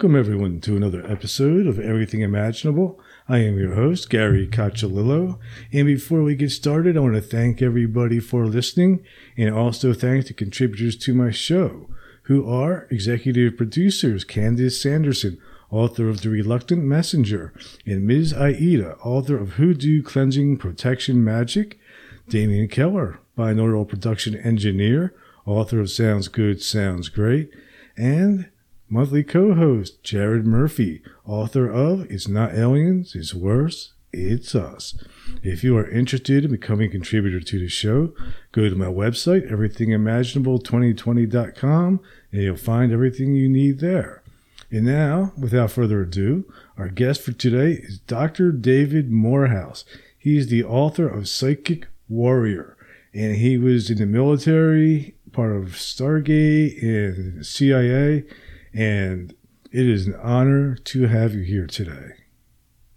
Welcome, 0.00 0.16
everyone, 0.16 0.60
to 0.62 0.78
another 0.78 1.04
episode 1.06 1.66
of 1.66 1.78
Everything 1.78 2.22
Imaginable. 2.22 2.98
I 3.28 3.40
am 3.40 3.58
your 3.58 3.74
host, 3.74 4.08
Gary 4.08 4.48
Cacciolillo. 4.48 5.38
And 5.74 5.86
before 5.86 6.22
we 6.22 6.36
get 6.36 6.52
started, 6.52 6.96
I 6.96 7.00
want 7.00 7.16
to 7.16 7.20
thank 7.20 7.60
everybody 7.60 8.18
for 8.18 8.46
listening 8.46 9.04
and 9.36 9.54
also 9.54 9.92
thank 9.92 10.26
the 10.26 10.32
contributors 10.32 10.96
to 10.96 11.12
my 11.12 11.30
show, 11.30 11.90
who 12.22 12.48
are 12.48 12.86
executive 12.90 13.58
producers 13.58 14.24
Candice 14.24 14.80
Sanderson, 14.80 15.36
author 15.70 16.08
of 16.08 16.22
The 16.22 16.30
Reluctant 16.30 16.82
Messenger, 16.82 17.52
and 17.84 18.06
Ms. 18.06 18.32
Aida, 18.32 18.96
author 19.04 19.36
of 19.36 19.50
Hoodoo 19.50 20.02
Cleansing 20.02 20.56
Protection 20.56 21.22
Magic, 21.22 21.78
Damian 22.26 22.68
Keller, 22.68 23.20
binaural 23.36 23.86
production 23.86 24.34
engineer, 24.34 25.14
author 25.44 25.78
of 25.78 25.90
Sounds 25.90 26.28
Good, 26.28 26.62
Sounds 26.62 27.10
Great, 27.10 27.50
and 27.98 28.48
monthly 28.90 29.22
co 29.22 29.54
host 29.54 30.02
Jared 30.02 30.44
Murphy, 30.44 31.00
author 31.24 31.70
of 31.70 32.10
It's 32.10 32.26
Not 32.26 32.54
Aliens, 32.54 33.14
It's 33.14 33.32
Worse, 33.32 33.92
It's 34.12 34.56
Us. 34.56 35.00
If 35.42 35.62
you 35.62 35.78
are 35.78 35.88
interested 35.88 36.44
in 36.44 36.50
becoming 36.50 36.88
a 36.88 36.92
contributor 36.92 37.38
to 37.40 37.58
the 37.60 37.68
show, 37.68 38.12
go 38.50 38.68
to 38.68 38.74
my 38.74 38.86
website, 38.86 39.48
everythingimaginable2020.com, 39.50 42.00
and 42.32 42.42
you'll 42.42 42.56
find 42.56 42.92
everything 42.92 43.34
you 43.34 43.48
need 43.48 43.78
there. 43.78 44.24
And 44.72 44.84
now, 44.84 45.32
without 45.38 45.70
further 45.70 46.02
ado, 46.02 46.52
our 46.76 46.88
guest 46.88 47.22
for 47.22 47.30
today 47.32 47.72
is 47.72 48.00
Dr. 48.00 48.52
David 48.52 49.10
Morehouse. 49.10 49.84
He 50.18 50.36
is 50.36 50.48
the 50.48 50.64
author 50.64 51.08
of 51.08 51.28
Psychic 51.28 51.86
Warrior, 52.08 52.76
and 53.14 53.36
he 53.36 53.56
was 53.56 53.88
in 53.88 53.98
the 53.98 54.06
military, 54.06 55.14
part 55.32 55.54
of 55.54 55.74
Stargate 55.74 56.82
and 56.82 57.46
CIA 57.46 58.24
and 58.72 59.34
it 59.72 59.86
is 59.86 60.06
an 60.06 60.14
honor 60.16 60.76
to 60.76 61.06
have 61.06 61.34
you 61.34 61.42
here 61.42 61.66
today. 61.66 62.12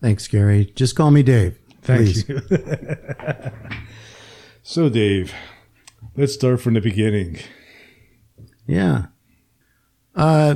Thanks, 0.02 0.28
Gary. 0.28 0.72
Just 0.76 0.96
call 0.96 1.12
me 1.12 1.24
Dave. 1.24 1.58
Thank 1.82 2.02
please. 2.02 2.30
you. 2.30 2.42
so, 4.64 4.90
Dave, 4.90 5.34
let's 6.16 6.34
start 6.34 6.62
from 6.62 6.74
the 6.74 6.82
beginning. 6.82 7.40
Yeah. 8.68 9.08
Uh, 10.16 10.56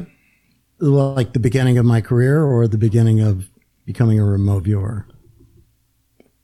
like 0.79 1.33
the 1.33 1.39
beginning 1.39 1.77
of 1.77 1.85
my 1.85 2.01
career 2.01 2.43
or 2.43 2.67
the 2.67 2.77
beginning 2.77 3.21
of 3.21 3.49
becoming 3.85 4.19
a 4.19 4.25
remote 4.25 4.63
viewer? 4.63 5.07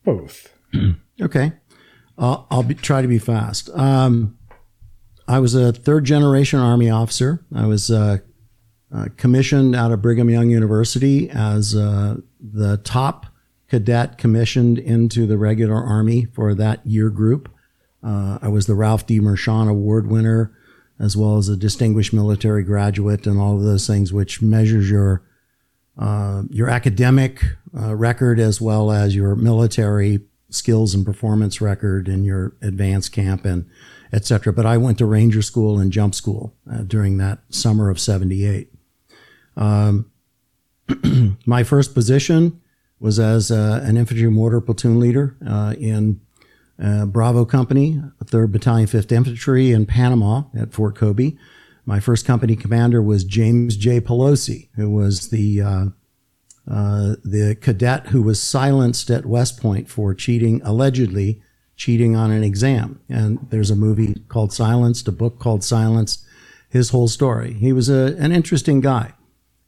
Both. 0.03 0.53
okay. 1.21 1.53
Uh, 2.17 2.43
I'll 2.49 2.63
be, 2.63 2.75
try 2.75 3.01
to 3.01 3.07
be 3.07 3.19
fast. 3.19 3.69
Um, 3.71 4.37
I 5.27 5.39
was 5.39 5.55
a 5.55 5.71
third 5.71 6.05
generation 6.05 6.59
Army 6.59 6.89
officer. 6.89 7.45
I 7.53 7.65
was 7.65 7.89
uh, 7.89 8.19
uh, 8.93 9.07
commissioned 9.17 9.75
out 9.75 9.91
of 9.91 10.01
Brigham 10.01 10.29
Young 10.29 10.49
University 10.49 11.29
as 11.29 11.75
uh, 11.75 12.17
the 12.39 12.77
top 12.77 13.27
cadet 13.67 14.17
commissioned 14.17 14.77
into 14.77 15.25
the 15.25 15.37
regular 15.37 15.75
Army 15.75 16.25
for 16.25 16.53
that 16.53 16.85
year 16.85 17.09
group. 17.09 17.49
Uh, 18.03 18.37
I 18.41 18.49
was 18.49 18.67
the 18.67 18.75
Ralph 18.75 19.07
D. 19.07 19.19
Mershon 19.19 19.69
Award 19.69 20.07
winner, 20.07 20.55
as 20.99 21.17
well 21.17 21.37
as 21.37 21.49
a 21.49 21.57
distinguished 21.57 22.13
military 22.13 22.63
graduate, 22.63 23.25
and 23.25 23.39
all 23.39 23.55
of 23.55 23.63
those 23.63 23.87
things, 23.87 24.13
which 24.13 24.41
measures 24.41 24.89
your 24.89 25.23
uh, 25.97 26.43
your 26.49 26.69
academic 26.69 27.43
uh, 27.75 27.95
record 27.95 28.39
as 28.39 28.59
well 28.59 28.91
as 28.91 29.15
your 29.15 29.35
military 29.35 30.19
skills 30.49 30.93
and 30.93 31.05
performance 31.05 31.61
record 31.61 32.07
in 32.07 32.23
your 32.23 32.55
advanced 32.61 33.11
camp 33.11 33.45
and 33.45 33.67
etc. 34.11 34.53
But 34.53 34.65
I 34.65 34.77
went 34.77 34.97
to 34.99 35.05
Ranger 35.05 35.41
School 35.41 35.79
and 35.79 35.91
Jump 35.91 36.13
School 36.13 36.53
uh, 36.71 36.81
during 36.81 37.17
that 37.17 37.39
summer 37.49 37.89
of 37.89 37.99
'78. 37.99 38.72
Um, 39.55 40.11
my 41.45 41.63
first 41.63 41.93
position 41.93 42.61
was 42.99 43.19
as 43.19 43.51
uh, 43.51 43.81
an 43.83 43.97
infantry 43.97 44.29
mortar 44.29 44.61
platoon 44.61 44.99
leader 44.99 45.35
uh, 45.45 45.75
in 45.77 46.21
uh, 46.81 47.05
Bravo 47.05 47.45
Company, 47.45 48.01
3rd 48.23 48.51
Battalion, 48.51 48.87
5th 48.87 49.11
Infantry 49.11 49.71
in 49.71 49.85
Panama 49.85 50.43
at 50.57 50.73
Fort 50.73 50.95
Kobbe. 50.95 51.37
My 51.85 51.99
first 51.99 52.25
company 52.25 52.55
commander 52.55 53.01
was 53.01 53.23
James 53.23 53.75
J. 53.75 53.99
Pelosi, 53.99 54.69
who 54.75 54.89
was 54.89 55.29
the 55.29 55.61
uh, 55.61 55.85
uh, 56.69 57.15
the 57.25 57.57
cadet 57.59 58.07
who 58.07 58.21
was 58.21 58.41
silenced 58.41 59.09
at 59.09 59.25
West 59.25 59.59
Point 59.59 59.89
for 59.89 60.13
cheating, 60.13 60.61
allegedly 60.63 61.41
cheating 61.75 62.15
on 62.15 62.31
an 62.31 62.43
exam. 62.43 63.01
And 63.09 63.45
there's 63.49 63.69
a 63.69 63.75
movie 63.75 64.15
called 64.29 64.53
Silenced, 64.53 65.07
a 65.07 65.11
book 65.11 65.39
called 65.39 65.63
Silenced, 65.63 66.23
his 66.69 66.91
whole 66.91 67.09
story. 67.09 67.53
He 67.53 67.73
was 67.73 67.89
a, 67.89 68.15
an 68.17 68.31
interesting 68.31 68.79
guy. 68.79 69.13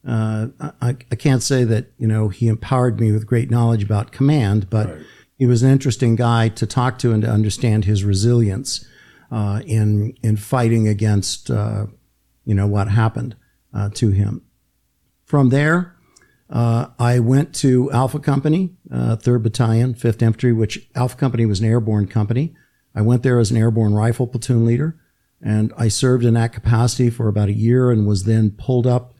Uh, 0.07 0.47
I, 0.81 0.97
I, 1.11 1.15
can't 1.15 1.41
say 1.41 1.63
that 1.63 1.87
you 1.97 2.07
know 2.07 2.29
he 2.29 2.47
empowered 2.47 2.99
me 2.99 3.11
with 3.11 3.25
great 3.25 3.49
knowledge 3.49 3.83
about 3.83 4.11
command, 4.11 4.69
but 4.69 4.87
right. 4.87 5.01
he 5.35 5.47
was 5.47 5.63
an 5.63 5.71
interesting 5.71 6.15
guy 6.15 6.47
to 6.49 6.67
talk 6.67 6.99
to 6.99 7.11
and 7.11 7.23
to 7.23 7.29
understand 7.29 7.85
his 7.85 8.03
resilience 8.03 8.85
uh, 9.31 9.61
in 9.65 10.15
in 10.21 10.37
fighting 10.37 10.87
against 10.87 11.49
uh, 11.49 11.87
you 12.45 12.53
know 12.53 12.67
what 12.67 12.87
happened 12.87 13.35
uh, 13.73 13.89
to 13.95 14.11
him. 14.11 14.43
From 15.23 15.49
there, 15.49 15.95
uh, 16.51 16.87
I 16.99 17.17
went 17.17 17.55
to 17.55 17.91
Alpha 17.91 18.19
Company, 18.19 18.75
uh, 18.91 19.15
Third 19.15 19.41
Battalion, 19.41 19.95
Fifth 19.95 20.21
Infantry, 20.21 20.53
which 20.53 20.87
Alpha 20.93 21.17
Company 21.17 21.47
was 21.47 21.61
an 21.61 21.65
airborne 21.65 22.07
company. 22.07 22.53
I 22.93 23.01
went 23.01 23.23
there 23.23 23.39
as 23.39 23.49
an 23.49 23.57
airborne 23.57 23.95
rifle 23.95 24.27
platoon 24.27 24.65
leader, 24.65 24.99
and 25.41 25.73
I 25.75 25.87
served 25.87 26.23
in 26.23 26.35
that 26.35 26.53
capacity 26.53 27.09
for 27.09 27.27
about 27.27 27.49
a 27.49 27.53
year, 27.53 27.89
and 27.89 28.05
was 28.05 28.25
then 28.25 28.51
pulled 28.51 28.85
up 28.85 29.14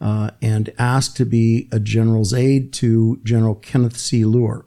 uh, 0.00 0.30
and 0.40 0.72
asked 0.78 1.16
to 1.18 1.26
be 1.26 1.68
a 1.70 1.78
general's 1.78 2.32
aide 2.32 2.72
to 2.72 3.20
General 3.22 3.54
Kenneth 3.54 3.98
C. 3.98 4.24
Leuer. 4.24 4.64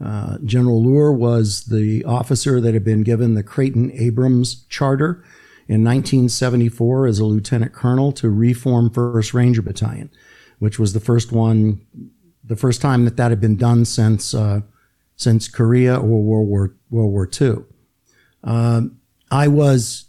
Uh, 0.00 0.38
General 0.44 0.82
Leuer 0.82 1.12
was 1.12 1.64
the 1.64 2.04
officer 2.04 2.60
that 2.60 2.74
had 2.74 2.84
been 2.84 3.02
given 3.02 3.34
the 3.34 3.42
Creighton 3.42 3.90
Abrams 3.92 4.64
Charter 4.68 5.24
in 5.66 5.82
1974 5.84 7.06
as 7.06 7.18
a 7.18 7.24
lieutenant 7.24 7.72
colonel 7.72 8.12
to 8.12 8.30
reform 8.30 8.90
1st 8.90 9.34
Ranger 9.34 9.62
Battalion, 9.62 10.10
which 10.60 10.78
was 10.78 10.92
the 10.92 11.00
first 11.00 11.32
one, 11.32 11.80
the 12.44 12.56
first 12.56 12.80
time 12.80 13.04
that 13.04 13.16
that 13.16 13.30
had 13.30 13.40
been 13.40 13.56
done 13.56 13.84
since 13.84 14.32
uh, 14.32 14.60
since 15.16 15.48
Korea 15.48 15.96
or 15.96 16.22
World 16.22 16.48
War 16.48 16.74
World 16.90 17.12
War 17.12 17.28
II. 17.40 17.64
Um, 18.44 19.00
I 19.32 19.48
was 19.48 20.04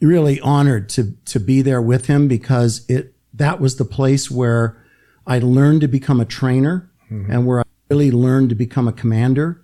really 0.00 0.40
honored 0.40 0.88
to 0.90 1.16
to 1.24 1.40
be 1.40 1.60
there 1.60 1.82
with 1.82 2.06
him 2.06 2.28
because 2.28 2.86
it 2.88 3.15
that 3.36 3.60
was 3.60 3.76
the 3.76 3.84
place 3.84 4.30
where 4.30 4.82
I 5.26 5.38
learned 5.38 5.80
to 5.82 5.88
become 5.88 6.20
a 6.20 6.24
trainer 6.24 6.90
mm-hmm. 7.10 7.30
and 7.30 7.46
where 7.46 7.60
I 7.60 7.64
really 7.90 8.10
learned 8.10 8.48
to 8.50 8.54
become 8.54 8.88
a 8.88 8.92
commander. 8.92 9.62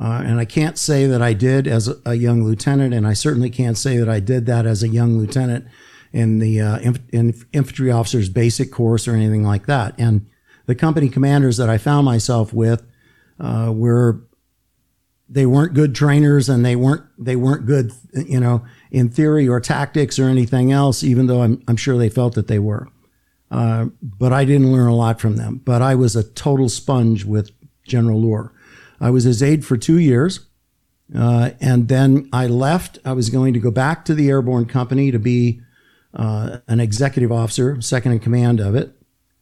Uh, 0.00 0.22
and 0.24 0.38
I 0.38 0.44
can't 0.44 0.78
say 0.78 1.06
that 1.06 1.20
I 1.20 1.32
did 1.32 1.66
as 1.66 1.88
a, 1.88 1.96
a, 2.06 2.14
young 2.14 2.44
lieutenant, 2.44 2.94
and 2.94 3.04
I 3.04 3.14
certainly 3.14 3.50
can't 3.50 3.76
say 3.76 3.96
that 3.96 4.08
I 4.08 4.20
did 4.20 4.46
that 4.46 4.64
as 4.64 4.84
a 4.84 4.88
young 4.88 5.18
lieutenant 5.18 5.66
in 6.12 6.38
the 6.38 6.60
uh, 6.60 6.78
inf- 6.78 7.08
in 7.12 7.34
infantry 7.52 7.90
officers 7.90 8.28
basic 8.28 8.70
course 8.70 9.08
or 9.08 9.14
anything 9.14 9.42
like 9.42 9.66
that. 9.66 9.94
And 9.98 10.26
the 10.66 10.76
company 10.76 11.08
commanders 11.08 11.56
that 11.56 11.68
I 11.68 11.78
found 11.78 12.04
myself 12.04 12.52
with 12.52 12.86
uh, 13.40 13.72
were 13.74 14.22
they 15.28 15.46
weren't 15.46 15.74
good 15.74 15.96
trainers 15.96 16.48
and 16.48 16.64
they 16.64 16.76
weren't 16.76 17.02
they 17.18 17.36
weren't 17.36 17.66
good 17.66 17.92
you 18.14 18.40
know 18.40 18.64
in 18.90 19.10
theory 19.10 19.46
or 19.48 19.60
tactics 19.60 20.18
or 20.18 20.28
anything 20.28 20.70
else. 20.70 21.02
Even 21.02 21.26
though 21.26 21.42
I'm 21.42 21.62
I'm 21.66 21.76
sure 21.76 21.98
they 21.98 22.08
felt 22.08 22.34
that 22.34 22.46
they 22.46 22.60
were. 22.60 22.88
Uh, 23.50 23.86
but 24.02 24.32
I 24.32 24.44
didn't 24.44 24.72
learn 24.72 24.88
a 24.88 24.94
lot 24.94 25.20
from 25.20 25.36
them. 25.36 25.60
But 25.64 25.82
I 25.82 25.94
was 25.94 26.14
a 26.14 26.22
total 26.22 26.68
sponge 26.68 27.24
with 27.24 27.50
General 27.84 28.20
Leuer. 28.20 28.50
I 29.00 29.10
was 29.10 29.24
his 29.24 29.42
aide 29.42 29.64
for 29.64 29.76
two 29.76 29.98
years. 29.98 30.46
Uh, 31.16 31.50
and 31.60 31.88
then 31.88 32.28
I 32.32 32.46
left. 32.46 32.98
I 33.04 33.12
was 33.12 33.30
going 33.30 33.54
to 33.54 33.60
go 33.60 33.70
back 33.70 34.04
to 34.06 34.14
the 34.14 34.28
airborne 34.28 34.66
company 34.66 35.10
to 35.10 35.18
be 35.18 35.62
uh, 36.14 36.58
an 36.68 36.80
executive 36.80 37.32
officer, 37.32 37.80
second 37.80 38.12
in 38.12 38.18
command 38.18 38.60
of 38.60 38.74
it. 38.74 38.94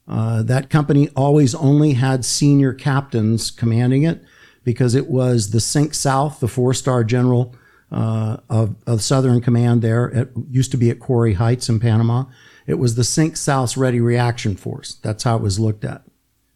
Uh, 0.09 0.43
that 0.44 0.70
company 0.70 1.09
always 1.17 1.55
only 1.55 1.94
had 1.94 2.25
senior 2.25 2.73
captains 2.73 3.50
commanding 3.50 4.05
it 4.05 4.23
because 4.62 4.94
it 4.94 5.09
was 5.09 5.50
the 5.50 5.59
CINCSOUTH, 5.59 6.38
the 6.38 6.49
four 6.49 6.73
star 6.73 7.02
general 7.02 7.55
uh, 7.91 8.37
of, 8.49 8.76
of 8.87 9.02
Southern 9.02 9.41
Command 9.41 9.82
there. 9.82 10.06
It 10.06 10.31
used 10.49 10.70
to 10.73 10.76
be 10.76 10.91
at 10.91 11.00
Quarry 11.00 11.35
Heights 11.35 11.69
in 11.69 11.81
Panama. 11.81 12.25
It 12.67 12.75
was 12.75 12.95
the 12.95 13.03
CINCSOUTH 13.03 13.77
Ready 13.77 14.01
Reaction 14.01 14.57
Force. 14.57 14.95
That's 15.03 15.25
how 15.25 15.37
it 15.37 15.43
was 15.43 15.59
looked 15.59 15.85
at. 15.85 16.03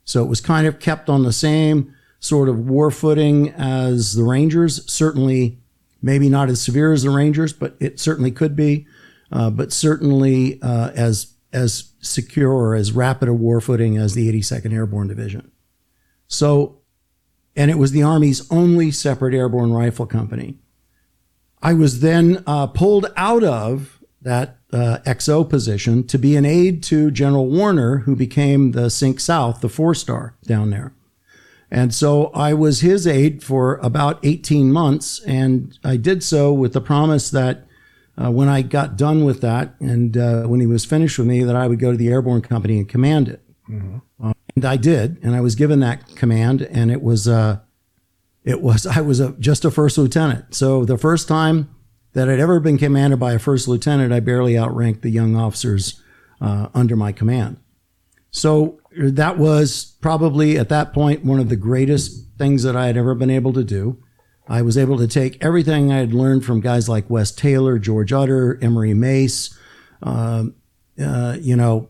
So 0.05 0.23
it 0.25 0.29
was 0.29 0.41
kind 0.41 0.67
of 0.67 0.81
kept 0.81 1.09
on 1.09 1.23
the 1.23 1.33
same 1.33 1.95
sort 2.19 2.49
of 2.49 2.69
war 2.69 2.91
footing 2.91 3.51
as 3.51 4.15
the 4.15 4.25
Rangers. 4.25 4.91
Certainly, 4.91 5.59
maybe 6.03 6.29
not 6.29 6.49
as 6.49 6.61
severe 6.61 6.93
as 6.93 7.05
the 7.05 7.11
Rangers, 7.11 7.53
but 7.53 7.77
it 7.81 8.01
certainly 8.01 8.31
could 8.31 8.57
be. 8.57 8.87
Uh, 9.33 9.51
but 9.51 9.73
certainly 9.73 10.61
uh, 10.63 10.91
as 10.95 11.35
as 11.53 11.93
secure 12.01 12.53
or 12.53 12.75
as 12.75 12.93
rapid 12.93 13.29
a 13.29 13.35
war 13.35 13.61
footing 13.61 13.97
as 13.97 14.15
the 14.15 14.33
82nd 14.33 14.73
Airborne 14.73 15.09
Division. 15.09 15.51
So, 16.29 16.79
and 17.57 17.71
it 17.71 17.79
was 17.79 17.91
the 17.91 18.05
Army's 18.05 18.49
only 18.53 18.93
separate 18.93 19.35
airborne 19.35 19.73
rifle 19.73 20.07
company. 20.07 20.59
I 21.61 21.75
was 21.75 22.01
then 22.01 22.43
uh, 22.47 22.69
pulled 22.69 23.13
out 23.17 23.43
of 23.43 24.01
that 24.23 24.60
uh, 24.73 24.99
XO 25.05 25.49
position 25.49 26.07
to 26.07 26.19
be 26.19 26.37
an 26.37 26.45
aide 26.45 26.83
to 26.85 27.11
General 27.11 27.49
Warner, 27.49 27.99
who 27.99 28.15
became 28.15 28.73
the 28.73 28.89
CINCSOUTH, 28.89 29.61
the 29.61 29.69
four 29.69 29.95
star 29.95 30.35
down 30.45 30.71
there. 30.71 30.93
And 31.71 31.95
so 31.95 32.27
I 32.29 32.53
was 32.53 32.81
his 32.81 33.07
aide 33.07 33.43
for 33.43 33.77
about 33.77 34.19
18 34.25 34.73
months. 34.73 35.21
And 35.25 35.79
I 35.85 35.97
did 35.97 36.23
so 36.23 36.53
with 36.53 36.73
the 36.73 36.81
promise 36.81 37.31
that 37.31 37.65
uh, 38.21 38.31
when 38.31 38.49
I 38.49 38.63
got 38.63 38.97
done 38.97 39.25
with 39.25 39.41
that 39.41 39.75
and 39.81 40.17
uh, 40.17 40.43
when 40.43 40.61
he 40.61 40.67
was 40.67 40.85
finished 40.85 41.19
with 41.19 41.29
me, 41.29 41.45
that 41.45 41.55
I 41.55 41.69
would 41.69 41.79
go 41.79 41.93
to 41.93 41.97
the 41.97 42.09
airborne 42.09 42.43
company 42.43 42.79
and 42.79 42.89
command 42.89 43.29
it. 43.29 43.43
Mm-hmm. 43.69 43.99
Uh, 44.23 44.33
and 44.57 44.65
I 44.65 44.77
did. 44.77 45.19
And 45.23 45.37
I 45.37 45.41
was 45.41 45.55
given 45.55 45.81
that 45.81 46.17
command. 46.17 46.63
And 46.63 46.91
it 46.91 47.03
was, 47.03 47.29
uh, 47.29 47.61
it 48.45 48.61
was, 48.61 48.87
I 48.87 49.01
was 49.01 49.21
a, 49.21 49.33
just 49.33 49.65
a 49.65 49.71
first 49.71 49.97
lieutenant. 49.97 50.55
So 50.55 50.85
the 50.85 50.99
first 50.99 51.29
time 51.29 51.73
that 52.13 52.29
I'd 52.29 52.41
ever 52.41 52.61
been 52.61 52.79
commanded 52.79 53.21
by 53.21 53.33
a 53.33 53.39
first 53.39 53.69
lieutenant, 53.69 54.13
I 54.13 54.21
barely 54.21 54.59
outranked 54.59 55.03
the 55.03 55.11
young 55.11 55.37
officers 55.37 56.03
uh, 56.41 56.69
under 56.75 56.97
my 56.97 57.13
command. 57.13 57.59
So 58.31 58.81
that 58.97 59.39
was 59.39 59.97
probably 60.01 60.59
at 60.59 60.69
that 60.69 60.93
point 60.93 61.25
one 61.25 61.41
of 61.41 61.49
the 61.49 61.57
greatest 61.57 62.27
things 62.39 62.63
that 62.63 62.77
I 62.77 62.87
had 62.87 62.97
ever 62.97 63.15
been 63.15 63.31
able 63.31 63.53
to 63.53 63.65
do. 63.65 64.03
I 64.49 64.63
was 64.63 64.77
able 64.77 64.99
to 64.99 65.07
take 65.07 65.43
everything 65.45 65.93
I 65.93 65.99
had 65.99 66.13
learned 66.13 66.45
from 66.45 66.61
guys 66.61 66.89
like 66.89 67.09
Wes 67.09 67.31
Taylor, 67.31 67.79
George 67.79 68.13
Utter, 68.13 68.59
Emery 68.61 68.95
Mace, 68.95 69.57
uh, 70.03 70.47
uh, 71.01 71.37
you 71.41 71.55
know, 71.55 71.89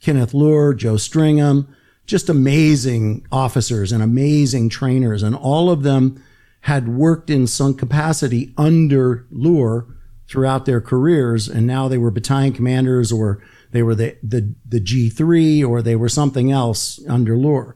Kenneth 0.00 0.32
Leuer, 0.32 0.76
Joe 0.76 0.94
Stringham, 0.94 1.68
just 2.06 2.28
amazing 2.28 3.26
officers 3.30 3.92
and 3.92 4.02
amazing 4.02 4.70
trainers. 4.70 5.22
And 5.22 5.36
all 5.36 5.70
of 5.70 5.82
them 5.82 6.22
had 6.62 6.88
worked 6.88 7.30
in 7.30 7.46
some 7.46 7.74
capacity 7.74 8.52
under 8.56 9.26
Leuer 9.32 9.86
throughout 10.28 10.66
their 10.66 10.80
careers. 10.80 11.48
And 11.48 11.66
now 11.66 11.88
they 11.88 11.98
were 11.98 12.10
battalion 12.10 12.52
commanders 12.52 13.10
or 13.10 13.42
they 13.70 13.82
were 13.82 13.94
the, 13.94 14.16
the, 14.22 14.54
the 14.66 14.80
G3 14.80 15.66
or 15.66 15.82
they 15.82 15.96
were 15.96 16.08
something 16.08 16.52
else 16.52 17.00
under 17.08 17.36
Leuer. 17.36 17.74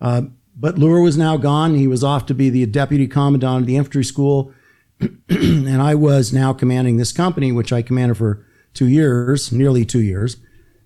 Uh, 0.00 0.22
but 0.56 0.76
Leuer 0.76 1.02
was 1.02 1.16
now 1.16 1.36
gone. 1.36 1.74
He 1.74 1.86
was 1.86 2.04
off 2.04 2.26
to 2.26 2.34
be 2.34 2.50
the 2.50 2.66
deputy 2.66 3.06
commandant 3.06 3.62
of 3.62 3.66
the 3.66 3.76
infantry 3.76 4.04
school. 4.04 4.52
and 5.28 5.82
I 5.82 5.94
was 5.94 6.32
now 6.32 6.52
commanding 6.52 6.96
this 6.96 7.12
company, 7.12 7.50
which 7.50 7.72
I 7.72 7.82
commanded 7.82 8.16
for 8.16 8.46
two 8.74 8.88
years, 8.88 9.52
nearly 9.52 9.84
two 9.84 10.02
years. 10.02 10.36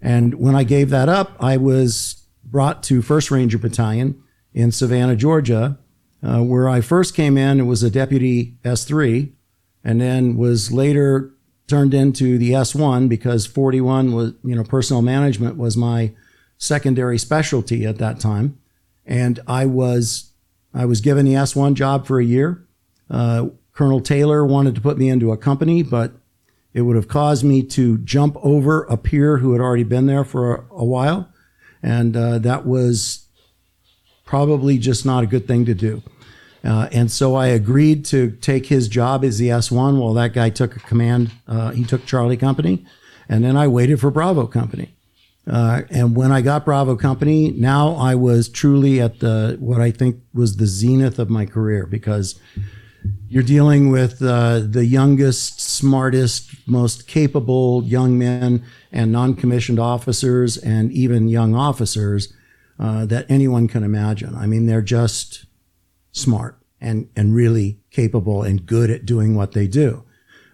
And 0.00 0.34
when 0.34 0.54
I 0.54 0.64
gave 0.64 0.90
that 0.90 1.08
up, 1.08 1.36
I 1.40 1.56
was 1.56 2.26
brought 2.44 2.82
to 2.84 3.02
1st 3.02 3.30
Ranger 3.30 3.58
Battalion 3.58 4.22
in 4.54 4.70
Savannah, 4.70 5.16
Georgia, 5.16 5.78
uh, 6.26 6.42
where 6.42 6.68
I 6.68 6.80
first 6.80 7.14
came 7.14 7.38
in. 7.38 7.60
It 7.60 7.64
was 7.64 7.82
a 7.82 7.90
deputy 7.90 8.56
S3 8.64 9.32
and 9.84 10.00
then 10.00 10.36
was 10.36 10.72
later 10.72 11.32
turned 11.68 11.94
into 11.94 12.38
the 12.38 12.50
S1 12.50 13.08
because 13.08 13.46
41 13.46 14.12
was, 14.12 14.32
you 14.42 14.56
know, 14.56 14.64
personal 14.64 15.02
management 15.02 15.56
was 15.56 15.76
my 15.76 16.12
secondary 16.58 17.18
specialty 17.18 17.84
at 17.84 17.98
that 17.98 18.18
time. 18.18 18.58
And 19.04 19.38
I 19.46 19.66
was, 19.66 20.32
I 20.74 20.84
was 20.84 21.00
given 21.00 21.26
the 21.26 21.34
S1 21.34 21.74
job 21.74 22.06
for 22.06 22.18
a 22.18 22.24
year. 22.24 22.66
Uh, 23.08 23.48
Colonel 23.72 24.00
Taylor 24.00 24.44
wanted 24.44 24.74
to 24.74 24.80
put 24.80 24.98
me 24.98 25.08
into 25.08 25.30
a 25.30 25.36
company, 25.36 25.82
but 25.82 26.12
it 26.72 26.82
would 26.82 26.96
have 26.96 27.08
caused 27.08 27.44
me 27.44 27.62
to 27.62 27.98
jump 27.98 28.36
over 28.42 28.82
a 28.84 28.96
peer 28.96 29.38
who 29.38 29.52
had 29.52 29.60
already 29.60 29.84
been 29.84 30.06
there 30.06 30.24
for 30.24 30.54
a, 30.54 30.64
a 30.74 30.84
while. 30.84 31.28
And 31.82 32.16
uh, 32.16 32.38
that 32.38 32.66
was 32.66 33.26
probably 34.24 34.78
just 34.78 35.06
not 35.06 35.22
a 35.22 35.26
good 35.26 35.46
thing 35.46 35.64
to 35.66 35.74
do. 35.74 36.02
Uh, 36.66 36.88
and 36.90 37.12
so 37.12 37.36
I 37.36 37.46
agreed 37.48 38.04
to 38.06 38.32
take 38.32 38.66
his 38.66 38.88
job 38.88 39.24
as 39.24 39.38
the 39.38 39.48
S1 39.48 40.00
while 40.00 40.14
that 40.14 40.32
guy 40.32 40.50
took 40.50 40.74
a 40.74 40.80
command. 40.80 41.30
Uh, 41.46 41.70
he 41.70 41.84
took 41.84 42.04
Charlie 42.06 42.36
Company. 42.36 42.84
And 43.28 43.44
then 43.44 43.56
I 43.56 43.68
waited 43.68 44.00
for 44.00 44.10
Bravo 44.10 44.46
Company. 44.46 44.94
Uh, 45.48 45.82
and 45.90 46.16
when 46.16 46.32
I 46.32 46.40
got 46.40 46.64
Bravo 46.64 46.96
Company, 46.96 47.52
now 47.52 47.94
I 47.94 48.16
was 48.16 48.48
truly 48.48 49.00
at 49.00 49.20
the 49.20 49.56
what 49.60 49.80
I 49.80 49.92
think 49.92 50.20
was 50.34 50.56
the 50.56 50.66
zenith 50.66 51.20
of 51.20 51.30
my 51.30 51.46
career 51.46 51.86
because 51.86 52.40
you're 53.28 53.44
dealing 53.44 53.90
with 53.90 54.20
uh, 54.20 54.58
the 54.58 54.84
youngest, 54.84 55.60
smartest, 55.60 56.50
most 56.66 57.06
capable 57.06 57.84
young 57.84 58.18
men 58.18 58.64
and 58.90 59.12
non-commissioned 59.12 59.78
officers 59.78 60.56
and 60.56 60.90
even 60.90 61.28
young 61.28 61.54
officers 61.54 62.32
uh, 62.80 63.06
that 63.06 63.26
anyone 63.28 63.68
can 63.68 63.84
imagine. 63.84 64.34
I 64.34 64.46
mean, 64.46 64.66
they're 64.66 64.82
just 64.82 65.46
smart 66.10 66.55
and, 66.80 67.08
and 67.16 67.34
really 67.34 67.80
capable 67.90 68.42
and 68.42 68.66
good 68.66 68.90
at 68.90 69.06
doing 69.06 69.34
what 69.34 69.52
they 69.52 69.66
do. 69.66 70.04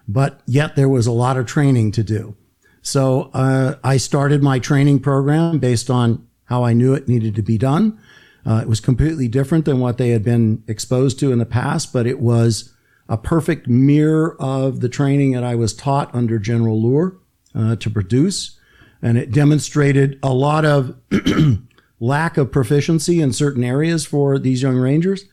But 0.09 0.41
yet 0.47 0.77
there 0.77 0.89
was 0.89 1.07
a 1.07 1.13
lot 1.13 1.37
of 1.37 1.47
training 1.47 1.93
to 1.93 2.03
do. 2.03 2.37
So 2.83 3.31
uh, 3.33 3.77
I 3.85 3.97
started 3.97 4.43
my 4.43 4.59
training 4.59 5.01
program 5.01 5.59
based 5.59 5.89
on 5.89 6.27
how 6.45 6.65
I 6.65 6.73
knew 6.73 6.95
it 6.95 7.09
needed 7.09 7.35
to 7.37 7.43
be 7.43 7.57
done. 7.57 7.99
Uh, 8.45 8.61
it 8.63 8.69
was 8.69 8.81
completely 8.81 9.29
different 9.29 9.65
than 9.65 9.79
what 9.79 9.99
they 9.99 10.11
had 10.11 10.25
been 10.25 10.65
exposed 10.67 11.19
to 11.21 11.31
in 11.31 11.39
the 11.39 11.47
past, 11.47 11.93
but 11.93 12.07
it 12.07 12.19
was 12.19 12.75
a 13.09 13.17
perfect 13.17 13.69
mirror 13.69 14.37
of 14.41 14.81
the 14.81 14.89
training 14.89 15.33
that 15.33 15.45
I 15.45 15.55
was 15.55 15.75
taught 15.75 16.13
under 16.15 16.39
General 16.39 16.81
Leuer 16.81 17.19
uh, 17.55 17.77
to 17.77 17.89
produce. 17.89 18.59
And 19.01 19.17
it 19.17 19.31
demonstrated 19.31 20.19
a 20.23 20.33
lot 20.33 20.65
of 20.65 20.97
lack 22.01 22.37
of 22.37 22.51
proficiency 22.51 23.21
in 23.21 23.33
certain 23.33 23.63
areas 23.63 24.05
for 24.05 24.39
these 24.39 24.63
young 24.63 24.77
Rangers 24.77 25.25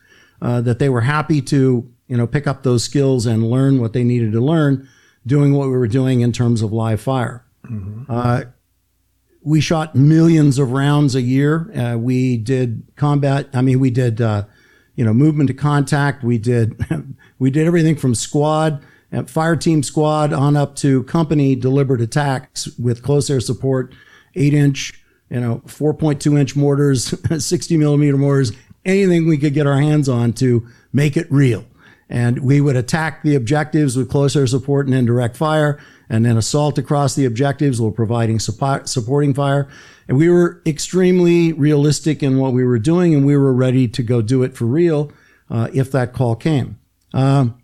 uh, 0.42 0.60
that 0.62 0.78
they 0.78 0.88
were 0.88 1.02
happy 1.02 1.40
to, 1.42 1.90
you 2.08 2.16
know, 2.16 2.26
pick 2.26 2.46
up 2.46 2.62
those 2.62 2.84
skills 2.84 3.26
and 3.26 3.50
learn 3.50 3.80
what 3.80 3.92
they 3.92 4.04
needed 4.04 4.32
to 4.32 4.40
learn, 4.40 4.88
doing 5.26 5.52
what 5.52 5.68
we 5.68 5.76
were 5.76 5.88
doing 5.88 6.20
in 6.20 6.32
terms 6.32 6.62
of 6.62 6.72
live 6.72 7.00
fire. 7.00 7.44
Mm-hmm. 7.64 8.04
Uh, 8.08 8.42
we 9.42 9.60
shot 9.60 9.94
millions 9.94 10.58
of 10.58 10.72
rounds 10.72 11.14
a 11.14 11.22
year. 11.22 11.70
Uh, 11.76 11.96
we 11.96 12.36
did 12.36 12.82
combat. 12.96 13.48
I 13.54 13.62
mean, 13.62 13.80
we 13.80 13.90
did, 13.90 14.20
uh, 14.20 14.44
you 14.96 15.04
know, 15.04 15.14
movement 15.14 15.48
to 15.48 15.54
contact. 15.54 16.22
We 16.22 16.38
did, 16.38 16.84
we 17.38 17.50
did 17.50 17.66
everything 17.66 17.96
from 17.96 18.14
squad, 18.14 18.82
uh, 19.12 19.24
fire 19.24 19.56
team 19.56 19.82
squad 19.82 20.32
on 20.32 20.56
up 20.56 20.76
to 20.76 21.04
company 21.04 21.56
deliberate 21.56 22.00
attacks 22.00 22.68
with 22.78 23.02
close 23.02 23.30
air 23.30 23.40
support, 23.40 23.94
eight 24.34 24.52
inch, 24.54 25.02
you 25.30 25.40
know, 25.40 25.62
4.2 25.66 26.38
inch 26.38 26.56
mortars, 26.56 27.14
60 27.44 27.76
millimeter 27.76 28.18
mortars, 28.18 28.52
anything 28.84 29.26
we 29.26 29.38
could 29.38 29.54
get 29.54 29.66
our 29.66 29.80
hands 29.80 30.08
on 30.08 30.32
to 30.34 30.66
make 30.92 31.16
it 31.16 31.30
real. 31.30 31.64
And 32.08 32.40
we 32.40 32.60
would 32.60 32.76
attack 32.76 33.22
the 33.22 33.36
objectives 33.36 33.96
with 33.96 34.10
close 34.10 34.34
air 34.34 34.46
support 34.46 34.86
and 34.86 34.94
indirect 34.94 35.36
fire, 35.36 35.78
and 36.08 36.24
then 36.24 36.36
assault 36.36 36.76
across 36.76 37.14
the 37.14 37.24
objectives 37.24 37.80
while 37.80 37.92
providing 37.92 38.40
support, 38.40 38.88
supporting 38.88 39.32
fire. 39.32 39.68
And 40.08 40.18
we 40.18 40.28
were 40.28 40.60
extremely 40.66 41.52
realistic 41.52 42.22
in 42.22 42.38
what 42.38 42.52
we 42.52 42.64
were 42.64 42.80
doing, 42.80 43.14
and 43.14 43.24
we 43.24 43.36
were 43.36 43.52
ready 43.52 43.86
to 43.86 44.02
go 44.02 44.22
do 44.22 44.42
it 44.42 44.56
for 44.56 44.64
real 44.64 45.12
uh, 45.48 45.68
if 45.72 45.92
that 45.92 46.12
call 46.12 46.34
came. 46.34 46.80
Um, 47.14 47.62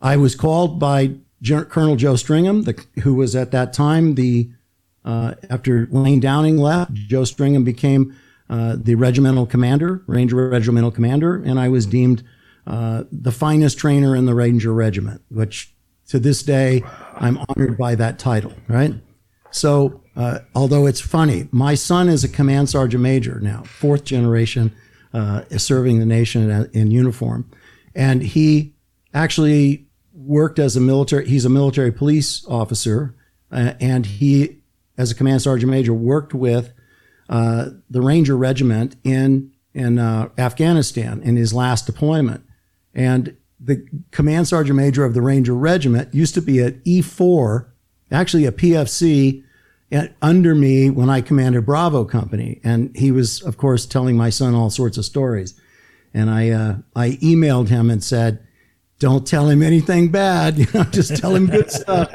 I 0.00 0.16
was 0.16 0.34
called 0.34 0.78
by 0.78 1.16
Colonel 1.44 1.96
Joe 1.96 2.14
Stringham, 2.14 2.64
the, 2.64 2.82
who 3.02 3.14
was 3.14 3.36
at 3.36 3.50
that 3.50 3.72
time 3.72 4.14
the 4.14 4.50
uh, 5.04 5.34
after 5.48 5.86
Wayne 5.90 6.18
Downing 6.18 6.58
left, 6.58 6.92
Joe 6.92 7.22
Stringham 7.22 7.64
became 7.64 8.16
uh, 8.48 8.76
the 8.78 8.94
regimental 8.94 9.46
commander, 9.46 10.02
Ranger 10.06 10.48
regimental 10.48 10.90
commander, 10.90 11.36
and 11.42 11.58
I 11.58 11.68
was 11.68 11.86
deemed 11.86 12.22
uh, 12.66 13.04
the 13.10 13.32
finest 13.32 13.78
trainer 13.78 14.14
in 14.14 14.26
the 14.26 14.34
Ranger 14.34 14.72
regiment, 14.72 15.22
which 15.28 15.74
to 16.08 16.18
this 16.18 16.42
day 16.42 16.82
I'm 17.14 17.38
honored 17.48 17.76
by 17.76 17.94
that 17.96 18.18
title, 18.18 18.52
right? 18.68 18.94
So, 19.50 20.02
uh, 20.16 20.40
although 20.54 20.86
it's 20.86 21.00
funny, 21.00 21.48
my 21.50 21.74
son 21.74 22.08
is 22.08 22.24
a 22.24 22.28
command 22.28 22.68
sergeant 22.68 23.02
major 23.02 23.40
now, 23.40 23.62
fourth 23.62 24.04
generation, 24.04 24.72
uh, 25.12 25.42
serving 25.56 25.98
the 25.98 26.06
nation 26.06 26.50
in, 26.50 26.70
in 26.72 26.90
uniform. 26.90 27.50
And 27.94 28.22
he 28.22 28.74
actually 29.14 29.86
worked 30.12 30.58
as 30.58 30.76
a 30.76 30.80
military, 30.80 31.26
he's 31.26 31.44
a 31.44 31.50
military 31.50 31.92
police 31.92 32.44
officer, 32.48 33.14
uh, 33.50 33.74
and 33.80 34.04
he, 34.04 34.58
as 34.98 35.10
a 35.10 35.14
command 35.14 35.42
sergeant 35.42 35.70
major, 35.70 35.94
worked 35.94 36.34
with 36.34 36.72
uh, 37.28 37.70
the 37.90 38.00
Ranger 38.00 38.36
Regiment 38.36 38.96
in 39.04 39.52
in 39.74 39.98
uh, 39.98 40.30
Afghanistan 40.38 41.20
in 41.22 41.36
his 41.36 41.52
last 41.52 41.86
deployment, 41.86 42.42
and 42.94 43.36
the 43.60 43.86
command 44.10 44.48
sergeant 44.48 44.76
major 44.76 45.04
of 45.04 45.14
the 45.14 45.20
Ranger 45.20 45.54
Regiment 45.54 46.14
used 46.14 46.34
to 46.34 46.40
be 46.40 46.62
at 46.62 46.82
E4, 46.84 47.66
actually 48.10 48.46
a 48.46 48.52
PFC, 48.52 49.42
under 50.20 50.54
me 50.54 50.90
when 50.90 51.08
I 51.08 51.20
commanded 51.20 51.64
Bravo 51.64 52.04
Company, 52.04 52.60
and 52.64 52.94
he 52.96 53.10
was, 53.12 53.42
of 53.42 53.56
course, 53.56 53.86
telling 53.86 54.16
my 54.16 54.30
son 54.30 54.54
all 54.54 54.70
sorts 54.70 54.98
of 54.98 55.04
stories, 55.04 55.58
and 56.12 56.30
I 56.30 56.50
uh, 56.50 56.76
I 56.94 57.10
emailed 57.22 57.68
him 57.68 57.90
and 57.90 58.02
said, 58.02 58.45
don't 58.98 59.26
tell 59.26 59.48
him 59.48 59.62
anything 59.62 60.08
bad. 60.08 60.58
You 60.66 60.66
know, 60.72 60.84
just 60.84 61.16
tell 61.16 61.34
him 61.34 61.46
good 61.46 61.70
stuff. 61.70 62.08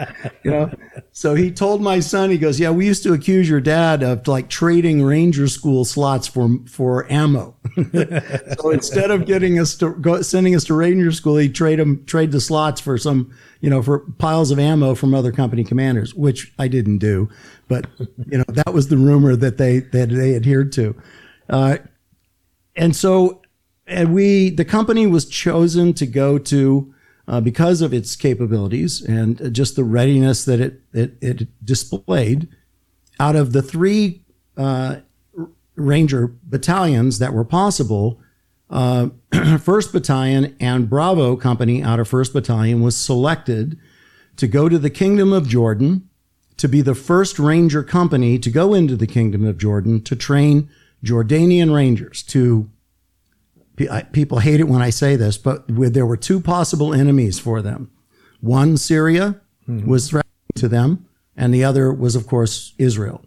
You 0.44 0.52
know. 0.52 0.72
So 1.12 1.36
he 1.36 1.52
told 1.52 1.82
my 1.82 2.00
son, 2.00 2.30
he 2.30 2.38
goes, 2.38 2.60
"Yeah, 2.60 2.72
we 2.72 2.86
used 2.86 3.04
to 3.04 3.14
accuse 3.14 3.48
your 3.48 3.62
dad 3.62 4.02
of 4.04 4.28
like 4.28 4.50
trading 4.50 5.04
Ranger 5.04 5.48
School 5.48 5.86
slots 5.86 6.28
for 6.28 6.58
for 6.68 7.10
ammo. 7.12 7.56
so 8.60 8.72
instead 8.72 9.12
of 9.12 9.26
getting 9.26 9.60
us 9.60 9.76
to 9.76 9.94
go, 9.96 10.22
sending 10.22 10.56
us 10.56 10.64
to 10.66 10.74
Ranger 10.74 11.12
School, 11.12 11.38
he 11.38 11.50
trade 11.50 11.80
them 11.80 12.04
trade 12.06 12.32
the 12.32 12.42
slots 12.42 12.82
for 12.82 12.98
some, 12.98 13.32
you 13.60 13.70
know, 13.70 13.82
for 13.82 14.00
piles 14.18 14.52
of 14.52 14.60
ammo 14.60 14.96
from 14.96 15.14
other 15.14 15.32
company 15.32 15.64
commanders, 15.64 16.16
which 16.16 16.52
I 16.58 16.68
didn't 16.68 16.98
do, 16.98 17.30
but 17.68 17.88
you 18.28 18.38
know 18.38 18.46
that 18.48 18.74
was 18.74 18.88
the 18.88 18.98
rumor 18.98 19.36
that 19.36 19.58
they 19.58 19.80
that 19.80 20.10
they 20.10 20.36
adhered 20.36 20.72
to, 20.74 20.96
uh, 21.50 21.78
and 22.76 22.96
so 22.96 23.41
and 23.92 24.14
we 24.14 24.50
the 24.50 24.66
company 24.66 25.06
was 25.06 25.26
chosen 25.26 25.94
to 25.94 26.06
go 26.06 26.38
to 26.38 26.94
uh, 27.28 27.42
because 27.42 27.82
of 27.82 27.94
its 27.94 28.16
capabilities 28.16 29.02
and 29.02 29.54
just 29.54 29.76
the 29.76 29.84
readiness 29.84 30.46
that 30.46 30.60
it 30.60 30.82
it, 30.94 31.18
it 31.22 31.66
displayed. 31.66 32.48
Out 33.20 33.36
of 33.36 33.54
the 33.54 33.62
three 33.62 34.24
uh, 34.58 34.98
Ranger 35.76 36.34
battalions 36.44 37.20
that 37.20 37.34
were 37.34 37.46
possible, 37.46 38.20
uh, 38.70 39.10
First 39.60 39.92
Battalion 39.92 40.56
and 40.60 40.90
Bravo 40.90 41.36
Company 41.36 41.84
out 41.84 42.00
of 42.00 42.08
First 42.08 42.34
Battalion 42.34 42.82
was 42.82 42.98
selected 42.98 43.78
to 44.38 44.48
go 44.48 44.68
to 44.70 44.80
the 44.80 44.90
Kingdom 44.90 45.34
of 45.34 45.48
Jordan 45.48 46.10
to 46.58 46.68
be 46.68 46.82
the 46.82 46.96
first 46.96 47.40
Ranger 47.40 47.82
company 47.82 48.38
to 48.38 48.52
go 48.52 48.74
into 48.74 48.96
the 48.96 49.08
Kingdom 49.08 49.46
of 49.46 49.58
Jordan 49.58 50.02
to 50.04 50.16
train 50.16 50.70
Jordanian 51.04 51.74
Rangers 51.74 52.22
to 52.24 52.70
people 54.12 54.40
hate 54.40 54.60
it 54.60 54.68
when 54.68 54.82
I 54.82 54.90
say 54.90 55.16
this, 55.16 55.38
but 55.38 55.66
there 55.68 56.06
were 56.06 56.18
two 56.18 56.40
possible 56.40 56.94
enemies 56.94 57.40
for 57.40 57.62
them. 57.62 57.92
One, 58.40 58.78
Syria 58.78 59.40
mm-hmm. 59.68 59.90
was 59.90 60.10
threatening 60.10 60.32
to 60.56 60.68
them, 60.68 61.08
and 61.36 61.54
the 61.54 61.64
other 61.64 61.94
was, 61.94 62.16
of 62.16 62.28
course, 62.28 62.74
Israel. 62.78 63.24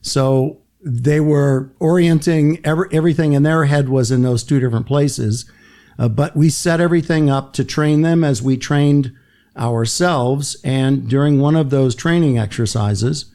So 0.00 0.62
they 0.80 1.20
were 1.20 1.72
orienting 1.80 2.60
every, 2.64 2.88
everything 2.92 3.32
in 3.32 3.42
their 3.42 3.64
head 3.64 3.88
was 3.88 4.12
in 4.12 4.22
those 4.22 4.44
two 4.44 4.60
different 4.60 4.86
places. 4.86 5.50
Uh, 5.98 6.08
but 6.08 6.36
we 6.36 6.48
set 6.48 6.80
everything 6.80 7.28
up 7.28 7.52
to 7.54 7.64
train 7.64 8.02
them 8.02 8.22
as 8.22 8.40
we 8.40 8.56
trained 8.56 9.12
ourselves. 9.56 10.56
And 10.62 11.08
during 11.08 11.40
one 11.40 11.56
of 11.56 11.70
those 11.70 11.94
training 11.94 12.38
exercises, 12.38 13.32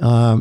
uh, 0.00 0.40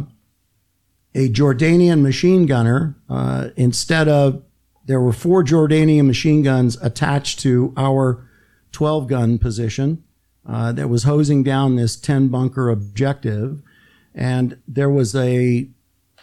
a 1.13 1.29
Jordanian 1.29 2.01
machine 2.01 2.45
gunner, 2.45 2.95
uh, 3.09 3.49
instead 3.57 4.07
of 4.07 4.43
there 4.85 5.01
were 5.01 5.13
four 5.13 5.43
Jordanian 5.43 6.05
machine 6.05 6.43
guns 6.43 6.77
attached 6.81 7.39
to 7.39 7.73
our 7.75 8.27
12 8.71 9.07
gun 9.07 9.39
position 9.39 10.03
uh, 10.47 10.71
that 10.73 10.89
was 10.89 11.03
hosing 11.03 11.43
down 11.43 11.75
this 11.75 11.95
10 11.95 12.27
bunker 12.27 12.69
objective. 12.69 13.61
And 14.13 14.59
there 14.67 14.89
was 14.89 15.15
a 15.15 15.69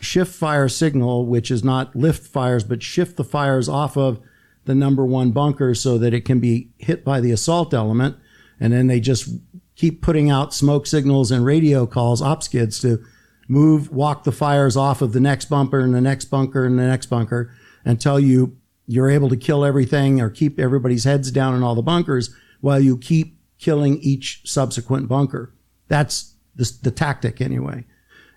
shift 0.00 0.34
fire 0.34 0.68
signal, 0.68 1.26
which 1.26 1.50
is 1.50 1.64
not 1.64 1.94
lift 1.96 2.26
fires, 2.26 2.64
but 2.64 2.82
shift 2.82 3.16
the 3.16 3.24
fires 3.24 3.68
off 3.68 3.96
of 3.96 4.20
the 4.64 4.74
number 4.74 5.04
one 5.04 5.32
bunker 5.32 5.74
so 5.74 5.98
that 5.98 6.14
it 6.14 6.24
can 6.24 6.38
be 6.38 6.70
hit 6.78 7.04
by 7.04 7.20
the 7.20 7.32
assault 7.32 7.74
element. 7.74 8.16
And 8.60 8.72
then 8.72 8.86
they 8.86 9.00
just 9.00 9.28
keep 9.74 10.02
putting 10.02 10.30
out 10.30 10.54
smoke 10.54 10.86
signals 10.86 11.32
and 11.32 11.44
radio 11.44 11.84
calls, 11.84 12.22
op 12.22 12.44
skids 12.44 12.78
to 12.80 13.04
move, 13.48 13.90
walk 13.90 14.22
the 14.22 14.30
fires 14.30 14.76
off 14.76 15.02
of 15.02 15.12
the 15.12 15.20
next 15.20 15.46
bumper 15.46 15.80
and 15.80 15.92
the 15.92 16.00
next 16.00 16.26
bunker 16.26 16.64
and 16.64 16.78
the 16.78 16.86
next 16.86 17.06
bunker 17.06 17.52
until 17.84 18.18
you 18.18 18.56
you're 18.86 19.10
able 19.10 19.28
to 19.28 19.36
kill 19.36 19.64
everything 19.64 20.20
or 20.20 20.28
keep 20.28 20.58
everybody's 20.58 21.04
heads 21.04 21.30
down 21.30 21.54
in 21.54 21.62
all 21.62 21.74
the 21.74 21.82
bunkers 21.82 22.34
while 22.60 22.80
you 22.80 22.98
keep 22.98 23.38
killing 23.58 23.98
each 23.98 24.42
subsequent 24.44 25.08
bunker. 25.08 25.54
That's 25.88 26.34
the, 26.54 26.70
the 26.82 26.90
tactic 26.90 27.40
anyway. 27.40 27.86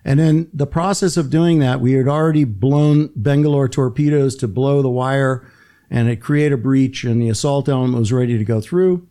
And 0.04 0.20
in 0.20 0.48
the 0.54 0.68
process 0.68 1.16
of 1.16 1.30
doing 1.30 1.58
that, 1.58 1.80
we 1.80 1.92
had 1.92 2.06
already 2.06 2.44
blown 2.44 3.10
Bangalore 3.16 3.68
torpedoes 3.68 4.36
to 4.36 4.48
blow 4.48 4.80
the 4.80 4.88
wire 4.88 5.50
and 5.90 6.08
it 6.08 6.20
created 6.20 6.54
a 6.54 6.56
breach 6.56 7.02
and 7.02 7.20
the 7.20 7.28
assault 7.28 7.68
element 7.68 7.98
was 7.98 8.12
ready 8.12 8.38
to 8.38 8.44
go 8.44 8.60
through. 8.60 9.06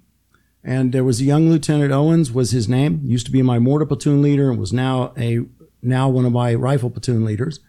And 0.63 0.93
there 0.93 1.03
was 1.03 1.21
a 1.21 1.25
young 1.25 1.49
Lieutenant 1.49 1.91
Owens 1.91 2.31
was 2.31 2.51
his 2.51 2.67
name, 2.67 3.01
used 3.03 3.25
to 3.25 3.31
be 3.31 3.41
my 3.41 3.59
mortar 3.59 3.85
platoon 3.85 4.21
leader 4.21 4.49
and 4.49 4.59
was 4.59 4.73
now 4.73 5.13
a, 5.17 5.41
now 5.81 6.09
one 6.09 6.25
of 6.25 6.31
my 6.31 6.55
rifle 6.55 6.89
platoon 6.89 7.23
leaders. 7.25 7.59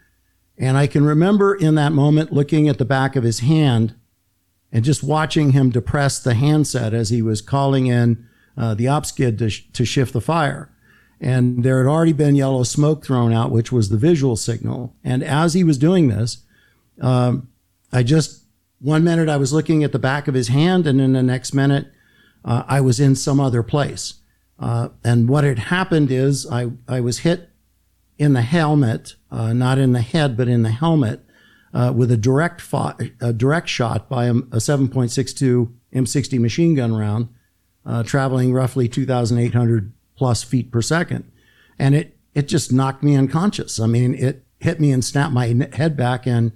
And 0.57 0.77
I 0.77 0.87
can 0.87 1.05
remember 1.05 1.53
in 1.53 1.75
that 1.75 1.91
moment 1.91 2.33
looking 2.33 2.67
at 2.67 2.77
the 2.77 2.85
back 2.85 3.15
of 3.15 3.23
his 3.23 3.39
hand 3.39 3.95
and 4.71 4.83
just 4.83 5.03
watching 5.03 5.51
him 5.51 5.69
depress 5.69 6.19
the 6.19 6.33
handset 6.33 6.93
as 6.93 7.09
he 7.09 7.21
was 7.21 7.41
calling 7.41 7.87
in 7.87 8.27
uh, 8.57 8.73
the 8.73 8.87
ops 8.87 9.11
kid 9.11 9.37
to, 9.39 9.49
sh- 9.49 9.65
to 9.73 9.85
shift 9.85 10.13
the 10.13 10.21
fire. 10.21 10.71
And 11.21 11.63
there 11.63 11.77
had 11.77 11.89
already 11.89 12.13
been 12.13 12.35
yellow 12.35 12.63
smoke 12.63 13.05
thrown 13.05 13.33
out, 13.33 13.51
which 13.51 13.71
was 13.71 13.89
the 13.89 13.97
visual 13.97 14.35
signal. 14.35 14.95
And 15.03 15.23
as 15.23 15.53
he 15.53 15.63
was 15.63 15.77
doing 15.77 16.07
this, 16.07 16.43
um, 17.01 17.49
I 17.91 18.03
just, 18.03 18.43
one 18.79 19.03
minute 19.03 19.29
I 19.29 19.37
was 19.37 19.53
looking 19.53 19.83
at 19.83 19.91
the 19.91 19.99
back 19.99 20.27
of 20.27 20.35
his 20.35 20.49
hand, 20.49 20.85
and 20.85 21.01
in 21.01 21.13
the 21.13 21.23
next 21.23 21.53
minute, 21.53 21.87
uh, 22.45 22.63
I 22.67 22.81
was 22.81 22.99
in 22.99 23.15
some 23.15 23.39
other 23.39 23.63
place. 23.63 24.15
Uh, 24.59 24.89
and 25.03 25.29
what 25.29 25.43
had 25.43 25.59
happened 25.59 26.11
is 26.11 26.45
I, 26.49 26.71
I 26.87 26.99
was 26.99 27.19
hit 27.19 27.49
in 28.17 28.33
the 28.33 28.41
helmet, 28.41 29.15
uh, 29.31 29.53
not 29.53 29.77
in 29.77 29.93
the 29.93 30.01
head, 30.01 30.35
but 30.35 30.47
in 30.47 30.63
the 30.63 30.71
helmet, 30.71 31.23
uh, 31.73 31.93
with 31.95 32.11
a 32.11 32.17
direct 32.17 32.63
a 33.21 33.33
direct 33.33 33.69
shot 33.69 34.09
by 34.09 34.25
a, 34.25 34.33
a 34.33 34.57
7.62 34.57 35.71
M60 35.93 36.39
machine 36.39 36.75
gun 36.75 36.95
round, 36.95 37.29
uh, 37.85 38.03
traveling 38.03 38.53
roughly 38.53 38.87
2,800 38.87 39.93
plus 40.15 40.43
feet 40.43 40.71
per 40.71 40.81
second, 40.81 41.31
and 41.77 41.95
it 41.95 42.17
it 42.33 42.47
just 42.47 42.71
knocked 42.71 43.03
me 43.03 43.15
unconscious. 43.15 43.79
I 43.79 43.87
mean, 43.87 44.13
it 44.13 44.45
hit 44.59 44.79
me 44.79 44.91
and 44.91 45.03
snapped 45.03 45.33
my 45.33 45.47
head 45.73 45.95
back, 45.95 46.25
and 46.25 46.51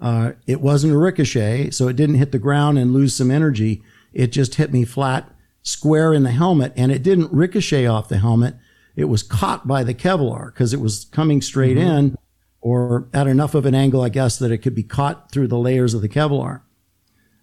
uh, 0.00 0.32
it 0.46 0.60
wasn't 0.60 0.92
a 0.92 0.98
ricochet, 0.98 1.70
so 1.70 1.88
it 1.88 1.96
didn't 1.96 2.16
hit 2.16 2.32
the 2.32 2.38
ground 2.38 2.78
and 2.78 2.92
lose 2.92 3.14
some 3.14 3.30
energy. 3.30 3.82
It 4.12 4.28
just 4.28 4.56
hit 4.56 4.72
me 4.72 4.84
flat, 4.84 5.30
square 5.62 6.12
in 6.12 6.22
the 6.22 6.30
helmet, 6.30 6.72
and 6.76 6.92
it 6.92 7.02
didn't 7.02 7.32
ricochet 7.32 7.86
off 7.86 8.08
the 8.08 8.18
helmet 8.18 8.56
it 8.96 9.04
was 9.04 9.22
caught 9.22 9.68
by 9.68 9.84
the 9.84 9.94
Kevlar 9.94 10.46
because 10.46 10.72
it 10.72 10.80
was 10.80 11.04
coming 11.12 11.42
straight 11.42 11.76
mm-hmm. 11.76 11.88
in 11.88 12.16
or 12.60 13.08
at 13.12 13.26
enough 13.26 13.54
of 13.54 13.66
an 13.66 13.74
angle, 13.74 14.02
I 14.02 14.08
guess, 14.08 14.38
that 14.38 14.50
it 14.50 14.58
could 14.58 14.74
be 14.74 14.82
caught 14.82 15.30
through 15.30 15.48
the 15.48 15.58
layers 15.58 15.94
of 15.94 16.00
the 16.00 16.08
Kevlar. 16.08 16.62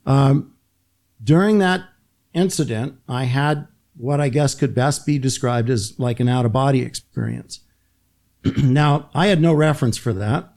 Um, 0.05 0.55
during 1.23 1.59
that 1.59 1.85
incident, 2.33 2.97
I 3.07 3.25
had 3.25 3.67
what 3.95 4.19
I 4.19 4.29
guess 4.29 4.55
could 4.55 4.73
best 4.73 5.05
be 5.05 5.19
described 5.19 5.69
as 5.69 5.97
like 5.99 6.19
an 6.19 6.27
out 6.27 6.45
of 6.45 6.51
body 6.51 6.81
experience. 6.81 7.61
now, 8.57 9.09
I 9.13 9.27
had 9.27 9.39
no 9.39 9.53
reference 9.53 9.97
for 9.97 10.11
that, 10.13 10.51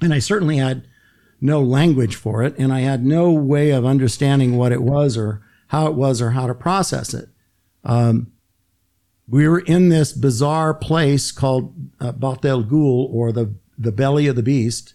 and 0.00 0.12
I 0.12 0.18
certainly 0.18 0.58
had 0.58 0.86
no 1.40 1.62
language 1.62 2.14
for 2.14 2.42
it, 2.42 2.54
and 2.58 2.72
I 2.72 2.80
had 2.80 3.04
no 3.04 3.32
way 3.32 3.70
of 3.70 3.84
understanding 3.84 4.56
what 4.56 4.72
it 4.72 4.82
was 4.82 5.16
or 5.16 5.42
how 5.68 5.86
it 5.86 5.94
was 5.94 6.20
or 6.20 6.30
how 6.30 6.46
to 6.46 6.54
process 6.54 7.14
it. 7.14 7.28
Um, 7.82 8.33
we 9.28 9.48
were 9.48 9.60
in 9.60 9.88
this 9.88 10.12
bizarre 10.12 10.74
place 10.74 11.32
called 11.32 11.74
uh, 12.00 12.12
Bat 12.12 12.44
el 12.44 12.64
Ghul, 12.64 13.08
or 13.10 13.32
the, 13.32 13.54
the 13.78 13.92
belly 13.92 14.26
of 14.26 14.36
the 14.36 14.42
beast. 14.42 14.94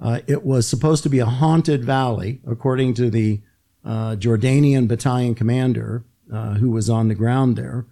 Uh, 0.00 0.20
it 0.26 0.44
was 0.44 0.66
supposed 0.66 1.02
to 1.02 1.08
be 1.08 1.18
a 1.18 1.26
haunted 1.26 1.84
valley, 1.84 2.40
according 2.46 2.94
to 2.94 3.10
the 3.10 3.40
uh, 3.84 4.16
Jordanian 4.16 4.88
battalion 4.88 5.34
commander 5.34 6.04
uh, 6.32 6.54
who 6.54 6.70
was 6.70 6.90
on 6.90 7.08
the 7.08 7.14
ground 7.14 7.56
there. 7.56 7.86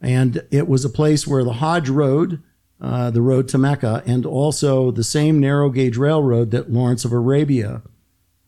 And 0.00 0.42
it 0.50 0.68
was 0.68 0.84
a 0.84 0.90
place 0.90 1.26
where 1.26 1.44
the 1.44 1.54
Hajj 1.54 1.88
Road, 1.88 2.42
uh, 2.80 3.10
the 3.10 3.22
road 3.22 3.48
to 3.48 3.58
Mecca, 3.58 4.02
and 4.06 4.26
also 4.26 4.90
the 4.90 5.04
same 5.04 5.38
narrow 5.38 5.70
gauge 5.70 5.96
railroad 5.96 6.50
that 6.50 6.72
Lawrence 6.72 7.04
of 7.04 7.12
Arabia 7.12 7.82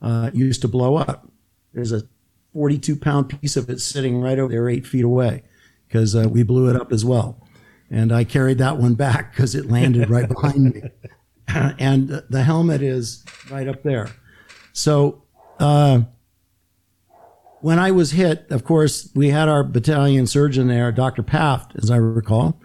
uh, 0.00 0.30
used 0.32 0.62
to 0.62 0.68
blow 0.68 0.96
up. 0.96 1.28
There's 1.72 1.92
a 1.92 2.02
42 2.52 2.96
pound 2.96 3.40
piece 3.40 3.56
of 3.56 3.70
it 3.70 3.80
sitting 3.80 4.20
right 4.20 4.38
over 4.38 4.52
there, 4.52 4.68
eight 4.68 4.86
feet 4.86 5.04
away 5.04 5.42
because 5.92 6.16
uh, 6.16 6.26
we 6.28 6.42
blew 6.42 6.70
it 6.70 6.80
up 6.80 6.90
as 6.90 7.04
well. 7.04 7.38
And 7.90 8.12
I 8.12 8.24
carried 8.24 8.56
that 8.58 8.78
one 8.78 8.94
back 8.94 9.32
because 9.32 9.54
it 9.54 9.70
landed 9.70 10.08
right 10.08 10.26
behind 10.34 10.74
me. 10.74 10.82
and 11.78 12.22
the 12.30 12.42
helmet 12.42 12.80
is 12.80 13.22
right 13.50 13.68
up 13.68 13.82
there. 13.82 14.08
So 14.72 15.22
uh, 15.58 16.02
when 17.60 17.78
I 17.78 17.90
was 17.90 18.12
hit, 18.12 18.46
of 18.50 18.64
course, 18.64 19.10
we 19.14 19.28
had 19.28 19.50
our 19.50 19.62
battalion 19.62 20.26
surgeon 20.26 20.68
there, 20.68 20.90
Dr. 20.92 21.22
Paft, 21.22 21.72
as 21.76 21.90
I 21.90 21.96
recall, 21.96 22.58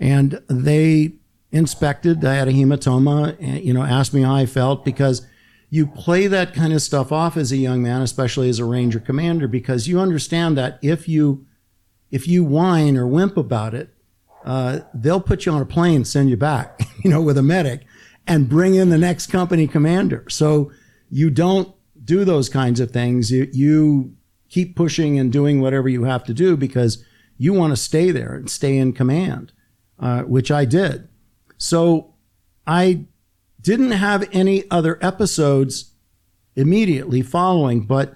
and 0.00 0.40
they 0.48 1.12
inspected. 1.50 2.24
I 2.24 2.34
had 2.34 2.48
a 2.48 2.52
hematoma, 2.52 3.36
and, 3.38 3.62
you 3.62 3.74
know, 3.74 3.82
asked 3.82 4.14
me 4.14 4.22
how 4.22 4.34
I 4.34 4.46
felt 4.46 4.82
because 4.82 5.26
you 5.68 5.86
play 5.86 6.26
that 6.26 6.54
kind 6.54 6.72
of 6.72 6.80
stuff 6.80 7.12
off 7.12 7.36
as 7.36 7.52
a 7.52 7.56
young 7.56 7.82
man, 7.82 8.00
especially 8.00 8.48
as 8.48 8.58
a 8.58 8.64
ranger 8.64 8.98
commander, 8.98 9.46
because 9.46 9.86
you 9.86 10.00
understand 10.00 10.56
that 10.56 10.78
if 10.80 11.06
you 11.06 11.46
if 12.12 12.28
you 12.28 12.44
whine 12.44 12.96
or 12.96 13.06
wimp 13.06 13.36
about 13.36 13.74
it, 13.74 13.88
uh, 14.44 14.80
they'll 14.94 15.20
put 15.20 15.46
you 15.46 15.52
on 15.52 15.62
a 15.62 15.66
plane, 15.66 16.04
send 16.04 16.30
you 16.30 16.36
back, 16.36 16.80
you 17.04 17.10
know, 17.10 17.22
with 17.22 17.36
a 17.38 17.42
medic 17.42 17.84
and 18.26 18.48
bring 18.48 18.74
in 18.76 18.90
the 18.90 18.98
next 18.98 19.26
company 19.26 19.66
commander. 19.66 20.24
So 20.28 20.70
you 21.10 21.30
don't 21.30 21.74
do 22.04 22.24
those 22.24 22.48
kinds 22.48 22.78
of 22.78 22.90
things. 22.90 23.32
You, 23.32 23.48
you 23.52 24.14
keep 24.48 24.76
pushing 24.76 25.18
and 25.18 25.32
doing 25.32 25.60
whatever 25.60 25.88
you 25.88 26.04
have 26.04 26.22
to 26.24 26.34
do 26.34 26.56
because 26.56 27.04
you 27.38 27.52
want 27.52 27.72
to 27.72 27.76
stay 27.76 28.10
there 28.10 28.34
and 28.34 28.50
stay 28.50 28.76
in 28.76 28.92
command, 28.92 29.52
uh, 29.98 30.22
which 30.22 30.50
I 30.50 30.64
did. 30.64 31.08
So 31.56 32.14
I 32.66 33.06
didn't 33.60 33.92
have 33.92 34.28
any 34.32 34.70
other 34.70 34.98
episodes 35.00 35.94
immediately 36.54 37.22
following, 37.22 37.86
but 37.86 38.14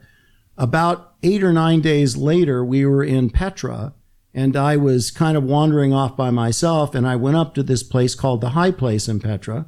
about 0.58 1.15
eight 1.26 1.42
or 1.42 1.52
nine 1.52 1.80
days 1.80 2.16
later, 2.16 2.64
we 2.64 2.86
were 2.86 3.02
in 3.02 3.30
Petra 3.30 3.94
and 4.32 4.56
I 4.56 4.76
was 4.76 5.10
kind 5.10 5.36
of 5.36 5.42
wandering 5.42 5.92
off 5.92 6.16
by 6.16 6.30
myself 6.30 6.94
and 6.94 7.06
I 7.06 7.16
went 7.16 7.36
up 7.36 7.54
to 7.54 7.62
this 7.62 7.82
place 7.82 8.14
called 8.14 8.40
the 8.40 8.50
High 8.50 8.70
Place 8.70 9.08
in 9.08 9.18
Petra. 9.18 9.66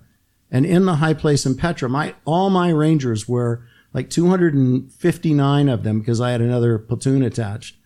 And 0.51 0.65
in 0.65 0.85
the 0.85 0.97
High 0.97 1.15
Place 1.15 1.45
in 1.45 1.57
Petra, 1.57 1.89
my, 1.89 2.15
all 2.25 2.49
my 2.49 2.71
Rangers 2.71 3.29
were 3.29 3.67
like 3.93 4.09
259 4.09 5.69
of 5.69 5.83
them 5.83 5.99
because 5.99 6.21
I 6.21 6.31
had 6.31 6.41
another 6.41 6.79
platoon 6.79 7.23
attached, 7.23 7.77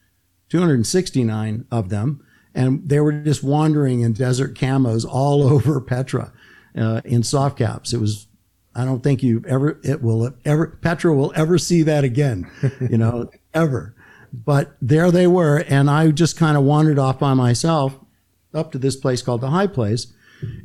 269 0.51 1.65
of 1.71 1.89
them. 1.89 2.25
And 2.55 2.87
they 2.87 3.01
were 3.01 3.13
just 3.13 3.43
wandering 3.43 4.01
in 4.01 4.13
desert 4.13 4.55
camos 4.55 5.07
all 5.09 5.43
over 5.51 5.81
Petra 5.81 6.33
uh, 6.77 7.01
in 7.05 7.23
soft 7.23 7.57
caps. 7.57 7.95
It 7.95 8.01
was, 8.01 8.27
I 8.75 8.85
don't 8.85 9.03
think 9.03 9.23
you 9.23 9.43
ever, 9.49 9.81
it 9.83 10.03
will 10.03 10.35
ever, 10.45 10.67
Petra 10.83 11.15
will 11.15 11.33
ever 11.35 11.59
see 11.59 11.83
that 11.83 12.05
again, 12.05 12.51
you 12.91 12.99
know, 12.99 13.31
ever. 13.55 13.95
But 14.33 14.77
there 14.81 15.11
they 15.11 15.27
were. 15.27 15.59
And 15.69 15.91
I 15.91 16.11
just 16.11 16.37
kind 16.37 16.57
of 16.57 16.65
wandered 16.65 16.99
off 16.99 17.19
by 17.19 17.35
myself 17.35 17.99
up 18.55 18.73
to 18.73 18.79
this 18.79 18.97
place 18.97 19.23
called 19.23 19.41
the 19.41 19.51
High 19.51 19.67
Place. 19.67 20.13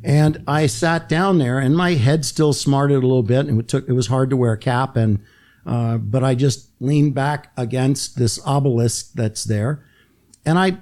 And 0.02 0.42
I 0.46 0.66
sat 0.66 1.08
down 1.08 1.38
there 1.38 1.58
and 1.58 1.76
my 1.76 1.94
head 1.94 2.24
still 2.24 2.52
smarted 2.52 2.96
a 2.96 3.06
little 3.06 3.22
bit 3.22 3.46
and 3.46 3.60
it 3.60 3.68
took, 3.68 3.88
it 3.88 3.92
was 3.92 4.08
hard 4.08 4.30
to 4.30 4.36
wear 4.36 4.52
a 4.52 4.58
cap 4.58 4.96
and, 4.96 5.20
uh, 5.64 5.98
but 5.98 6.24
I 6.24 6.34
just 6.34 6.70
leaned 6.80 7.14
back 7.14 7.52
against 7.56 8.18
this 8.18 8.40
obelisk 8.44 9.12
that's 9.12 9.44
there 9.44 9.84
and 10.44 10.58
I 10.58 10.78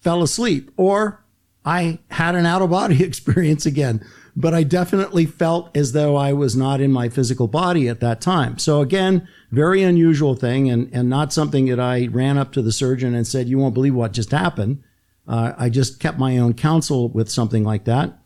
fell 0.00 0.22
asleep 0.22 0.72
or 0.76 1.24
I 1.64 1.98
had 2.10 2.34
an 2.34 2.46
out 2.46 2.62
of 2.62 2.70
body 2.70 3.04
experience 3.04 3.66
again, 3.66 4.04
but 4.36 4.54
I 4.54 4.62
definitely 4.62 5.26
felt 5.26 5.76
as 5.76 5.92
though 5.92 6.16
I 6.16 6.32
was 6.32 6.56
not 6.56 6.80
in 6.80 6.92
my 6.92 7.08
physical 7.08 7.48
body 7.48 7.88
at 7.88 8.00
that 8.00 8.20
time. 8.20 8.58
So 8.58 8.80
again, 8.80 9.28
very 9.50 9.82
unusual 9.82 10.34
thing 10.34 10.70
and, 10.70 10.88
and 10.92 11.08
not 11.08 11.32
something 11.32 11.66
that 11.66 11.80
I 11.80 12.08
ran 12.10 12.38
up 12.38 12.52
to 12.52 12.62
the 12.62 12.72
surgeon 12.72 13.14
and 13.14 13.26
said, 13.26 13.48
you 13.48 13.58
won't 13.58 13.74
believe 13.74 13.94
what 13.94 14.12
just 14.12 14.30
happened. 14.30 14.82
Uh, 15.26 15.52
I 15.58 15.68
just 15.68 16.00
kept 16.00 16.18
my 16.18 16.38
own 16.38 16.54
counsel 16.54 17.08
with 17.08 17.30
something 17.30 17.64
like 17.64 17.84
that. 17.84 18.18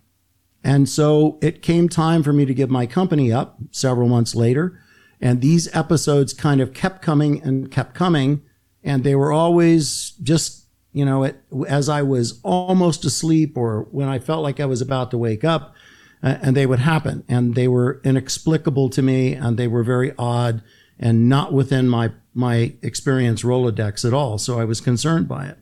And 0.63 0.89
so 0.89 1.39
it 1.43 1.61
came 1.61 1.89
time 1.89 2.23
for 2.23 2.33
me 2.33 2.47
to 2.47 2.55
give 2.55 2.71
my 2.71 2.87
company 2.87 3.31
up 3.31 3.59
several 3.71 4.09
months 4.09 4.35
later. 4.35 4.81
And 5.21 5.41
these 5.41 5.75
episodes 5.75 6.33
kind 6.33 6.61
of 6.61 6.73
kept 6.73 7.03
coming 7.03 7.43
and 7.43 7.71
kept 7.71 7.95
coming. 7.95 8.43
And 8.83 9.05
they 9.05 9.15
were 9.15 9.33
always 9.33 10.13
just, 10.23 10.67
you 10.93 11.05
know, 11.05 11.25
it, 11.25 11.43
as 11.69 11.89
I 11.89 12.03
was 12.03 12.41
almost 12.43 13.05
asleep 13.05 13.57
or 13.59 13.89
when 13.91 14.09
I 14.09 14.19
felt 14.19 14.43
like 14.43 14.59
I 14.59 14.67
was 14.67 14.81
about 14.81 15.11
to 15.11 15.19
wake 15.19 15.45
up, 15.45 15.75
and 16.25 16.57
they 16.57 16.67
would 16.67 16.81
happen. 16.81 17.25
And 17.29 17.55
they 17.55 17.69
were 17.69 18.01
inexplicable 18.05 18.89
to 18.91 19.03
me 19.03 19.35
and 19.35 19.57
they 19.57 19.69
were 19.69 19.85
very 19.85 20.13
odd 20.19 20.63
and 20.99 21.29
not 21.29 21.53
within 21.53 21.89
my, 21.89 22.13
my 22.33 22.75
experience 22.83 23.43
Rolodex 23.43 24.05
at 24.05 24.15
all. 24.15 24.39
So 24.39 24.59
I 24.59 24.65
was 24.65 24.81
concerned 24.81 25.29
by 25.29 25.55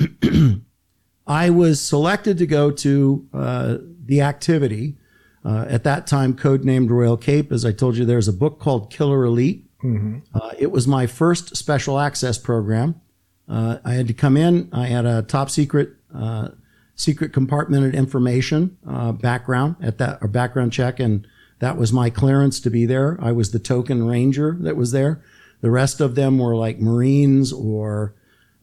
it. 0.00 0.60
I 1.26 1.50
was 1.50 1.80
selected 1.80 2.38
to 2.38 2.46
go 2.46 2.70
to 2.70 3.28
uh, 3.32 3.76
the 4.04 4.20
activity. 4.20 4.96
Uh, 5.44 5.66
at 5.68 5.84
that 5.84 6.06
time, 6.06 6.34
codenamed 6.34 6.90
Royal 6.90 7.16
Cape. 7.16 7.52
As 7.52 7.64
I 7.64 7.72
told 7.72 7.96
you, 7.96 8.04
there's 8.04 8.28
a 8.28 8.32
book 8.32 8.60
called 8.60 8.92
Killer 8.92 9.24
Elite. 9.24 9.68
Mm-hmm. 9.82 10.18
Uh, 10.34 10.50
it 10.58 10.70
was 10.70 10.86
my 10.86 11.06
first 11.06 11.56
special 11.56 11.98
access 11.98 12.38
program. 12.38 13.00
Uh, 13.48 13.78
I 13.84 13.94
had 13.94 14.08
to 14.08 14.14
come 14.14 14.36
in. 14.36 14.68
I 14.72 14.86
had 14.86 15.04
a 15.04 15.22
top 15.22 15.50
secret, 15.50 15.90
uh, 16.14 16.48
secret 16.94 17.32
compartmented 17.32 17.94
information 17.94 18.76
uh, 18.88 19.12
background 19.12 19.76
at 19.82 19.98
that 19.98 20.18
or 20.20 20.28
background 20.28 20.72
check, 20.72 21.00
and 21.00 21.26
that 21.58 21.76
was 21.76 21.92
my 21.92 22.10
clearance 22.10 22.60
to 22.60 22.70
be 22.70 22.86
there. 22.86 23.18
I 23.20 23.32
was 23.32 23.50
the 23.50 23.58
token 23.58 24.06
ranger 24.06 24.56
that 24.60 24.76
was 24.76 24.92
there. 24.92 25.22
The 25.60 25.70
rest 25.70 26.00
of 26.00 26.16
them 26.16 26.38
were 26.38 26.56
like 26.56 26.80
Marines 26.80 27.52
or 27.52 28.14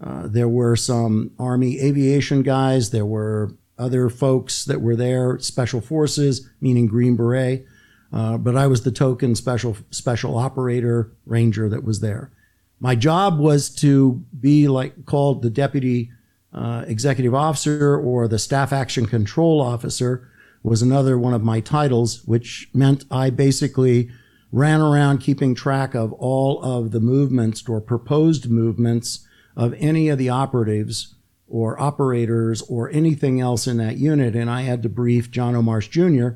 uh, 0.01 0.27
there 0.27 0.49
were 0.49 0.75
some 0.75 1.31
Army 1.39 1.79
aviation 1.79 2.41
guys. 2.41 2.91
There 2.91 3.05
were 3.05 3.55
other 3.77 4.09
folks 4.09 4.65
that 4.65 4.81
were 4.81 4.95
there, 4.95 5.39
special 5.39 5.81
forces, 5.81 6.49
meaning 6.59 6.87
Green 6.87 7.15
Beret. 7.15 7.65
Uh, 8.11 8.37
but 8.37 8.57
I 8.57 8.67
was 8.67 8.83
the 8.83 8.91
token 8.91 9.35
special 9.35 9.77
special 9.91 10.37
operator 10.37 11.11
ranger 11.25 11.69
that 11.69 11.83
was 11.83 11.99
there. 11.99 12.31
My 12.79 12.95
job 12.95 13.39
was 13.39 13.69
to 13.75 14.23
be 14.39 14.67
like 14.67 15.05
called 15.05 15.41
the 15.41 15.49
deputy 15.49 16.11
uh, 16.53 16.83
executive 16.87 17.35
officer 17.35 17.97
or 17.97 18.27
the 18.27 18.39
staff 18.39 18.73
action 18.73 19.05
control 19.05 19.61
officer 19.61 20.29
was 20.63 20.81
another 20.81 21.17
one 21.17 21.33
of 21.33 21.43
my 21.43 21.59
titles, 21.59 22.23
which 22.25 22.69
meant 22.73 23.05
I 23.09 23.29
basically 23.29 24.09
ran 24.51 24.81
around 24.81 25.19
keeping 25.19 25.53
track 25.53 25.93
of 25.93 26.11
all 26.13 26.61
of 26.61 26.91
the 26.91 26.99
movements 26.99 27.67
or 27.69 27.79
proposed 27.79 28.49
movements 28.49 29.27
of 29.55 29.75
any 29.77 30.09
of 30.09 30.17
the 30.17 30.29
operatives 30.29 31.15
or 31.47 31.79
operators 31.79 32.61
or 32.63 32.89
anything 32.91 33.39
else 33.39 33.67
in 33.67 33.77
that 33.77 33.97
unit. 33.97 34.35
And 34.35 34.49
I 34.49 34.61
had 34.61 34.83
to 34.83 34.89
brief 34.89 35.31
John 35.31 35.55
O. 35.55 35.61
Marsh 35.61 35.87
Jr. 35.87 36.29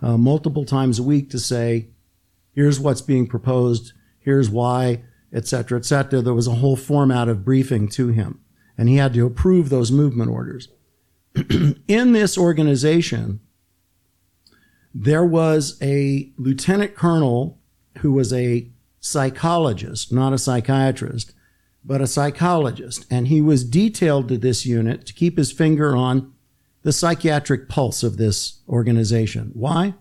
Uh, 0.00 0.16
multiple 0.16 0.64
times 0.64 0.98
a 0.98 1.02
week 1.02 1.30
to 1.30 1.38
say, 1.38 1.88
here's 2.54 2.80
what's 2.80 3.00
being 3.00 3.26
proposed, 3.26 3.92
here's 4.20 4.48
why, 4.48 5.02
et 5.32 5.46
cetera, 5.46 5.78
et 5.78 5.84
cetera. 5.84 6.22
There 6.22 6.34
was 6.34 6.46
a 6.46 6.56
whole 6.56 6.76
format 6.76 7.28
of 7.28 7.44
briefing 7.44 7.88
to 7.88 8.08
him, 8.08 8.40
and 8.78 8.88
he 8.88 8.96
had 8.96 9.12
to 9.12 9.26
approve 9.26 9.68
those 9.68 9.90
movement 9.90 10.30
orders. 10.30 10.68
in 11.88 12.12
this 12.12 12.38
organization, 12.38 13.40
there 14.94 15.24
was 15.24 15.76
a 15.82 16.32
lieutenant 16.38 16.94
colonel 16.94 17.58
who 17.98 18.12
was 18.12 18.32
a 18.32 18.70
psychologist, 19.00 20.12
not 20.12 20.32
a 20.32 20.38
psychiatrist, 20.38 21.34
but 21.84 22.00
a 22.00 22.06
psychologist. 22.06 23.04
And 23.10 23.28
he 23.28 23.40
was 23.40 23.64
detailed 23.64 24.28
to 24.28 24.38
this 24.38 24.64
unit 24.64 25.06
to 25.06 25.12
keep 25.12 25.36
his 25.36 25.52
finger 25.52 25.96
on 25.96 26.32
the 26.82 26.92
psychiatric 26.92 27.68
pulse 27.68 28.02
of 28.02 28.16
this 28.16 28.60
organization. 28.68 29.50
Why? 29.54 29.94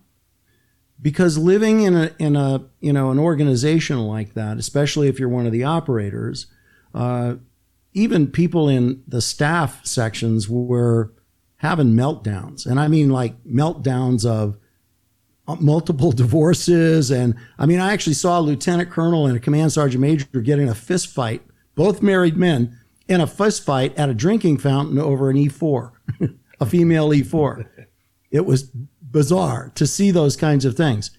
Because 1.02 1.38
living 1.38 1.82
in 1.82 1.96
a, 1.96 2.12
in 2.18 2.36
a, 2.36 2.66
you 2.80 2.94
know, 2.94 3.12
an 3.12 3.20
organization 3.20 4.00
like 4.00 4.34
that, 4.34 4.58
especially 4.58 5.08
if 5.08 5.20
you're 5.20 5.30
one 5.30 5.46
of 5.46 5.52
the 5.52 5.64
operators, 5.64 6.48
uh, 6.94 7.36
even 7.98 8.28
people 8.28 8.70
in 8.70 9.04
the 9.08 9.22
staff 9.22 9.86
sections 9.86 10.48
were 10.48 11.14
having 11.58 11.94
meltdowns. 11.94 12.66
And 12.66 12.80
I 12.80 12.88
mean 12.88 13.10
like 13.10 13.44
meltdowns 13.44 14.26
of 14.26 14.58
uh, 15.48 15.56
multiple 15.56 16.12
divorces. 16.24 17.12
And 17.12 17.36
I 17.58 17.66
mean, 17.66 17.80
I 17.80 17.94
actually 17.94 18.14
saw 18.14 18.40
a 18.40 18.42
lieutenant 18.42 18.92
colonel 18.92 19.26
and 19.26 19.36
a 19.36 19.40
command 19.40 19.74
sergeant 19.74 20.02
major 20.02 20.42
getting 20.42 20.70
a 20.70 20.76
fist 20.76 21.08
fight 21.08 21.42
both 21.78 22.02
married 22.02 22.36
men, 22.36 22.78
in 23.08 23.22
a 23.22 23.28
fist 23.28 23.64
fight 23.64 23.98
at 23.98 24.10
a 24.10 24.14
drinking 24.14 24.58
fountain 24.58 25.00
over 25.00 25.30
an 25.30 25.38
E4, 25.38 25.92
a 26.60 26.66
female 26.66 27.10
E4. 27.10 27.70
It 28.32 28.46
was 28.46 28.64
bizarre 29.02 29.72
to 29.76 29.88
see 29.88 30.12
those 30.12 30.36
kinds 30.36 30.66
of 30.66 30.76
things. 30.76 31.12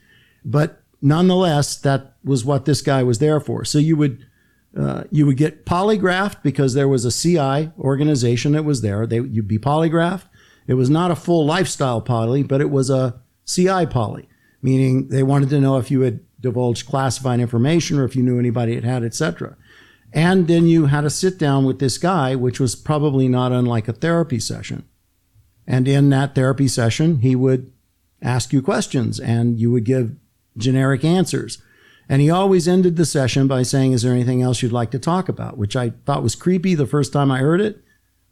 But 0.45 0.83
nonetheless, 1.01 1.79
that 1.79 2.17
was 2.23 2.45
what 2.45 2.67
this 2.67 2.83
guy 2.83 3.03
was 3.05 3.21
there 3.21 3.41
for. 3.41 3.64
So 3.64 3.79
you 3.79 3.97
would, 3.97 4.27
uh, 4.79 5.05
you 5.11 5.27
would 5.27 5.37
get 5.37 5.67
polygraphed 5.67 6.43
because 6.43 6.75
there 6.75 6.88
was 6.88 7.05
a 7.05 7.12
CI 7.12 7.73
organization 7.79 8.53
that 8.53 8.64
was 8.64 8.81
there. 8.81 9.07
They, 9.07 9.17
you'd 9.17 9.49
be 9.49 9.59
polygraphed. 9.59 10.27
It 10.67 10.75
was 10.75 10.88
not 10.88 11.11
a 11.11 11.17
full 11.17 11.45
lifestyle 11.45 12.01
poly, 12.01 12.43
but 12.43 12.61
it 12.61 12.71
was 12.71 12.88
a 12.88 13.21
CI 13.45 13.87
poly, 13.87 14.29
meaning 14.62 15.09
they 15.09 15.23
wanted 15.23 15.49
to 15.51 15.61
know 15.61 15.79
if 15.79 15.91
you 15.91 16.03
had 16.03 16.21
divulged 16.41 16.87
classified 16.87 17.41
information 17.41 17.99
or 17.99 18.05
if 18.05 18.14
you 18.14 18.23
knew 18.23 18.38
anybody 18.38 18.75
that 18.75 18.85
had, 18.85 19.03
etc. 19.03 19.57
And 20.12 20.47
then 20.47 20.67
you 20.67 20.87
had 20.87 21.01
to 21.01 21.11
sit 21.11 21.38
down 21.38 21.64
with 21.64 21.81
this 21.81 21.99
guy, 21.99 22.37
which 22.37 22.61
was 22.61 22.77
probably 22.77 23.29
not 23.29 23.51
unlike 23.51 23.88
a 23.88 23.93
therapy 23.93 24.38
session. 24.38 24.85
And 25.67 25.88
in 25.88 26.09
that 26.11 26.35
therapy 26.35 26.69
session, 26.69 27.19
he 27.19 27.35
would 27.35 27.73
ask 28.23 28.53
you 28.53 28.62
questions 28.62 29.19
and 29.19 29.59
you 29.59 29.71
would 29.73 29.85
give 29.85 30.14
generic 30.57 31.05
answers. 31.05 31.62
And 32.09 32.23
he 32.23 32.31
always 32.31 32.66
ended 32.66 32.97
the 32.97 33.05
session 33.05 33.47
by 33.47 33.62
saying, 33.62 33.92
Is 33.92 34.03
there 34.03 34.12
anything 34.12 34.42
else 34.42 34.62
you'd 34.62 34.73
like 34.73 34.90
to 34.92 34.99
talk 34.99 35.29
about? 35.29 35.59
Which 35.59 35.77
I 35.77 35.90
thought 36.07 36.23
was 36.23 36.35
creepy 36.35 36.75
the 36.75 36.87
first 36.87 37.12
time 37.12 37.31
I 37.31 37.38
heard 37.38 37.61
it. 37.61 37.83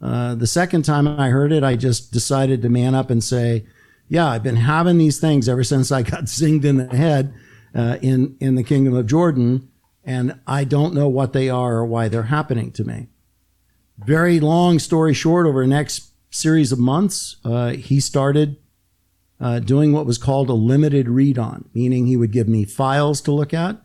Uh, 0.01 0.35
the 0.35 0.47
second 0.47 0.85
time 0.85 1.07
I 1.07 1.31
heard 1.31 1.53
it, 1.53 1.63
I 1.63 1.77
just 1.77 2.13
decided 2.13 2.63
to 2.63 2.69
man 2.69 2.95
up 2.95 3.11
and 3.11 3.23
say, 3.23 3.67
Yeah, 4.09 4.29
I've 4.29 4.43
been 4.43 4.57
having 4.57 4.99
these 4.99 5.21
things 5.21 5.49
ever 5.49 5.65
since 5.65 5.93
I 5.93 6.03
got 6.03 6.25
zinged 6.25 6.65
in 6.65 6.77
the 6.77 6.97
head 6.97 7.35
uh, 7.75 7.99
in, 8.01 8.37
in 8.41 8.55
the 8.55 8.65
kingdom 8.65 8.95
of 8.95 9.07
Jordan 9.07 9.69
and 10.07 10.39
I 10.47 10.63
don't 10.63 10.95
know 10.95 11.09
what 11.09 11.33
they 11.33 11.51
are 11.51 11.75
or 11.75 11.85
why 11.85 12.09
they're 12.09 12.23
happening 12.25 12.71
to 12.73 12.85
me. 12.85 13.09
Very 13.99 14.39
long 14.39 14.79
story 14.79 15.13
short, 15.13 15.47
over 15.47 15.63
the 15.63 15.69
next 15.69 16.13
series 16.31 16.71
of 16.71 16.79
months, 16.79 17.37
uh, 17.45 17.71
he 17.71 17.99
started 17.99 18.57
uh, 19.41 19.59
doing 19.59 19.93
what 19.93 20.07
was 20.07 20.19
called 20.19 20.49
a 20.49 20.55
limited 20.55 21.09
read 21.09 21.39
on, 21.39 21.69
meaning 21.75 22.07
he 22.07 22.17
would 22.17 22.33
give 22.33 22.49
me 22.49 22.65
files 22.65 23.21
to 23.23 23.33
look 23.33 23.53
at 23.53 23.77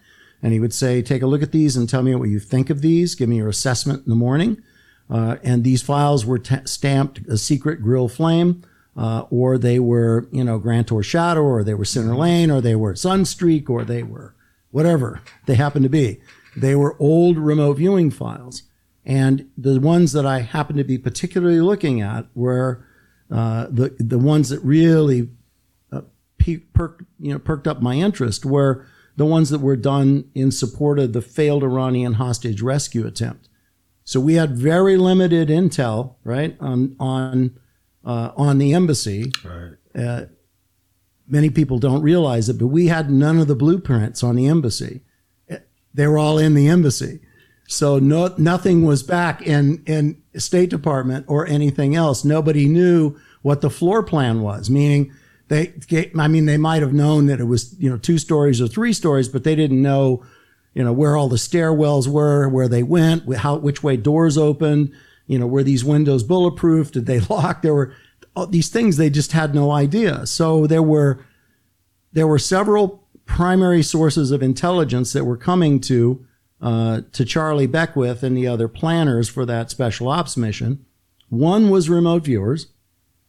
And 0.41 0.53
he 0.53 0.59
would 0.59 0.73
say, 0.73 1.01
take 1.01 1.21
a 1.21 1.27
look 1.27 1.43
at 1.43 1.51
these 1.51 1.75
and 1.75 1.87
tell 1.87 2.03
me 2.03 2.15
what 2.15 2.29
you 2.29 2.39
think 2.39 2.69
of 2.69 2.81
these. 2.81 3.15
Give 3.15 3.29
me 3.29 3.37
your 3.37 3.49
assessment 3.49 4.03
in 4.05 4.09
the 4.09 4.15
morning. 4.15 4.61
Uh, 5.09 5.35
and 5.43 5.63
these 5.63 5.81
files 5.81 6.25
were 6.25 6.39
t- 6.39 6.55
stamped 6.65 7.19
a 7.27 7.37
secret 7.37 7.81
grill 7.81 8.07
flame, 8.07 8.63
uh, 8.95 9.25
or 9.29 9.57
they 9.57 9.77
were, 9.77 10.27
you 10.31 10.43
know, 10.43 10.57
Grantor 10.57 11.03
Shadow, 11.03 11.41
or 11.41 11.63
they 11.63 11.73
were 11.73 11.85
Center 11.85 12.15
Lane, 12.15 12.49
or 12.49 12.61
they 12.61 12.75
were 12.75 12.93
Sunstreak, 12.93 13.69
or 13.69 13.83
they 13.83 14.03
were 14.03 14.33
whatever 14.71 15.21
they 15.47 15.55
happened 15.55 15.83
to 15.83 15.89
be. 15.89 16.21
They 16.55 16.75
were 16.75 16.95
old 16.99 17.37
remote 17.37 17.77
viewing 17.77 18.09
files. 18.09 18.63
And 19.05 19.49
the 19.57 19.79
ones 19.79 20.13
that 20.13 20.25
I 20.25 20.39
happened 20.39 20.77
to 20.77 20.83
be 20.83 20.97
particularly 20.97 21.59
looking 21.59 22.01
at 22.01 22.27
were 22.35 22.85
uh, 23.29 23.67
the 23.69 23.95
the 23.99 24.19
ones 24.19 24.49
that 24.49 24.59
really 24.61 25.29
perked 26.73 27.03
you 27.19 27.33
know 27.33 27.39
perked 27.39 27.67
up 27.67 27.81
my 27.81 27.95
interest 27.95 28.45
were 28.45 28.85
the 29.15 29.25
ones 29.25 29.49
that 29.49 29.59
were 29.59 29.75
done 29.75 30.29
in 30.33 30.51
support 30.51 30.99
of 30.99 31.13
the 31.13 31.21
failed 31.21 31.63
Iranian 31.63 32.13
hostage 32.13 32.61
rescue 32.61 33.05
attempt. 33.05 33.49
So 34.03 34.19
we 34.19 34.35
had 34.35 34.57
very 34.57 34.97
limited 34.97 35.49
intel, 35.49 36.15
right, 36.23 36.55
on 36.59 36.95
on 36.99 37.59
uh, 38.03 38.31
on 38.35 38.57
the 38.57 38.73
embassy. 38.73 39.31
Right. 39.43 39.73
Uh, 39.95 40.25
many 41.27 41.49
people 41.49 41.79
don't 41.79 42.01
realize 42.01 42.49
it, 42.49 42.57
but 42.57 42.67
we 42.67 42.87
had 42.87 43.09
none 43.09 43.39
of 43.39 43.47
the 43.47 43.55
blueprints 43.55 44.23
on 44.23 44.35
the 44.35 44.47
embassy. 44.47 45.01
They 45.93 46.07
were 46.07 46.17
all 46.17 46.37
in 46.37 46.53
the 46.53 46.67
embassy. 46.67 47.19
So 47.67 47.99
no, 47.99 48.33
nothing 48.37 48.85
was 48.85 49.03
back 49.03 49.41
in, 49.41 49.81
in 49.85 50.21
State 50.35 50.69
Department 50.69 51.25
or 51.27 51.47
anything 51.47 51.95
else. 51.95 52.25
Nobody 52.25 52.67
knew 52.67 53.17
what 53.41 53.61
the 53.61 53.69
floor 53.69 54.03
plan 54.03 54.41
was, 54.41 54.69
meaning 54.69 55.13
they, 55.51 55.73
I 56.17 56.29
mean, 56.29 56.45
they 56.45 56.55
might 56.55 56.81
have 56.81 56.93
known 56.93 57.25
that 57.25 57.41
it 57.41 57.43
was, 57.43 57.75
you 57.77 57.89
know, 57.89 57.97
two 57.97 58.17
stories 58.17 58.61
or 58.61 58.69
three 58.69 58.93
stories, 58.93 59.27
but 59.27 59.43
they 59.43 59.53
didn't 59.53 59.81
know, 59.81 60.23
you 60.73 60.81
know, 60.81 60.93
where 60.93 61.17
all 61.17 61.27
the 61.27 61.35
stairwells 61.35 62.07
were, 62.07 62.47
where 62.47 62.69
they 62.69 62.83
went, 62.83 63.35
how, 63.35 63.57
which 63.57 63.83
way 63.83 63.97
doors 63.97 64.37
opened, 64.37 64.93
you 65.27 65.37
know, 65.37 65.45
were 65.45 65.61
these 65.61 65.83
windows 65.83 66.23
bulletproof? 66.23 66.93
Did 66.93 67.05
they 67.05 67.19
lock? 67.29 67.63
There 67.63 67.73
were 67.73 67.93
these 68.47 68.69
things 68.69 68.95
they 68.95 69.09
just 69.09 69.33
had 69.33 69.53
no 69.53 69.71
idea. 69.71 70.25
So 70.25 70.67
there 70.67 70.81
were, 70.81 71.25
there 72.13 72.27
were 72.27 72.39
several 72.39 73.05
primary 73.25 73.83
sources 73.83 74.31
of 74.31 74.41
intelligence 74.41 75.11
that 75.11 75.25
were 75.25 75.37
coming 75.37 75.81
to 75.81 76.25
uh, 76.61 77.01
to 77.11 77.25
Charlie 77.25 77.67
Beckwith 77.67 78.21
and 78.21 78.37
the 78.37 78.47
other 78.47 78.67
planners 78.67 79.27
for 79.27 79.45
that 79.47 79.71
special 79.71 80.07
ops 80.07 80.37
mission. 80.37 80.85
One 81.29 81.71
was 81.71 81.89
remote 81.89 82.23
viewers, 82.25 82.67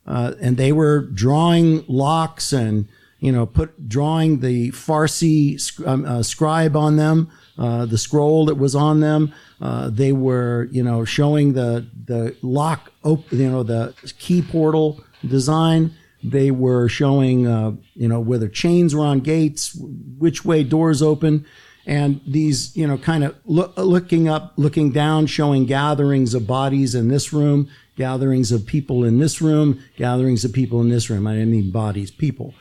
uh, 0.07 0.35
and 0.41 0.57
they 0.57 0.73
were 0.73 1.01
drawing 1.01 1.85
locks 1.87 2.53
and 2.53 2.89
you 3.21 3.31
know 3.31 3.47
put 3.47 3.89
drawing 3.89 4.41
the 4.41 4.71
Farsi 4.73 5.87
um, 5.87 6.05
uh, 6.05 6.23
scribe 6.23 6.77
on 6.77 6.97
them, 6.97 7.31
uh, 7.59 7.87
the 7.87 7.99
scroll 7.99 8.47
that 8.47 8.57
was 8.57 8.75
on 8.75 9.01
them. 9.01 9.33
Uh, 9.61 9.91
they 9.91 10.13
were 10.13 10.69
you 10.73 10.83
know 10.83 11.05
showing 11.05 11.53
the 11.53 11.87
the 12.05 12.37
lock, 12.43 12.93
op- 13.05 13.31
you 13.33 13.51
know 13.51 13.63
the 13.63 13.95
key 14.19 14.43
portal 14.43 15.03
design. 15.27 15.95
They 16.25 16.53
were 16.53 16.89
showing, 16.89 17.49
uh, 17.49 17.73
you 17.95 18.07
know, 18.07 18.21
whether 18.21 18.47
chains 18.47 18.95
were 18.95 19.05
on 19.05 19.21
gates, 19.21 19.75
which 19.75 20.45
way 20.45 20.63
doors 20.63 21.03
open 21.03 21.45
and 21.87 22.21
these, 22.27 22.77
you 22.77 22.87
know, 22.87 22.97
kind 22.97 23.25
of 23.25 23.37
lo- 23.45 23.73
looking 23.77 24.29
up, 24.29 24.53
looking 24.57 24.93
down, 24.93 25.27
showing 25.27 25.67
gatherings 25.67 26.35
of 26.35 26.47
bodies 26.47 26.95
in 26.95 27.09
this 27.09 27.33
room, 27.33 27.69
gatherings 27.97 28.53
of 28.53 28.67
people 28.67 29.05
in 29.05 29.19
this 29.19 29.43
room, 29.43 29.83
gatherings 29.97 30.45
of 30.45 30.53
people 30.53 30.81
in 30.81 30.89
this 30.89 31.11
room. 31.11 31.27
I 31.27 31.35
didn't 31.35 31.51
mean 31.51 31.71
bodies, 31.71 32.11
people. 32.11 32.55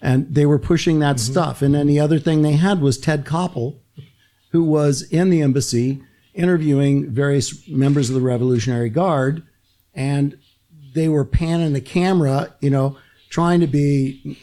And 0.00 0.32
they 0.32 0.46
were 0.46 0.58
pushing 0.58 1.00
that 1.00 1.16
mm-hmm. 1.16 1.32
stuff. 1.32 1.62
And 1.62 1.74
then 1.74 1.86
the 1.86 2.00
other 2.00 2.18
thing 2.18 2.42
they 2.42 2.52
had 2.52 2.80
was 2.80 2.98
Ted 2.98 3.24
Koppel, 3.24 3.76
who 4.50 4.64
was 4.64 5.02
in 5.02 5.30
the 5.30 5.42
embassy 5.42 6.02
interviewing 6.34 7.10
various 7.10 7.68
members 7.68 8.08
of 8.08 8.14
the 8.14 8.20
Revolutionary 8.20 8.88
Guard. 8.88 9.42
And 9.94 10.38
they 10.94 11.08
were 11.08 11.24
panning 11.24 11.72
the 11.72 11.80
camera, 11.80 12.54
you 12.60 12.70
know, 12.70 12.96
trying 13.28 13.60
to 13.60 13.66
be 13.66 14.38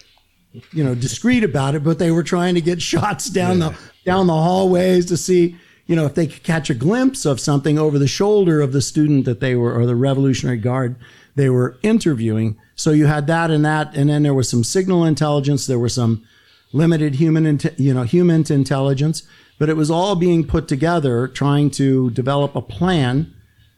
you 0.71 0.83
know 0.83 0.95
discreet 0.95 1.43
about 1.43 1.75
it 1.75 1.83
but 1.83 1.99
they 1.99 2.11
were 2.11 2.23
trying 2.23 2.55
to 2.55 2.61
get 2.61 2.81
shots 2.91 3.29
down 3.29 3.59
yeah. 3.59 3.69
the 3.69 3.77
down 4.05 4.27
the 4.27 4.33
hallways 4.33 5.05
to 5.07 5.17
see 5.17 5.57
you 5.85 5.95
know 5.95 6.05
if 6.05 6.15
they 6.15 6.27
could 6.27 6.43
catch 6.43 6.69
a 6.69 6.73
glimpse 6.73 7.25
of 7.25 7.39
something 7.39 7.77
over 7.77 7.99
the 7.99 8.07
shoulder 8.07 8.61
of 8.61 8.73
the 8.73 8.81
student 8.81 9.25
that 9.25 9.39
they 9.39 9.55
were 9.55 9.73
or 9.73 9.85
the 9.85 9.95
revolutionary 9.95 10.57
guard 10.57 10.95
they 11.35 11.49
were 11.49 11.77
interviewing 11.83 12.57
so 12.75 12.91
you 12.91 13.05
had 13.05 13.27
that 13.27 13.51
and 13.51 13.65
that 13.65 13.95
and 13.95 14.09
then 14.09 14.23
there 14.23 14.33
was 14.33 14.49
some 14.49 14.63
signal 14.63 15.03
intelligence 15.03 15.67
there 15.67 15.79
was 15.79 15.93
some 15.93 16.23
limited 16.73 17.15
human 17.15 17.59
you 17.77 17.93
know 17.93 18.03
human 18.03 18.43
intelligence 18.51 19.23
but 19.57 19.69
it 19.69 19.77
was 19.77 19.89
all 19.89 20.15
being 20.15 20.45
put 20.45 20.67
together 20.67 21.27
trying 21.27 21.69
to 21.69 22.09
develop 22.11 22.55
a 22.55 22.61
plan 22.61 23.33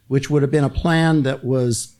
which 0.08 0.28
would 0.28 0.42
have 0.42 0.50
been 0.50 0.64
a 0.64 0.70
plan 0.70 1.22
that 1.22 1.44
was 1.44 1.94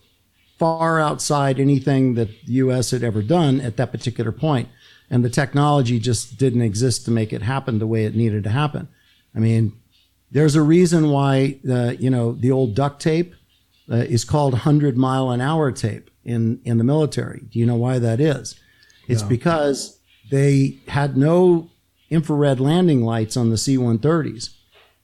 far 0.58 0.98
outside 0.98 1.60
anything 1.60 2.14
that 2.14 2.28
the 2.46 2.54
U.S. 2.54 2.90
had 2.90 3.04
ever 3.04 3.22
done 3.22 3.60
at 3.60 3.76
that 3.76 3.92
particular 3.92 4.32
point. 4.32 4.68
And 5.08 5.24
the 5.24 5.30
technology 5.30 5.98
just 6.00 6.36
didn't 6.36 6.62
exist 6.62 7.04
to 7.04 7.10
make 7.10 7.32
it 7.32 7.42
happen 7.42 7.78
the 7.78 7.86
way 7.86 8.04
it 8.04 8.16
needed 8.16 8.44
to 8.44 8.50
happen. 8.50 8.88
I 9.34 9.38
mean, 9.38 9.78
there's 10.30 10.54
a 10.54 10.62
reason 10.62 11.10
why 11.10 11.58
the, 11.64 11.96
you 11.98 12.10
know, 12.10 12.32
the 12.32 12.50
old 12.50 12.74
duct 12.74 13.00
tape 13.00 13.34
uh, 13.90 13.96
is 13.96 14.24
called 14.24 14.52
100 14.52 14.96
mile 14.96 15.30
an 15.30 15.40
hour 15.40 15.72
tape 15.72 16.10
in, 16.24 16.60
in 16.64 16.78
the 16.78 16.84
military. 16.84 17.44
Do 17.50 17.58
you 17.58 17.66
know 17.66 17.76
why 17.76 17.98
that 17.98 18.20
is? 18.20 18.58
It's 19.06 19.22
no. 19.22 19.28
because 19.28 19.98
they 20.30 20.78
had 20.88 21.16
no 21.16 21.70
infrared 22.10 22.60
landing 22.60 23.02
lights 23.02 23.36
on 23.36 23.50
the 23.50 23.56
C 23.56 23.76
130s. 23.76 24.50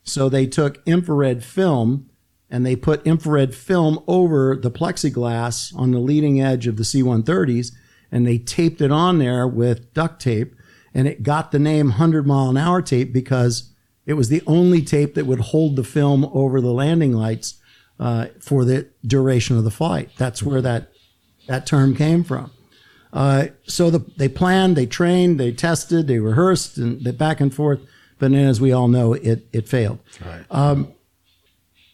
So 0.03 0.29
they 0.29 0.47
took 0.47 0.83
infrared 0.87 1.43
film 1.43 2.11
and 2.51 2.65
they 2.65 2.77
put 2.77 3.07
infrared 3.07 3.55
film 3.55 3.99
over 4.07 4.55
the 4.55 4.71
plexiglass 4.71 5.75
on 5.77 5.91
the 5.91 5.99
leading 5.99 6.41
edge 6.41 6.67
of 6.67 6.77
the 6.77 6.85
C-130s 6.85 7.73
and 8.13 8.27
they 8.27 8.39
taped 8.39 8.81
it 8.81 8.93
on 8.93 9.19
there 9.19 9.49
with 9.49 9.93
duct 9.95 10.21
tape 10.21 10.55
and 10.95 11.09
it 11.09 11.23
got 11.23 11.51
the 11.51 11.59
name 11.59 11.89
100 11.89 12.27
mile 12.27 12.51
an 12.51 12.57
hour 12.57 12.81
tape 12.81 13.13
because 13.13 13.74
it 14.07 14.14
was 14.14 14.29
the 14.29 14.43
only 14.47 14.83
tape 14.83 15.14
that 15.14 15.27
would 15.27 15.40
hold 15.40 15.77
the 15.77 15.85
film 15.85 16.25
over 16.33 16.61
the 16.61 16.73
landing 16.73 17.12
lights 17.12 17.61
uh, 17.99 18.27
for 18.40 18.64
the 18.64 18.88
duration 19.07 19.57
of 19.57 19.64
the 19.64 19.71
flight. 19.71 20.11
That's 20.19 20.43
where 20.43 20.61
that 20.62 20.90
that 21.47 21.67
term 21.67 21.95
came 21.95 22.25
from. 22.25 22.51
Uh, 23.12 23.47
so 23.64 23.90
the, 23.90 24.01
they 24.17 24.29
planned, 24.29 24.77
they 24.77 24.87
trained, 24.87 25.38
they 25.38 25.53
tested, 25.53 26.09
they 26.09 26.19
rehearsed, 26.19 26.79
and 26.79 27.03
they 27.05 27.12
back 27.12 27.40
and 27.40 27.55
forth. 27.55 27.81
But 28.19 28.33
then, 28.33 28.47
as 28.47 28.61
we 28.61 28.73
all 28.73 28.88
know, 28.88 29.12
it 29.12 29.47
it 29.53 29.69
failed. 29.69 30.01
Right. 30.25 30.45
Um, 30.51 30.93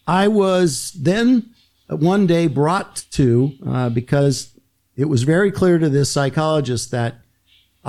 I 0.07 0.29
was 0.29 0.93
then 0.93 1.51
one 1.89 2.27
day 2.27 2.47
brought 2.47 3.05
to, 3.13 3.53
uh, 3.67 3.89
because 3.91 4.59
it 4.97 5.07
was 5.07 5.23
very 5.23 5.51
clear 5.51 5.79
to 5.79 5.89
this 5.89 6.11
psychologist 6.11 6.91
that 6.91 7.20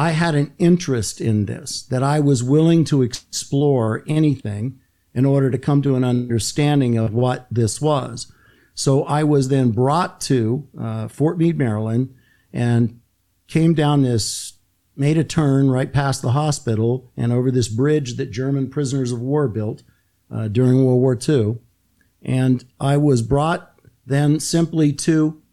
I 0.02 0.12
had 0.14 0.34
an 0.34 0.52
interest 0.58 1.22
in 1.22 1.46
this, 1.46 1.84
that 1.84 2.02
I 2.02 2.20
was 2.20 2.42
willing 2.42 2.86
to 2.86 3.04
explore 3.04 4.04
anything 4.08 4.80
in 5.14 5.26
order 5.26 5.52
to 5.52 5.60
come 5.60 5.84
to 5.84 5.96
an 5.96 6.04
understanding 6.04 6.98
of 6.98 7.14
what 7.14 7.46
this 7.52 7.80
was. 7.80 8.34
So 8.74 9.04
I 9.04 9.24
was 9.24 9.50
then 9.50 9.70
brought 9.70 10.20
to 10.22 10.68
uh, 10.76 11.08
Fort 11.08 11.38
Meade, 11.38 11.60
Maryland, 11.60 12.16
and 12.52 13.00
came 13.48 13.76
down 13.76 14.02
this, 14.02 14.54
made 14.96 15.20
a 15.20 15.24
turn 15.24 15.70
right 15.70 15.94
past 15.94 16.24
the 16.24 16.32
hospital 16.32 17.12
and 17.16 17.32
over 17.32 17.52
this 17.52 17.68
bridge 17.68 18.18
that 18.18 18.32
German 18.32 18.72
prisoners 18.72 19.12
of 19.12 19.22
war 19.22 19.48
built 19.48 19.84
uh, 20.32 20.48
during 20.48 20.84
World 20.84 21.00
War 21.00 21.16
II. 21.16 21.60
And 22.24 22.66
I 22.80 22.98
was 22.98 23.22
brought 23.22 23.80
then 24.08 24.40
simply 24.40 24.94
to 24.94 25.44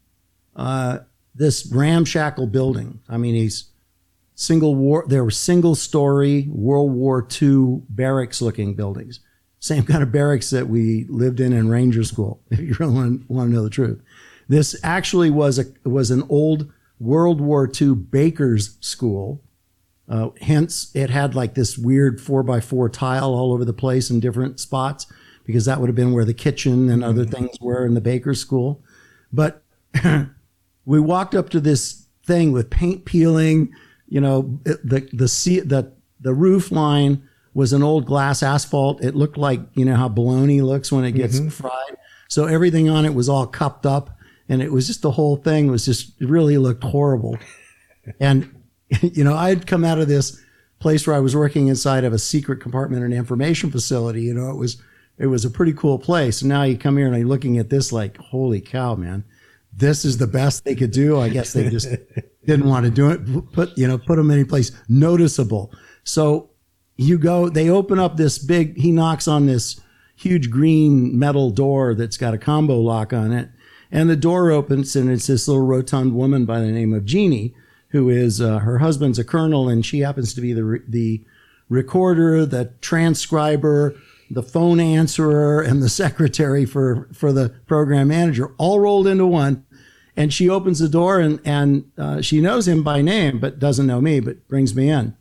uh, 0.56 1.00
this 1.34 1.70
ramshackle 1.70 2.46
building. 2.46 3.00
I 3.10 3.18
mean, 3.18 3.34
he's 3.34 3.72
single 4.38 4.76
war. 4.76 5.04
There 5.06 5.24
were 5.24 5.32
single 5.32 5.74
story 5.74 6.46
World 6.48 6.92
War 6.92 7.26
II 7.42 7.82
barracks 7.88 8.40
looking 8.40 8.74
buildings. 8.74 9.18
Same 9.58 9.82
kind 9.82 10.00
of 10.00 10.12
barracks 10.12 10.50
that 10.50 10.68
we 10.68 11.06
lived 11.08 11.40
in 11.40 11.52
in 11.52 11.68
Ranger 11.68 12.04
School. 12.04 12.40
If 12.50 12.60
you 12.60 12.76
really 12.78 12.94
want, 12.94 13.28
want 13.28 13.50
to 13.50 13.54
know 13.54 13.64
the 13.64 13.70
truth, 13.70 14.00
this 14.48 14.76
actually 14.84 15.30
was 15.30 15.58
a 15.58 15.64
was 15.84 16.12
an 16.12 16.22
old 16.28 16.72
World 17.00 17.40
War 17.40 17.68
II 17.68 17.94
baker's 17.94 18.78
school. 18.80 19.42
Uh, 20.08 20.30
hence, 20.40 20.94
it 20.94 21.10
had 21.10 21.34
like 21.34 21.54
this 21.54 21.76
weird 21.76 22.20
four 22.20 22.44
by 22.44 22.60
four 22.60 22.88
tile 22.88 23.34
all 23.34 23.52
over 23.52 23.64
the 23.64 23.72
place 23.72 24.08
in 24.08 24.20
different 24.20 24.60
spots 24.60 25.06
because 25.44 25.64
that 25.64 25.80
would 25.80 25.88
have 25.88 25.96
been 25.96 26.12
where 26.12 26.24
the 26.24 26.32
kitchen 26.32 26.88
and 26.88 27.02
other 27.02 27.24
mm-hmm. 27.24 27.32
things 27.32 27.60
were 27.60 27.84
in 27.84 27.94
the 27.94 28.00
baker's 28.00 28.40
school. 28.40 28.82
But 29.32 29.64
we 30.86 31.00
walked 31.00 31.34
up 31.34 31.50
to 31.50 31.60
this 31.60 32.06
thing 32.24 32.52
with 32.52 32.70
paint 32.70 33.04
peeling, 33.04 33.74
you 34.08 34.20
know, 34.20 34.58
the 34.64 35.08
the 35.12 35.28
sea, 35.28 35.60
the 35.60 35.92
the 36.20 36.34
roof 36.34 36.70
line 36.70 37.28
was 37.54 37.72
an 37.72 37.82
old 37.82 38.06
glass 38.06 38.42
asphalt. 38.42 39.02
It 39.02 39.14
looked 39.14 39.36
like, 39.36 39.60
you 39.74 39.84
know, 39.84 39.96
how 39.96 40.08
bologna 40.08 40.60
looks 40.60 40.92
when 40.92 41.04
it 41.04 41.12
gets 41.12 41.40
mm-hmm. 41.40 41.48
fried. 41.48 41.96
So 42.28 42.44
everything 42.44 42.88
on 42.88 43.04
it 43.04 43.14
was 43.14 43.28
all 43.28 43.46
cupped 43.46 43.86
up 43.86 44.16
and 44.48 44.62
it 44.62 44.72
was 44.72 44.86
just 44.86 45.02
the 45.02 45.10
whole 45.10 45.36
thing 45.36 45.70
was 45.70 45.84
just 45.84 46.20
it 46.20 46.28
really 46.28 46.58
looked 46.58 46.84
horrible. 46.84 47.38
and 48.20 48.54
you 49.02 49.24
know, 49.24 49.34
I'd 49.34 49.66
come 49.66 49.84
out 49.84 49.98
of 49.98 50.08
this 50.08 50.42
place 50.78 51.06
where 51.06 51.16
I 51.16 51.20
was 51.20 51.34
working 51.34 51.68
inside 51.68 52.04
of 52.04 52.12
a 52.12 52.18
secret 52.18 52.60
compartment 52.60 53.04
in 53.04 53.12
an 53.12 53.18
information 53.18 53.70
facility. 53.70 54.22
You 54.22 54.34
know, 54.34 54.50
it 54.50 54.56
was 54.56 54.80
it 55.18 55.26
was 55.26 55.44
a 55.44 55.50
pretty 55.50 55.72
cool 55.72 55.98
place. 55.98 56.42
And 56.42 56.48
now 56.48 56.62
you 56.62 56.78
come 56.78 56.96
here 56.96 57.06
and 57.06 57.16
you're 57.16 57.26
looking 57.26 57.58
at 57.58 57.70
this 57.70 57.92
like, 57.92 58.16
holy 58.18 58.60
cow, 58.60 58.94
man, 58.94 59.24
this 59.72 60.04
is 60.04 60.18
the 60.18 60.26
best 60.26 60.64
they 60.64 60.74
could 60.74 60.92
do. 60.92 61.20
I 61.20 61.28
guess 61.28 61.52
they 61.52 61.68
just 61.68 61.88
didn't 62.48 62.66
want 62.66 62.86
to 62.86 62.90
do 62.90 63.10
it. 63.10 63.52
Put 63.52 63.76
you 63.76 63.86
know, 63.86 63.98
put 63.98 64.16
them 64.16 64.30
any 64.30 64.44
place 64.44 64.72
noticeable. 64.88 65.70
So 66.02 66.50
you 66.96 67.18
go, 67.18 67.48
they 67.48 67.68
open 67.68 67.98
up 67.98 68.16
this 68.16 68.38
big. 68.38 68.76
He 68.78 68.90
knocks 68.90 69.28
on 69.28 69.46
this 69.46 69.80
huge 70.16 70.50
green 70.50 71.16
metal 71.16 71.50
door 71.50 71.94
that's 71.94 72.16
got 72.16 72.34
a 72.34 72.38
combo 72.38 72.80
lock 72.80 73.12
on 73.12 73.32
it. 73.32 73.50
And 73.92 74.10
the 74.10 74.16
door 74.16 74.50
opens 74.50 74.96
and 74.96 75.10
it's 75.10 75.28
this 75.28 75.46
little 75.46 75.64
rotund 75.64 76.14
woman 76.14 76.44
by 76.44 76.60
the 76.60 76.72
name 76.72 76.92
of 76.92 77.04
Jeannie, 77.04 77.54
who 77.90 78.08
is, 78.08 78.40
uh, 78.40 78.58
her 78.58 78.78
husband's 78.78 79.18
a 79.18 79.24
colonel 79.24 79.68
and 79.68 79.86
she 79.86 80.00
happens 80.00 80.34
to 80.34 80.40
be 80.40 80.52
the, 80.52 80.82
the 80.88 81.24
recorder, 81.68 82.44
the 82.44 82.72
transcriber, 82.80 83.94
the 84.30 84.42
phone 84.42 84.80
answerer 84.80 85.62
and 85.62 85.82
the 85.82 85.88
secretary 86.04 86.64
for, 86.64 87.08
for 87.12 87.32
the 87.32 87.50
program 87.66 88.08
manager 88.08 88.54
all 88.58 88.80
rolled 88.80 89.06
into 89.06 89.26
one. 89.26 89.64
And 90.18 90.32
she 90.34 90.48
opens 90.48 90.80
the 90.80 90.88
door 90.88 91.20
and, 91.20 91.38
and 91.44 91.92
uh, 91.96 92.20
she 92.22 92.40
knows 92.40 92.66
him 92.66 92.82
by 92.82 93.02
name, 93.02 93.38
but 93.38 93.60
doesn't 93.60 93.86
know 93.86 94.00
me, 94.00 94.18
but 94.18 94.48
brings 94.48 94.74
me 94.74 94.90
in. 94.90 95.16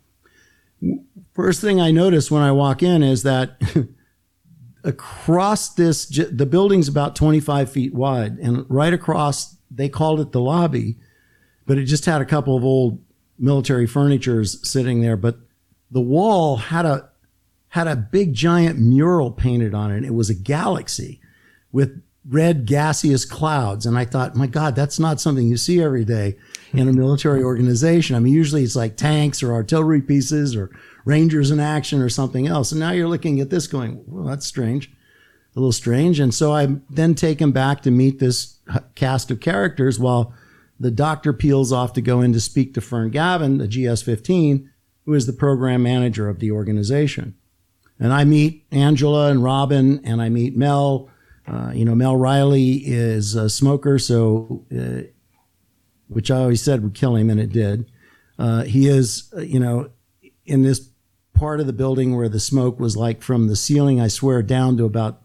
First 1.35 1.61
thing 1.61 1.79
I 1.79 1.91
notice 1.91 2.31
when 2.31 2.41
I 2.41 2.51
walk 2.51 2.81
in 2.81 3.03
is 3.03 3.21
that 3.21 3.61
across 4.83 5.75
this, 5.75 6.07
the 6.07 6.47
building's 6.47 6.87
about 6.87 7.15
25 7.15 7.71
feet 7.71 7.93
wide, 7.93 8.39
and 8.39 8.65
right 8.69 8.91
across, 8.91 9.57
they 9.69 9.87
called 9.87 10.19
it 10.19 10.31
the 10.31 10.41
lobby, 10.41 10.97
but 11.67 11.77
it 11.77 11.83
just 11.83 12.05
had 12.05 12.19
a 12.19 12.25
couple 12.25 12.57
of 12.57 12.63
old 12.63 12.99
military 13.37 13.85
furnitures 13.85 14.67
sitting 14.67 15.01
there. 15.01 15.15
But 15.15 15.37
the 15.91 16.01
wall 16.01 16.57
had 16.57 16.87
a 16.87 17.07
had 17.69 17.85
a 17.85 17.95
big 17.95 18.33
giant 18.33 18.79
mural 18.79 19.29
painted 19.29 19.75
on 19.75 19.91
it. 19.91 20.03
It 20.03 20.15
was 20.15 20.31
a 20.31 20.33
galaxy 20.33 21.21
with 21.71 22.01
red 22.29 22.65
gaseous 22.65 23.25
clouds. 23.25 23.85
And 23.85 23.97
I 23.97 24.05
thought, 24.05 24.35
my 24.35 24.47
God, 24.47 24.75
that's 24.75 24.99
not 24.99 25.21
something 25.21 25.47
you 25.47 25.57
see 25.57 25.81
every 25.81 26.03
day 26.03 26.37
in 26.73 26.87
a 26.87 26.93
military 26.93 27.41
organization. 27.41 28.15
I 28.15 28.19
mean, 28.19 28.33
usually 28.33 28.63
it's 28.63 28.75
like 28.75 28.97
tanks 28.97 29.41
or 29.41 29.53
artillery 29.53 30.01
pieces 30.01 30.55
or 30.55 30.69
Rangers 31.05 31.51
in 31.51 31.61
action 31.61 32.01
or 32.01 32.09
something 32.09 32.47
else. 32.47 32.73
And 32.73 32.81
now 32.81 32.91
you're 32.91 33.07
looking 33.07 33.39
at 33.39 33.49
this 33.49 33.65
going, 33.65 34.03
well, 34.07 34.25
that's 34.25 34.45
strange, 34.45 34.91
a 35.55 35.59
little 35.59 35.71
strange. 35.71 36.19
And 36.19 36.33
so 36.33 36.53
I'm 36.53 36.83
then 36.89 37.15
taken 37.15 37.53
back 37.53 37.81
to 37.83 37.91
meet 37.91 38.19
this 38.19 38.59
cast 38.95 39.31
of 39.31 39.39
characters 39.39 39.97
while 39.97 40.33
the 40.77 40.91
doctor 40.91 41.31
peels 41.31 41.71
off 41.71 41.93
to 41.93 42.01
go 42.01 42.19
in 42.19 42.33
to 42.33 42.41
speak 42.41 42.73
to 42.73 42.81
Fern 42.81 43.09
Gauvin, 43.09 43.57
the 43.57 43.69
GS 43.69 44.01
15, 44.01 44.69
who 45.05 45.13
is 45.13 45.27
the 45.27 45.33
program 45.33 45.81
manager 45.81 46.27
of 46.27 46.39
the 46.39 46.51
organization. 46.51 47.35
And 47.97 48.11
I 48.11 48.25
meet 48.25 48.65
Angela 48.71 49.31
and 49.31 49.41
Robin, 49.41 50.01
and 50.03 50.21
I 50.21 50.27
meet 50.27 50.57
Mel. 50.57 51.09
Uh, 51.47 51.71
you 51.73 51.85
know, 51.85 51.95
Mel 51.95 52.15
Riley 52.15 52.83
is 52.85 53.35
a 53.35 53.49
smoker, 53.49 53.97
so 53.97 54.65
uh, 54.77 55.03
which 56.07 56.29
I 56.29 56.37
always 56.37 56.61
said 56.61 56.83
would 56.83 56.93
kill 56.93 57.15
him, 57.15 57.29
and 57.29 57.39
it 57.39 57.51
did. 57.51 57.89
Uh, 58.37 58.63
he 58.63 58.87
is, 58.87 59.31
uh, 59.35 59.41
you 59.41 59.59
know, 59.59 59.89
in 60.45 60.63
this 60.63 60.89
part 61.33 61.59
of 61.59 61.67
the 61.67 61.73
building 61.73 62.15
where 62.15 62.29
the 62.29 62.39
smoke 62.39 62.79
was 62.79 62.97
like 62.97 63.21
from 63.21 63.47
the 63.47 63.55
ceiling, 63.55 64.01
I 64.01 64.07
swear, 64.07 64.41
down 64.41 64.77
to 64.77 64.85
about 64.85 65.21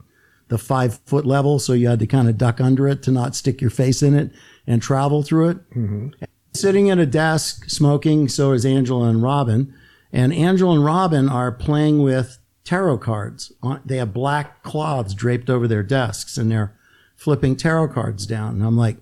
the 0.49 0.59
five 0.59 1.01
foot 1.07 1.25
level. 1.25 1.59
So 1.59 1.73
you 1.73 1.89
had 1.89 1.99
to 2.01 2.07
kind 2.07 2.29
of 2.29 2.37
duck 2.39 2.61
under 2.61 2.87
it 2.87 3.03
to 3.05 3.11
not 3.11 3.35
stick 3.35 3.61
your 3.61 3.71
face 3.71 4.03
in 4.03 4.15
it 4.15 4.31
and 4.67 4.83
travel 4.83 5.23
through 5.23 5.49
it. 5.51 5.71
Mm-hmm. 5.71 6.09
Sitting 6.55 6.91
at 6.91 6.99
a 6.99 7.07
desk 7.07 7.71
smoking, 7.71 8.29
so 8.29 8.53
is 8.53 8.67
Angela 8.67 9.09
and 9.09 9.23
Robin. 9.23 9.75
And 10.13 10.35
Angela 10.35 10.75
and 10.75 10.85
Robin 10.85 11.29
are 11.29 11.51
playing 11.51 12.03
with 12.03 12.39
tarot 12.65 12.99
cards. 12.99 13.53
They 13.85 13.97
have 13.97 14.13
black 14.13 14.63
cloths 14.63 15.15
draped 15.15 15.51
over 15.51 15.67
their 15.67 15.83
desks 15.83 16.37
and 16.37 16.51
they're 16.51 16.77
flipping 17.17 17.57
tarot 17.57 17.89
cards 17.89 18.27
down. 18.27 18.55
And 18.55 18.65
I'm 18.65 18.77
like, 18.77 18.97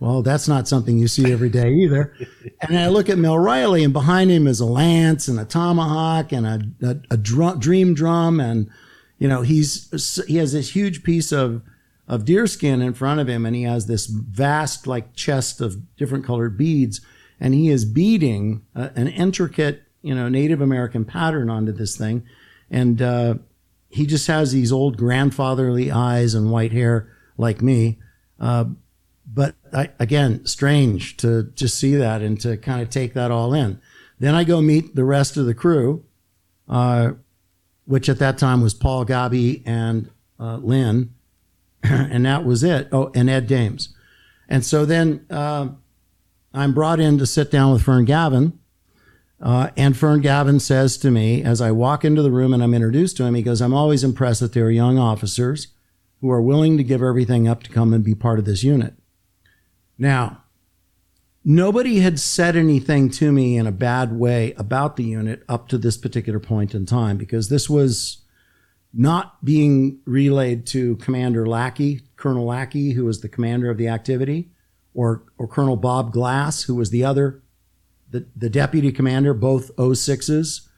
well, 0.00 0.22
that's 0.22 0.48
not 0.48 0.66
something 0.66 0.98
you 0.98 1.08
see 1.08 1.30
every 1.30 1.50
day 1.50 1.70
either. 1.70 2.16
and 2.62 2.78
I 2.78 2.88
look 2.88 3.10
at 3.10 3.18
Mel 3.18 3.38
Riley, 3.38 3.84
and 3.84 3.92
behind 3.92 4.30
him 4.30 4.46
is 4.46 4.58
a 4.58 4.64
lance 4.64 5.28
and 5.28 5.38
a 5.38 5.44
tomahawk 5.44 6.32
and 6.32 6.46
a, 6.46 6.60
a, 6.82 6.96
a 7.12 7.16
drum, 7.18 7.58
dream 7.58 7.92
drum, 7.92 8.40
and 8.40 8.70
you 9.18 9.28
know 9.28 9.42
he's 9.42 10.24
he 10.26 10.38
has 10.38 10.54
this 10.54 10.74
huge 10.74 11.02
piece 11.02 11.32
of 11.32 11.60
of 12.08 12.24
deerskin 12.24 12.80
in 12.80 12.94
front 12.94 13.20
of 13.20 13.28
him, 13.28 13.44
and 13.44 13.54
he 13.54 13.64
has 13.64 13.86
this 13.86 14.06
vast 14.06 14.86
like 14.86 15.14
chest 15.14 15.60
of 15.60 15.94
different 15.96 16.24
colored 16.24 16.56
beads, 16.56 17.02
and 17.38 17.52
he 17.52 17.68
is 17.68 17.84
beading 17.84 18.62
a, 18.74 18.90
an 18.96 19.08
intricate 19.08 19.82
you 20.00 20.14
know 20.14 20.30
Native 20.30 20.62
American 20.62 21.04
pattern 21.04 21.50
onto 21.50 21.72
this 21.72 21.94
thing, 21.94 22.24
and 22.70 23.02
uh, 23.02 23.34
he 23.88 24.06
just 24.06 24.26
has 24.28 24.52
these 24.52 24.72
old 24.72 24.96
grandfatherly 24.96 25.90
eyes 25.90 26.34
and 26.34 26.50
white 26.50 26.72
hair 26.72 27.12
like 27.36 27.60
me. 27.60 27.98
Uh, 28.38 28.66
but 29.32 29.54
I, 29.72 29.90
again, 29.98 30.44
strange 30.46 31.16
to 31.18 31.44
just 31.54 31.78
see 31.78 31.96
that 31.96 32.22
and 32.22 32.40
to 32.40 32.56
kind 32.56 32.80
of 32.82 32.90
take 32.90 33.14
that 33.14 33.30
all 33.30 33.52
in. 33.54 33.80
Then 34.18 34.34
I 34.34 34.44
go 34.44 34.60
meet 34.60 34.94
the 34.94 35.04
rest 35.04 35.36
of 35.36 35.46
the 35.46 35.54
crew, 35.54 36.04
uh, 36.68 37.12
which 37.84 38.08
at 38.08 38.18
that 38.18 38.38
time 38.38 38.60
was 38.60 38.74
Paul 38.74 39.04
Gabi 39.06 39.62
and 39.66 40.10
uh, 40.38 40.56
Lynn, 40.56 41.14
and 41.82 42.26
that 42.26 42.44
was 42.44 42.62
it. 42.62 42.88
Oh, 42.92 43.10
and 43.14 43.30
Ed 43.30 43.46
Dames. 43.46 43.94
And 44.48 44.64
so 44.64 44.84
then 44.84 45.26
uh, 45.30 45.68
I'm 46.52 46.74
brought 46.74 47.00
in 47.00 47.18
to 47.18 47.26
sit 47.26 47.50
down 47.50 47.72
with 47.72 47.82
Fern 47.82 48.06
Gauvin. 48.06 48.58
Uh, 49.40 49.70
and 49.76 49.96
Fern 49.96 50.20
Gauvin 50.20 50.60
says 50.60 50.98
to 50.98 51.10
me, 51.10 51.42
as 51.42 51.60
I 51.60 51.70
walk 51.70 52.04
into 52.04 52.22
the 52.22 52.30
room 52.30 52.52
and 52.52 52.62
I'm 52.62 52.74
introduced 52.74 53.16
to 53.16 53.24
him, 53.24 53.34
he 53.34 53.42
goes, 53.42 53.62
I'm 53.62 53.72
always 53.72 54.04
impressed 54.04 54.40
that 54.40 54.52
there 54.52 54.66
are 54.66 54.70
young 54.70 54.98
officers 54.98 55.68
who 56.20 56.30
are 56.30 56.42
willing 56.42 56.76
to 56.76 56.84
give 56.84 57.02
everything 57.02 57.48
up 57.48 57.62
to 57.62 57.70
come 57.70 57.94
and 57.94 58.04
be 58.04 58.14
part 58.14 58.38
of 58.38 58.44
this 58.44 58.62
unit. 58.62 58.94
Now, 59.96 60.44
nobody 61.42 62.00
had 62.00 62.20
said 62.20 62.54
anything 62.54 63.08
to 63.12 63.32
me 63.32 63.56
in 63.56 63.66
a 63.66 63.72
bad 63.72 64.18
way 64.18 64.52
about 64.58 64.96
the 64.96 65.04
unit 65.04 65.42
up 65.48 65.68
to 65.68 65.78
this 65.78 65.96
particular 65.96 66.38
point 66.38 66.74
in 66.74 66.84
time 66.84 67.16
because 67.16 67.48
this 67.48 67.70
was 67.70 68.18
not 68.92 69.42
being 69.42 70.00
relayed 70.04 70.66
to 70.66 70.96
Commander 70.96 71.46
Lackey, 71.46 72.02
Colonel 72.16 72.44
Lackey, 72.44 72.92
who 72.92 73.06
was 73.06 73.20
the 73.20 73.28
commander 73.28 73.70
of 73.70 73.78
the 73.78 73.88
activity, 73.88 74.50
or, 74.92 75.22
or 75.38 75.46
Colonel 75.46 75.76
Bob 75.76 76.12
Glass, 76.12 76.64
who 76.64 76.74
was 76.74 76.90
the 76.90 77.04
other, 77.04 77.39
the, 78.10 78.26
the 78.36 78.50
deputy 78.50 78.92
commander, 78.92 79.34
both 79.34 79.74
06s. 79.76 80.68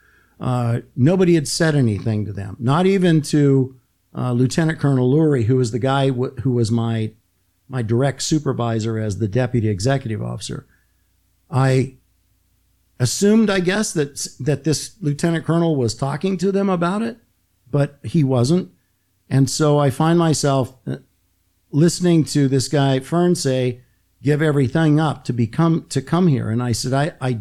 Uh, 0.41 0.81
nobody 0.97 1.35
had 1.35 1.47
said 1.47 1.75
anything 1.75 2.25
to 2.25 2.33
them, 2.33 2.57
not 2.59 2.87
even 2.87 3.23
to 3.23 3.77
uh, 4.17 4.33
Lieutenant 4.33 4.79
Colonel 4.79 5.11
Lurie, 5.13 5.45
who 5.45 5.57
was 5.57 5.71
the 5.71 5.79
guy 5.79 6.09
w- 6.09 6.35
who 6.43 6.53
was 6.53 6.71
my 6.71 7.13
my 7.69 7.81
direct 7.81 8.23
supervisor 8.23 8.99
as 8.99 9.19
the 9.19 9.29
deputy 9.29 9.69
executive 9.69 10.23
officer. 10.23 10.67
I 11.51 11.95
assumed, 12.99 13.51
I 13.51 13.61
guess, 13.61 13.93
that 13.93 14.27
that 14.41 14.65
this 14.65 14.97
lieutenant 15.01 15.45
colonel 15.45 15.77
was 15.77 15.95
talking 15.95 16.37
to 16.39 16.53
them 16.53 16.69
about 16.69 17.03
it, 17.03 17.19
but 17.71 17.99
he 18.03 18.25
wasn't. 18.25 18.71
And 19.31 19.49
so 19.49 19.79
I 19.79 19.91
find 19.91 20.19
myself 20.19 20.77
uh, 20.87 20.97
listening 21.71 22.25
to 22.25 22.49
this 22.49 22.69
guy 22.69 23.01
Fern 23.01 23.35
say, 23.35 23.81
"Give 24.23 24.41
everything 24.41 25.01
up 25.01 25.25
to 25.25 25.33
become 25.33 25.87
to 25.91 26.01
come 26.01 26.29
here." 26.29 26.49
And 26.49 26.63
I 26.63 26.73
said, 26.73 26.93
"I 26.93 27.13
I 27.21 27.41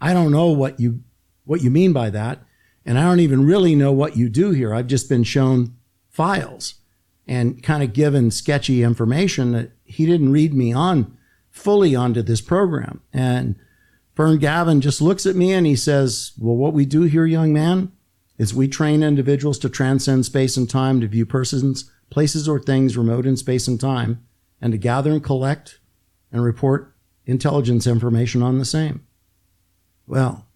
I, 0.00 0.12
don't 0.12 0.32
know 0.32 0.48
what 0.48 0.78
you 0.78 1.00
what 1.44 1.62
you 1.62 1.70
mean 1.70 1.92
by 1.92 2.10
that, 2.10 2.40
and 2.84 2.98
I 2.98 3.02
don't 3.02 3.20
even 3.20 3.46
really 3.46 3.74
know 3.74 3.92
what 3.92 4.16
you 4.16 4.28
do 4.28 4.50
here. 4.50 4.74
I've 4.74 4.86
just 4.86 5.08
been 5.08 5.24
shown 5.24 5.74
files." 6.10 6.74
and 7.26 7.62
kind 7.62 7.82
of 7.82 7.92
given 7.92 8.30
sketchy 8.30 8.82
information 8.82 9.52
that 9.52 9.70
he 9.84 10.06
didn't 10.06 10.32
read 10.32 10.52
me 10.52 10.72
on 10.72 11.16
fully 11.50 11.94
onto 11.94 12.22
this 12.22 12.40
program. 12.40 13.00
And 13.12 13.56
Fern 14.14 14.38
Gauvin 14.38 14.80
just 14.80 15.00
looks 15.00 15.26
at 15.26 15.36
me 15.36 15.52
and 15.52 15.66
he 15.66 15.76
says, 15.76 16.32
Well, 16.38 16.56
what 16.56 16.74
we 16.74 16.84
do 16.84 17.02
here, 17.02 17.26
young 17.26 17.52
man, 17.52 17.92
is 18.38 18.52
we 18.52 18.68
train 18.68 19.02
individuals 19.02 19.58
to 19.60 19.68
transcend 19.68 20.26
space 20.26 20.56
and 20.56 20.68
time 20.68 21.00
to 21.00 21.06
view 21.06 21.24
persons, 21.24 21.90
places, 22.10 22.48
or 22.48 22.58
things 22.58 22.96
remote 22.96 23.26
in 23.26 23.36
space 23.36 23.68
and 23.68 23.80
time, 23.80 24.24
and 24.64 24.72
to 24.72 24.78
gather 24.78 25.12
and 25.12 25.22
collect 25.22 25.78
and 26.32 26.42
report 26.42 26.94
intelligence 27.26 27.86
information 27.86 28.42
on 28.42 28.58
the 28.58 28.64
same. 28.64 29.06
Well, 30.06 30.46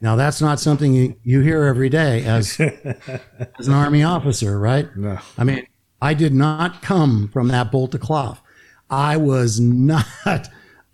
now 0.00 0.16
that's 0.16 0.40
not 0.40 0.58
something 0.58 0.94
you, 0.94 1.14
you 1.22 1.40
hear 1.40 1.62
every 1.62 1.88
day 1.88 2.24
as 2.24 2.58
as 2.58 3.68
an 3.68 3.72
army 3.72 4.02
officer, 4.02 4.58
right? 4.58 4.94
No. 4.96 5.18
I 5.38 5.44
mean, 5.44 5.64
I 6.02 6.12
did 6.12 6.34
not 6.34 6.82
come 6.82 7.28
from 7.28 7.46
that 7.48 7.70
bolt 7.70 7.94
of 7.94 8.00
cloth. 8.00 8.42
I 8.90 9.16
was 9.16 9.60
not 9.60 10.06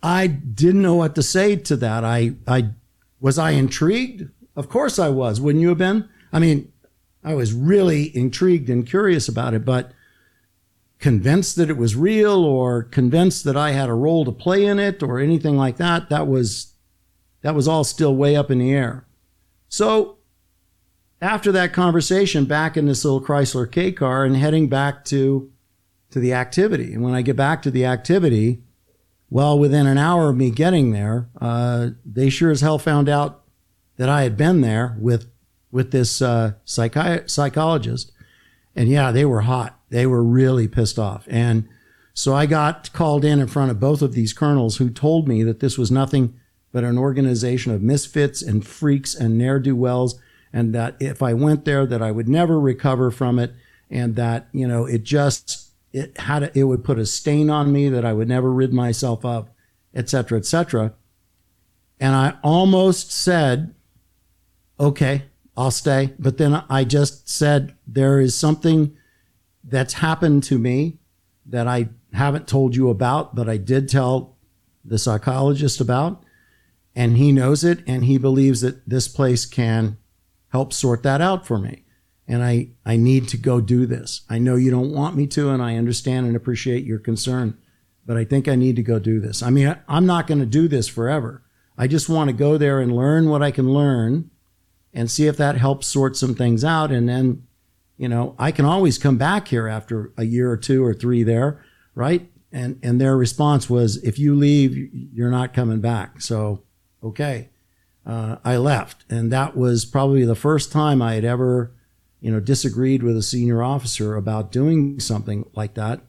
I 0.03 0.27
didn't 0.27 0.83
know 0.83 0.95
what 0.95 1.15
to 1.15 1.23
say 1.23 1.55
to 1.55 1.75
that. 1.77 2.03
I 2.05 2.35
I 2.47 2.69
was 3.19 3.39
I 3.39 3.51
intrigued? 3.51 4.29
Of 4.55 4.69
course 4.69 4.99
I 4.99 5.09
was. 5.09 5.41
Wouldn't 5.41 5.63
you 5.63 5.69
have 5.69 5.79
been? 5.79 6.07
I 6.31 6.37
mean, 6.37 6.71
I 7.23 7.33
was 7.33 7.51
really 7.51 8.15
intrigued 8.15 8.69
and 8.69 8.85
curious 8.85 9.27
about 9.27 9.55
it, 9.55 9.65
but 9.65 9.91
convinced 11.01 11.55
that 11.55 11.69
it 11.69 11.77
was 11.77 11.95
real 11.95 12.45
or 12.45 12.83
convinced 12.83 13.43
that 13.43 13.57
I 13.57 13.71
had 13.71 13.89
a 13.89 13.93
role 13.93 14.23
to 14.23 14.31
play 14.31 14.65
in 14.65 14.79
it 14.79 15.01
or 15.01 15.19
anything 15.19 15.57
like 15.57 15.77
that, 15.77 16.09
that 16.09 16.27
was 16.27 16.73
that 17.41 17.55
was 17.55 17.67
all 17.67 17.83
still 17.83 18.15
way 18.15 18.35
up 18.35 18.51
in 18.51 18.59
the 18.59 18.71
air. 18.71 19.07
So 19.67 20.19
after 21.19 21.51
that 21.51 21.73
conversation, 21.73 22.45
back 22.45 22.77
in 22.77 22.85
this 22.85 23.03
little 23.03 23.19
Chrysler 23.19 23.69
K 23.69 23.91
car 23.91 24.23
and 24.23 24.37
heading 24.37 24.69
back 24.69 25.03
to 25.05 25.51
to 26.11 26.19
the 26.19 26.33
activity. 26.33 26.93
And 26.93 27.03
when 27.03 27.15
I 27.15 27.23
get 27.23 27.35
back 27.35 27.63
to 27.63 27.71
the 27.71 27.85
activity, 27.85 28.61
well, 29.29 29.57
within 29.57 29.87
an 29.87 29.97
hour 29.97 30.29
of 30.29 30.37
me 30.37 30.51
getting 30.51 30.91
there, 30.91 31.29
uh, 31.39 31.89
they 32.05 32.29
sure 32.29 32.51
as 32.51 32.61
hell 32.61 32.77
found 32.77 33.09
out 33.09 33.43
that 33.97 34.09
I 34.09 34.21
had 34.21 34.37
been 34.37 34.61
there 34.61 34.95
with 34.99 35.31
with 35.71 35.91
this 35.91 36.21
uh, 36.21 36.53
psychi- 36.63 37.27
psychologist. 37.27 38.11
And 38.75 38.87
yeah, 38.87 39.11
they 39.11 39.25
were 39.25 39.41
hot. 39.41 39.80
They 39.91 40.07
were 40.07 40.23
really 40.23 40.67
pissed 40.67 40.97
off. 40.97 41.27
And 41.29 41.67
so 42.13 42.33
I 42.33 42.45
got 42.45 42.91
called 42.93 43.23
in 43.23 43.39
in 43.39 43.47
front 43.47 43.71
of 43.71 43.79
both 43.79 44.01
of 44.01 44.13
these 44.13 44.33
colonels 44.33 44.77
who 44.77 44.89
told 44.89 45.27
me 45.27 45.43
that 45.43 45.59
this 45.59 45.77
was 45.77 45.91
nothing 45.91 46.33
but 46.71 46.85
an 46.85 46.97
organization 46.97 47.73
of 47.73 47.81
misfits 47.81 48.41
and 48.41 48.65
freaks 48.65 49.13
and 49.13 49.37
ne'er 49.37 49.59
do 49.59 49.75
wells, 49.75 50.19
and 50.53 50.73
that 50.73 50.95
if 51.01 51.21
I 51.21 51.33
went 51.33 51.65
there, 51.65 51.85
that 51.85 52.01
I 52.01 52.11
would 52.11 52.29
never 52.29 52.59
recover 52.59 53.11
from 53.11 53.37
it, 53.37 53.53
and 53.89 54.15
that 54.15 54.47
you 54.53 54.67
know 54.67 54.85
it 54.85 55.03
just 55.03 55.71
it 55.91 56.17
had 56.17 56.43
a, 56.43 56.57
it 56.57 56.63
would 56.63 56.85
put 56.85 56.97
a 56.97 57.05
stain 57.05 57.49
on 57.49 57.73
me 57.73 57.89
that 57.89 58.05
I 58.05 58.13
would 58.13 58.29
never 58.29 58.51
rid 58.51 58.73
myself 58.73 59.25
of, 59.25 59.49
et 59.93 60.09
cetera, 60.09 60.37
et 60.37 60.45
cetera. 60.45 60.93
And 61.99 62.15
I 62.15 62.35
almost 62.41 63.11
said, 63.11 63.75
"Okay, 64.79 65.23
I'll 65.57 65.71
stay," 65.71 66.13
but 66.17 66.37
then 66.37 66.63
I 66.69 66.85
just 66.85 67.27
said, 67.27 67.75
"There 67.85 68.21
is 68.21 68.33
something 68.33 68.95
that's 69.71 69.93
happened 69.93 70.43
to 70.43 70.59
me 70.59 70.99
that 71.45 71.67
I 71.67 71.89
haven't 72.13 72.47
told 72.47 72.75
you 72.75 72.89
about, 72.89 73.35
but 73.35 73.49
I 73.49 73.57
did 73.57 73.89
tell 73.89 74.37
the 74.85 74.99
psychologist 74.99 75.81
about." 75.81 76.23
and 76.95 77.17
he 77.17 77.31
knows 77.31 77.63
it 77.63 77.79
and 77.87 78.05
he 78.05 78.17
believes 78.17 78.61
that 78.61 78.87
this 78.87 79.07
place 79.07 79.45
can 79.45 79.97
help 80.49 80.73
sort 80.73 81.03
that 81.03 81.21
out 81.21 81.45
for 81.45 81.57
me. 81.57 81.83
And 82.27 82.43
i 82.43 82.69
i 82.85 82.97
need 82.97 83.27
to 83.29 83.37
go 83.37 83.59
do 83.61 83.85
this. 83.85 84.21
I 84.29 84.39
know 84.39 84.55
you 84.55 84.71
don't 84.71 84.93
want 84.93 85.15
me 85.15 85.27
to 85.27 85.49
and 85.49 85.61
i 85.61 85.75
understand 85.75 86.27
and 86.27 86.35
appreciate 86.35 86.85
your 86.85 86.99
concern 86.99 87.57
but 88.05 88.17
i 88.17 88.23
think 88.23 88.47
i 88.47 88.55
need 88.55 88.75
to 88.77 88.83
go 88.83 88.99
do 88.99 89.19
this. 89.19 89.41
I 89.41 89.49
mean 89.49 89.75
i'm 89.87 90.05
not 90.05 90.27
going 90.27 90.39
to 90.39 90.45
do 90.45 90.67
this 90.67 90.87
forever. 90.87 91.43
I 91.77 91.87
just 91.87 92.09
want 92.09 92.29
to 92.29 92.33
go 92.33 92.57
there 92.57 92.79
and 92.79 92.95
learn 92.95 93.29
what 93.29 93.43
i 93.43 93.51
can 93.51 93.73
learn 93.73 94.29
and 94.93 95.09
see 95.09 95.27
if 95.27 95.37
that 95.37 95.57
helps 95.57 95.87
sort 95.87 96.17
some 96.17 96.35
things 96.35 96.63
out 96.63 96.91
and 96.91 97.07
then 97.07 97.43
you 98.01 98.09
know 98.09 98.35
i 98.39 98.51
can 98.51 98.65
always 98.65 98.97
come 98.97 99.17
back 99.17 99.47
here 99.49 99.67
after 99.67 100.11
a 100.17 100.25
year 100.25 100.49
or 100.51 100.57
two 100.57 100.83
or 100.83 100.93
three 100.93 101.23
there 101.23 101.63
right 101.95 102.29
and 102.51 102.79
and 102.83 102.99
their 102.99 103.15
response 103.15 103.69
was 103.69 103.97
if 104.03 104.17
you 104.19 104.35
leave 104.35 104.75
you're 105.13 105.31
not 105.31 105.53
coming 105.53 105.79
back 105.79 106.19
so 106.19 106.63
okay, 107.03 107.49
uh, 108.05 108.37
I 108.43 108.57
left. 108.57 109.05
And 109.09 109.31
that 109.31 109.55
was 109.55 109.85
probably 109.85 110.25
the 110.25 110.35
first 110.35 110.71
time 110.71 111.01
I 111.01 111.15
had 111.15 111.25
ever, 111.25 111.71
you 112.19 112.31
know, 112.31 112.39
disagreed 112.39 113.03
with 113.03 113.17
a 113.17 113.23
senior 113.23 113.63
officer 113.63 114.15
about 114.15 114.51
doing 114.51 114.99
something 114.99 115.49
like 115.53 115.73
that 115.75 116.01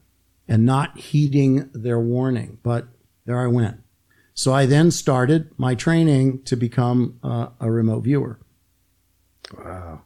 and 0.47 0.65
not 0.65 0.97
heeding 0.97 1.69
their 1.73 1.99
warning. 1.99 2.59
But 2.63 2.87
there 3.25 3.39
I 3.39 3.47
went. 3.47 3.79
So 4.33 4.53
I 4.53 4.65
then 4.65 4.89
started 4.89 5.51
my 5.57 5.75
training 5.75 6.43
to 6.43 6.55
become 6.55 7.19
uh, 7.23 7.49
a 7.59 7.69
remote 7.69 8.01
viewer. 8.01 8.39
Wow. 9.55 10.01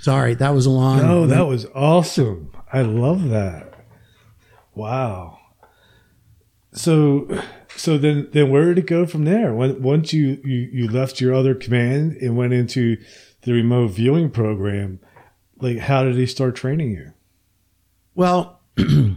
Sorry, 0.00 0.34
that 0.34 0.54
was 0.54 0.66
a 0.66 0.70
long. 0.70 0.98
No, 0.98 1.26
that 1.26 1.46
was 1.46 1.66
awesome. 1.74 2.50
I 2.72 2.82
love 2.82 3.28
that. 3.28 3.74
Wow. 4.74 5.38
So 6.72 7.28
so 7.76 7.96
then, 7.98 8.28
then 8.32 8.50
where 8.50 8.66
did 8.66 8.78
it 8.78 8.86
go 8.86 9.06
from 9.06 9.24
there? 9.24 9.54
When, 9.54 9.82
once 9.82 10.12
you, 10.12 10.40
you, 10.44 10.68
you 10.72 10.88
left 10.88 11.20
your 11.20 11.34
other 11.34 11.54
command 11.54 12.16
and 12.20 12.36
went 12.36 12.52
into 12.52 12.98
the 13.42 13.52
remote 13.52 13.88
viewing 13.88 14.30
program, 14.30 15.00
like 15.60 15.78
how 15.78 16.02
did 16.04 16.16
he 16.16 16.26
start 16.26 16.56
training 16.56 16.90
you? 16.90 17.12
Well, 18.14 18.60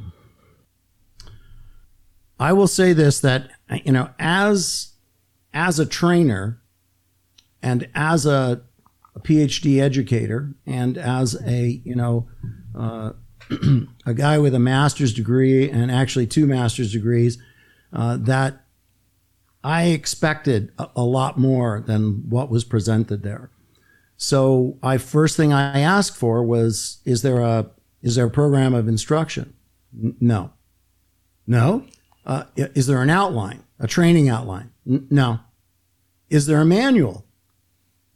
I 2.39 2.53
will 2.53 2.67
say 2.67 2.93
this 2.93 3.19
that 3.19 3.49
you 3.83 3.91
know 3.91 4.09
as 4.19 4.93
as 5.53 5.79
a 5.79 5.85
trainer 5.85 6.61
and 7.61 7.89
as 7.95 8.25
a, 8.25 8.63
a 9.15 9.19
PhD 9.19 9.81
educator 9.81 10.53
and 10.65 10.97
as 10.97 11.39
a 11.45 11.81
you 11.83 11.95
know 11.95 12.27
uh, 12.77 13.11
a 14.05 14.13
guy 14.13 14.37
with 14.37 14.55
a 14.55 14.59
master's 14.59 15.13
degree 15.13 15.69
and 15.69 15.91
actually 15.91 16.27
two 16.27 16.47
master's 16.47 16.91
degrees 16.91 17.37
uh, 17.91 18.17
that 18.17 18.63
I 19.63 19.85
expected 19.85 20.71
a, 20.77 20.89
a, 20.95 21.03
lot 21.03 21.37
more 21.37 21.79
than 21.79 22.29
what 22.29 22.49
was 22.49 22.63
presented 22.63 23.23
there. 23.23 23.49
So 24.17 24.77
I 24.83 24.97
first 24.97 25.37
thing 25.37 25.53
I 25.53 25.79
asked 25.79 26.17
for 26.17 26.43
was, 26.43 26.99
is 27.05 27.21
there 27.21 27.41
a 27.41 27.69
is 28.01 28.15
there 28.15 28.25
a 28.25 28.31
program 28.31 28.73
of 28.73 28.87
instruction? 28.87 29.53
N- 29.97 30.17
no. 30.19 30.51
No. 31.47 31.85
Uh, 32.25 32.45
is 32.55 32.87
there 32.87 33.01
an 33.01 33.09
outline, 33.09 33.63
a 33.79 33.87
training 33.87 34.27
outline? 34.27 34.71
N- 34.87 35.07
no. 35.09 35.39
Is 36.29 36.45
there 36.47 36.59
a 36.59 36.65
manual? 36.65 37.25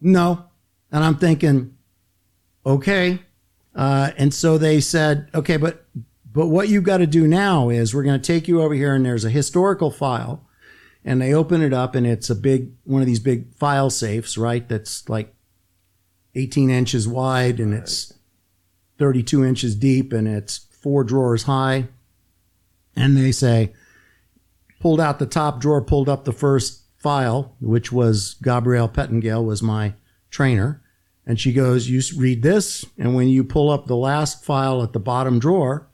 No. 0.02 0.47
And 0.92 1.04
I'm 1.04 1.18
thinking, 1.18 1.76
okay. 2.66 3.20
Uh, 3.76 4.12
and 4.18 4.34
so 4.34 4.58
they 4.58 4.80
said, 4.80 5.30
okay, 5.34 5.58
but 5.58 5.86
but 6.38 6.50
what 6.50 6.70
you've 6.70 6.84
got 6.84 6.98
to 6.98 7.08
do 7.08 7.28
now 7.28 7.70
is 7.70 7.96
we're 7.96 8.04
going 8.04 8.22
to 8.22 8.34
take 8.34 8.48
you 8.48 8.62
over 8.62 8.76
here 8.76 8.94
and 8.94 9.04
there's 9.04 9.26
a 9.26 9.30
historical 9.32 9.90
file 9.90 10.48
and 11.04 11.20
they 11.20 11.34
open 11.34 11.64
it 11.64 11.74
up 11.74 11.96
and 11.96 12.06
it's 12.06 12.30
a 12.30 12.36
big, 12.36 12.74
one 12.84 13.02
of 13.02 13.08
these 13.08 13.20
big 13.20 13.56
file 13.56 13.90
safes, 13.90 14.38
right? 14.38 14.70
That's 14.70 15.10
like 15.10 15.34
18 16.36 16.70
inches 16.70 17.08
wide 17.08 17.60
and 17.60 17.74
it's 17.74 18.14
32 19.00 19.44
inches 19.44 19.76
deep 19.76 20.14
and 20.14 20.28
it's 20.28 20.68
four 20.70 21.04
drawers 21.04 21.44
high. 21.44 21.88
And 22.96 23.18
they 23.18 23.32
say, 23.32 23.74
pulled 24.80 25.00
out 25.00 25.18
the 25.18 25.26
top 25.26 25.60
drawer, 25.60 25.82
pulled 25.82 26.08
up 26.08 26.26
the 26.26 26.34
first 26.34 26.84
file, 26.98 27.56
which 27.60 27.92
was 27.92 28.36
Gabrielle 28.44 28.90
Pettingell 28.90 29.44
was 29.44 29.64
my 29.64 29.94
trainer. 30.30 30.82
And 31.26 31.40
she 31.40 31.52
goes, 31.52 31.90
you 31.90 32.02
read 32.18 32.42
this. 32.42 32.86
And 32.98 33.16
when 33.16 33.28
you 33.28 33.44
pull 33.44 33.70
up 33.70 33.86
the 33.86 33.98
last 33.98 34.46
file 34.46 34.82
at 34.82 34.94
the 34.94 35.00
bottom 35.00 35.40
drawer, 35.40 35.90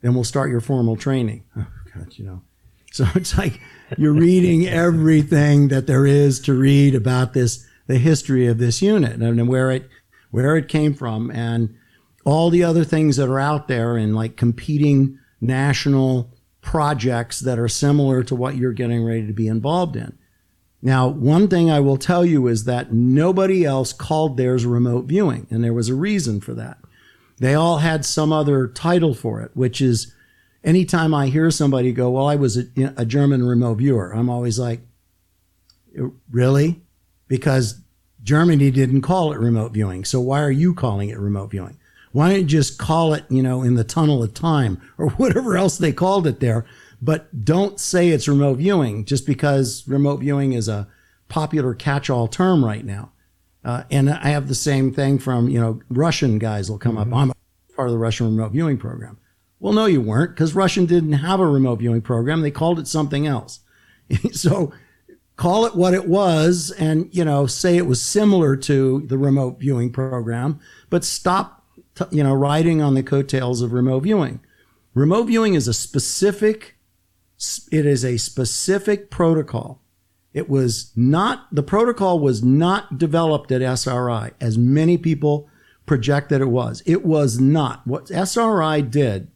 then 0.00 0.14
we'll 0.14 0.24
start 0.24 0.50
your 0.50 0.60
formal 0.60 0.96
training. 0.96 1.44
Oh, 1.98 2.00
God, 2.00 2.18
you 2.18 2.26
know. 2.26 2.42
So 2.92 3.06
it's 3.14 3.38
like 3.38 3.58
you're 3.96 4.12
reading 4.12 4.66
everything 4.66 5.68
that 5.68 5.86
there 5.86 6.04
is 6.04 6.40
to 6.40 6.52
read 6.52 6.94
about 6.94 7.32
this, 7.32 7.66
the 7.86 7.98
history 7.98 8.46
of 8.46 8.58
this 8.58 8.82
unit 8.82 9.22
and 9.22 9.48
where 9.48 9.70
it, 9.70 9.88
where 10.30 10.56
it 10.56 10.68
came 10.68 10.92
from 10.92 11.30
and 11.30 11.74
all 12.26 12.50
the 12.50 12.64
other 12.64 12.84
things 12.84 13.16
that 13.16 13.28
are 13.28 13.38
out 13.38 13.68
there 13.68 13.96
and 13.96 14.14
like 14.14 14.36
competing 14.36 15.18
national 15.40 16.34
projects 16.60 17.40
that 17.40 17.58
are 17.58 17.68
similar 17.68 18.22
to 18.24 18.34
what 18.34 18.56
you're 18.56 18.72
getting 18.72 19.04
ready 19.04 19.26
to 19.26 19.32
be 19.32 19.46
involved 19.46 19.96
in. 19.96 20.18
Now, 20.82 21.08
one 21.08 21.48
thing 21.48 21.70
I 21.70 21.80
will 21.80 21.96
tell 21.96 22.24
you 22.24 22.46
is 22.46 22.64
that 22.64 22.92
nobody 22.92 23.64
else 23.64 23.92
called 23.92 24.36
theirs 24.36 24.66
remote 24.66 25.06
viewing, 25.06 25.46
and 25.50 25.64
there 25.64 25.72
was 25.72 25.88
a 25.88 25.94
reason 25.94 26.40
for 26.40 26.54
that. 26.54 26.78
They 27.38 27.54
all 27.54 27.78
had 27.78 28.04
some 28.04 28.32
other 28.32 28.68
title 28.68 29.14
for 29.14 29.40
it, 29.40 29.50
which 29.54 29.80
is 29.80 30.14
anytime 30.64 31.14
I 31.14 31.28
hear 31.28 31.50
somebody 31.50 31.92
go, 31.92 32.10
Well, 32.10 32.26
I 32.26 32.36
was 32.36 32.56
a, 32.56 32.66
a 32.96 33.04
German 33.04 33.46
remote 33.46 33.76
viewer, 33.76 34.12
I'm 34.12 34.30
always 34.30 34.58
like, 34.58 34.80
uh, 35.98 36.08
Really? 36.30 36.82
Because 37.28 37.80
Germany 38.22 38.70
didn't 38.70 39.02
call 39.02 39.32
it 39.32 39.38
remote 39.38 39.72
viewing. 39.72 40.04
So 40.04 40.20
why 40.20 40.40
are 40.40 40.50
you 40.50 40.74
calling 40.74 41.10
it 41.10 41.18
remote 41.18 41.50
viewing? 41.50 41.78
Why 42.12 42.30
don't 42.30 42.40
you 42.40 42.46
just 42.46 42.78
call 42.78 43.12
it, 43.12 43.24
you 43.28 43.42
know, 43.42 43.62
in 43.62 43.74
the 43.74 43.84
tunnel 43.84 44.22
of 44.22 44.34
time 44.34 44.80
or 44.98 45.10
whatever 45.16 45.56
else 45.56 45.78
they 45.78 45.92
called 45.92 46.26
it 46.26 46.40
there? 46.40 46.64
But 47.00 47.44
don't 47.44 47.78
say 47.78 48.08
it's 48.08 48.28
remote 48.28 48.54
viewing 48.58 49.04
just 49.04 49.26
because 49.26 49.86
remote 49.86 50.20
viewing 50.20 50.52
is 50.52 50.68
a 50.68 50.88
popular 51.28 51.74
catch 51.74 52.08
all 52.08 52.28
term 52.28 52.64
right 52.64 52.84
now. 52.84 53.12
Uh, 53.64 53.82
and 53.90 54.08
I 54.08 54.28
have 54.28 54.48
the 54.48 54.54
same 54.54 54.92
thing 54.92 55.18
from, 55.18 55.48
you 55.48 55.60
know, 55.60 55.80
Russian 55.90 56.38
guys 56.38 56.70
will 56.70 56.78
come 56.78 56.96
mm-hmm. 56.96 57.12
up. 57.12 57.18
I'm 57.18 57.32
part 57.74 57.88
of 57.88 57.92
the 57.92 57.98
Russian 57.98 58.26
remote 58.26 58.52
viewing 58.52 58.78
program. 58.78 59.18
Well, 59.58 59.72
no, 59.72 59.86
you 59.86 60.00
weren't 60.00 60.34
because 60.34 60.54
Russian 60.54 60.86
didn't 60.86 61.14
have 61.14 61.40
a 61.40 61.46
remote 61.46 61.80
viewing 61.80 62.02
program. 62.02 62.42
They 62.42 62.50
called 62.50 62.78
it 62.78 62.86
something 62.86 63.26
else. 63.26 63.60
so 64.32 64.72
call 65.36 65.66
it 65.66 65.74
what 65.74 65.94
it 65.94 66.08
was 66.08 66.70
and, 66.78 67.08
you 67.14 67.24
know, 67.24 67.46
say 67.46 67.76
it 67.76 67.86
was 67.86 68.00
similar 68.00 68.56
to 68.56 69.04
the 69.06 69.18
remote 69.18 69.58
viewing 69.58 69.92
program, 69.92 70.60
but 70.88 71.04
stop, 71.04 71.64
t- 71.94 72.04
you 72.10 72.22
know, 72.22 72.34
riding 72.34 72.80
on 72.80 72.94
the 72.94 73.02
coattails 73.02 73.62
of 73.62 73.72
remote 73.72 74.00
viewing. 74.00 74.40
Remote 74.94 75.24
viewing 75.24 75.54
is 75.54 75.68
a 75.68 75.74
specific, 75.74 76.75
it 77.70 77.86
is 77.86 78.04
a 78.04 78.16
specific 78.16 79.10
protocol 79.10 79.82
it 80.36 80.50
was 80.50 80.92
not, 80.94 81.46
the 81.50 81.62
protocol 81.62 82.18
was 82.18 82.42
not 82.42 82.98
developed 82.98 83.50
at 83.50 83.62
SRI 83.62 84.32
as 84.38 84.58
many 84.58 84.98
people 84.98 85.48
project 85.86 86.28
that 86.28 86.42
it 86.42 86.50
was. 86.50 86.82
It 86.84 87.06
was 87.06 87.40
not. 87.40 87.86
What 87.86 88.10
SRI 88.10 88.82
did 88.82 89.30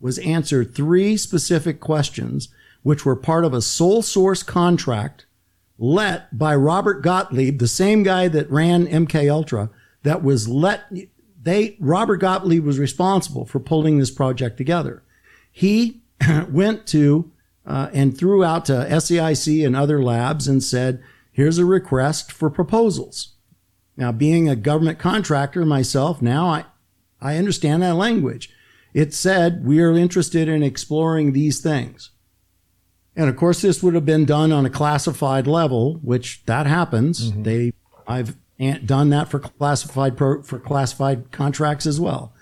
was 0.00 0.16
answer 0.20 0.64
three 0.64 1.18
specific 1.18 1.78
questions, 1.78 2.48
which 2.82 3.04
were 3.04 3.16
part 3.16 3.44
of 3.44 3.52
a 3.52 3.60
sole 3.60 4.00
source 4.00 4.42
contract 4.42 5.26
let 5.76 6.38
by 6.38 6.54
Robert 6.54 7.02
Gottlieb, 7.02 7.58
the 7.58 7.68
same 7.68 8.02
guy 8.02 8.26
that 8.28 8.50
ran 8.50 8.86
MK 8.86 9.30
Ultra, 9.30 9.68
that 10.04 10.22
was 10.22 10.48
let 10.48 10.90
they 11.42 11.76
Robert 11.78 12.16
Gottlieb 12.16 12.64
was 12.64 12.78
responsible 12.78 13.44
for 13.44 13.60
pulling 13.60 13.98
this 13.98 14.10
project 14.10 14.56
together. 14.56 15.02
He 15.52 16.00
went 16.48 16.86
to 16.86 17.30
uh, 17.66 17.90
and 17.92 18.16
threw 18.16 18.44
out 18.44 18.64
to 18.66 18.72
SAIC 18.72 19.66
and 19.66 19.74
other 19.74 20.02
labs 20.02 20.46
and 20.46 20.62
said, 20.62 21.02
"Here's 21.32 21.58
a 21.58 21.64
request 21.64 22.32
for 22.32 22.48
proposals." 22.48 23.34
Now, 23.96 24.12
being 24.12 24.48
a 24.48 24.56
government 24.56 24.98
contractor 24.98 25.64
myself, 25.64 26.22
now 26.22 26.46
I 26.46 26.64
I 27.20 27.36
understand 27.36 27.82
that 27.82 27.94
language. 27.94 28.50
It 28.94 29.12
said 29.12 29.66
we 29.66 29.80
are 29.80 29.92
interested 29.92 30.48
in 30.48 30.62
exploring 30.62 31.32
these 31.32 31.60
things. 31.60 32.10
And 33.16 33.28
of 33.28 33.36
course, 33.36 33.62
this 33.62 33.82
would 33.82 33.94
have 33.94 34.04
been 34.04 34.26
done 34.26 34.52
on 34.52 34.66
a 34.66 34.70
classified 34.70 35.46
level, 35.46 35.94
which 36.02 36.44
that 36.44 36.66
happens. 36.66 37.30
Mm-hmm. 37.30 37.42
They, 37.42 37.72
I've 38.06 38.36
done 38.84 39.08
that 39.10 39.28
for 39.28 39.38
classified 39.38 40.16
pro, 40.16 40.42
for 40.42 40.58
classified 40.58 41.32
contracts 41.32 41.86
as 41.86 41.98
well. 41.98 42.34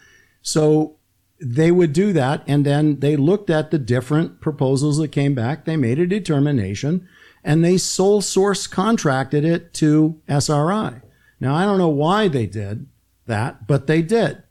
So 0.42 0.96
they 1.41 1.70
would 1.70 1.93
do 1.93 2.12
that, 2.12 2.43
and 2.47 2.64
then 2.64 3.01
they 3.01 3.16
looked 3.16 3.51
at 3.51 3.70
the 3.70 3.78
different 3.78 4.41
proposals 4.41 4.99
that 4.99 5.09
came 5.09 5.35
back. 5.35 5.64
They 5.64 5.76
made 5.76 5.99
a 5.99 6.07
determination, 6.07 7.09
and 7.43 7.64
they 7.64 7.76
sole 7.76 8.22
source 8.22 8.66
contracted 8.66 9.45
it 9.45 9.74
to 9.74 10.20
SRI. 10.28 11.03
Now 11.41 11.55
I 11.55 11.64
don't 11.64 11.78
know 11.78 11.89
why 11.89 12.28
they 12.28 12.47
did 12.47 12.87
that, 13.26 13.66
but 13.66 13.87
they 13.87 14.03
did. 14.03 14.43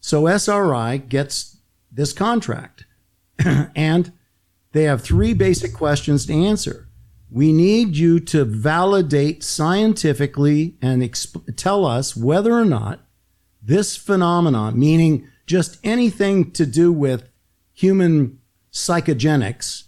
So 0.00 0.26
SRI 0.26 0.98
gets 0.98 1.58
this 1.92 2.12
contract, 2.12 2.86
and 3.76 4.12
they 4.72 4.84
have 4.84 5.02
three 5.02 5.34
basic 5.34 5.74
questions 5.74 6.26
to 6.26 6.32
answer. 6.32 6.88
We 7.30 7.52
need 7.52 7.96
you 7.96 8.18
to 8.20 8.44
validate 8.44 9.44
scientifically 9.44 10.76
and 10.82 11.02
exp- 11.02 11.56
tell 11.56 11.84
us 11.84 12.16
whether 12.16 12.52
or 12.52 12.64
not 12.64 13.00
this 13.62 13.96
phenomenon, 13.96 14.78
meaning 14.78 15.28
just 15.50 15.78
anything 15.82 16.52
to 16.52 16.64
do 16.64 16.92
with 16.92 17.28
human 17.72 18.38
psychogenics, 18.72 19.82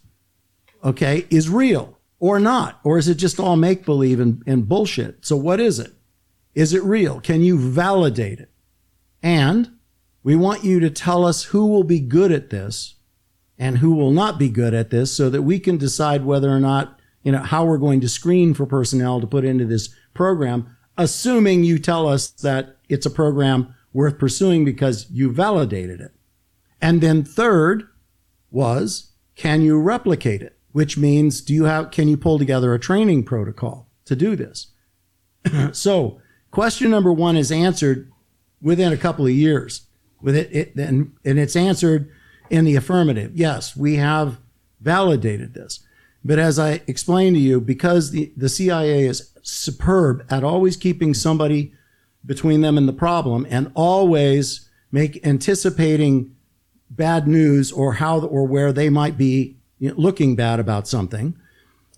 okay, 0.82 1.24
is 1.30 1.48
real 1.48 2.00
or 2.18 2.40
not? 2.40 2.80
Or 2.82 2.98
is 2.98 3.08
it 3.08 3.14
just 3.14 3.38
all 3.38 3.54
make 3.54 3.84
believe 3.84 4.18
and, 4.18 4.42
and 4.44 4.68
bullshit? 4.68 5.24
So, 5.24 5.36
what 5.36 5.60
is 5.60 5.78
it? 5.78 5.92
Is 6.56 6.74
it 6.74 6.82
real? 6.82 7.20
Can 7.20 7.42
you 7.42 7.56
validate 7.56 8.40
it? 8.40 8.50
And 9.22 9.70
we 10.24 10.34
want 10.34 10.64
you 10.64 10.80
to 10.80 10.90
tell 10.90 11.24
us 11.24 11.44
who 11.44 11.68
will 11.68 11.84
be 11.84 12.00
good 12.00 12.32
at 12.32 12.50
this 12.50 12.96
and 13.56 13.78
who 13.78 13.94
will 13.94 14.10
not 14.10 14.40
be 14.40 14.48
good 14.48 14.74
at 14.74 14.90
this 14.90 15.12
so 15.12 15.30
that 15.30 15.42
we 15.42 15.60
can 15.60 15.78
decide 15.78 16.24
whether 16.24 16.50
or 16.50 16.58
not, 16.58 16.98
you 17.22 17.30
know, 17.30 17.38
how 17.38 17.64
we're 17.64 17.78
going 17.78 18.00
to 18.00 18.08
screen 18.08 18.52
for 18.52 18.66
personnel 18.66 19.20
to 19.20 19.28
put 19.28 19.44
into 19.44 19.64
this 19.64 19.94
program, 20.12 20.76
assuming 20.98 21.62
you 21.62 21.78
tell 21.78 22.08
us 22.08 22.30
that 22.30 22.78
it's 22.88 23.06
a 23.06 23.10
program 23.10 23.72
worth 23.92 24.18
pursuing 24.18 24.64
because 24.64 25.06
you 25.10 25.32
validated 25.32 26.00
it. 26.00 26.12
And 26.80 27.00
then 27.00 27.24
third 27.24 27.88
was, 28.50 29.12
can 29.36 29.62
you 29.62 29.80
replicate 29.80 30.42
it? 30.42 30.58
Which 30.72 30.96
means, 30.96 31.40
do 31.40 31.52
you 31.52 31.64
have, 31.64 31.90
can 31.90 32.08
you 32.08 32.16
pull 32.16 32.38
together 32.38 32.72
a 32.74 32.80
training 32.80 33.24
protocol 33.24 33.88
to 34.06 34.16
do 34.16 34.36
this? 34.36 34.68
so 35.72 36.20
question 36.50 36.90
number 36.90 37.12
one 37.12 37.36
is 37.36 37.52
answered 37.52 38.10
within 38.60 38.92
a 38.92 38.96
couple 38.96 39.26
of 39.26 39.32
years 39.32 39.86
with 40.20 40.36
it, 40.36 40.54
it 40.54 40.76
and, 40.76 41.12
and 41.24 41.38
it's 41.38 41.56
answered 41.56 42.10
in 42.48 42.64
the 42.64 42.76
affirmative. 42.76 43.32
Yes, 43.34 43.76
we 43.76 43.96
have 43.96 44.38
validated 44.80 45.54
this. 45.54 45.80
But 46.24 46.38
as 46.38 46.58
I 46.58 46.82
explained 46.86 47.36
to 47.36 47.40
you, 47.40 47.60
because 47.60 48.12
the, 48.12 48.32
the 48.36 48.48
CIA 48.48 49.06
is 49.06 49.32
superb 49.42 50.24
at 50.30 50.44
always 50.44 50.76
keeping 50.76 51.14
somebody 51.14 51.74
between 52.24 52.60
them 52.60 52.78
and 52.78 52.88
the 52.88 52.92
problem 52.92 53.46
and 53.50 53.70
always 53.74 54.68
make 54.90 55.24
anticipating 55.26 56.34
bad 56.90 57.26
news 57.26 57.72
or 57.72 57.94
how 57.94 58.20
or 58.20 58.46
where 58.46 58.72
they 58.72 58.88
might 58.90 59.16
be 59.16 59.56
looking 59.80 60.36
bad 60.36 60.60
about 60.60 60.86
something, 60.86 61.36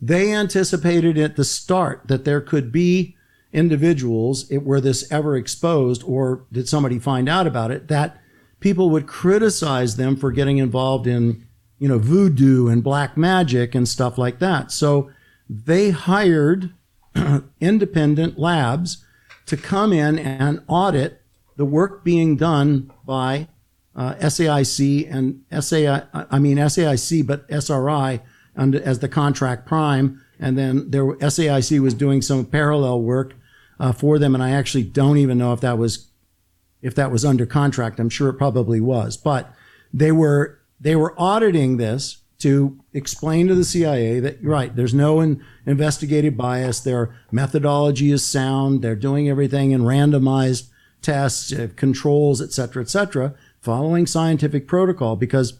they 0.00 0.32
anticipated 0.32 1.18
at 1.18 1.36
the 1.36 1.44
start 1.44 2.02
that 2.06 2.24
there 2.24 2.40
could 2.40 2.72
be 2.72 3.16
individuals, 3.52 4.50
it, 4.50 4.64
were 4.64 4.80
this 4.80 5.10
ever 5.10 5.36
exposed 5.36 6.02
or 6.04 6.44
did 6.52 6.68
somebody 6.68 6.98
find 6.98 7.28
out 7.28 7.46
about 7.46 7.70
it, 7.70 7.88
that 7.88 8.20
people 8.60 8.90
would 8.90 9.06
criticize 9.06 9.96
them 9.96 10.16
for 10.16 10.32
getting 10.32 10.58
involved 10.58 11.06
in, 11.06 11.46
you 11.78 11.88
know, 11.88 11.98
voodoo 11.98 12.68
and 12.68 12.82
black 12.82 13.16
magic 13.16 13.74
and 13.74 13.88
stuff 13.88 14.18
like 14.18 14.38
that. 14.38 14.72
So 14.72 15.10
they 15.48 15.90
hired 15.90 16.72
independent 17.60 18.38
labs 18.38 19.03
to 19.46 19.56
come 19.56 19.92
in 19.92 20.18
and 20.18 20.62
audit 20.68 21.20
the 21.56 21.64
work 21.64 22.04
being 22.04 22.36
done 22.36 22.92
by 23.04 23.48
uh, 23.94 24.14
SAIC 24.14 25.08
and 25.12 25.44
SAI, 25.62 26.02
I 26.12 26.38
mean 26.38 26.56
SAIC, 26.56 27.26
but 27.26 27.46
SRI 27.48 28.20
under, 28.56 28.82
as 28.82 28.98
the 28.98 29.08
contract 29.08 29.66
prime. 29.66 30.20
And 30.40 30.58
then 30.58 30.90
there, 30.90 31.04
SAIC 31.04 31.80
was 31.80 31.94
doing 31.94 32.22
some 32.22 32.44
parallel 32.44 33.02
work 33.02 33.34
uh, 33.78 33.92
for 33.92 34.18
them. 34.18 34.34
And 34.34 34.42
I 34.42 34.50
actually 34.50 34.84
don't 34.84 35.18
even 35.18 35.38
know 35.38 35.52
if 35.52 35.60
that 35.60 35.78
was 35.78 36.08
if 36.82 36.94
that 36.96 37.10
was 37.10 37.24
under 37.24 37.46
contract. 37.46 37.98
I'm 37.98 38.10
sure 38.10 38.28
it 38.28 38.34
probably 38.34 38.78
was, 38.78 39.16
but 39.16 39.54
they 39.92 40.12
were, 40.12 40.60
they 40.78 40.94
were 40.94 41.14
auditing 41.16 41.78
this 41.78 42.18
to 42.44 42.78
explain 42.92 43.48
to 43.48 43.54
the 43.54 43.64
CIA 43.64 44.20
that 44.20 44.42
you're 44.42 44.52
right, 44.52 44.76
there's 44.76 44.92
no 44.92 45.22
in, 45.22 45.42
investigative 45.64 46.36
bias. 46.36 46.78
Their 46.78 47.16
methodology 47.32 48.12
is 48.12 48.22
sound. 48.22 48.82
They're 48.82 48.94
doing 48.94 49.30
everything 49.30 49.70
in 49.70 49.80
randomized 49.80 50.68
tests, 51.00 51.54
uh, 51.54 51.68
controls, 51.74 52.42
et 52.42 52.52
cetera, 52.52 52.82
et 52.82 52.90
cetera, 52.90 53.34
following 53.62 54.06
scientific 54.06 54.68
protocol 54.68 55.16
because 55.16 55.58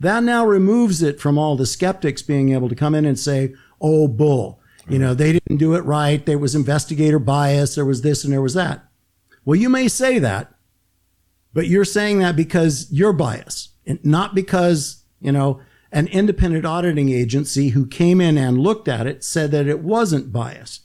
that 0.00 0.24
now 0.24 0.44
removes 0.44 1.04
it 1.04 1.20
from 1.20 1.38
all 1.38 1.54
the 1.54 1.66
skeptics 1.66 2.20
being 2.20 2.48
able 2.48 2.68
to 2.68 2.74
come 2.74 2.96
in 2.96 3.04
and 3.04 3.18
say, 3.18 3.54
oh, 3.80 4.08
bull. 4.08 4.60
You 4.88 4.98
know, 4.98 5.14
they 5.14 5.32
didn't 5.32 5.58
do 5.58 5.74
it 5.74 5.84
right. 5.84 6.26
There 6.26 6.36
was 6.36 6.56
investigator 6.56 7.20
bias. 7.20 7.76
There 7.76 7.84
was 7.84 8.02
this 8.02 8.24
and 8.24 8.32
there 8.32 8.42
was 8.42 8.54
that. 8.54 8.88
Well, 9.44 9.54
you 9.54 9.68
may 9.68 9.86
say 9.86 10.18
that, 10.18 10.52
but 11.52 11.68
you're 11.68 11.84
saying 11.84 12.18
that 12.18 12.34
because 12.34 12.88
you're 12.90 13.12
biased, 13.12 13.70
not 14.02 14.34
because, 14.34 15.04
you 15.20 15.30
know, 15.30 15.60
an 15.94 16.08
independent 16.08 16.66
auditing 16.66 17.08
agency 17.08 17.68
who 17.68 17.86
came 17.86 18.20
in 18.20 18.36
and 18.36 18.58
looked 18.58 18.88
at 18.88 19.06
it 19.06 19.22
said 19.22 19.52
that 19.52 19.68
it 19.68 19.78
wasn't 19.78 20.32
biased. 20.32 20.82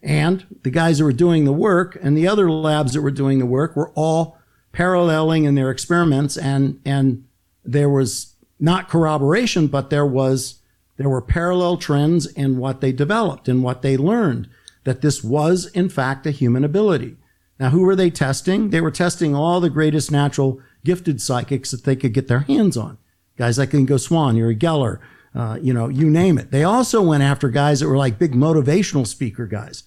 And 0.00 0.46
the 0.62 0.70
guys 0.70 0.98
that 0.98 1.04
were 1.04 1.12
doing 1.12 1.44
the 1.44 1.52
work 1.52 1.98
and 2.00 2.16
the 2.16 2.28
other 2.28 2.48
labs 2.48 2.92
that 2.92 3.02
were 3.02 3.10
doing 3.10 3.40
the 3.40 3.46
work 3.46 3.74
were 3.74 3.90
all 3.90 4.38
paralleling 4.70 5.44
in 5.44 5.56
their 5.56 5.70
experiments 5.70 6.36
and, 6.36 6.80
and 6.84 7.24
there 7.64 7.90
was 7.90 8.36
not 8.60 8.88
corroboration, 8.88 9.66
but 9.66 9.90
there 9.90 10.06
was, 10.06 10.60
there 10.96 11.08
were 11.08 11.20
parallel 11.20 11.76
trends 11.76 12.26
in 12.26 12.56
what 12.56 12.80
they 12.80 12.92
developed 12.92 13.48
and 13.48 13.64
what 13.64 13.82
they 13.82 13.96
learned 13.96 14.48
that 14.84 15.00
this 15.00 15.24
was 15.24 15.66
in 15.66 15.88
fact 15.88 16.24
a 16.24 16.30
human 16.30 16.62
ability. 16.62 17.16
Now, 17.58 17.70
who 17.70 17.82
were 17.82 17.96
they 17.96 18.10
testing? 18.10 18.70
They 18.70 18.80
were 18.80 18.90
testing 18.92 19.34
all 19.34 19.60
the 19.60 19.70
greatest 19.70 20.12
natural 20.12 20.60
gifted 20.84 21.20
psychics 21.20 21.72
that 21.72 21.84
they 21.84 21.96
could 21.96 22.14
get 22.14 22.28
their 22.28 22.40
hands 22.40 22.76
on. 22.76 22.98
Guys 23.36 23.58
like 23.58 23.70
Ingo 23.70 23.98
Swann, 23.98 24.36
Uri 24.36 24.56
Geller, 24.56 25.00
uh, 25.34 25.58
you 25.60 25.72
know, 25.72 25.88
you 25.88 26.10
name 26.10 26.38
it. 26.38 26.50
They 26.50 26.64
also 26.64 27.02
went 27.02 27.22
after 27.22 27.48
guys 27.48 27.80
that 27.80 27.88
were 27.88 27.96
like 27.96 28.18
big 28.18 28.34
motivational 28.34 29.06
speaker 29.06 29.46
guys 29.46 29.84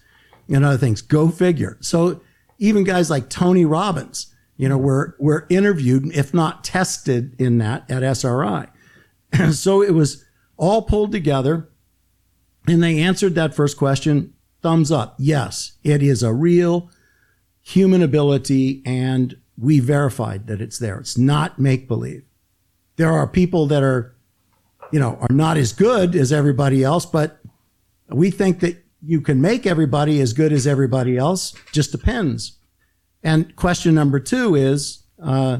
and 0.49 0.65
other 0.65 0.77
things. 0.77 1.01
Go 1.01 1.29
figure. 1.29 1.77
So 1.81 2.21
even 2.57 2.83
guys 2.83 3.09
like 3.09 3.29
Tony 3.29 3.65
Robbins, 3.65 4.33
you 4.57 4.67
know, 4.67 4.77
were, 4.77 5.15
were 5.19 5.45
interviewed, 5.49 6.15
if 6.15 6.33
not 6.33 6.63
tested 6.63 7.39
in 7.39 7.59
that 7.59 7.89
at 7.89 8.03
SRI. 8.03 8.67
so 9.51 9.81
it 9.81 9.93
was 9.93 10.25
all 10.57 10.81
pulled 10.81 11.11
together 11.11 11.69
and 12.67 12.81
they 12.81 12.99
answered 12.99 13.35
that 13.35 13.53
first 13.53 13.77
question. 13.77 14.33
Thumbs 14.61 14.91
up. 14.91 15.15
Yes, 15.19 15.73
it 15.83 16.01
is 16.01 16.23
a 16.23 16.33
real 16.33 16.89
human 17.61 18.01
ability 18.01 18.81
and 18.85 19.37
we 19.57 19.79
verified 19.79 20.47
that 20.47 20.61
it's 20.61 20.79
there. 20.79 20.99
It's 20.99 21.17
not 21.17 21.59
make 21.59 21.87
believe. 21.87 22.23
There 22.97 23.11
are 23.11 23.27
people 23.27 23.67
that 23.67 23.83
are, 23.83 24.15
you 24.91 24.99
know, 24.99 25.17
are 25.21 25.33
not 25.33 25.57
as 25.57 25.73
good 25.73 26.15
as 26.15 26.31
everybody 26.31 26.83
else, 26.83 27.05
but 27.05 27.39
we 28.09 28.31
think 28.31 28.59
that 28.61 28.83
you 29.01 29.21
can 29.21 29.41
make 29.41 29.65
everybody 29.65 30.21
as 30.21 30.33
good 30.33 30.51
as 30.51 30.65
everybody 30.65 31.17
else. 31.17 31.53
Just 31.71 31.91
depends. 31.91 32.57
And 33.23 33.55
question 33.55 33.95
number 33.95 34.19
two 34.19 34.55
is, 34.55 35.03
uh, 35.21 35.59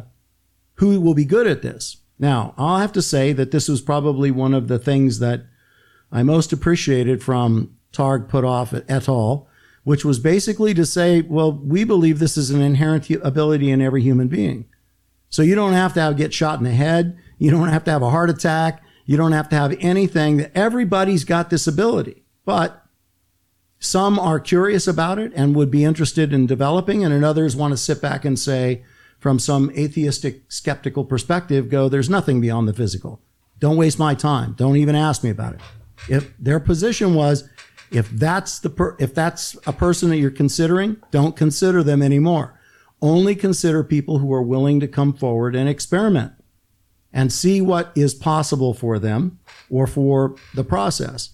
who 0.76 1.00
will 1.00 1.14
be 1.14 1.26
good 1.26 1.48
at 1.48 1.62
this? 1.62 1.98
Now, 2.18 2.54
I'll 2.58 2.80
have 2.80 2.94
to 2.94 3.02
say 3.02 3.34
that 3.34 3.52
this 3.52 3.68
was 3.68 3.82
probably 3.82 4.32
one 4.32 4.54
of 4.54 4.68
the 4.68 4.80
things 4.80 5.20
that 5.20 5.46
I 6.12 6.24
most 6.24 6.54
appreciated 6.54 7.24
from 7.24 7.76
Targ 7.92 8.30
Puthoff 8.30 8.84
et 8.88 9.10
al 9.10 9.48
which 9.86 10.04
was 10.04 10.18
basically 10.18 10.74
to 10.74 10.86
say, 10.86 11.22
well, 11.22 11.52
we 11.52 11.84
believe 11.84 12.18
this 12.18 12.38
is 12.38 12.50
an 12.50 12.60
inherent 12.60 13.08
ability 13.10 13.70
in 13.70 13.82
every 13.82 14.02
human 14.02 14.28
being. 14.28 14.66
So 15.30 15.44
you 15.44 15.54
don't 15.54 15.74
have 15.74 15.94
to 15.94 16.14
get 16.18 16.34
shot 16.34 16.58
in 16.58 16.66
the 16.66 16.72
head. 16.72 17.18
You 17.38 17.52
don't 17.52 17.70
have 17.70 17.84
to 17.86 17.92
have 17.92 18.02
a 18.02 18.10
heart 18.10 18.30
attack. 18.30 18.84
You 19.06 19.18
don't 19.18 19.34
have 19.34 19.50
to 19.50 19.56
have 19.56 19.76
anything 19.80 20.50
everybody's 20.56 21.24
got 21.24 21.50
this 21.50 21.68
ability. 21.68 22.24
But 22.44 22.86
some 23.80 24.18
are 24.18 24.40
curious 24.40 24.88
about 24.88 25.20
it 25.20 25.32
and 25.36 25.56
would 25.56 25.70
be 25.70 25.84
interested 25.84 26.34
in 26.34 26.48
developing, 26.48 27.04
and 27.04 27.24
others 27.24 27.56
want 27.56 27.72
to 27.72 27.78
sit 27.78 28.02
back 28.02 28.26
and 28.26 28.38
say, 28.40 28.84
from 29.20 29.40
some 29.40 29.72
atheistic, 29.72 30.44
skeptical 30.52 31.04
perspective, 31.04 31.70
go, 31.70 31.90
there's 31.90 32.10
nothing 32.10 32.42
beyond 32.42 32.68
the 32.68 32.74
physical. 32.74 33.22
Don't 33.60 33.78
waste 33.78 34.00
my 34.00 34.14
time. 34.14 34.54
Don't 34.54 34.78
even 34.78 34.96
ask 34.96 35.24
me 35.24 35.30
about 35.30 35.56
it. 35.56 35.62
If 36.10 36.38
their 36.38 36.60
position 36.60 37.16
was, 37.16 37.48
if 37.92 38.10
that's 38.10 38.60
the 38.60 38.70
per, 38.70 38.96
if 39.00 39.14
that's 39.16 39.56
a 39.66 39.74
person 39.74 40.10
that 40.10 40.18
you're 40.18 40.32
considering, 40.32 40.98
don't 41.12 41.36
consider 41.36 41.82
them 41.84 42.02
anymore. 42.02 42.60
Only 43.02 43.36
consider 43.36 43.84
people 43.84 44.20
who 44.20 44.34
are 44.34 44.42
willing 44.42 44.80
to 44.80 44.88
come 44.88 45.14
forward 45.14 45.56
and 45.56 45.70
experiment 45.70 46.34
and 47.16 47.32
see 47.32 47.62
what 47.62 47.94
is 47.96 48.14
possible 48.14 48.74
for 48.74 49.00
them 49.00 49.40
or 49.70 49.88
for 49.88 50.36
the 50.54 50.66
process. 50.66 51.30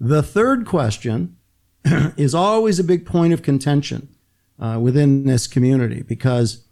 The 0.00 0.22
third 0.22 0.66
question 0.66 1.36
is 1.84 2.34
always 2.34 2.78
a 2.78 2.84
big 2.84 3.04
point 3.04 3.34
of 3.34 3.42
contention 3.42 4.08
uh, 4.58 4.78
within 4.80 5.26
this 5.26 5.46
community 5.46 6.02
because 6.02 6.64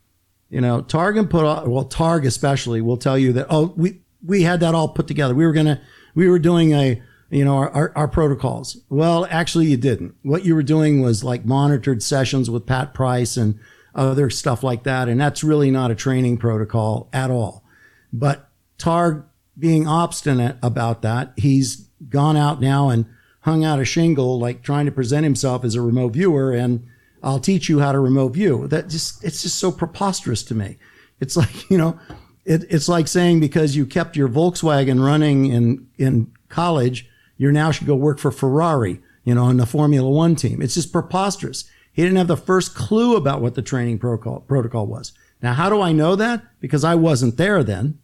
you 0.49 0.63
know 0.63 0.83
Targ 0.83 1.15
put 1.29 1.45
well 1.69 1.85
Targ 1.85 2.27
especially 2.27 2.81
will 2.81 2.97
tell 2.97 3.19
you 3.19 3.35
that 3.35 3.47
oh 3.51 3.75
we 3.77 4.01
we 4.25 4.43
had 4.43 4.61
that 4.61 4.75
all 4.75 4.89
put 4.89 5.07
together. 5.07 5.35
We 5.35 5.47
were 5.47 5.53
gonna 5.53 5.83
we 6.15 6.27
were 6.29 6.39
doing 6.39 6.73
a 6.73 7.03
you 7.29 7.45
know 7.45 7.57
our, 7.57 7.71
our, 7.71 7.93
our 7.95 8.09
protocols. 8.09 8.79
Well 8.89 9.27
actually 9.31 9.67
you 9.67 9.77
didn't. 9.77 10.15
What 10.23 10.47
you 10.47 10.55
were 10.55 10.63
doing 10.63 11.03
was 11.03 11.23
like 11.23 11.45
monitored 11.45 12.03
sessions 12.03 12.49
with 12.49 12.65
Pat 12.65 12.95
Price 12.95 13.37
and 13.37 13.61
other 13.95 14.31
stuff 14.31 14.63
like 14.63 14.85
that 14.85 15.09
and 15.09 15.21
that's 15.21 15.45
really 15.45 15.71
not 15.71 15.91
a 15.91 15.95
training 15.95 16.39
protocol 16.39 17.11
at 17.13 17.31
all 17.31 17.65
but 18.13 18.49
Targ 18.79 19.25
being 19.59 19.89
obstinate 19.89 20.57
about 20.63 21.03
that 21.03 21.33
he's 21.37 21.89
gone 22.09 22.37
out 22.37 22.61
now 22.61 22.89
and 22.89 23.07
hung 23.41 23.65
out 23.65 23.81
a 23.81 23.85
shingle, 23.85 24.39
like 24.39 24.63
trying 24.63 24.87
to 24.87 24.93
present 24.93 25.25
himself 25.25 25.65
as 25.65 25.75
a 25.75 25.83
remote 25.83 26.13
viewer, 26.13 26.53
and 26.53 26.87
I'll 27.23 27.41
teach 27.41 27.69
you 27.69 27.81
how 27.81 27.93
to 27.93 27.99
remote 27.99 28.35
view. 28.35 28.69
That 28.69 28.89
just 28.89 29.25
it's 29.25 29.43
just 29.43 29.59
so 29.59 29.73
preposterous 29.73 30.43
to 30.45 30.55
me. 30.55 30.77
It's 31.21 31.37
like 31.37 31.71
you 31.71 31.79
know, 31.79 31.99
it, 32.45 32.65
it's 32.71 32.89
like 32.89 33.09
saying 33.09 33.41
because 33.41 33.77
you 33.77 33.87
kept 33.87 34.17
your 34.17 34.29
Volkswagen 34.29 35.05
running 35.05 35.47
in 35.47 35.89
in 35.97 36.33
college, 36.49 37.09
you 37.37 37.51
now 37.53 37.71
should 37.71 37.87
go 37.87 37.97
work 37.97 38.19
for 38.19 38.31
Ferrari, 38.31 39.01
you 39.25 39.35
know, 39.35 39.45
on 39.45 39.57
the 39.57 39.67
Formula 39.67 40.09
One 40.09 40.37
team. 40.37 40.63
It's 40.63 40.75
just 40.75 40.93
preposterous. 40.93 41.65
He 41.93 42.03
didn't 42.03 42.19
have 42.19 42.29
the 42.29 42.37
first 42.37 42.75
clue 42.77 43.17
about 43.17 43.41
what 43.41 43.55
the 43.55 43.63
training 43.63 43.99
protocol 43.99 44.41
protocol 44.41 44.87
was. 44.87 45.13
Now, 45.43 45.55
how 45.55 45.71
do 45.71 45.81
I 45.81 45.93
know 45.93 46.17
that? 46.17 46.43
Because 46.61 46.85
I 46.85 46.95
wasn't 46.95 47.37
there 47.37 47.63
then. 47.63 47.99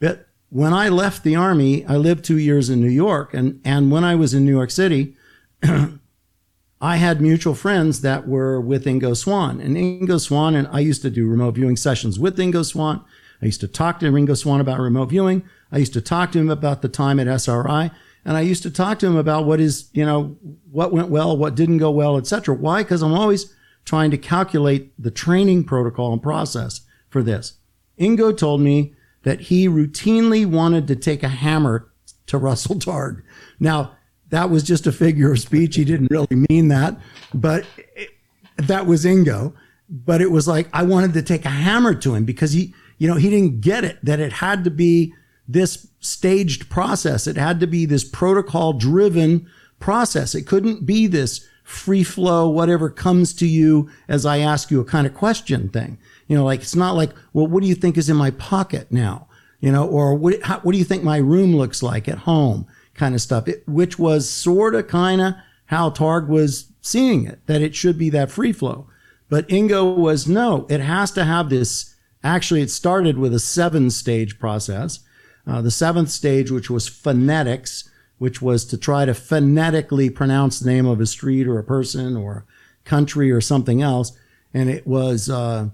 But 0.00 0.28
when 0.50 0.72
I 0.72 0.88
left 0.88 1.24
the 1.24 1.34
army, 1.34 1.84
I 1.86 1.96
lived 1.96 2.24
two 2.24 2.38
years 2.38 2.70
in 2.70 2.80
New 2.80 2.90
York, 2.90 3.34
and 3.34 3.60
and 3.64 3.90
when 3.90 4.04
I 4.04 4.14
was 4.14 4.34
in 4.34 4.44
New 4.44 4.52
York 4.52 4.70
City, 4.70 5.16
I 6.80 6.96
had 6.96 7.20
mutual 7.20 7.54
friends 7.54 8.02
that 8.02 8.28
were 8.28 8.60
with 8.60 8.84
Ingo 8.84 9.16
Swann, 9.16 9.60
and 9.60 9.76
Ingo 9.76 10.20
Swann 10.20 10.54
and 10.54 10.68
I 10.68 10.80
used 10.80 11.02
to 11.02 11.10
do 11.10 11.26
remote 11.26 11.54
viewing 11.54 11.76
sessions 11.76 12.18
with 12.18 12.38
Ingo 12.38 12.64
Swann. 12.64 13.02
I 13.40 13.46
used 13.46 13.60
to 13.62 13.68
talk 13.68 13.98
to 14.00 14.06
Ingo 14.06 14.36
Swann 14.36 14.60
about 14.60 14.78
remote 14.78 15.06
viewing. 15.06 15.42
I 15.72 15.78
used 15.78 15.94
to 15.94 16.00
talk 16.00 16.30
to 16.32 16.38
him 16.38 16.50
about 16.50 16.82
the 16.82 16.88
time 16.88 17.18
at 17.18 17.26
SRI, 17.26 17.90
and 18.24 18.36
I 18.36 18.42
used 18.42 18.62
to 18.62 18.70
talk 18.70 18.98
to 19.00 19.06
him 19.06 19.16
about 19.16 19.46
what 19.46 19.60
is 19.60 19.88
you 19.92 20.04
know 20.04 20.36
what 20.70 20.92
went 20.92 21.08
well, 21.08 21.36
what 21.36 21.54
didn't 21.54 21.78
go 21.78 21.90
well, 21.90 22.16
etc. 22.16 22.54
Why? 22.54 22.82
Because 22.82 23.02
I'm 23.02 23.14
always 23.14 23.52
trying 23.84 24.10
to 24.10 24.18
calculate 24.18 24.92
the 25.02 25.10
training 25.10 25.64
protocol 25.64 26.12
and 26.12 26.22
process 26.22 26.82
for 27.08 27.22
this. 27.22 27.54
Ingo 27.98 28.36
told 28.36 28.60
me 28.60 28.94
that 29.22 29.42
he 29.42 29.68
routinely 29.68 30.46
wanted 30.46 30.86
to 30.88 30.96
take 30.96 31.22
a 31.22 31.28
hammer 31.28 31.90
to 32.26 32.38
Russell 32.38 32.76
Targ. 32.76 33.22
Now, 33.60 33.96
that 34.30 34.50
was 34.50 34.62
just 34.62 34.86
a 34.86 34.92
figure 34.92 35.32
of 35.32 35.38
speech. 35.38 35.76
He 35.76 35.84
didn't 35.84 36.10
really 36.10 36.46
mean 36.48 36.68
that, 36.68 36.98
but 37.32 37.64
it, 37.94 38.10
that 38.56 38.86
was 38.86 39.04
Ingo. 39.04 39.54
But 39.88 40.22
it 40.22 40.30
was 40.30 40.48
like, 40.48 40.68
I 40.72 40.82
wanted 40.82 41.12
to 41.12 41.22
take 41.22 41.44
a 41.44 41.50
hammer 41.50 41.94
to 41.94 42.14
him 42.14 42.24
because 42.24 42.52
he, 42.52 42.74
you 42.98 43.06
know, 43.06 43.16
he 43.16 43.28
didn't 43.28 43.60
get 43.60 43.84
it 43.84 43.98
that 44.02 44.18
it 44.18 44.32
had 44.32 44.64
to 44.64 44.70
be 44.70 45.14
this 45.46 45.86
staged 46.00 46.70
process. 46.70 47.26
It 47.26 47.36
had 47.36 47.60
to 47.60 47.66
be 47.66 47.84
this 47.84 48.02
protocol 48.02 48.72
driven 48.72 49.46
process. 49.78 50.34
It 50.34 50.46
couldn't 50.46 50.86
be 50.86 51.06
this 51.06 51.46
free 51.64 52.04
flow, 52.04 52.48
whatever 52.48 52.90
comes 52.90 53.32
to 53.32 53.46
you 53.46 53.90
as 54.06 54.24
I 54.24 54.38
ask 54.38 54.70
you 54.70 54.80
a 54.80 54.84
kind 54.84 55.06
of 55.06 55.14
question 55.14 55.68
thing. 55.70 55.98
You 56.28 56.36
know, 56.36 56.44
like 56.44 56.60
it's 56.60 56.76
not 56.76 56.94
like, 56.94 57.10
well, 57.32 57.46
what 57.46 57.62
do 57.62 57.68
you 57.68 57.74
think 57.74 57.96
is 57.96 58.08
in 58.08 58.16
my 58.16 58.30
pocket 58.30 58.92
now? 58.92 59.26
You 59.60 59.72
know, 59.72 59.88
or 59.88 60.14
what, 60.14 60.42
how, 60.42 60.60
what 60.60 60.72
do 60.72 60.78
you 60.78 60.84
think 60.84 61.02
my 61.02 61.16
room 61.16 61.56
looks 61.56 61.82
like 61.82 62.06
at 62.06 62.18
home? 62.18 62.66
Kind 62.94 63.14
of 63.14 63.22
stuff, 63.22 63.48
it, 63.48 63.66
which 63.66 63.98
was 63.98 64.30
sort 64.30 64.74
of 64.74 64.86
kind 64.86 65.20
of 65.20 65.34
how 65.66 65.90
Targ 65.90 66.28
was 66.28 66.70
seeing 66.80 67.26
it, 67.26 67.44
that 67.46 67.62
it 67.62 67.74
should 67.74 67.98
be 67.98 68.10
that 68.10 68.30
free 68.30 68.52
flow. 68.52 68.86
But 69.28 69.48
Ingo 69.48 69.96
was 69.96 70.28
no, 70.28 70.66
it 70.68 70.80
has 70.80 71.10
to 71.12 71.24
have 71.24 71.48
this. 71.48 71.94
Actually, 72.22 72.60
it 72.60 72.70
started 72.70 73.18
with 73.18 73.34
a 73.34 73.40
seven 73.40 73.90
stage 73.90 74.38
process. 74.38 75.00
Uh, 75.46 75.60
the 75.60 75.70
seventh 75.70 76.10
stage, 76.10 76.50
which 76.50 76.70
was 76.70 76.88
phonetics, 76.88 77.90
which 78.24 78.40
was 78.40 78.64
to 78.64 78.78
try 78.78 79.04
to 79.04 79.12
phonetically 79.12 80.08
pronounce 80.08 80.58
the 80.58 80.70
name 80.70 80.86
of 80.86 80.98
a 80.98 81.04
street 81.04 81.46
or 81.46 81.58
a 81.58 81.62
person 81.62 82.16
or 82.16 82.46
a 82.82 82.88
country 82.88 83.30
or 83.30 83.42
something 83.42 83.82
else. 83.82 84.16
And 84.54 84.70
it 84.70 84.86
was, 84.86 85.28
uh, 85.28 85.68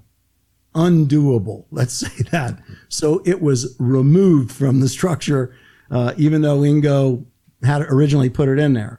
undoable. 0.74 1.66
Let's 1.70 1.94
say 2.06 2.24
that. 2.32 2.58
So 2.88 3.22
it 3.24 3.40
was 3.40 3.76
removed 3.78 4.50
from 4.50 4.80
the 4.80 4.88
structure, 4.88 5.54
uh, 5.92 6.14
even 6.16 6.42
though 6.42 6.58
Ingo 6.62 7.24
had 7.62 7.82
originally 7.82 8.30
put 8.30 8.48
it 8.48 8.58
in 8.58 8.72
there. 8.72 8.98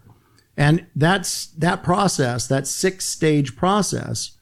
And 0.55 0.85
that's 0.95 1.47
that 1.47 1.83
process, 1.83 2.47
that 2.47 2.67
six 2.67 3.03
stage 3.03 3.57
process, 3.57 4.37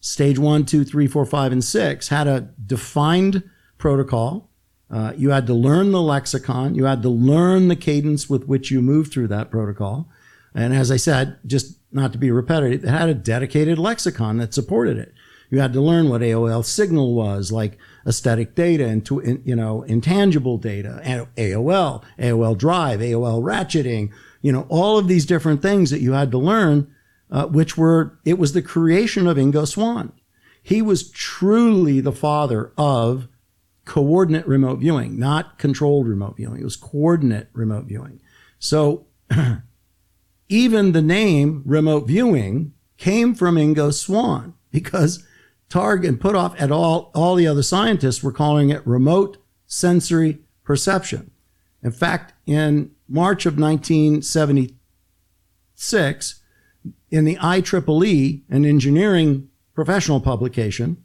stage 0.00 0.36
one, 0.36 0.64
two, 0.64 0.84
three, 0.84 1.06
four, 1.06 1.24
five, 1.24 1.52
and 1.52 1.62
six, 1.62 2.08
had 2.08 2.26
a 2.26 2.48
defined 2.66 3.48
protocol. 3.76 4.47
Uh, 4.90 5.12
you 5.16 5.30
had 5.30 5.46
to 5.46 5.54
learn 5.54 5.92
the 5.92 6.00
lexicon. 6.00 6.74
You 6.74 6.84
had 6.84 7.02
to 7.02 7.08
learn 7.08 7.68
the 7.68 7.76
cadence 7.76 8.28
with 8.28 8.46
which 8.46 8.70
you 8.70 8.80
move 8.80 9.10
through 9.10 9.28
that 9.28 9.50
protocol. 9.50 10.08
And 10.54 10.74
as 10.74 10.90
I 10.90 10.96
said, 10.96 11.38
just 11.46 11.78
not 11.92 12.12
to 12.12 12.18
be 12.18 12.30
repetitive, 12.30 12.84
it 12.84 12.88
had 12.88 13.08
a 13.08 13.14
dedicated 13.14 13.78
lexicon 13.78 14.38
that 14.38 14.54
supported 14.54 14.98
it. 14.98 15.12
You 15.50 15.60
had 15.60 15.72
to 15.74 15.80
learn 15.80 16.08
what 16.08 16.20
AOL 16.20 16.64
signal 16.64 17.14
was, 17.14 17.50
like 17.50 17.78
aesthetic 18.06 18.54
data 18.54 18.86
and, 18.86 19.08
you 19.44 19.56
know, 19.56 19.82
intangible 19.82 20.58
data, 20.58 21.00
AOL, 21.36 22.02
AOL 22.18 22.58
drive, 22.58 23.00
AOL 23.00 23.42
ratcheting, 23.42 24.10
you 24.42 24.52
know, 24.52 24.66
all 24.68 24.98
of 24.98 25.08
these 25.08 25.24
different 25.24 25.62
things 25.62 25.90
that 25.90 26.00
you 26.00 26.12
had 26.12 26.30
to 26.32 26.38
learn, 26.38 26.92
uh, 27.30 27.46
which 27.46 27.78
were, 27.78 28.18
it 28.24 28.38
was 28.38 28.52
the 28.52 28.62
creation 28.62 29.26
of 29.26 29.38
Ingo 29.38 29.66
Swann. 29.66 30.12
He 30.62 30.82
was 30.82 31.10
truly 31.10 32.00
the 32.00 32.12
father 32.12 32.72
of 32.76 33.28
coordinate 33.88 34.46
remote 34.46 34.78
viewing, 34.80 35.18
not 35.18 35.58
controlled 35.58 36.06
remote 36.06 36.36
viewing. 36.36 36.60
It 36.60 36.64
was 36.64 36.76
coordinate 36.76 37.48
remote 37.54 37.86
viewing. 37.86 38.20
So 38.58 39.06
even 40.48 40.92
the 40.92 41.02
name 41.02 41.62
remote 41.64 42.06
viewing 42.06 42.74
came 42.98 43.34
from 43.34 43.56
Ingo 43.56 43.92
Swann 43.92 44.52
because 44.70 45.24
Targ 45.70 46.06
and 46.06 46.20
Puthoff 46.20 46.54
and 46.58 46.70
all, 46.70 47.10
all 47.14 47.34
the 47.34 47.46
other 47.46 47.62
scientists 47.62 48.22
were 48.22 48.30
calling 48.30 48.68
it 48.68 48.86
remote 48.86 49.38
sensory 49.66 50.40
perception. 50.64 51.30
In 51.82 51.92
fact, 51.92 52.34
in 52.44 52.90
March 53.08 53.46
of 53.46 53.58
1976, 53.58 56.40
in 57.10 57.24
the 57.24 57.36
IEEE, 57.36 58.42
an 58.50 58.66
engineering 58.66 59.48
professional 59.74 60.20
publication, 60.20 61.02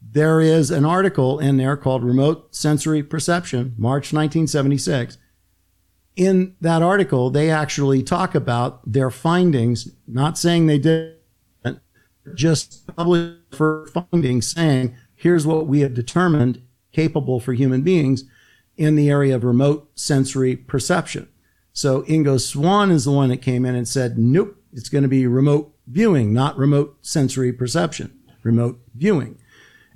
there 0.00 0.40
is 0.40 0.70
an 0.70 0.84
article 0.84 1.38
in 1.38 1.56
there 1.56 1.76
called 1.76 2.04
Remote 2.04 2.54
Sensory 2.54 3.02
Perception, 3.02 3.74
March 3.76 4.12
1976. 4.12 5.18
In 6.16 6.56
that 6.60 6.82
article, 6.82 7.30
they 7.30 7.50
actually 7.50 8.02
talk 8.02 8.34
about 8.34 8.80
their 8.90 9.10
findings, 9.10 9.90
not 10.06 10.38
saying 10.38 10.66
they 10.66 10.78
did 10.78 11.14
just 12.34 12.86
published 12.94 13.36
for 13.52 13.86
findings 14.12 14.48
saying, 14.48 14.94
here's 15.14 15.46
what 15.46 15.66
we 15.66 15.80
have 15.80 15.94
determined 15.94 16.62
capable 16.92 17.40
for 17.40 17.52
human 17.52 17.82
beings 17.82 18.24
in 18.76 18.96
the 18.96 19.10
area 19.10 19.34
of 19.34 19.44
remote 19.44 19.90
sensory 19.94 20.56
perception. 20.56 21.28
So 21.72 22.02
Ingo 22.02 22.40
Swann 22.40 22.90
is 22.90 23.04
the 23.04 23.12
one 23.12 23.28
that 23.30 23.42
came 23.42 23.64
in 23.64 23.74
and 23.74 23.86
said, 23.86 24.18
nope, 24.18 24.56
it's 24.72 24.88
going 24.88 25.02
to 25.02 25.08
be 25.08 25.26
remote 25.26 25.74
viewing, 25.86 26.32
not 26.32 26.56
remote 26.58 26.98
sensory 27.02 27.52
perception, 27.52 28.18
remote 28.42 28.80
viewing. 28.94 29.37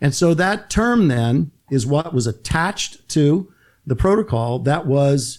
And 0.03 0.15
so 0.15 0.35
that 0.35 0.69
term 0.69 1.09
then 1.09 1.53
is 1.71 1.87
what 1.87 2.13
was 2.13 2.27
attached 2.27 3.09
to 3.11 3.51
the 3.87 3.97
protocol 3.97 4.59
that 4.59 4.87
was 4.87 5.39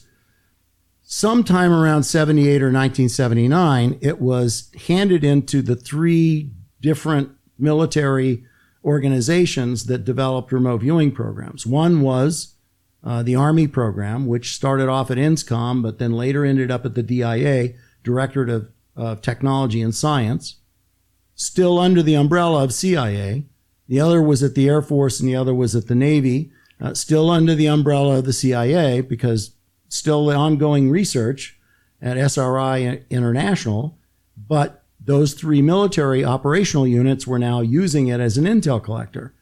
sometime 1.02 1.72
around 1.72 2.04
78 2.04 2.62
or 2.62 2.72
1979. 2.72 4.00
It 4.02 4.20
was 4.20 4.72
handed 4.88 5.24
into 5.24 5.62
the 5.62 5.76
three 5.76 6.50
different 6.82 7.30
military 7.60 8.44
organizations 8.84 9.86
that 9.86 10.06
developed 10.06 10.52
remote 10.52 10.80
viewing 10.80 11.12
programs. 11.12 11.68
One 11.68 12.02
was 12.02 12.56
uh, 13.04 13.22
the 13.22 13.36
Army 13.36 13.68
program, 13.68 14.26
which 14.26 14.56
started 14.56 14.90
off 14.90 15.12
at 15.12 15.18
INSCOM, 15.18 15.84
but 15.84 16.00
then 16.00 16.14
later 16.14 16.46
ended 16.46 16.72
up 16.72 16.86
at 16.86 16.96
the 16.96 17.04
DIA, 17.04 17.74
Directorate 18.04 18.50
of 18.50 18.70
of 18.96 19.22
Technology 19.22 19.82
and 19.82 19.94
Science, 19.94 20.58
still 21.36 21.80
under 21.80 22.04
the 22.04 22.16
umbrella 22.16 22.64
of 22.64 22.74
CIA. 22.74 23.46
The 23.88 24.00
other 24.00 24.22
was 24.22 24.42
at 24.44 24.56
the 24.56 24.68
Air 24.68 24.82
Force 24.82 25.20
and 25.20 25.30
the 25.30 25.36
other 25.36 25.54
was 25.54 25.76
at 25.76 25.88
the 25.88 25.96
Navy, 25.96 26.52
uh, 26.80 26.94
still 26.94 27.30
under 27.30 27.56
the 27.56 27.68
umbrella 27.68 28.20
of 28.20 28.26
the 28.26 28.34
CIA 28.34 29.02
because 29.02 29.56
still 29.90 30.26
the 30.26 30.36
ongoing 30.36 30.90
research 30.90 31.60
at 32.02 32.18
SRI 32.18 33.04
International. 33.10 33.98
But 34.36 34.84
those 35.00 35.34
three 35.34 35.62
military 35.62 36.24
operational 36.24 36.88
units 36.88 37.28
were 37.28 37.40
now 37.40 37.62
using 37.62 38.08
it 38.08 38.20
as 38.20 38.38
an 38.38 38.46
intel 38.46 38.82
collector. 38.82 39.34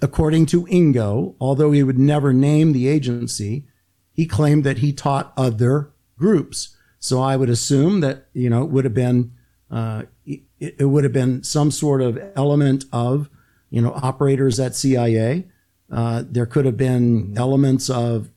According 0.00 0.46
to 0.46 0.64
Ingo, 0.66 1.34
although 1.40 1.72
he 1.72 1.82
would 1.82 1.98
never 1.98 2.32
name 2.32 2.72
the 2.72 2.88
agency, 2.88 3.66
he 4.12 4.26
claimed 4.26 4.64
that 4.64 4.78
he 4.78 4.92
taught 4.92 5.32
other 5.36 5.92
groups. 6.18 6.76
So 6.98 7.20
I 7.20 7.36
would 7.36 7.50
assume 7.50 8.00
that, 8.00 8.28
you 8.32 8.48
know, 8.48 8.62
it 8.62 8.70
would 8.70 8.84
have 8.84 8.94
been, 8.94 9.32
uh, 9.70 10.04
it, 10.24 10.42
it 10.58 10.84
would 10.84 11.04
have 11.04 11.12
been 11.12 11.42
some 11.42 11.70
sort 11.70 12.00
of 12.00 12.18
element 12.36 12.84
of, 12.92 13.28
you 13.72 13.80
know, 13.80 13.92
operators 13.94 14.60
at 14.60 14.76
CIA. 14.76 15.46
Uh, 15.90 16.22
there 16.28 16.46
could 16.46 16.66
have 16.66 16.76
been 16.76 17.34
elements 17.38 17.88
of 17.88 18.28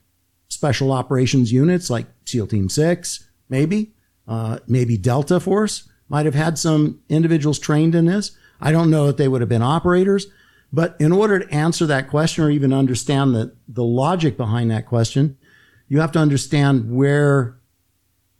special 0.47 0.93
operations 0.93 1.51
units 1.51 1.89
like 1.89 2.07
SEAL 2.23 2.47
Team 2.47 2.69
6, 2.69 3.27
maybe. 3.49 3.93
Uh, 4.27 4.59
maybe 4.65 4.97
Delta 4.97 5.39
Force 5.39 5.89
might 6.07 6.25
have 6.25 6.35
had 6.35 6.57
some 6.57 7.01
individuals 7.09 7.59
trained 7.59 7.93
in 7.95 8.05
this. 8.05 8.31
I 8.61 8.71
don't 8.71 8.89
know 8.89 9.09
if 9.09 9.17
they 9.17 9.27
would 9.27 9.41
have 9.41 9.49
been 9.49 9.61
operators, 9.61 10.27
but 10.71 10.95
in 10.99 11.11
order 11.11 11.39
to 11.39 11.53
answer 11.53 11.85
that 11.85 12.09
question 12.09 12.45
or 12.45 12.49
even 12.49 12.71
understand 12.71 13.35
the, 13.35 13.53
the 13.67 13.83
logic 13.83 14.37
behind 14.37 14.71
that 14.71 14.85
question, 14.85 15.37
you 15.89 15.99
have 15.99 16.13
to 16.13 16.19
understand 16.19 16.95
where 16.95 17.57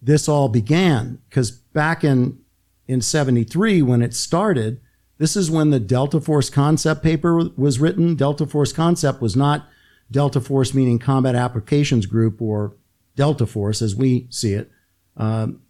this 0.02 0.30
all 0.30 0.48
began. 0.48 1.20
Because 1.28 1.52
back 1.52 2.06
in, 2.06 2.40
in 2.88 3.02
73, 3.02 3.82
when 3.82 4.02
it 4.02 4.14
started, 4.14 4.80
this 5.18 5.36
is 5.36 5.50
when 5.50 5.70
the 5.70 5.80
Delta 5.80 6.20
Force 6.20 6.50
concept 6.50 7.02
paper 7.02 7.50
was 7.56 7.80
written. 7.80 8.16
Delta 8.16 8.46
Force 8.46 8.74
concept 8.74 9.22
was 9.22 9.36
not 9.36 9.68
Delta 10.12 10.42
Force 10.42 10.74
meaning 10.74 11.00
Combat 11.00 11.36
Applications 11.36 12.06
Group 12.06 12.42
or 12.42 12.74
Delta 13.16 13.46
Force 13.46 13.82
as 13.82 13.96
we 13.96 14.28
see 14.30 14.54
it. 14.54 14.70
Um, 15.18 15.62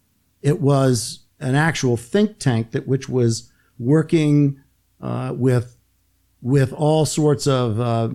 it 0.41 0.59
was 0.61 1.19
an 1.39 1.55
actual 1.55 1.97
think 1.97 2.39
tank 2.39 2.71
that 2.71 2.87
which 2.87 3.07
was 3.07 3.51
working 3.77 4.61
uh, 5.01 5.33
with 5.35 5.77
with 6.41 6.73
all 6.73 7.05
sorts 7.05 7.47
of 7.47 7.79
uh, 7.79 8.09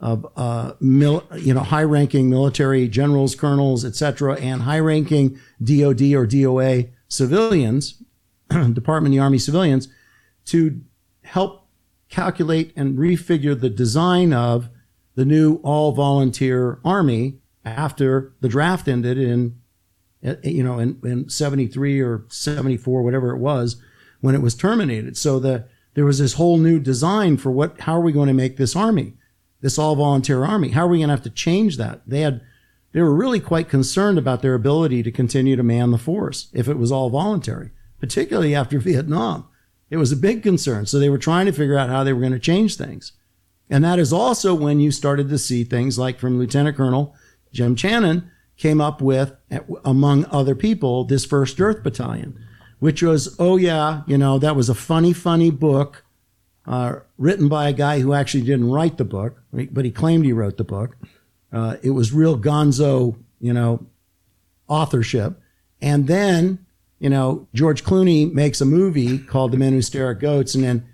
of 0.00 0.26
uh, 0.36 0.72
mil, 0.80 1.24
you 1.36 1.54
know 1.54 1.60
high-ranking 1.60 2.28
military 2.28 2.88
generals, 2.88 3.34
colonels, 3.34 3.84
etc., 3.84 4.34
and 4.36 4.62
high-ranking 4.62 5.30
DoD 5.62 6.02
or 6.12 6.26
DOA 6.26 6.90
civilians, 7.08 8.02
Department 8.48 9.12
of 9.12 9.16
the 9.16 9.18
Army 9.18 9.38
civilians, 9.38 9.88
to 10.46 10.80
help 11.22 11.68
calculate 12.08 12.72
and 12.76 12.98
refigure 12.98 13.58
the 13.58 13.70
design 13.70 14.32
of 14.32 14.68
the 15.14 15.24
new 15.24 15.56
all-volunteer 15.62 16.80
army 16.84 17.38
after 17.64 18.32
the 18.40 18.48
draft 18.48 18.88
ended 18.88 19.16
in 19.16 19.58
eh, 20.22 20.36
you 20.42 20.62
know 20.62 20.78
in, 20.78 21.00
in 21.02 21.28
73 21.28 22.00
or 22.00 22.24
74 22.28 23.02
whatever 23.02 23.30
it 23.30 23.38
was 23.38 23.80
when 24.20 24.34
it 24.34 24.42
was 24.42 24.54
terminated 24.54 25.16
so 25.16 25.38
the 25.38 25.66
there 25.94 26.04
was 26.04 26.18
this 26.18 26.34
whole 26.34 26.58
new 26.58 26.78
design 26.78 27.36
for 27.36 27.50
what 27.50 27.80
how 27.80 27.96
are 27.96 28.02
we 28.02 28.12
going 28.12 28.28
to 28.28 28.34
make 28.34 28.58
this 28.58 28.76
army 28.76 29.14
this 29.64 29.78
all 29.78 29.96
volunteer 29.96 30.44
army. 30.44 30.68
How 30.68 30.84
are 30.84 30.88
we 30.88 30.98
going 30.98 31.08
to 31.08 31.14
have 31.14 31.22
to 31.22 31.30
change 31.30 31.78
that? 31.78 32.02
They 32.06 32.20
had, 32.20 32.42
they 32.92 33.00
were 33.00 33.14
really 33.14 33.40
quite 33.40 33.66
concerned 33.66 34.18
about 34.18 34.42
their 34.42 34.52
ability 34.52 35.02
to 35.02 35.10
continue 35.10 35.56
to 35.56 35.62
man 35.62 35.90
the 35.90 35.96
force 35.96 36.48
if 36.52 36.68
it 36.68 36.76
was 36.76 36.92
all 36.92 37.08
voluntary, 37.08 37.70
particularly 37.98 38.54
after 38.54 38.78
Vietnam. 38.90 39.48
It 39.94 39.98
was 39.98 40.10
a 40.10 40.16
big 40.16 40.42
concern. 40.42 40.86
So 40.86 40.98
they 40.98 41.08
were 41.08 41.18
trying 41.18 41.46
to 41.46 41.52
figure 41.52 41.78
out 41.78 41.88
how 41.88 42.02
they 42.02 42.12
were 42.12 42.18
going 42.18 42.32
to 42.32 42.40
change 42.40 42.76
things. 42.76 43.12
And 43.70 43.84
that 43.84 44.00
is 44.00 44.12
also 44.12 44.52
when 44.52 44.80
you 44.80 44.90
started 44.90 45.28
to 45.28 45.38
see 45.38 45.62
things 45.62 45.96
like 45.96 46.18
from 46.18 46.36
Lieutenant 46.36 46.76
Colonel 46.76 47.14
Jim 47.52 47.76
Channon 47.76 48.28
came 48.56 48.80
up 48.80 49.00
with, 49.00 49.36
among 49.84 50.24
other 50.32 50.56
people, 50.56 51.04
this 51.04 51.24
First 51.24 51.60
Earth 51.60 51.84
Battalion, 51.84 52.36
which 52.80 53.04
was, 53.04 53.36
oh 53.38 53.56
yeah, 53.56 54.02
you 54.08 54.18
know, 54.18 54.36
that 54.40 54.56
was 54.56 54.68
a 54.68 54.74
funny, 54.74 55.12
funny 55.12 55.52
book 55.52 56.04
uh, 56.66 56.96
written 57.16 57.46
by 57.48 57.68
a 57.68 57.72
guy 57.72 58.00
who 58.00 58.14
actually 58.14 58.42
didn't 58.42 58.70
write 58.70 58.96
the 58.96 59.04
book, 59.04 59.40
but 59.70 59.84
he 59.84 59.92
claimed 59.92 60.24
he 60.24 60.32
wrote 60.32 60.56
the 60.56 60.64
book. 60.64 60.96
Uh, 61.52 61.76
it 61.84 61.90
was 61.90 62.12
real 62.12 62.36
gonzo, 62.36 63.16
you 63.38 63.52
know, 63.52 63.86
authorship. 64.66 65.40
And 65.80 66.08
then, 66.08 66.63
you 67.04 67.10
know, 67.10 67.46
George 67.52 67.84
Clooney 67.84 68.32
makes 68.32 68.62
a 68.62 68.64
movie 68.64 69.18
called 69.18 69.52
The 69.52 69.58
Men 69.58 69.74
Who 69.74 69.82
Stare 69.82 70.12
at 70.12 70.20
Goats. 70.20 70.54
And 70.54 70.64
then, 70.64 70.88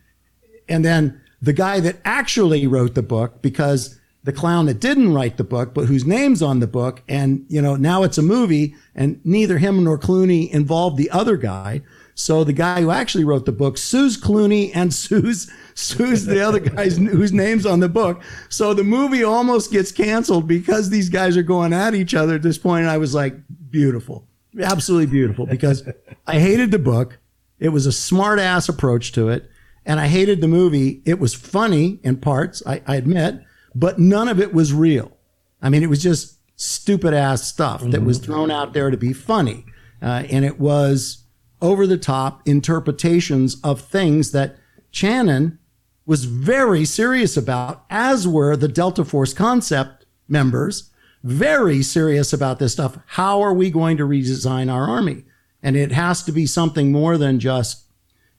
and 0.68 0.84
then 0.84 1.20
the 1.40 1.52
guy 1.52 1.78
that 1.78 1.98
actually 2.04 2.66
wrote 2.66 2.96
the 2.96 3.02
book, 3.02 3.40
because 3.42 3.96
the 4.24 4.32
clown 4.32 4.66
that 4.66 4.80
didn't 4.80 5.14
write 5.14 5.36
the 5.36 5.44
book, 5.44 5.72
but 5.72 5.84
whose 5.84 6.04
name's 6.04 6.42
on 6.42 6.58
the 6.58 6.66
book, 6.66 7.04
and, 7.08 7.46
you 7.48 7.62
know, 7.62 7.76
now 7.76 8.02
it's 8.02 8.18
a 8.18 8.22
movie, 8.22 8.74
and 8.92 9.20
neither 9.22 9.58
him 9.58 9.84
nor 9.84 9.96
Clooney 9.96 10.50
involved 10.50 10.96
the 10.96 11.08
other 11.10 11.36
guy. 11.36 11.80
So 12.16 12.42
the 12.42 12.52
guy 12.52 12.80
who 12.80 12.90
actually 12.90 13.24
wrote 13.24 13.46
the 13.46 13.52
book 13.52 13.78
sues 13.78 14.20
Clooney 14.20 14.72
and 14.74 14.92
sues 15.02 15.48
sues 15.74 16.26
the 16.26 16.40
other 16.40 16.58
guys 16.58 16.96
whose 16.96 17.32
names 17.32 17.64
on 17.64 17.78
the 17.78 17.88
book. 17.88 18.20
So 18.48 18.74
the 18.74 18.82
movie 18.82 19.22
almost 19.22 19.70
gets 19.70 19.92
canceled 19.92 20.48
because 20.48 20.90
these 20.90 21.08
guys 21.08 21.36
are 21.36 21.44
going 21.44 21.72
at 21.72 21.94
each 21.94 22.16
other 22.16 22.34
at 22.34 22.42
this 22.42 22.58
point. 22.58 22.82
And 22.82 22.90
I 22.90 22.98
was 22.98 23.14
like, 23.14 23.36
beautiful, 23.70 24.26
absolutely 24.60 25.06
beautiful 25.06 25.46
because 25.46 25.88
I 26.26 26.38
hated 26.40 26.70
the 26.70 26.78
book. 26.78 27.18
It 27.58 27.70
was 27.70 27.86
a 27.86 27.92
smart 27.92 28.38
ass 28.38 28.68
approach 28.68 29.12
to 29.12 29.28
it. 29.28 29.50
And 29.86 29.98
I 29.98 30.08
hated 30.08 30.40
the 30.40 30.48
movie. 30.48 31.02
It 31.06 31.18
was 31.18 31.34
funny 31.34 32.00
in 32.02 32.18
parts, 32.18 32.62
I, 32.66 32.82
I 32.86 32.96
admit, 32.96 33.40
but 33.74 33.98
none 33.98 34.28
of 34.28 34.38
it 34.38 34.52
was 34.52 34.72
real. 34.72 35.16
I 35.62 35.70
mean, 35.70 35.82
it 35.82 35.88
was 35.88 36.02
just 36.02 36.38
stupid 36.56 37.14
ass 37.14 37.46
stuff 37.46 37.82
that 37.84 38.02
was 38.02 38.18
thrown 38.18 38.50
out 38.50 38.74
there 38.74 38.90
to 38.90 38.96
be 38.96 39.14
funny. 39.14 39.64
Uh, 40.02 40.24
and 40.30 40.44
it 40.44 40.60
was 40.60 41.24
over 41.62 41.86
the 41.86 41.98
top 41.98 42.46
interpretations 42.46 43.58
of 43.62 43.80
things 43.80 44.32
that 44.32 44.56
Channon 44.92 45.58
was 46.04 46.24
very 46.24 46.84
serious 46.84 47.36
about, 47.36 47.84
as 47.88 48.28
were 48.28 48.56
the 48.56 48.68
Delta 48.68 49.04
Force 49.04 49.32
concept 49.32 50.04
members, 50.28 50.89
very 51.22 51.82
serious 51.82 52.32
about 52.32 52.58
this 52.58 52.72
stuff. 52.72 52.98
How 53.06 53.40
are 53.42 53.54
we 53.54 53.70
going 53.70 53.96
to 53.98 54.04
redesign 54.04 54.72
our 54.72 54.84
army? 54.84 55.24
And 55.62 55.76
it 55.76 55.92
has 55.92 56.22
to 56.24 56.32
be 56.32 56.46
something 56.46 56.90
more 56.90 57.18
than 57.18 57.38
just, 57.38 57.84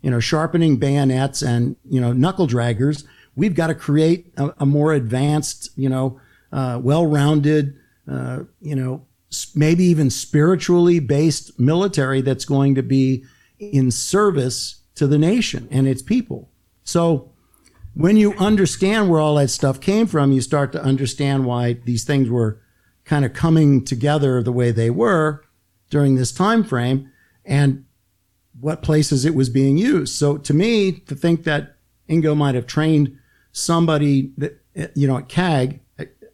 you 0.02 0.10
know, 0.10 0.20
sharpening 0.20 0.78
bayonets 0.78 1.42
and, 1.42 1.76
you 1.88 2.02
know, 2.02 2.14
knuckle 2.14 2.48
draggers. 2.48 3.06
We've 3.36 3.56
got 3.56 3.68
to 3.68 3.76
create 3.76 4.34
a, 4.38 4.54
a 4.60 4.66
more 4.66 4.94
advanced, 4.94 5.70
you 5.76 5.90
know, 5.90 6.20
uh, 6.52 6.80
well-rounded, 6.82 7.76
uh, 8.12 8.40
you 8.60 8.76
know, 8.76 9.06
maybe 9.56 9.84
even 9.86 10.10
spiritually 10.10 11.00
based 11.00 11.60
military 11.60 12.22
that's 12.22 12.46
going 12.46 12.76
to 12.76 12.84
be 12.84 13.24
in 13.60 13.92
service 13.92 14.82
to 14.96 15.08
the 15.08 15.18
nation 15.18 15.68
and 15.72 15.88
its 15.88 16.02
people. 16.02 16.50
So 16.84 17.32
when 17.94 18.18
you 18.18 18.34
understand 18.34 19.10
where 19.10 19.20
all 19.20 19.36
that 19.36 19.50
stuff 19.50 19.80
came 19.80 20.08
from, 20.08 20.32
you 20.32 20.42
start 20.42 20.72
to 20.72 20.82
understand 20.82 21.46
why 21.46 21.74
these 21.74 22.04
things 22.04 22.30
were 22.30 22.61
kind 23.12 23.26
of 23.26 23.34
coming 23.34 23.84
together 23.84 24.42
the 24.42 24.54
way 24.54 24.72
they 24.72 24.90
were 24.90 25.44
during 25.90 26.16
this 26.16 26.32
time 26.32 26.64
frame 26.64 27.12
and 27.44 27.84
what 28.58 28.82
places 28.82 29.26
it 29.26 29.36
was 29.36 29.50
being 29.50 29.78
used. 29.78 30.16
So 30.16 30.38
to 30.38 30.54
me, 30.54 30.94
to 30.94 31.14
think 31.14 31.44
that 31.44 31.76
Ingo 32.08 32.38
might 32.38 32.56
have 32.56 32.66
trained 32.66 33.18
somebody 33.52 34.32
that, 34.38 34.62
you 34.96 35.08
know, 35.08 35.18
at 35.18 35.28
CAG 35.28 35.82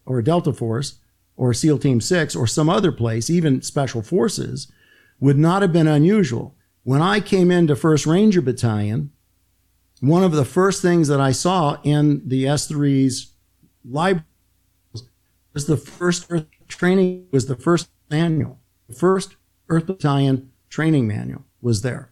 or 0.05 0.21
Delta 0.21 0.53
Force 0.53 0.99
or 1.35 1.51
SEAL 1.51 1.79
Team 1.79 1.99
6 1.99 2.35
or 2.35 2.45
some 2.45 2.69
other 2.69 2.91
place, 2.91 3.27
even 3.27 3.63
Special 3.63 4.03
Forces, 4.03 4.71
would 5.19 5.39
not 5.39 5.63
have 5.63 5.73
been 5.73 5.87
unusual. 5.87 6.55
When 6.83 7.01
I 7.01 7.21
came 7.21 7.49
into 7.49 7.73
1st 7.73 8.05
Ranger 8.05 8.41
Battalion, 8.41 9.09
one 9.99 10.23
of 10.23 10.33
the 10.33 10.45
first 10.45 10.83
things 10.83 11.07
that 11.07 11.19
I 11.19 11.31
saw 11.31 11.81
in 11.81 12.21
the 12.29 12.43
S3's 12.43 13.33
library 13.83 14.27
was 15.55 15.65
the 15.65 15.75
first 15.75 16.27
Earth 16.29 16.45
training, 16.67 17.27
was 17.31 17.47
the 17.47 17.55
first 17.55 17.89
manual. 18.09 18.59
The 18.87 18.95
first 18.95 19.35
Earth 19.69 19.85
Battalion 19.87 20.51
training 20.69 21.07
manual 21.07 21.45
was 21.61 21.81
there. 21.81 22.11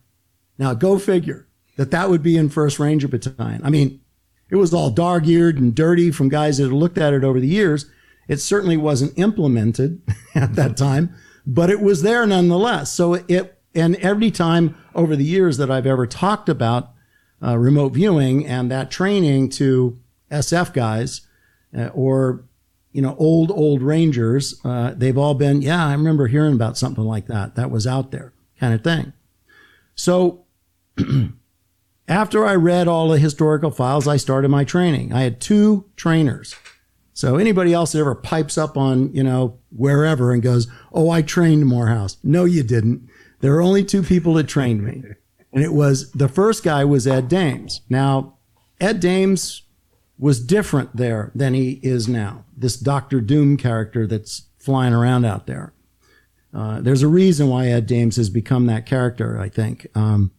Now 0.57 0.73
go 0.73 0.97
figure 0.99 1.47
that 1.77 1.91
that 1.91 2.09
would 2.09 2.23
be 2.23 2.37
in 2.37 2.49
1st 2.49 2.79
Ranger 2.79 3.07
Battalion. 3.07 3.61
I 3.63 3.69
mean, 3.69 4.01
it 4.49 4.55
was 4.55 4.73
all 4.73 4.89
dog-eared 4.89 5.57
and 5.57 5.75
dirty 5.75 6.11
from 6.11 6.29
guys 6.29 6.57
that 6.57 6.65
had 6.65 6.73
looked 6.73 6.97
at 6.97 7.13
it 7.13 7.23
over 7.23 7.39
the 7.39 7.47
years. 7.47 7.89
It 8.27 8.37
certainly 8.37 8.77
wasn't 8.77 9.17
implemented 9.17 10.01
at 10.35 10.55
that 10.55 10.77
time, 10.77 11.13
but 11.45 11.69
it 11.69 11.81
was 11.81 12.01
there 12.01 12.25
nonetheless. 12.25 12.91
So 12.91 13.15
it, 13.15 13.59
and 13.73 13.95
every 13.97 14.31
time 14.31 14.75
over 14.93 15.15
the 15.15 15.25
years 15.25 15.57
that 15.57 15.69
I've 15.69 15.85
ever 15.85 16.07
talked 16.07 16.47
about 16.47 16.91
uh, 17.43 17.57
remote 17.57 17.93
viewing 17.93 18.45
and 18.47 18.71
that 18.71 18.89
training 18.89 19.49
to 19.49 19.99
SF 20.31 20.73
guys 20.73 21.21
uh, 21.77 21.87
or 21.87 22.45
you 22.95 23.01
know 23.01 23.15
old 23.19 23.51
old 23.51 23.81
Rangers, 23.81 24.59
uh, 24.63 24.93
they've 24.95 25.17
all 25.17 25.33
been 25.33 25.61
yeah 25.61 25.85
I 25.85 25.91
remember 25.91 26.27
hearing 26.27 26.53
about 26.53 26.77
something 26.77 27.03
like 27.03 27.27
that 27.27 27.55
that 27.55 27.69
was 27.69 27.85
out 27.85 28.11
there 28.11 28.33
kind 28.59 28.73
of 28.73 28.83
thing. 28.83 29.13
So 29.95 30.45
after 32.07 32.45
I 32.45 32.55
read 32.55 32.87
all 32.87 33.09
the 33.09 33.19
historical 33.19 33.71
files, 33.71 34.07
I 34.07 34.17
started 34.17 34.49
my 34.49 34.63
training. 34.63 35.11
I 35.11 35.21
had 35.23 35.41
two 35.41 35.85
trainers. 35.95 36.55
So 37.13 37.37
anybody 37.37 37.73
else 37.73 37.93
that 37.93 37.99
ever 37.99 38.15
pipes 38.15 38.57
up 38.57 38.77
on, 38.77 39.13
you 39.13 39.23
know, 39.23 39.59
wherever 39.75 40.31
and 40.31 40.41
goes, 40.41 40.67
Oh, 40.91 41.09
I 41.09 41.21
trained 41.21 41.65
Morehouse. 41.65 42.17
No, 42.23 42.45
you 42.45 42.63
didn't. 42.63 43.09
There 43.39 43.53
are 43.55 43.61
only 43.61 43.83
two 43.83 44.03
people 44.03 44.33
that 44.35 44.47
trained 44.47 44.83
me. 44.83 45.03
And 45.53 45.63
it 45.63 45.73
was 45.73 46.11
the 46.11 46.27
first 46.27 46.63
guy 46.63 46.83
was 46.83 47.07
Ed 47.07 47.29
Dames. 47.29 47.81
Now, 47.89 48.37
Ed 48.81 48.99
Dames 48.99 49.63
was 50.17 50.39
different 50.39 50.95
there 50.95 51.31
than 51.35 51.53
he 51.53 51.79
is 51.83 52.07
now. 52.07 52.45
This 52.55 52.77
Doctor 52.77 53.19
Doom 53.19 53.57
character 53.57 54.07
that's 54.07 54.43
flying 54.57 54.93
around 54.93 55.25
out 55.25 55.45
there. 55.45 55.73
Uh, 56.53 56.79
there's 56.79 57.03
a 57.03 57.07
reason 57.07 57.49
why 57.49 57.67
Ed 57.67 57.85
Dames 57.85 58.15
has 58.15 58.29
become 58.29 58.65
that 58.67 58.85
character, 58.85 59.39
I 59.39 59.49
think. 59.49 59.87
Um, 59.93 60.31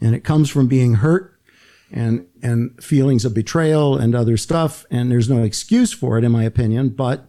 and 0.00 0.14
it 0.14 0.24
comes 0.24 0.50
from 0.50 0.68
being 0.68 0.94
hurt 0.94 1.34
and 1.90 2.26
and 2.42 2.82
feelings 2.84 3.24
of 3.24 3.32
betrayal 3.32 3.96
and 3.96 4.14
other 4.14 4.36
stuff. 4.36 4.84
And 4.90 5.10
there's 5.10 5.30
no 5.30 5.42
excuse 5.42 5.92
for 5.92 6.18
it, 6.18 6.24
in 6.24 6.32
my 6.32 6.44
opinion. 6.44 6.90
But 6.90 7.24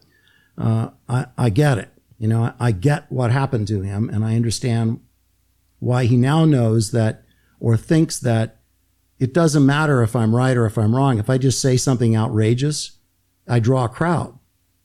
uh, 0.57 0.89
I, 1.07 1.27
I 1.37 1.49
get 1.49 1.77
it. 1.77 1.89
You 2.17 2.27
know, 2.27 2.43
I, 2.43 2.53
I 2.59 2.71
get 2.71 3.09
what 3.09 3.31
happened 3.31 3.69
to 3.69 3.81
him, 3.81 4.09
and 4.09 4.25
I 4.25 4.35
understand 4.35 4.99
why 5.79 6.05
he 6.05 6.17
now 6.17 6.43
knows 6.43 6.91
that 6.91 7.23
or 7.61 7.77
thinks 7.77 8.19
that 8.19 8.58
it 9.19 9.33
doesn't 9.33 9.65
matter 9.65 10.01
if 10.01 10.15
I'm 10.15 10.35
right 10.35 10.55
or 10.55 10.65
if 10.65 10.77
I'm 10.77 10.95
wrong. 10.95 11.19
If 11.19 11.29
I 11.29 11.37
just 11.37 11.61
say 11.61 11.77
something 11.77 12.15
outrageous, 12.15 12.97
I 13.47 13.59
draw 13.59 13.85
a 13.85 13.89
crowd, 13.89 14.37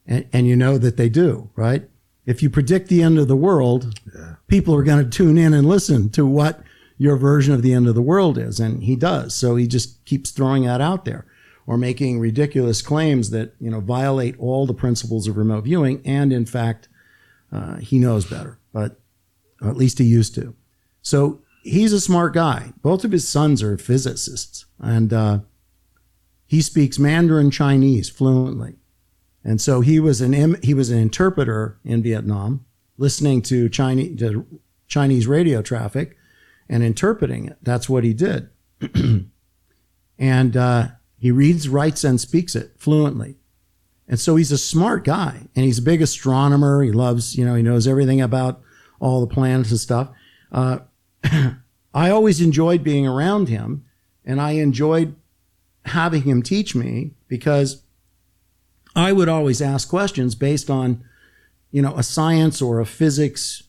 and, 0.07 0.27
and 0.33 0.47
you 0.47 0.57
know 0.57 0.79
that 0.79 0.97
they 0.97 1.09
do, 1.09 1.51
right? 1.55 1.89
If 2.27 2.43
you 2.43 2.51
predict 2.51 2.89
the 2.89 3.03
end 3.03 3.19
of 3.19 3.29
the 3.29 3.37
world, 3.37 3.99
yeah. 4.15 4.37
people 4.49 4.75
are 4.75 4.83
going 4.83 5.05
to 5.05 5.11
tune 5.11 5.39
in 5.39 5.53
and 5.53 5.69
listen 5.69 6.11
to 6.11 6.27
what 6.27 6.63
your 6.97 7.17
version 7.17 7.53
of 7.53 7.63
the 7.63 7.75
end 7.75 7.87
of 7.87 7.95
the 7.95 8.03
world 8.03 8.39
is. 8.39 8.59
And 8.61 8.83
he 8.83 8.97
does. 8.97 9.35
So 9.35 9.57
he 9.57 9.67
just 9.67 10.05
keeps 10.05 10.31
throwing 10.31 10.65
that 10.65 10.81
out 10.81 11.05
there 11.05 11.27
or 11.67 11.77
making 11.77 12.21
ridiculous 12.21 12.83
claims 12.83 13.31
that, 13.31 13.55
you 13.61 13.71
know, 13.71 13.81
violate 13.81 14.39
all 14.39 14.67
the 14.67 14.75
principles 14.75 15.29
of 15.29 15.37
remote 15.37 15.65
viewing. 15.65 16.01
And 16.05 16.33
in 16.33 16.47
fact, 16.47 16.89
uh, 17.53 17.77
he 17.77 17.99
knows 17.99 18.25
better, 18.25 18.59
but 18.73 18.99
at 19.63 19.77
least 19.77 19.99
he 19.99 20.05
used 20.05 20.35
to. 20.37 20.55
So 21.03 21.43
he's 21.65 21.93
a 21.93 22.01
smart 22.01 22.35
guy. 22.35 22.73
Both 22.83 23.05
of 23.05 23.13
his 23.13 23.27
sons 23.27 23.63
are 23.63 23.77
physicists 23.77 24.67
and, 24.79 25.13
uh, 25.13 25.39
he 26.47 26.61
speaks 26.61 26.99
Mandarin 26.99 27.51
Chinese 27.51 28.09
fluently. 28.09 28.77
And 29.43 29.61
so 29.61 29.81
he 29.81 29.99
was 29.99 30.21
an, 30.21 30.63
he 30.63 30.73
was 30.73 30.91
an 30.91 30.99
interpreter 30.99 31.79
in 31.85 32.03
Vietnam, 32.03 32.65
listening 32.97 33.43
to 33.43 33.69
Chinese, 33.69 34.19
to 34.21 34.47
Chinese 34.87 35.27
radio 35.27 35.63
traffic 35.63 36.17
and 36.69 36.83
interpreting 36.83 37.47
it. 37.47 37.59
That's 37.63 37.89
what 37.89 38.05
he 38.05 38.15
did. 38.15 38.49
and 40.19 40.57
uh, 40.57 40.89
he 41.19 41.31
reads, 41.31 41.69
writes, 41.69 42.05
and 42.05 42.21
speaks 42.21 42.55
it 42.55 42.73
fluently. 42.79 43.37
And 44.07 44.21
so 44.21 44.37
he's 44.37 44.53
a 44.53 44.59
smart 44.59 45.05
guy 45.05 45.49
and 45.57 45.65
he's 45.65 45.79
a 45.79 45.83
big 45.83 46.03
astronomer. 46.03 46.83
He 46.83 46.93
loves, 46.93 47.37
you 47.37 47.45
know, 47.45 47.55
he 47.55 47.63
knows 47.63 47.89
everything 47.89 48.21
about 48.21 48.61
all 49.01 49.21
the 49.21 49.35
planets 49.35 49.71
and 49.71 49.81
stuff. 49.81 50.11
Uh, 50.53 50.79
I 51.95 52.11
always 52.11 52.41
enjoyed 52.41 52.85
being 52.85 53.07
around 53.07 53.49
him 53.49 53.85
and 54.25 54.41
I 54.41 54.53
enjoyed 54.53 55.15
having 55.87 56.23
him 56.23 56.43
teach 56.43 56.75
me 56.75 57.13
because 57.29 57.83
I 58.97 59.13
would 59.13 59.29
always 59.29 59.61
ask 59.61 59.89
questions 59.89 60.35
based 60.35 60.71
on, 60.71 61.05
you 61.71 61.83
know, 61.83 61.97
a 61.97 62.03
science 62.03 62.63
or 62.63 62.81
a 62.81 62.87
physics 62.87 63.65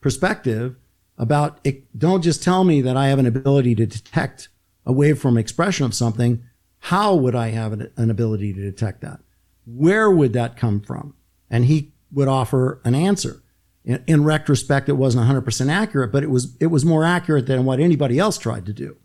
perspective 0.00 0.76
about 1.18 1.60
it. 1.64 1.98
Don't 1.98 2.22
just 2.22 2.42
tell 2.42 2.64
me 2.64 2.80
that 2.82 2.96
I 2.96 3.08
have 3.08 3.18
an 3.18 3.26
ability 3.26 3.74
to 3.76 3.86
detect 3.86 4.48
a 4.86 4.92
waveform 4.92 5.38
expression 5.38 5.86
of 5.86 5.94
something. 5.94 6.42
How 6.84 7.14
would 7.14 7.34
I 7.34 7.48
have 7.48 7.72
an, 7.72 8.10
ability 8.10 8.52
to 8.54 8.60
detect 8.60 9.02
that? 9.02 9.20
Where 9.66 10.10
would 10.10 10.32
that 10.32 10.56
come 10.56 10.80
from? 10.80 11.14
And 11.50 11.66
he 11.66 11.92
would 12.10 12.28
offer 12.28 12.80
an 12.84 12.94
answer. 12.94 13.42
In, 13.84 14.02
in 14.06 14.24
retrospect, 14.24 14.88
it 14.88 14.94
wasn't 14.94 15.28
100% 15.28 15.70
accurate, 15.70 16.12
but 16.12 16.22
it 16.22 16.30
was, 16.30 16.56
it 16.60 16.66
was 16.66 16.84
more 16.84 17.04
accurate 17.04 17.46
than 17.46 17.64
what 17.64 17.80
anybody 17.80 18.18
else 18.18 18.38
tried 18.38 18.66
to 18.66 18.72
do. 18.72 18.96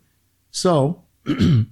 So 0.50 1.04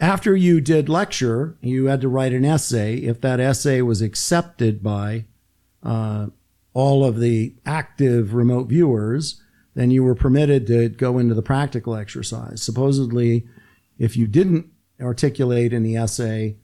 after 0.00 0.36
you 0.36 0.60
did 0.60 0.88
lecture, 0.88 1.56
you 1.60 1.86
had 1.86 2.00
to 2.02 2.08
write 2.08 2.32
an 2.32 2.44
essay. 2.44 2.96
If 2.96 3.20
that 3.22 3.40
essay 3.40 3.82
was 3.82 4.02
accepted 4.02 4.82
by 4.82 5.26
uh, 5.82 6.28
all 6.72 7.04
of 7.04 7.20
the 7.20 7.54
active 7.66 8.34
remote 8.34 8.68
viewers, 8.68 9.40
then 9.74 9.90
you 9.90 10.04
were 10.04 10.14
permitted 10.14 10.66
to 10.68 10.88
go 10.88 11.18
into 11.18 11.34
the 11.34 11.42
practical 11.42 11.96
exercise. 11.96 12.62
Supposedly, 12.62 13.46
if 13.98 14.16
you 14.16 14.26
didn't 14.26 14.66
articulate 15.00 15.72
in 15.72 15.82
the 15.82 15.96
essay 15.96 16.56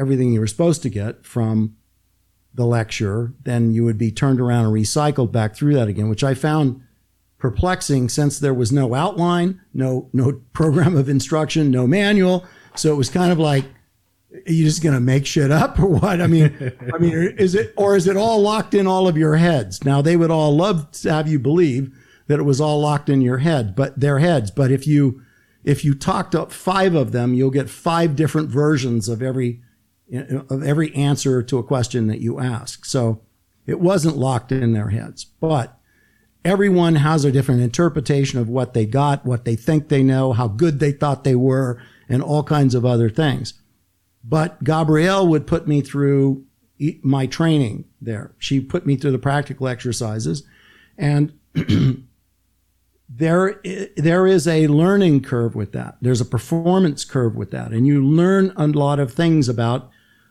everything 0.00 0.32
you 0.32 0.40
were 0.40 0.46
supposed 0.46 0.82
to 0.82 0.88
get 0.88 1.24
from 1.26 1.76
the 2.54 2.66
lecture, 2.66 3.32
then 3.44 3.72
you 3.72 3.84
would 3.84 3.98
be 3.98 4.10
turned 4.10 4.40
around 4.40 4.66
and 4.66 4.74
recycled 4.74 5.32
back 5.32 5.54
through 5.54 5.74
that 5.74 5.88
again, 5.88 6.08
which 6.08 6.24
I 6.24 6.34
found 6.34 6.82
perplexing 7.38 8.08
since 8.08 8.38
there 8.38 8.54
was 8.54 8.72
no 8.72 8.94
outline, 8.94 9.60
no 9.72 10.08
no 10.12 10.40
program 10.52 10.96
of 10.96 11.08
instruction, 11.08 11.70
no 11.70 11.86
manual. 11.86 12.44
So 12.74 12.92
it 12.92 12.96
was 12.96 13.08
kind 13.08 13.32
of 13.32 13.38
like 13.38 13.64
are 14.32 14.52
you 14.52 14.64
just 14.64 14.82
going 14.82 14.94
to 14.94 15.00
make 15.00 15.26
shit 15.26 15.50
up 15.50 15.78
or 15.80 15.86
what? 15.86 16.20
I 16.20 16.28
mean, 16.28 16.72
I 16.94 16.98
mean, 16.98 17.34
is 17.36 17.54
it 17.54 17.74
or 17.76 17.96
is 17.96 18.06
it 18.06 18.16
all 18.16 18.40
locked 18.40 18.74
in 18.74 18.86
all 18.86 19.08
of 19.08 19.16
your 19.16 19.36
heads? 19.36 19.84
Now 19.84 20.02
they 20.02 20.16
would 20.16 20.30
all 20.30 20.54
love 20.54 20.90
to 20.92 21.12
have 21.12 21.28
you 21.28 21.38
believe 21.38 21.92
that 22.28 22.38
it 22.38 22.44
was 22.44 22.60
all 22.60 22.80
locked 22.80 23.08
in 23.08 23.22
your 23.22 23.38
head, 23.38 23.74
but 23.74 23.98
their 23.98 24.20
heads. 24.20 24.50
But 24.50 24.70
if 24.70 24.86
you 24.86 25.22
if 25.64 25.84
you 25.84 25.94
talked 25.94 26.34
up 26.34 26.52
five 26.52 26.94
of 26.94 27.12
them, 27.12 27.34
you'll 27.34 27.50
get 27.50 27.68
five 27.68 28.16
different 28.16 28.48
versions 28.50 29.08
of 29.08 29.20
every 29.22 29.62
of 30.12 30.62
every 30.62 30.94
answer 30.94 31.42
to 31.42 31.58
a 31.58 31.62
question 31.62 32.06
that 32.08 32.20
you 32.20 32.40
ask. 32.40 32.84
So 32.84 33.20
it 33.66 33.80
wasn't 33.80 34.16
locked 34.16 34.52
in 34.52 34.72
their 34.72 34.88
heads, 34.88 35.24
but 35.24 35.78
everyone 36.44 36.96
has 36.96 37.24
a 37.24 37.32
different 37.32 37.62
interpretation 37.62 38.38
of 38.38 38.48
what 38.48 38.74
they 38.74 38.86
got, 38.86 39.24
what 39.24 39.44
they 39.44 39.56
think 39.56 39.88
they 39.88 40.02
know, 40.02 40.32
how 40.32 40.48
good 40.48 40.80
they 40.80 40.92
thought 40.92 41.24
they 41.24 41.36
were, 41.36 41.80
and 42.08 42.22
all 42.22 42.42
kinds 42.42 42.74
of 42.74 42.84
other 42.84 43.08
things. 43.08 43.54
But 44.24 44.62
Gabrielle 44.64 45.26
would 45.28 45.46
put 45.46 45.68
me 45.68 45.80
through 45.80 46.44
my 47.02 47.26
training 47.26 47.84
there. 48.00 48.32
She 48.38 48.60
put 48.60 48.86
me 48.86 48.96
through 48.96 49.12
the 49.12 49.18
practical 49.18 49.68
exercises 49.68 50.44
and 51.00 51.32
there, 53.08 53.60
there 53.96 54.26
is 54.26 54.46
a 54.46 54.68
learning 54.68 55.22
curve 55.22 55.54
with 55.54 55.72
that. 55.72 55.96
There's 56.00 56.20
a 56.20 56.26
performance 56.26 57.04
curve 57.04 57.34
with 57.34 57.50
that. 57.50 57.72
And 57.72 57.86
you 57.86 58.04
learn 58.04 58.52
a 58.56 58.66
lot 58.66 59.00
of 59.00 59.12
things 59.12 59.48
about, 59.48 59.90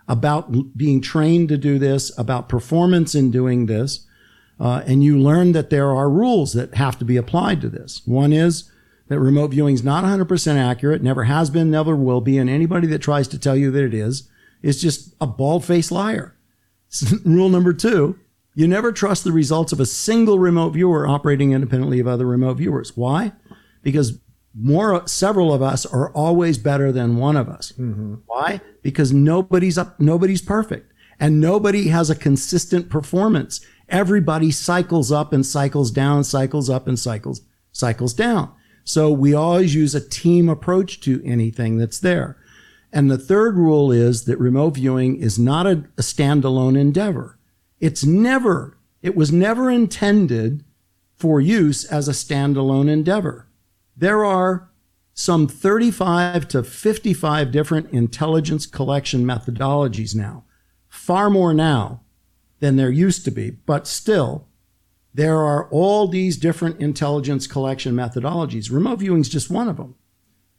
about 0.10 0.76
being 0.76 1.00
trained 1.00 1.48
to 1.50 1.58
do 1.58 1.80
this, 1.80 2.12
about 2.18 2.50
performance 2.50 3.16
in 3.16 3.32
doing 3.32 3.68
this. 3.68 4.06
Uh, 4.60 4.84
and 4.86 5.04
you 5.04 5.18
learn 5.18 5.54
that 5.54 5.70
there 5.70 5.92
are 5.92 6.10
rules 6.10 6.52
that 6.54 6.74
have 6.74 7.00
to 7.00 7.06
be 7.06 7.16
applied 7.16 7.62
to 7.62 7.70
this. 7.70 8.02
One 8.06 8.34
is 8.34 8.70
that 9.08 9.20
remote 9.20 9.52
viewing 9.52 9.76
is 9.76 9.84
not 9.84 10.04
100% 10.04 10.56
accurate, 10.58 11.02
never 11.02 11.24
has 11.24 11.50
been, 11.50 11.72
never 11.72 11.96
will 11.96 12.20
be. 12.20 12.38
And 12.38 12.50
anybody 12.50 12.88
that 12.88 13.00
tries 13.00 13.28
to 13.30 13.40
tell 13.40 13.56
you 13.56 13.72
that 13.72 13.84
it 13.84 13.94
is, 13.94 14.28
is 14.62 14.82
just 14.82 15.16
a 15.22 15.28
bald 15.28 15.64
faced 15.64 15.92
liar. 15.92 16.36
Rule 17.24 17.50
number 17.50 17.72
two 17.72 18.20
you 18.56 18.68
never 18.68 18.92
trust 18.92 19.24
the 19.24 19.32
results 19.32 19.72
of 19.72 19.80
a 19.80 19.86
single 19.86 20.38
remote 20.38 20.72
viewer 20.72 21.08
operating 21.08 21.54
independently 21.54 22.00
of 22.00 22.08
other 22.08 22.26
remote 22.26 22.56
viewers. 22.56 22.98
Why? 22.98 23.32
Because 23.84 24.20
more, 24.56 25.08
several 25.08 25.54
of 25.54 25.62
us 25.62 25.86
are 25.86 26.12
always 26.12 26.58
better 26.58 26.92
than 26.92 27.18
one 27.18 27.38
of 27.38 27.50
us. 27.50 27.72
Mm-hmm. 27.74 28.16
Why? 28.26 28.62
Because 28.82 29.14
nobody's 29.14 29.78
up, 29.78 30.00
nobody's 30.00 30.42
perfect 30.42 30.92
and 31.20 31.42
nobody 31.42 31.90
has 31.90 32.10
a 32.10 32.16
consistent 32.16 32.90
performance. 32.90 33.66
Everybody 33.90 34.52
cycles 34.52 35.12
up 35.12 35.34
and 35.34 35.46
cycles 35.46 35.92
down, 35.92 36.24
cycles 36.24 36.70
up 36.70 36.88
and 36.88 36.98
cycles, 36.98 37.42
cycles 37.72 38.14
down. 38.14 38.52
So 38.84 39.12
we 39.12 39.34
always 39.34 39.76
use 39.76 39.94
a 39.94 40.08
team 40.08 40.50
approach 40.50 41.02
to 41.02 41.22
anything 41.26 41.78
that's 41.78 42.00
there. 42.00 42.38
And 42.92 43.12
the 43.12 43.18
third 43.18 43.56
rule 43.56 43.92
is 43.92 44.26
that 44.26 44.40
remote 44.40 44.76
viewing 44.76 45.18
is 45.18 45.38
not 45.38 45.68
a, 45.68 45.84
a 45.98 46.02
standalone 46.02 46.78
endeavor. 46.78 47.38
It's 47.80 48.04
never, 48.04 48.78
it 49.02 49.16
was 49.16 49.32
never 49.32 49.70
intended 49.70 50.64
for 51.16 51.40
use 51.40 51.84
as 51.86 52.08
a 52.08 52.14
standalone 52.14 52.90
endeavor. 52.90 53.48
There 54.00 54.24
are 54.24 54.70
some 55.14 55.46
35 55.46 56.48
to 56.48 56.64
55 56.64 57.52
different 57.52 57.92
intelligence 57.92 58.66
collection 58.66 59.26
methodologies 59.26 60.16
now, 60.16 60.46
far 60.88 61.30
more 61.30 61.54
now 61.54 62.00
than 62.62 62.78
there 62.78 62.90
used 62.90 63.26
to 63.26 63.32
be, 63.32 63.50
but 63.50 63.88
still, 63.88 64.48
there 65.14 65.40
are 65.40 65.70
all 65.70 66.08
these 66.08 66.38
different 66.38 66.80
intelligence 66.80 67.46
collection 67.46 67.94
methodologies. 67.94 68.72
Remote 68.72 69.00
viewing 69.00 69.20
is 69.20 69.28
just 69.28 69.50
one 69.50 69.68
of 69.68 69.76
them. 69.76 69.96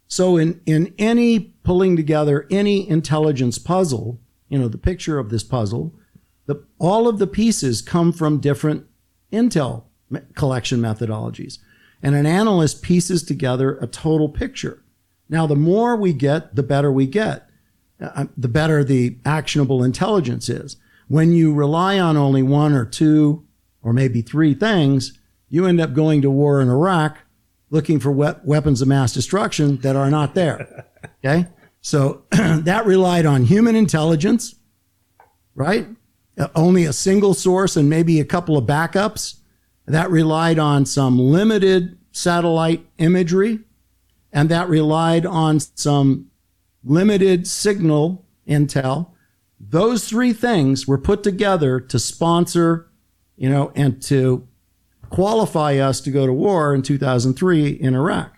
So 0.06 0.36
in, 0.36 0.60
in 0.66 0.92
any 0.98 1.38
pulling 1.62 1.96
together 1.96 2.46
any 2.50 2.86
intelligence 2.86 3.58
puzzle, 3.58 4.20
you 4.50 4.58
know, 4.58 4.68
the 4.68 4.76
picture 4.76 5.18
of 5.18 5.30
this 5.30 5.44
puzzle, 5.44 5.94
the, 6.44 6.62
all 6.78 7.08
of 7.08 7.18
the 7.18 7.26
pieces 7.26 7.80
come 7.80 8.12
from 8.12 8.38
different 8.38 8.86
Intel 9.32 9.84
collection 10.34 10.80
methodologies. 10.80 11.58
And 12.02 12.14
an 12.14 12.26
analyst 12.26 12.82
pieces 12.82 13.22
together 13.22 13.76
a 13.78 13.86
total 13.86 14.28
picture. 14.28 14.82
Now, 15.28 15.46
the 15.46 15.56
more 15.56 15.96
we 15.96 16.12
get, 16.12 16.56
the 16.56 16.62
better 16.62 16.90
we 16.90 17.06
get. 17.06 17.48
Uh, 18.00 18.26
the 18.36 18.48
better 18.48 18.82
the 18.82 19.18
actionable 19.24 19.84
intelligence 19.84 20.48
is. 20.48 20.76
When 21.08 21.32
you 21.32 21.52
rely 21.52 21.98
on 21.98 22.16
only 22.16 22.42
one 22.42 22.72
or 22.72 22.86
two 22.86 23.44
or 23.82 23.92
maybe 23.92 24.22
three 24.22 24.54
things, 24.54 25.18
you 25.48 25.66
end 25.66 25.80
up 25.80 25.92
going 25.92 26.22
to 26.22 26.30
war 26.30 26.60
in 26.60 26.68
Iraq 26.68 27.18
looking 27.70 28.00
for 28.00 28.10
we- 28.10 28.32
weapons 28.44 28.82
of 28.82 28.88
mass 28.88 29.12
destruction 29.12 29.76
that 29.78 29.96
are 29.96 30.10
not 30.10 30.34
there. 30.34 30.86
Okay. 31.24 31.46
So 31.80 32.24
that 32.30 32.84
relied 32.84 33.24
on 33.24 33.44
human 33.44 33.74
intelligence, 33.74 34.54
right? 35.54 35.86
Uh, 36.38 36.48
only 36.54 36.84
a 36.84 36.92
single 36.92 37.32
source 37.34 37.76
and 37.76 37.88
maybe 37.88 38.20
a 38.20 38.24
couple 38.24 38.56
of 38.56 38.64
backups. 38.64 39.39
That 39.90 40.10
relied 40.10 40.58
on 40.58 40.86
some 40.86 41.18
limited 41.18 41.98
satellite 42.12 42.86
imagery 42.98 43.60
and 44.32 44.48
that 44.48 44.68
relied 44.68 45.26
on 45.26 45.58
some 45.58 46.30
limited 46.84 47.46
signal 47.48 48.24
intel. 48.46 49.10
Those 49.58 50.08
three 50.08 50.32
things 50.32 50.86
were 50.86 50.96
put 50.96 51.24
together 51.24 51.80
to 51.80 51.98
sponsor, 51.98 52.88
you 53.36 53.50
know, 53.50 53.72
and 53.74 54.00
to 54.02 54.46
qualify 55.10 55.76
us 55.78 56.00
to 56.02 56.12
go 56.12 56.24
to 56.24 56.32
war 56.32 56.72
in 56.72 56.82
2003 56.82 57.70
in 57.70 57.94
Iraq. 57.94 58.36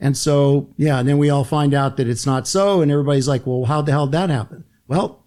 And 0.00 0.16
so, 0.16 0.72
yeah, 0.78 1.00
and 1.00 1.08
then 1.08 1.18
we 1.18 1.28
all 1.28 1.44
find 1.44 1.74
out 1.74 1.98
that 1.98 2.08
it's 2.08 2.24
not 2.24 2.48
so. 2.48 2.80
And 2.80 2.90
everybody's 2.90 3.28
like, 3.28 3.46
well, 3.46 3.66
how 3.66 3.82
the 3.82 3.92
hell 3.92 4.06
did 4.06 4.12
that 4.12 4.30
happen? 4.30 4.64
Well, 4.86 5.26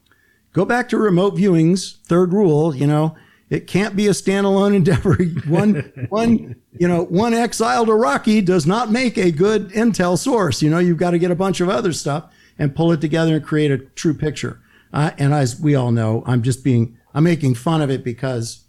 go 0.54 0.66
back 0.66 0.90
to 0.90 0.98
remote 0.98 1.36
viewings. 1.36 1.98
Third 2.08 2.34
rule, 2.34 2.76
you 2.76 2.88
know, 2.88 3.16
it 3.52 3.68
can't 3.68 3.98
be 3.98 4.08
a 4.08 4.12
standalone 4.12 4.74
endeavor. 4.74 5.16
One, 5.48 5.92
one, 6.08 6.56
you 6.72 6.88
know, 6.88 7.04
one 7.04 7.34
exiled 7.34 7.90
Iraqi 7.90 8.40
does 8.40 8.66
not 8.66 8.90
make 8.90 9.18
a 9.18 9.30
good 9.30 9.70
intel 9.72 10.18
source. 10.18 10.62
You 10.62 10.70
know, 10.70 10.80
you've 10.80 10.98
got 10.98 11.12
to 11.12 11.20
get 11.20 11.32
a 11.32 11.36
bunch 11.36 11.60
of 11.60 11.68
other 11.68 11.92
stuff 11.92 12.32
and 12.58 12.74
pull 12.74 12.94
it 12.94 13.02
together 13.02 13.36
and 13.36 13.46
create 13.46 13.70
a 13.70 13.80
true 13.80 14.14
picture. 14.14 14.62
Uh, 14.94 15.12
and 15.18 15.34
as 15.34 15.60
we 15.60 15.76
all 15.76 15.92
know, 15.92 16.24
I'm 16.26 16.44
just 16.44 16.64
being, 16.64 16.98
I'm 17.14 17.26
making 17.26 17.56
fun 17.56 17.82
of 17.82 17.90
it 17.90 18.06
because 18.06 18.64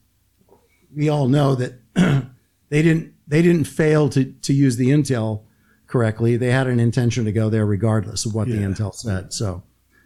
we 0.94 1.08
all 1.08 1.28
know 1.28 1.54
that 1.54 1.74
they 2.68 2.82
didn't, 2.82 3.14
they 3.28 3.40
didn't 3.40 3.64
fail 3.64 4.08
to, 4.08 4.24
to 4.24 4.52
use 4.52 4.76
the 4.76 4.88
intel 4.88 5.42
correctly. 5.86 6.36
They 6.36 6.50
had 6.50 6.66
an 6.66 6.80
intention 6.80 7.24
to 7.26 7.32
go 7.32 7.48
there 7.48 7.66
regardless 7.66 8.26
of 8.26 8.34
what 8.34 8.48
yeah. 8.48 8.56
the 8.56 8.62
intel 8.62 8.92
said. 8.92 9.32
So 9.32 9.62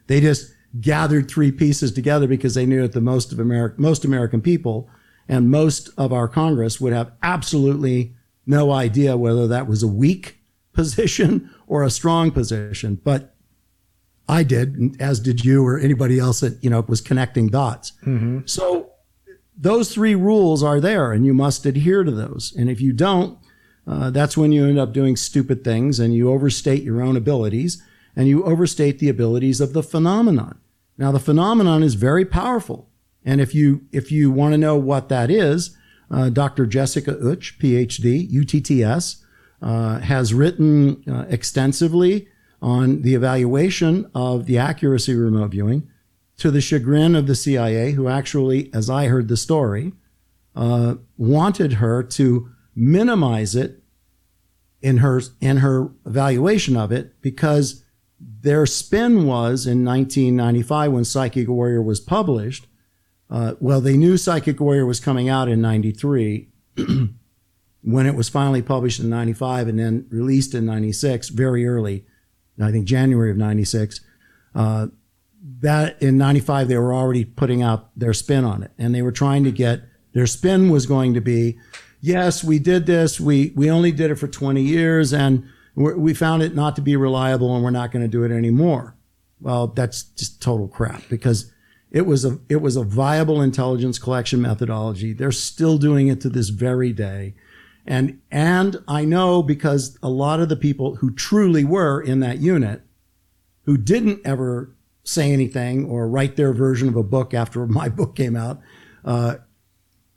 they 0.06 0.20
just 0.20 0.52
gathered 0.80 1.28
three 1.28 1.52
pieces 1.52 1.92
together 1.92 2.26
because 2.26 2.54
they 2.54 2.66
knew 2.66 2.82
that 2.82 2.92
the 2.92 3.00
most 3.00 3.32
of 3.32 3.38
America, 3.38 3.74
most 3.78 4.04
American 4.04 4.40
people 4.40 4.88
and 5.28 5.50
most 5.50 5.90
of 5.96 6.12
our 6.12 6.28
Congress 6.28 6.80
would 6.80 6.92
have 6.92 7.12
absolutely 7.22 8.14
no 8.46 8.70
idea 8.70 9.16
whether 9.16 9.46
that 9.48 9.66
was 9.66 9.82
a 9.82 9.88
weak 9.88 10.38
position 10.72 11.50
or 11.66 11.82
a 11.82 11.90
strong 11.90 12.30
position. 12.30 13.00
But 13.02 13.34
I 14.28 14.42
did, 14.42 15.00
as 15.00 15.20
did 15.20 15.44
you 15.44 15.64
or 15.64 15.78
anybody 15.78 16.18
else 16.18 16.40
that, 16.40 16.62
you 16.62 16.68
know, 16.68 16.84
was 16.88 17.00
connecting 17.00 17.48
dots. 17.48 17.92
Mm-hmm. 18.04 18.40
So 18.46 18.90
those 19.56 19.92
three 19.92 20.14
rules 20.14 20.62
are 20.62 20.80
there 20.80 21.12
and 21.12 21.24
you 21.24 21.32
must 21.32 21.64
adhere 21.64 22.04
to 22.04 22.10
those. 22.10 22.54
And 22.56 22.68
if 22.68 22.80
you 22.80 22.92
don't, 22.92 23.38
uh, 23.86 24.10
that's 24.10 24.36
when 24.36 24.50
you 24.50 24.66
end 24.66 24.78
up 24.78 24.92
doing 24.92 25.16
stupid 25.16 25.62
things 25.62 26.00
and 26.00 26.12
you 26.12 26.30
overstate 26.30 26.82
your 26.82 27.00
own 27.00 27.16
abilities 27.16 27.82
and 28.16 28.26
you 28.26 28.42
overstate 28.44 28.98
the 28.98 29.08
abilities 29.08 29.60
of 29.60 29.72
the 29.72 29.82
phenomenon. 29.82 30.58
Now, 30.99 31.12
the 31.12 31.20
phenomenon 31.20 31.82
is 31.82 31.94
very 31.94 32.24
powerful. 32.24 32.88
And 33.24 33.40
if 33.40 33.55
you, 33.55 33.82
if 33.92 34.11
you 34.11 34.30
want 34.30 34.53
to 34.53 34.59
know 34.59 34.76
what 34.76 35.09
that 35.09 35.30
is, 35.30 35.76
uh, 36.11 36.30
Dr. 36.30 36.66
Jessica 36.66 37.18
Utts, 37.18 37.53
PhD, 37.53 38.30
UTTS, 38.30 39.24
uh, 39.61 39.99
has 40.01 40.32
written 40.32 41.03
uh, 41.11 41.26
extensively 41.28 42.28
on 42.62 43.03
the 43.03 43.14
evaluation 43.14 44.11
of 44.14 44.47
the 44.47 44.59
accuracy 44.59 45.12
of 45.12 45.18
remote 45.18 45.51
viewing 45.51 45.88
to 46.38 46.51
the 46.51 46.61
chagrin 46.61 47.14
of 47.14 47.26
the 47.26 47.34
CIA, 47.34 47.92
who 47.92 48.09
actually, 48.09 48.72
as 48.74 48.90
I 48.90 49.07
heard 49.07 49.28
the 49.28 49.36
story, 49.36 49.92
uh, 50.55 50.97
wanted 51.16 51.74
her 51.74 52.03
to 52.03 52.51
minimize 52.74 53.55
it 53.55 53.82
in 54.82 54.99
her 54.99 55.22
in 55.40 55.59
her 55.59 55.90
evaluation 56.05 56.76
of 56.76 56.92
it 56.92 57.20
because 57.22 57.82
their 58.18 58.66
spin 58.66 59.26
was 59.26 59.66
in 59.66 59.84
1995 59.84 60.92
when 60.92 61.04
Psychic 61.04 61.48
Warrior 61.48 61.82
was 61.82 62.00
published. 62.00 62.66
Uh, 63.28 63.54
well, 63.60 63.80
they 63.80 63.96
knew 63.96 64.16
Psychic 64.16 64.60
Warrior 64.60 64.86
was 64.86 65.00
coming 65.00 65.28
out 65.28 65.48
in 65.48 65.60
93 65.60 66.48
when 67.82 68.06
it 68.06 68.14
was 68.14 68.28
finally 68.28 68.62
published 68.62 69.00
in 69.00 69.08
95 69.08 69.68
and 69.68 69.78
then 69.78 70.06
released 70.10 70.54
in 70.54 70.64
96, 70.64 71.28
very 71.30 71.66
early, 71.66 72.04
I 72.60 72.70
think 72.70 72.86
January 72.86 73.30
of 73.30 73.36
96. 73.36 74.00
Uh, 74.54 74.86
that 75.60 76.00
in 76.02 76.16
95, 76.16 76.68
they 76.68 76.78
were 76.78 76.94
already 76.94 77.24
putting 77.24 77.62
out 77.62 77.90
their 77.98 78.12
spin 78.12 78.44
on 78.44 78.62
it 78.62 78.70
and 78.78 78.94
they 78.94 79.02
were 79.02 79.12
trying 79.12 79.44
to 79.44 79.50
get 79.50 79.82
their 80.12 80.26
spin 80.26 80.70
was 80.70 80.86
going 80.86 81.14
to 81.14 81.20
be 81.20 81.58
yes, 82.00 82.44
we 82.44 82.58
did 82.58 82.86
this. 82.86 83.20
We, 83.20 83.52
we 83.56 83.70
only 83.70 83.92
did 83.92 84.10
it 84.10 84.14
for 84.16 84.28
20 84.28 84.62
years 84.62 85.12
and 85.12 85.48
we 85.76 86.14
found 86.14 86.42
it 86.42 86.54
not 86.54 86.74
to 86.76 86.82
be 86.82 86.96
reliable 86.96 87.54
and 87.54 87.62
we're 87.62 87.70
not 87.70 87.92
going 87.92 88.02
to 88.02 88.08
do 88.08 88.24
it 88.24 88.32
anymore. 88.32 88.96
Well, 89.40 89.68
that's 89.68 90.02
just 90.02 90.40
total 90.40 90.68
crap 90.68 91.02
because 91.10 91.52
it 91.90 92.06
was 92.06 92.24
a, 92.24 92.38
it 92.48 92.62
was 92.62 92.76
a 92.76 92.82
viable 92.82 93.42
intelligence 93.42 93.98
collection 93.98 94.40
methodology. 94.40 95.12
They're 95.12 95.32
still 95.32 95.76
doing 95.76 96.08
it 96.08 96.20
to 96.22 96.30
this 96.30 96.48
very 96.48 96.94
day. 96.94 97.34
And, 97.86 98.20
and 98.30 98.78
I 98.88 99.04
know 99.04 99.42
because 99.42 99.98
a 100.02 100.08
lot 100.08 100.40
of 100.40 100.48
the 100.48 100.56
people 100.56 100.96
who 100.96 101.12
truly 101.12 101.62
were 101.62 102.00
in 102.00 102.20
that 102.20 102.38
unit 102.38 102.82
who 103.64 103.76
didn't 103.76 104.20
ever 104.24 104.74
say 105.04 105.30
anything 105.30 105.84
or 105.84 106.08
write 106.08 106.36
their 106.36 106.52
version 106.54 106.88
of 106.88 106.96
a 106.96 107.02
book 107.02 107.34
after 107.34 107.66
my 107.66 107.90
book 107.90 108.16
came 108.16 108.34
out, 108.34 108.60
uh, 109.04 109.36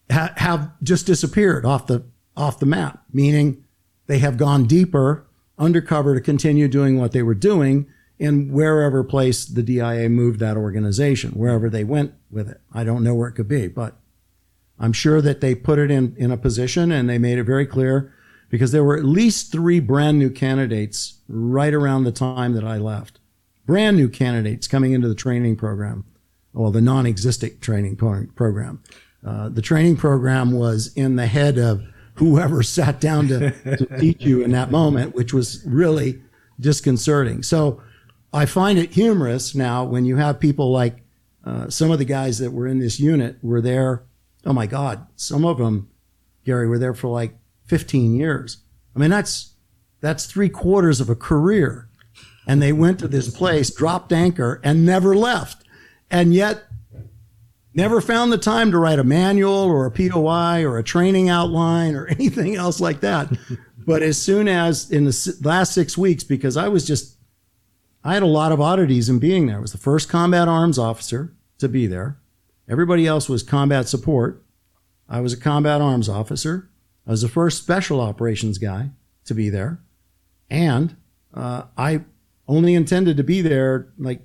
ha- 0.10 0.34
have 0.38 0.72
just 0.82 1.06
disappeared 1.06 1.66
off 1.66 1.88
the 1.88 2.06
off 2.38 2.60
the 2.60 2.66
map, 2.66 3.04
meaning 3.12 3.66
they 4.08 4.20
have 4.20 4.38
gone 4.38 4.66
deeper 4.66 5.28
undercover 5.60 6.16
to 6.16 6.22
continue 6.22 6.68
doing 6.68 6.98
what 6.98 7.12
they 7.12 7.22
were 7.22 7.36
doing 7.36 7.86
in 8.18 8.52
wherever 8.52 9.04
place 9.04 9.46
the 9.46 9.64
DIA 9.64 10.10
moved 10.10 10.40
that 10.40 10.58
organization, 10.58 11.32
wherever 11.32 11.70
they 11.70 11.84
went 11.84 12.14
with 12.32 12.50
it. 12.50 12.60
I 12.74 12.84
don't 12.84 13.04
know 13.04 13.14
where 13.14 13.30
it 13.30 13.34
could 13.34 13.48
be, 13.48 13.68
but 13.68 13.96
I'm 14.80 14.94
sure 14.94 15.22
that 15.22 15.42
they 15.42 15.56
put 15.56 15.80
it 15.80 15.92
in, 15.92 16.16
in 16.18 16.32
a 16.32 16.38
position 16.38 16.92
and 16.92 17.10
they 17.10 17.18
made 17.18 17.38
it 17.38 17.44
very 17.44 17.66
clear 17.66 18.14
because 18.50 18.72
there 18.72 18.84
were 18.84 18.98
at 18.98 19.06
least 19.06 19.52
three 19.52 19.80
brand 19.80 20.18
new 20.18 20.30
candidates 20.30 21.20
right 21.28 21.74
around 21.74 22.04
the 22.04 22.12
time 22.12 22.54
that 22.54 22.64
I 22.64 22.78
left. 22.78 23.20
Brand 23.66 23.98
new 23.98 24.10
candidates 24.10 24.68
coming 24.68 24.94
into 24.94 25.08
the 25.08 25.16
training 25.16 25.56
program. 25.56 26.06
Well, 26.54 26.72
the 26.72 26.82
non-existent 26.82 27.62
training 27.62 27.96
program. 27.98 28.82
Uh, 29.26 29.50
the 29.50 29.62
training 29.62 29.98
program 29.98 30.52
was 30.52 30.92
in 30.96 31.16
the 31.16 31.28
head 31.28 31.58
of 31.58 31.84
whoever 32.20 32.62
sat 32.62 33.00
down 33.00 33.28
to, 33.30 33.52
to 33.78 33.86
teach 34.00 34.22
you 34.22 34.42
in 34.42 34.52
that 34.52 34.70
moment, 34.70 35.16
which 35.16 35.34
was 35.34 35.64
really 35.66 36.22
disconcerting. 36.60 37.42
So 37.42 37.82
I 38.34 38.46
find 38.46 38.78
it 38.78 38.92
humorous 38.92 39.56
now 39.56 39.86
when 39.86 40.04
you 40.04 40.18
have 40.18 40.40
people 40.40 40.70
like 40.70 41.02
uh, 41.46 41.70
some 41.70 41.92
of 41.92 41.98
the 41.98 42.06
guys 42.06 42.38
that 42.40 42.52
were 42.52 42.68
in 42.68 42.80
this 42.80 43.00
unit 43.00 43.38
were 43.42 43.62
there. 43.62 44.04
Oh 44.46 44.52
my 44.52 44.68
God, 44.68 45.08
some 45.16 45.46
of 45.46 45.58
them, 45.58 45.90
Gary, 46.46 46.68
were 46.68 46.78
there 46.78 46.94
for 46.94 47.08
like 47.08 47.38
15 47.68 48.14
years. 48.14 48.58
I 48.96 49.00
mean, 49.00 49.10
that's 49.10 49.54
that's 50.02 50.26
three 50.26 50.50
quarters 50.50 51.00
of 51.00 51.10
a 51.10 51.16
career, 51.16 51.88
and 52.46 52.62
they 52.62 52.74
went 52.74 53.00
to 53.00 53.08
this 53.08 53.30
place, 53.30 53.74
dropped 53.74 54.12
anchor, 54.12 54.60
and 54.64 54.86
never 54.86 55.16
left. 55.16 55.64
And 56.12 56.34
yet 56.34 56.64
Never 57.80 58.02
found 58.02 58.30
the 58.34 58.38
time 58.38 58.72
to 58.72 58.78
write 58.78 59.00
a 59.00 59.06
manual 59.06 59.54
or 59.54 59.86
a 59.86 59.92
POI 59.92 60.66
or 60.66 60.78
a 60.78 60.84
training 60.84 61.30
outline 61.30 61.96
or 61.96 62.08
anything 62.20 62.58
else 62.58 62.82
like 62.82 63.00
that. 63.00 63.32
but 63.78 64.04
as 64.04 64.22
soon 64.22 64.50
as 64.50 64.92
in 64.92 65.06
the 65.06 65.38
last 65.44 65.74
six 65.74 65.98
weeks, 65.98 66.26
because 66.26 66.58
I 66.58 66.68
was 66.68 66.86
just, 66.86 67.16
I 68.04 68.16
had 68.16 68.22
a 68.22 68.28
lot 68.28 68.52
of 68.52 68.60
oddities 68.60 69.08
in 69.08 69.20
being 69.20 69.48
there. 69.48 69.60
I 69.60 69.62
was 69.62 69.72
the 69.72 69.78
first 69.78 70.10
combat 70.10 70.50
arms 70.50 70.78
officer 70.78 71.32
to 71.60 71.70
be 71.70 71.88
there. 71.88 72.18
Everybody 72.68 73.08
else 73.08 73.30
was 73.30 73.44
combat 73.44 73.88
support. 73.88 74.44
I 75.08 75.22
was 75.22 75.32
a 75.32 75.40
combat 75.40 75.80
arms 75.80 76.10
officer. 76.10 76.70
I 77.08 77.12
was 77.12 77.22
the 77.22 77.30
first 77.30 77.64
special 77.64 78.02
operations 78.02 78.58
guy 78.58 78.90
to 79.24 79.34
be 79.34 79.50
there. 79.50 79.80
And 80.50 80.98
uh, 81.34 81.64
I 81.78 82.02
only 82.46 82.76
intended 82.76 83.16
to 83.16 83.24
be 83.24 83.40
there 83.40 83.88
like 83.98 84.20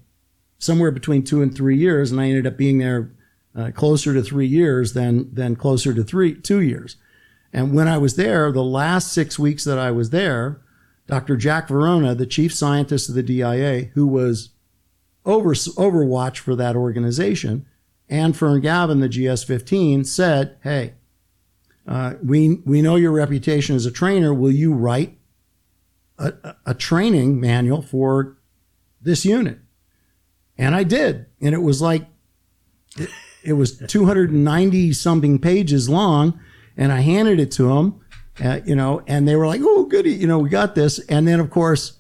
somewhere 0.59 0.91
between 0.91 1.23
two 1.23 1.41
and 1.41 1.55
three 1.55 1.79
years. 1.79 2.11
And 2.11 2.21
I 2.21 2.25
ended 2.27 2.49
up 2.49 2.57
being 2.57 2.79
there 2.79 3.13
uh, 3.57 3.71
closer 3.73 4.13
to 4.15 4.23
three 4.23 4.47
years 4.47 4.93
than 4.93 5.33
than 5.33 5.57
closer 5.57 5.95
to 5.95 6.03
three 6.03 6.35
two 6.35 6.61
years. 6.61 6.97
And 7.53 7.73
when 7.73 7.87
I 7.87 7.99
was 7.99 8.17
there, 8.17 8.51
the 8.51 8.65
last 8.65 9.13
six 9.13 9.39
weeks 9.39 9.63
that 9.65 9.79
I 9.79 9.93
was 9.93 10.11
there, 10.11 10.61
Dr. 11.07 11.37
Jack 11.37 11.69
Vorona, 11.69 12.17
the 12.17 12.27
chief 12.27 12.53
scientist 12.53 13.09
of 13.09 13.15
the 13.15 13.23
DIA, 13.23 13.91
who 13.95 14.07
was 14.07 14.51
over 15.25 15.51
overwatch 15.51 16.39
for 16.39 16.57
that 16.57 16.75
organization, 16.75 17.67
and 18.09 18.37
Fern 18.37 18.61
Gauvin, 18.61 19.01
the 19.01 19.09
GS15, 19.09 20.05
said, 20.05 20.57
"Hey, 20.63 20.95
uh, 21.87 22.15
we 22.23 22.61
we 22.65 22.83
know 22.83 22.97
your 22.97 23.13
reputation 23.13 23.77
as 23.77 23.87
a 23.87 23.93
trainer. 23.93 24.35
Will 24.35 24.51
you 24.51 24.73
write 24.75 25.17
a, 26.19 26.33
a, 26.43 26.57
a 26.67 26.75
training 26.75 27.41
manual 27.41 27.83
for 27.83 28.37
this 29.01 29.25
unit?" 29.25 29.59
And 30.59 30.75
I 30.75 30.83
did, 30.83 31.27
and 31.41 31.55
it 31.55 31.63
was 31.63 31.81
like 31.81 32.07
it, 33.45 33.53
was 33.55 33.79
290 33.79 34.93
something 34.93 35.39
pages 35.39 35.89
long, 35.89 36.39
and 36.77 36.93
I 36.93 37.01
handed 37.01 37.41
it 37.41 37.51
to 37.53 37.69
them, 37.69 38.01
uh, 38.43 38.61
you 38.65 38.75
know, 38.75 39.03
and 39.07 39.29
they 39.29 39.37
were 39.37 39.47
like, 39.47 39.61
"Oh, 39.63 39.85
goody, 39.85 40.13
you 40.13 40.27
know, 40.27 40.39
we 40.39 40.49
got 40.49 40.75
this." 40.75 40.99
And 41.09 41.27
then, 41.29 41.41
of 41.41 41.51
course, 41.51 41.99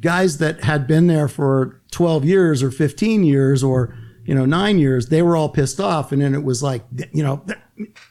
guys 0.00 0.38
that 0.38 0.64
had 0.64 0.86
been 0.86 1.06
there 1.06 1.28
for 1.28 1.80
12 1.90 2.24
years 2.24 2.62
or 2.62 2.70
15 2.70 3.24
years 3.24 3.62
or 3.62 3.94
you 4.24 4.34
know 4.34 4.44
nine 4.44 4.78
years, 4.78 5.08
they 5.08 5.22
were 5.22 5.36
all 5.36 5.48
pissed 5.48 5.80
off, 5.80 6.12
and 6.12 6.22
then 6.22 6.34
it 6.34 6.44
was 6.44 6.62
like, 6.62 6.84
you 7.12 7.22
know, 7.22 7.44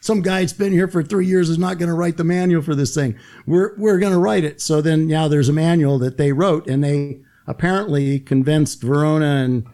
some 0.02 0.22
guy 0.22 0.42
that's 0.42 0.54
been 0.54 0.74
here 0.74 0.88
for 0.88 1.04
three 1.04 1.26
years 1.26 1.50
is 1.50 1.58
not 1.58 1.78
going 1.78 1.90
to 1.90 1.96
write 1.96 2.18
the 2.18 2.24
manual 2.24 2.62
for 2.62 2.76
this 2.76 2.94
thing. 2.94 3.18
We're 3.46 3.76
we're 3.78 4.00
going 4.00 4.14
to 4.14 4.20
write 4.20 4.44
it. 4.44 4.62
So 4.62 4.82
then 4.82 5.08
now 5.08 5.28
there's 5.28 5.50
a 5.50 5.54
manual 5.54 6.00
that 6.00 6.18
they 6.18 6.34
wrote, 6.34 6.68
and 6.68 6.84
they 6.84 7.22
apparently 7.48 8.20
convinced 8.20 8.82
Verona 8.82 9.44
and 9.44 9.66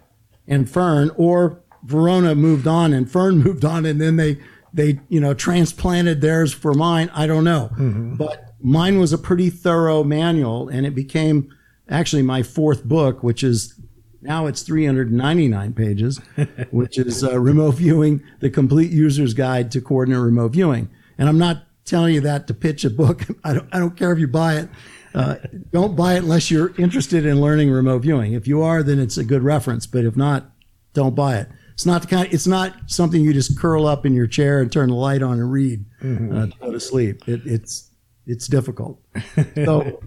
and 0.48 0.70
Fern, 0.70 1.12
or 1.16 1.62
Verona 1.84 2.36
moved 2.36 2.68
on 2.68 2.94
and 2.94 3.10
Fern 3.10 3.38
moved 3.44 3.66
on, 3.66 3.86
and 3.86 4.00
then 4.00 4.16
they 4.16 4.38
they 4.74 5.00
you 5.10 5.20
know 5.20 5.34
transplanted 5.34 6.22
theirs 6.22 6.54
for 6.54 6.74
mine. 6.74 7.10
I 7.14 7.28
don't 7.28 7.44
know, 7.44 7.72
but 8.18 8.56
mine 8.62 9.00
was 9.00 9.14
a 9.14 9.18
pretty 9.18 9.50
thorough 9.50 10.04
manual, 10.04 10.70
and 10.70 10.86
it 10.86 10.96
became 10.96 11.54
actually 11.90 12.22
my 12.22 12.44
fourth 12.44 12.84
book, 12.84 13.24
which 13.24 13.44
is 13.44 13.80
now 14.22 14.48
it's 14.48 14.62
399 14.62 15.74
pages, 15.74 16.20
which 16.72 16.98
is 16.98 17.24
uh, 17.24 17.40
remote 17.40 17.76
viewing, 17.76 18.24
the 18.40 18.50
complete 18.50 18.92
user's 18.92 19.34
guide 19.34 19.72
to 19.72 19.82
coordinate 19.82 20.22
remote 20.22 20.52
viewing. 20.52 20.90
And 21.18 21.30
I'm 21.30 21.38
not 21.38 21.64
telling 21.86 22.14
you 22.14 22.22
that 22.22 22.48
to 22.48 22.54
pitch 22.54 22.84
a 22.84 22.90
book. 22.90 23.24
I 23.44 23.54
don't, 23.54 23.70
I 23.72 23.80
don't 23.80 23.96
care 23.96 24.12
if 24.12 24.20
you 24.20 24.28
buy 24.28 24.56
it. 24.56 24.70
Uh, 25.14 25.38
don't 25.72 25.96
buy 25.96 26.16
it 26.16 26.20
unless 26.20 26.52
you're 26.52 26.76
interested 26.78 27.26
in 27.26 27.42
learning 27.42 27.72
remote 27.72 28.00
viewing. 28.00 28.34
If 28.34 28.48
you 28.48 28.62
are, 28.62 28.84
then 28.84 29.00
it's 29.00 29.18
a 29.18 29.24
good 29.24 29.42
reference. 29.42 29.88
But 29.88 30.06
if 30.06 30.16
not, 30.16 30.52
don't 30.94 31.16
buy 31.16 31.38
it. 31.38 31.50
It's 31.78 31.86
not 31.86 32.02
the 32.02 32.08
kind. 32.08 32.28
It's 32.34 32.48
not 32.48 32.74
something 32.88 33.22
you 33.22 33.34
just 33.34 33.56
curl 33.56 33.86
up 33.86 34.04
in 34.04 34.12
your 34.12 34.26
chair 34.26 34.62
and 34.62 34.72
turn 34.72 34.90
the 34.90 34.96
light 34.96 35.22
on 35.22 35.34
and 35.34 35.52
read 35.52 35.86
uh, 36.02 36.48
to 36.48 36.52
go 36.60 36.72
to 36.72 36.80
sleep. 36.80 37.28
It, 37.28 37.42
it's 37.46 37.92
it's 38.26 38.48
difficult. 38.48 39.00
So 39.54 40.02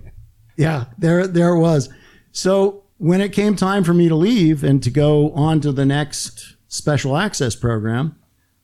yeah, 0.57 0.87
there 0.99 1.29
there 1.29 1.51
it 1.51 1.61
was. 1.61 1.89
So 2.33 2.83
when 2.99 3.21
it 3.21 3.33
came 3.33 3.55
time 3.55 3.85
for 3.85 3.95
me 3.95 4.09
to 4.09 4.16
leave 4.16 4.64
and 4.64 4.83
to 4.83 4.91
go 4.91 5.31
on 5.31 5.61
to 5.61 5.71
the 5.71 5.87
next 5.87 6.57
special 6.66 7.16
access 7.16 7.55
program, 7.55 8.16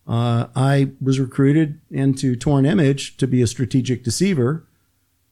uh, 0.08 0.48
I 0.56 0.90
was 1.00 1.20
recruited 1.20 1.80
into 1.88 2.34
Torn 2.34 2.66
Image 2.66 3.18
to 3.18 3.28
be 3.28 3.40
a 3.40 3.46
strategic 3.46 4.02
deceiver, 4.02 4.66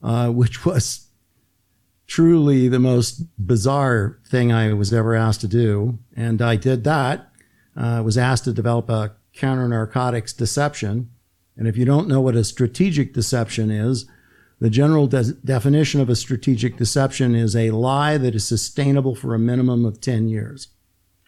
uh, 0.01 0.29
which 0.29 0.65
was 0.65 1.09
truly 2.07 2.69
the 2.69 2.79
most 2.79 3.23
bizarre 3.37 4.17
thing 4.25 4.53
I 4.53 4.71
was 4.71 4.93
ever 4.93 5.13
asked 5.13 5.41
to 5.41 5.49
do. 5.49 5.99
And 6.15 6.41
I 6.41 6.55
did 6.55 6.85
that. 6.85 7.33
I 7.75 8.01
was 8.01 8.17
asked 8.17 8.45
to 8.45 8.53
develop 8.53 8.89
a 8.89 9.15
counter 9.33 9.67
narcotics 9.67 10.33
deception. 10.33 11.09
And 11.57 11.67
if 11.67 11.77
you 11.77 11.85
don't 11.85 12.07
know 12.07 12.21
what 12.21 12.35
a 12.35 12.43
strategic 12.43 13.13
deception 13.13 13.69
is, 13.69 14.05
the 14.59 14.69
general 14.69 15.07
de- 15.07 15.33
definition 15.33 15.99
of 15.99 16.09
a 16.09 16.15
strategic 16.15 16.77
deception 16.77 17.35
is 17.35 17.55
a 17.55 17.71
lie 17.71 18.17
that 18.17 18.35
is 18.35 18.47
sustainable 18.47 19.15
for 19.15 19.35
a 19.35 19.39
minimum 19.39 19.83
of 19.83 19.99
10 19.99 20.29
years. 20.29 20.69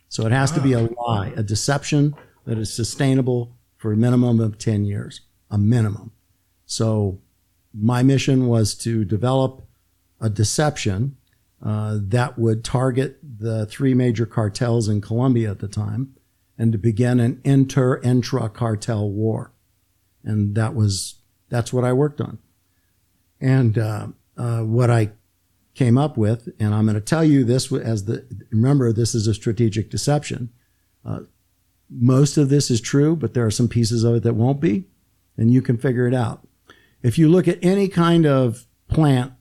So 0.09 0.25
it 0.25 0.31
has 0.31 0.51
to 0.53 0.61
be 0.61 0.71
a 0.71 0.81
lie, 0.81 1.33
a 1.35 1.43
deception 1.43 2.15
that 2.45 2.57
is 2.57 2.73
sustainable 2.73 3.57
for 3.75 3.91
a 3.91 3.97
minimum 3.97 4.39
of 4.39 4.57
10 4.57 4.85
years, 4.85 5.21
a 5.51 5.57
minimum. 5.57 6.11
So 6.65 7.19
my 7.73 8.03
mission 8.03 8.47
was 8.47 8.73
to 8.75 9.03
develop 9.03 9.67
a 10.21 10.29
deception 10.29 11.17
uh, 11.61 11.97
that 12.01 12.37
would 12.37 12.63
target 12.63 13.19
the 13.21 13.65
three 13.65 13.93
major 13.93 14.25
cartels 14.25 14.87
in 14.87 15.01
Colombia 15.01 15.51
at 15.51 15.59
the 15.59 15.67
time 15.67 16.15
and 16.57 16.71
to 16.71 16.77
begin 16.77 17.19
an 17.19 17.41
inter 17.43 17.99
intra 18.01 18.49
cartel 18.49 19.09
war. 19.09 19.51
And 20.23 20.55
that 20.55 20.73
was, 20.73 21.15
that's 21.49 21.71
what 21.71 21.83
I 21.83 21.93
worked 21.93 22.19
on. 22.19 22.39
And 23.39 23.77
uh, 23.77 24.07
uh, 24.35 24.61
what 24.61 24.89
I 24.89 25.11
came 25.75 25.97
up 25.97 26.17
with, 26.17 26.49
and 26.59 26.73
I'm 26.73 26.85
going 26.85 26.95
to 26.95 27.01
tell 27.01 27.23
you 27.23 27.43
this 27.43 27.71
as 27.71 28.05
the 28.05 28.25
remember, 28.51 28.91
this 28.91 29.13
is 29.13 29.27
a 29.27 29.33
strategic 29.33 29.89
deception. 29.89 30.49
Uh, 31.05 31.21
most 31.89 32.37
of 32.37 32.49
this 32.49 32.69
is 32.71 32.81
true, 32.81 33.15
but 33.15 33.33
there 33.33 33.45
are 33.45 33.51
some 33.51 33.67
pieces 33.67 34.03
of 34.03 34.15
it 34.15 34.23
that 34.23 34.33
won't 34.33 34.59
be, 34.59 34.85
and 35.37 35.53
you 35.53 35.61
can 35.61 35.77
figure 35.77 36.07
it 36.07 36.13
out. 36.13 36.45
If 37.03 37.17
you 37.17 37.29
look 37.29 37.47
at 37.47 37.63
any 37.63 37.87
kind 37.87 38.25
of 38.25 38.65
plant, 38.87 39.33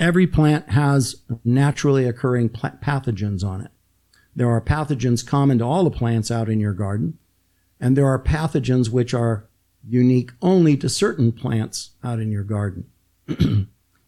every 0.00 0.26
plant 0.26 0.70
has 0.70 1.16
naturally 1.44 2.06
occurring 2.06 2.48
pathogens 2.48 3.44
on 3.44 3.60
it. 3.60 3.70
There 4.38 4.48
are 4.48 4.60
pathogens 4.60 5.26
common 5.26 5.58
to 5.58 5.64
all 5.64 5.82
the 5.82 5.90
plants 5.90 6.30
out 6.30 6.48
in 6.48 6.60
your 6.60 6.72
garden, 6.72 7.18
and 7.80 7.96
there 7.96 8.06
are 8.06 8.22
pathogens 8.22 8.88
which 8.88 9.12
are 9.12 9.48
unique 9.84 10.30
only 10.40 10.76
to 10.76 10.88
certain 10.88 11.32
plants 11.32 11.90
out 12.04 12.20
in 12.20 12.30
your 12.30 12.44
garden. 12.44 12.86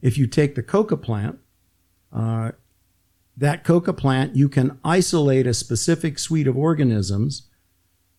if 0.01 0.17
you 0.17 0.29
take 0.29 0.55
the 0.55 0.63
coca 0.63 0.97
plant, 0.97 1.41
uh, 2.13 2.53
that 3.37 3.65
coca 3.65 3.93
plant, 3.93 4.37
you 4.37 4.49
can 4.49 4.79
isolate 4.85 5.49
a 5.49 5.53
specific 5.53 6.17
suite 6.17 6.47
of 6.47 6.57
organisms 6.57 7.49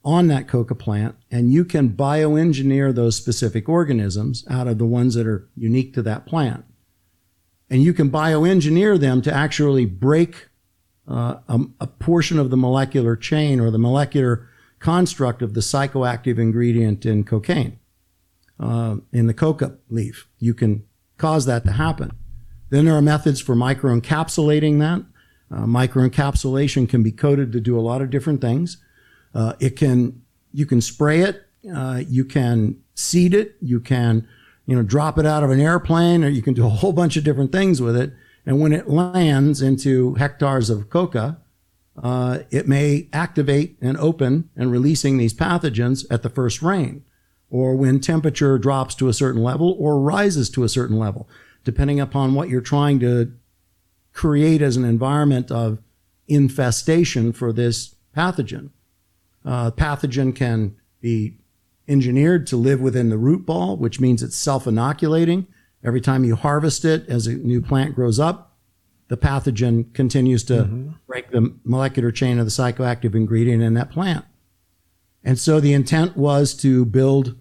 on 0.04 0.28
that 0.28 0.50
coca 0.50 0.76
plant, 0.76 1.16
and 1.32 1.54
you 1.54 1.64
can 1.64 1.92
bioengineer 1.92 2.94
those 2.94 3.16
specific 3.16 3.70
organisms 3.70 4.44
out 4.50 4.68
of 4.68 4.80
the 4.80 4.86
ones 4.86 5.14
that 5.16 5.26
are 5.28 5.48
unique 5.56 5.94
to 5.94 6.02
that 6.02 6.26
plant. 6.26 6.66
And 7.70 7.82
you 7.82 7.94
can 7.94 8.12
bioengineer 8.12 9.00
them 9.00 9.22
to 9.22 9.34
actually 9.34 9.86
break 9.86 10.50
uh, 11.08 11.38
a, 11.48 11.60
a 11.80 11.88
portion 11.88 12.40
of 12.40 12.50
the 12.50 12.58
molecular 12.58 13.16
chain 13.16 13.60
or 13.60 13.72
the 13.72 13.80
molecular 13.80 14.48
construct 14.80 15.42
of 15.42 15.54
the 15.54 15.62
psychoactive 15.62 16.40
ingredient 16.40 17.06
in 17.06 17.24
cocaine, 17.24 17.80
uh, 18.60 18.98
in 19.12 19.28
the 19.28 19.34
coca 19.34 19.78
leaf. 19.90 20.28
You 20.40 20.54
can 20.54 20.86
cause 21.18 21.46
that 21.46 21.66
to 21.66 21.72
happen. 21.72 22.12
Then 22.70 22.86
there 22.86 22.96
are 22.96 23.02
methods 23.02 23.42
for 23.42 23.56
microencapsulating 23.56 24.80
that. 24.80 25.04
Uh, 25.56 25.66
microencapsulation 25.66 26.88
can 26.88 27.04
be 27.04 27.12
coded 27.12 27.52
to 27.52 27.60
do 27.60 27.78
a 27.78 27.82
lot 27.82 28.02
of 28.02 28.10
different 28.10 28.42
things. 28.42 28.78
Uh, 29.36 29.54
it 29.60 29.76
can, 29.76 30.22
you 30.54 30.66
can 30.66 30.82
spray 30.82 31.20
it, 31.22 31.46
uh, 31.76 32.02
you 32.08 32.26
can 32.26 32.82
seed 32.96 33.34
it, 33.34 33.56
you 33.62 33.80
can, 33.80 34.28
you 34.66 34.76
know, 34.76 34.84
drop 34.84 35.20
it 35.20 35.26
out 35.26 35.44
of 35.44 35.50
an 35.50 35.60
airplane, 35.60 36.24
or 36.24 36.30
you 36.30 36.42
can 36.42 36.54
do 36.54 36.66
a 36.66 36.70
whole 36.70 36.94
bunch 36.94 37.18
of 37.18 37.24
different 37.24 37.52
things 37.52 37.82
with 37.82 37.96
it. 37.96 38.14
And 38.46 38.60
when 38.60 38.74
it 38.74 38.90
lands 38.90 39.62
into 39.62 40.16
hectares 40.16 40.70
of 40.70 40.90
coca, 40.90 41.40
uh, 42.02 42.40
it 42.50 42.68
may 42.68 43.08
activate 43.14 43.78
and 43.82 43.98
open 43.98 44.50
and 44.56 44.72
releasing 44.72 45.18
these 45.18 45.34
pathogens 45.34 46.06
at 46.10 46.24
the 46.24 46.30
first 46.30 46.62
rain, 46.62 47.04
or 47.50 47.76
when 47.76 48.00
temperature 48.00 48.58
drops 48.58 48.96
to 48.96 49.10
a 49.10 49.14
certain 49.14 49.44
level 49.44 49.76
or 49.78 50.00
rises 50.00 50.50
to 50.52 50.64
a 50.64 50.70
certain 50.70 50.98
level, 50.98 51.30
depending 51.64 52.00
upon 52.00 52.34
what 52.34 52.50
you're 52.50 52.62
trying 52.62 53.00
to 53.00 53.32
create 54.14 54.62
as 54.62 54.78
an 54.78 54.86
environment 54.86 55.52
of 55.52 55.80
infestation 56.28 57.34
for 57.34 57.52
this 57.54 57.96
pathogen. 58.16 58.70
Uh, 59.46 59.72
pathogen 59.72 60.36
can 60.36 60.76
be 61.02 61.38
engineered 61.88 62.48
to 62.48 62.56
live 62.56 62.80
within 62.80 63.10
the 63.10 63.18
root 63.18 63.46
ball, 63.46 63.76
which 63.76 64.00
means 64.00 64.24
it's 64.24 64.36
self 64.36 64.66
inoculating. 64.66 65.48
Every 65.84 66.02
time 66.02 66.24
you 66.24 66.36
harvest 66.36 66.86
it 66.86 67.08
as 67.10 67.28
a 67.28 67.34
new 67.34 67.62
plant 67.62 67.96
grows 67.96 68.20
up, 68.20 68.52
the 69.08 69.18
pathogen 69.18 69.94
continues 69.94 70.44
to 70.46 70.54
mm-hmm. 70.54 70.90
break 71.08 71.32
the 71.32 71.54
molecular 71.64 72.12
chain 72.12 72.40
of 72.40 72.46
the 72.46 72.52
psychoactive 72.52 73.14
ingredient 73.14 73.62
in 73.62 73.74
that 73.74 73.92
plant. 73.92 74.24
And 75.24 75.38
so 75.38 75.60
the 75.60 75.74
intent 75.74 76.16
was 76.16 76.54
to 76.56 76.86
build 76.86 77.36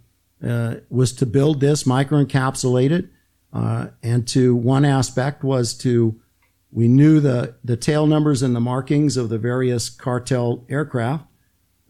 uh, 0.45 0.77
was 0.89 1.13
to 1.13 1.27
build 1.27 1.61
this 1.61 1.85
microencapsulate 1.85 2.91
it, 2.91 3.09
uh, 3.53 3.89
and 4.03 4.27
to 4.29 4.57
one 4.57 4.85
aspect 4.87 5.45
was 5.45 5.75
to 5.79 6.19
we 6.73 6.89
knew 6.89 7.21
the 7.21 7.57
the 7.63 7.77
tail 7.77 8.07
numbers 8.07 8.43
and 8.43 8.57
the 8.57 8.61
markings 8.61 9.17
of 9.17 9.29
the 9.29 9.39
various 9.39 9.91
cartel 9.91 10.65
aircraft, 10.69 11.25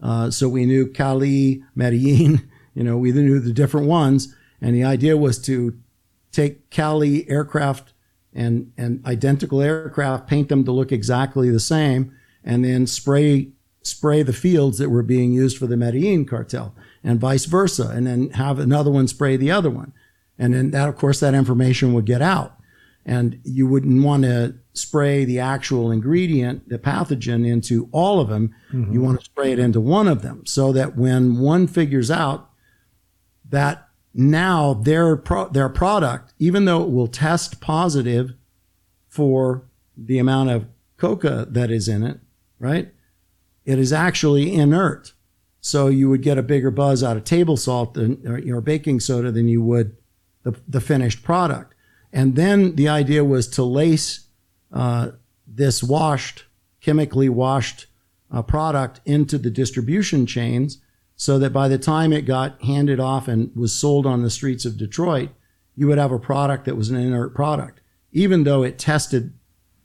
uh, 0.01 0.29
so 0.31 0.49
we 0.49 0.65
knew 0.65 0.87
Cali, 0.87 1.63
Medellin, 1.75 2.49
you 2.75 2.83
know, 2.83 2.97
we 2.97 3.11
knew 3.11 3.39
the 3.39 3.53
different 3.53 3.87
ones, 3.87 4.35
and 4.59 4.75
the 4.75 4.83
idea 4.83 5.17
was 5.17 5.39
to 5.39 5.79
take 6.31 6.69
Cali 6.69 7.29
aircraft 7.29 7.93
and, 8.33 8.71
and 8.77 9.05
identical 9.05 9.61
aircraft, 9.61 10.27
paint 10.27 10.49
them 10.49 10.63
to 10.63 10.71
look 10.71 10.91
exactly 10.91 11.49
the 11.49 11.59
same, 11.59 12.15
and 12.43 12.63
then 12.63 12.87
spray 12.87 13.49
spray 13.83 14.21
the 14.21 14.33
fields 14.33 14.77
that 14.77 14.91
were 14.91 15.01
being 15.01 15.33
used 15.33 15.57
for 15.57 15.65
the 15.65 15.75
Medellin 15.75 16.23
cartel, 16.23 16.75
and 17.03 17.19
vice 17.19 17.45
versa, 17.45 17.91
and 17.93 18.05
then 18.05 18.29
have 18.31 18.59
another 18.59 18.91
one 18.91 19.07
spray 19.07 19.35
the 19.35 19.49
other 19.49 19.71
one, 19.71 19.91
and 20.37 20.53
then 20.53 20.71
that 20.71 20.87
of 20.87 20.95
course 20.95 21.19
that 21.19 21.33
information 21.33 21.93
would 21.93 22.05
get 22.05 22.21
out, 22.21 22.57
and 23.05 23.39
you 23.43 23.67
wouldn't 23.67 24.03
want 24.03 24.23
to 24.23 24.55
spray 24.73 25.25
the 25.25 25.39
actual 25.39 25.91
ingredient, 25.91 26.69
the 26.69 26.77
pathogen, 26.77 27.45
into 27.45 27.89
all 27.91 28.19
of 28.19 28.29
them. 28.29 28.53
Mm-hmm. 28.71 28.93
You 28.93 29.01
want 29.01 29.19
to 29.19 29.25
spray 29.25 29.51
it 29.51 29.59
into 29.59 29.81
one 29.81 30.07
of 30.07 30.21
them, 30.21 30.45
so 30.45 30.71
that 30.73 30.95
when 30.95 31.39
one 31.39 31.67
figures 31.67 32.11
out 32.11 32.51
that 33.49 33.89
now 34.13 34.73
their 34.73 35.15
pro- 35.15 35.49
their 35.49 35.69
product, 35.69 36.33
even 36.39 36.65
though 36.65 36.83
it 36.83 36.91
will 36.91 37.07
test 37.07 37.61
positive 37.61 38.33
for 39.07 39.63
the 39.97 40.19
amount 40.19 40.49
of 40.49 40.65
coca 40.97 41.47
that 41.49 41.71
is 41.71 41.87
in 41.87 42.03
it, 42.03 42.19
right? 42.59 42.91
It 43.65 43.79
is 43.79 43.93
actually 43.93 44.53
inert. 44.53 45.13
So 45.59 45.87
you 45.87 46.09
would 46.09 46.23
get 46.23 46.37
a 46.37 46.43
bigger 46.43 46.71
buzz 46.71 47.03
out 47.03 47.17
of 47.17 47.23
table 47.23 47.55
salt 47.55 47.93
than, 47.93 48.51
or, 48.51 48.61
baking 48.61 48.99
soda 48.99 49.31
than 49.31 49.47
you 49.47 49.61
would 49.61 49.95
the, 50.43 50.59
the 50.67 50.81
finished 50.81 51.23
product. 51.23 51.75
And 52.11 52.35
then 52.35 52.75
the 52.75 52.89
idea 52.89 53.23
was 53.23 53.47
to 53.49 53.63
lace 53.63 54.27
uh, 54.71 55.11
this 55.45 55.83
washed, 55.83 56.45
chemically 56.81 57.29
washed 57.29 57.85
uh, 58.31 58.41
product 58.41 59.01
into 59.05 59.37
the 59.37 59.51
distribution 59.51 60.25
chains 60.25 60.79
so 61.21 61.37
that 61.37 61.53
by 61.53 61.67
the 61.67 61.77
time 61.77 62.11
it 62.11 62.23
got 62.23 62.59
handed 62.63 62.99
off 62.99 63.27
and 63.27 63.55
was 63.55 63.71
sold 63.71 64.07
on 64.07 64.23
the 64.23 64.29
streets 64.31 64.65
of 64.65 64.75
Detroit, 64.75 65.29
you 65.75 65.85
would 65.85 65.99
have 65.99 66.11
a 66.11 66.17
product 66.17 66.65
that 66.65 66.75
was 66.75 66.89
an 66.89 66.95
inert 66.95 67.35
product, 67.35 67.79
even 68.11 68.43
though 68.43 68.63
it 68.63 68.79
tested 68.79 69.31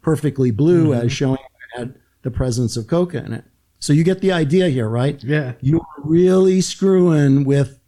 perfectly 0.01 0.51
blue 0.51 0.93
mm-hmm. 0.93 1.05
as 1.05 1.13
showing 1.13 1.35
it 1.35 1.79
had 1.79 1.95
the 2.23 2.31
presence 2.31 2.75
of 2.79 2.87
coca 2.87 3.23
in 3.23 3.35
it. 3.35 3.45
So 3.81 3.93
you 3.93 4.03
get 4.03 4.23
the 4.23 4.33
idea 4.33 4.71
here, 4.71 4.89
right? 4.89 5.23
Yeah. 5.23 5.53
You're 5.61 5.85
really 5.99 6.63
screwing 6.63 7.45
with 7.45 7.81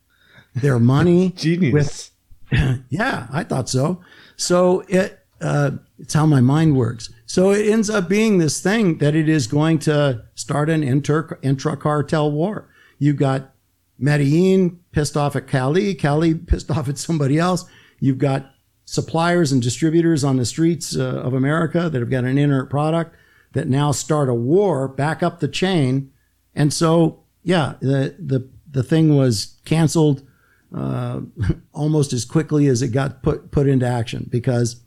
their 0.54 0.78
money. 0.94 1.30
Genius. 1.30 2.10
With, 2.52 2.80
yeah, 2.90 3.28
I 3.32 3.44
thought 3.44 3.70
so. 3.70 4.02
So 4.36 4.84
it 4.88 5.20
uh, 5.40 5.70
it's 5.98 6.12
how 6.12 6.26
my 6.26 6.42
mind 6.42 6.76
works. 6.76 7.10
So 7.24 7.52
it 7.52 7.66
ends 7.66 7.88
up 7.88 8.10
being 8.10 8.36
this 8.36 8.60
thing 8.60 8.98
that 8.98 9.14
it 9.14 9.26
is 9.26 9.46
going 9.46 9.78
to 9.80 10.26
start 10.34 10.68
an 10.68 10.82
inter 10.82 11.38
intra 11.40 11.78
cartel 11.78 12.30
war. 12.30 12.68
You've 12.98 13.16
got 13.16 13.54
Medellin 13.98 14.80
pissed 14.92 15.16
off 15.16 15.36
at 15.36 15.46
Cali, 15.46 15.94
Cali 15.94 16.34
pissed 16.34 16.70
off 16.76 16.88
at 16.88 16.98
somebody 16.98 17.38
else. 17.38 17.64
You've 18.00 18.18
got 18.18 18.50
suppliers 18.84 19.52
and 19.52 19.60
distributors 19.60 20.24
on 20.24 20.36
the 20.36 20.46
streets 20.46 20.96
uh, 20.96 21.20
of 21.20 21.34
America 21.34 21.90
that 21.90 21.98
have 21.98 22.10
got 22.10 22.24
an 22.24 22.38
inert 22.38 22.70
product 22.70 23.14
that 23.52 23.68
now 23.68 23.92
start 23.92 24.28
a 24.28 24.34
war 24.34 24.88
back 24.88 25.22
up 25.22 25.40
the 25.40 25.48
chain. 25.48 26.10
And 26.54 26.72
so, 26.72 27.24
yeah, 27.42 27.74
the 27.80 28.14
the 28.18 28.48
the 28.70 28.82
thing 28.82 29.16
was 29.16 29.58
canceled 29.64 30.22
uh, 30.74 31.20
almost 31.72 32.12
as 32.12 32.24
quickly 32.24 32.66
as 32.66 32.82
it 32.82 32.88
got 32.88 33.22
put 33.22 33.50
put 33.50 33.66
into 33.66 33.86
action 33.86 34.26
because 34.30 34.82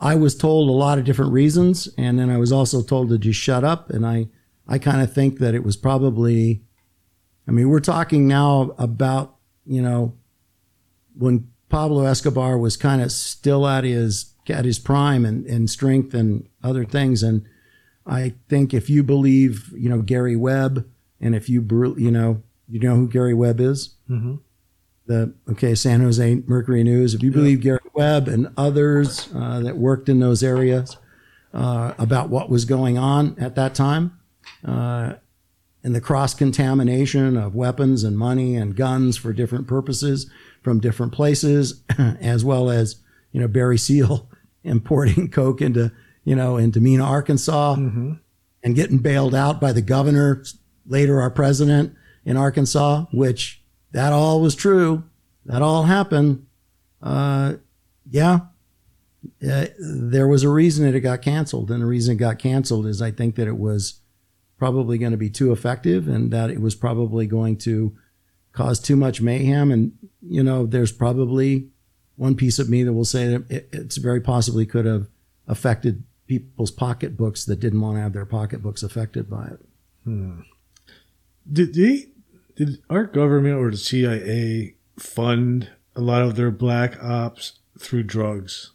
I 0.00 0.16
was 0.16 0.36
told 0.36 0.68
a 0.68 0.72
lot 0.72 0.98
of 0.98 1.04
different 1.04 1.32
reasons, 1.32 1.88
and 1.96 2.18
then 2.18 2.28
I 2.28 2.36
was 2.36 2.50
also 2.50 2.82
told 2.82 3.08
to 3.10 3.18
just 3.18 3.38
shut 3.38 3.62
up. 3.62 3.88
And 3.90 4.04
I 4.04 4.28
I 4.66 4.78
kind 4.78 5.00
of 5.00 5.12
think 5.12 5.38
that 5.38 5.54
it 5.54 5.64
was 5.64 5.76
probably, 5.76 6.62
I 7.46 7.50
mean, 7.50 7.68
we're 7.68 7.80
talking 7.80 8.26
now 8.28 8.74
about 8.78 9.36
you 9.66 9.82
know 9.82 10.14
when 11.16 11.48
Pablo 11.68 12.04
Escobar 12.04 12.58
was 12.58 12.76
kind 12.76 13.02
of 13.02 13.12
still 13.12 13.66
at 13.66 13.84
his 13.84 14.34
at 14.48 14.64
his 14.64 14.78
prime 14.78 15.24
and, 15.24 15.46
and 15.46 15.70
strength 15.70 16.14
and 16.14 16.48
other 16.62 16.84
things, 16.84 17.22
and 17.22 17.44
I 18.06 18.34
think 18.48 18.74
if 18.74 18.90
you 18.90 19.02
believe, 19.02 19.72
you 19.76 19.88
know, 19.88 20.02
Gary 20.02 20.36
Webb, 20.36 20.88
and 21.20 21.34
if 21.34 21.48
you, 21.48 21.62
you 21.96 22.10
know, 22.10 22.42
you 22.68 22.80
know 22.80 22.96
who 22.96 23.08
Gary 23.08 23.34
Webb 23.34 23.60
is, 23.60 23.94
mm-hmm. 24.10 24.36
the 25.06 25.34
okay 25.50 25.74
San 25.74 26.00
Jose 26.00 26.42
Mercury 26.46 26.82
News. 26.82 27.14
If 27.14 27.22
you 27.22 27.30
believe 27.30 27.60
Gary 27.60 27.78
Webb 27.94 28.28
and 28.28 28.52
others 28.56 29.28
uh, 29.34 29.60
that 29.60 29.76
worked 29.76 30.08
in 30.08 30.20
those 30.20 30.42
areas 30.42 30.96
uh, 31.54 31.94
about 31.98 32.28
what 32.28 32.50
was 32.50 32.64
going 32.64 32.98
on 32.98 33.36
at 33.38 33.54
that 33.54 33.74
time, 33.74 34.18
uh, 34.66 35.14
and 35.84 35.94
the 35.94 36.00
cross 36.00 36.34
contamination 36.34 37.36
of 37.36 37.54
weapons 37.54 38.04
and 38.04 38.16
money 38.16 38.56
and 38.56 38.76
guns 38.76 39.16
for 39.16 39.32
different 39.32 39.66
purposes 39.66 40.30
from 40.62 40.80
different 40.80 41.12
places, 41.12 41.82
as 41.98 42.44
well 42.44 42.70
as 42.70 42.96
you 43.32 43.40
know 43.40 43.48
Barry 43.48 43.78
Seal 43.78 44.28
importing 44.64 45.28
coke 45.28 45.60
into 45.60 45.92
you 46.24 46.36
know, 46.36 46.56
in 46.56 46.72
Mena, 46.76 47.04
Arkansas, 47.04 47.76
mm-hmm. 47.76 48.12
and 48.62 48.74
getting 48.74 48.98
bailed 48.98 49.34
out 49.34 49.60
by 49.60 49.72
the 49.72 49.82
governor, 49.82 50.44
later 50.86 51.20
our 51.20 51.30
president 51.30 51.94
in 52.24 52.36
Arkansas, 52.36 53.06
which 53.12 53.62
that 53.92 54.12
all 54.12 54.40
was 54.40 54.54
true. 54.54 55.04
That 55.44 55.62
all 55.62 55.84
happened. 55.84 56.46
Uh, 57.02 57.54
yeah, 58.08 58.40
uh, 59.48 59.66
there 59.78 60.28
was 60.28 60.44
a 60.44 60.48
reason 60.48 60.84
that 60.86 60.94
it 60.94 61.00
got 61.00 61.22
canceled. 61.22 61.70
And 61.70 61.82
the 61.82 61.86
reason 61.86 62.14
it 62.14 62.18
got 62.18 62.38
canceled 62.38 62.86
is 62.86 63.02
I 63.02 63.10
think 63.10 63.34
that 63.36 63.48
it 63.48 63.58
was 63.58 64.00
probably 64.62 64.96
going 64.96 65.10
to 65.10 65.18
be 65.18 65.28
too 65.28 65.50
effective 65.50 66.06
and 66.06 66.30
that 66.30 66.48
it 66.48 66.60
was 66.60 66.76
probably 66.76 67.26
going 67.26 67.56
to 67.56 67.96
cause 68.52 68.78
too 68.78 68.94
much 68.94 69.20
mayhem. 69.20 69.72
And, 69.72 69.90
you 70.24 70.40
know, 70.40 70.66
there's 70.66 70.92
probably 70.92 71.66
one 72.14 72.36
piece 72.36 72.60
of 72.60 72.70
me 72.70 72.84
that 72.84 72.92
will 72.92 73.04
say 73.04 73.26
that 73.26 73.50
it, 73.50 73.68
it's 73.72 73.96
very 73.96 74.20
possibly 74.20 74.64
could 74.64 74.86
have 74.86 75.08
affected 75.48 76.04
people's 76.28 76.70
pocketbooks 76.70 77.44
that 77.46 77.58
didn't 77.58 77.80
want 77.80 77.96
to 77.96 78.02
have 78.02 78.12
their 78.12 78.24
pocketbooks 78.24 78.84
affected 78.84 79.28
by 79.28 79.46
it. 79.46 79.60
Hmm. 80.04 80.42
Did 81.52 81.74
they, 81.74 82.06
did 82.54 82.80
our 82.88 83.02
government 83.02 83.56
or 83.56 83.72
the 83.72 83.76
CIA 83.76 84.76
fund 84.96 85.70
a 85.96 86.00
lot 86.00 86.22
of 86.22 86.36
their 86.36 86.52
black 86.52 87.02
ops 87.02 87.58
through 87.80 88.04
drugs? 88.04 88.70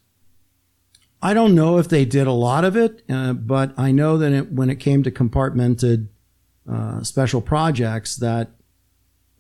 I 1.28 1.34
don't 1.34 1.55
know 1.55 1.78
if 1.78 1.89
they 1.89 2.05
did 2.05 2.25
a 2.25 2.32
lot 2.32 2.63
of 2.63 2.78
it, 2.78 3.03
uh, 3.09 3.34
but 3.34 3.73
I 3.78 3.91
know 3.91 4.17
that 4.17 4.32
it, 4.32 4.49
when 4.53 4.69
it 4.69 4.78
came 4.78 5.03
to 5.03 5.11
compartmented 5.11 6.07
uh, 6.71 7.03
special 7.03 7.41
projects, 7.41 8.15
that 8.15 8.51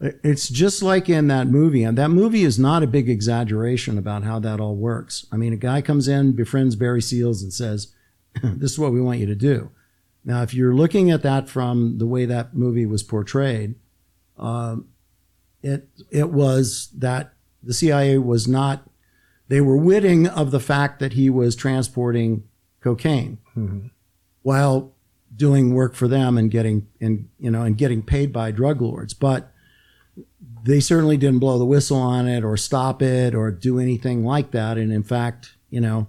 it's 0.01 0.49
just 0.49 0.83
like 0.83 1.07
in 1.07 1.27
that 1.27 1.47
movie. 1.47 1.83
And 1.83 1.97
that 1.97 2.09
movie 2.09 2.43
is 2.43 2.59
not 2.59 2.83
a 2.83 2.87
big 2.87 3.09
exaggeration 3.09 3.97
about 3.97 4.23
how 4.23 4.37
that 4.39 4.59
all 4.59 4.75
works. 4.75 5.27
I 5.31 5.37
mean, 5.37 5.53
a 5.53 5.55
guy 5.55 5.81
comes 5.81 6.09
in, 6.09 6.33
befriends 6.33 6.75
Barry 6.75 7.01
Seals, 7.01 7.41
and 7.41 7.53
says, 7.53 7.93
this 8.43 8.73
is 8.73 8.79
what 8.79 8.91
we 8.91 8.99
want 8.99 9.19
you 9.19 9.25
to 9.25 9.33
do. 9.33 9.71
Now, 10.25 10.41
if 10.41 10.53
you're 10.53 10.75
looking 10.75 11.09
at 11.09 11.23
that 11.23 11.47
from 11.47 11.99
the 11.99 12.05
way 12.05 12.25
that 12.25 12.53
movie 12.53 12.85
was 12.85 13.01
portrayed, 13.01 13.75
um, 14.37 14.89
it 15.63 15.87
it 16.11 16.31
was 16.31 16.89
that 16.97 17.31
the 17.63 17.73
CIA 17.73 18.17
was 18.17 18.45
not. 18.45 18.89
They 19.47 19.61
were 19.61 19.77
witting 19.77 20.27
of 20.27 20.51
the 20.51 20.59
fact 20.59 20.99
that 20.99 21.13
he 21.13 21.29
was 21.29 21.55
transporting 21.55 22.43
cocaine 22.81 23.37
mm-hmm. 23.55 23.87
while 24.41 24.93
doing 25.35 25.73
work 25.73 25.95
for 25.95 26.07
them 26.07 26.37
and 26.37 26.49
getting 26.49 26.87
and 26.99 27.29
you 27.39 27.51
know 27.51 27.63
and 27.63 27.77
getting 27.77 28.01
paid 28.01 28.33
by 28.33 28.51
drug 28.51 28.81
lords, 28.81 29.13
but 29.13 29.51
they 30.63 30.79
certainly 30.79 31.17
didn't 31.17 31.39
blow 31.39 31.57
the 31.57 31.65
whistle 31.65 31.97
on 31.97 32.27
it 32.27 32.43
or 32.43 32.57
stop 32.57 33.01
it 33.01 33.33
or 33.33 33.51
do 33.51 33.79
anything 33.79 34.25
like 34.25 34.51
that. 34.51 34.77
And 34.77 34.91
in 34.91 35.03
fact, 35.03 35.55
you 35.69 35.79
know, 35.79 36.07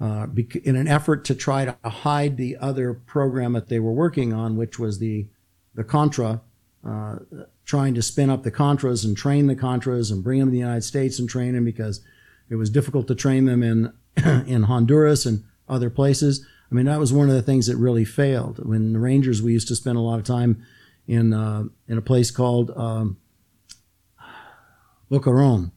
uh, 0.00 0.26
in 0.64 0.76
an 0.76 0.88
effort 0.88 1.24
to 1.26 1.34
try 1.34 1.64
to 1.64 1.76
hide 1.84 2.36
the 2.36 2.56
other 2.56 2.94
program 2.94 3.52
that 3.52 3.68
they 3.68 3.80
were 3.80 3.92
working 3.92 4.32
on, 4.32 4.56
which 4.56 4.78
was 4.78 4.98
the 4.98 5.26
the 5.74 5.84
Contra, 5.84 6.40
uh, 6.86 7.16
trying 7.64 7.94
to 7.94 8.02
spin 8.02 8.30
up 8.30 8.42
the 8.42 8.50
Contras 8.50 9.04
and 9.04 9.16
train 9.16 9.46
the 9.46 9.56
Contras 9.56 10.10
and 10.10 10.24
bring 10.24 10.40
them 10.40 10.48
to 10.48 10.52
the 10.52 10.58
United 10.58 10.84
States 10.84 11.18
and 11.18 11.28
train 11.28 11.54
them 11.54 11.64
because 11.64 12.00
it 12.50 12.56
was 12.56 12.70
difficult 12.70 13.06
to 13.08 13.14
train 13.14 13.44
them 13.44 13.62
in 13.62 13.92
in 14.46 14.64
Honduras 14.64 15.26
and 15.26 15.44
other 15.68 15.90
places. 15.90 16.46
I 16.70 16.74
mean, 16.74 16.86
that 16.86 16.98
was 16.98 17.12
one 17.12 17.28
of 17.28 17.34
the 17.34 17.42
things 17.42 17.66
that 17.66 17.76
really 17.76 18.04
failed. 18.04 18.64
When 18.64 18.92
the 18.92 18.98
Rangers, 18.98 19.42
we 19.42 19.52
used 19.52 19.68
to 19.68 19.76
spend 19.76 19.96
a 19.96 20.02
lot 20.02 20.18
of 20.18 20.24
time 20.24 20.64
in 21.06 21.32
uh, 21.32 21.64
in 21.86 21.98
a 21.98 22.02
place 22.02 22.30
called 22.30 22.70
um, 22.76 23.16
Boquerón, 25.10 25.72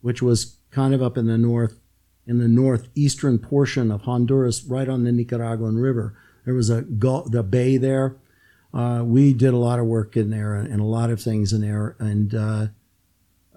which 0.00 0.22
was 0.22 0.58
kind 0.70 0.94
of 0.94 1.02
up 1.02 1.16
in 1.16 1.26
the 1.26 1.38
north 1.38 1.80
in 2.26 2.38
the 2.38 2.48
northeastern 2.48 3.38
portion 3.38 3.90
of 3.90 4.02
Honduras, 4.02 4.64
right 4.64 4.88
on 4.88 5.04
the 5.04 5.12
Nicaraguan 5.12 5.76
River. 5.76 6.16
There 6.44 6.54
was 6.54 6.70
a 6.70 6.82
the 6.82 7.46
bay 7.48 7.76
there. 7.76 8.16
Uh, 8.74 9.02
we 9.04 9.32
did 9.32 9.54
a 9.54 9.58
lot 9.58 9.78
of 9.78 9.86
work 9.86 10.16
in 10.16 10.30
there 10.30 10.54
and 10.54 10.80
a 10.80 10.84
lot 10.84 11.10
of 11.10 11.20
things 11.20 11.52
in 11.52 11.60
there, 11.62 11.96
and 11.98 12.34
uh, 12.34 12.66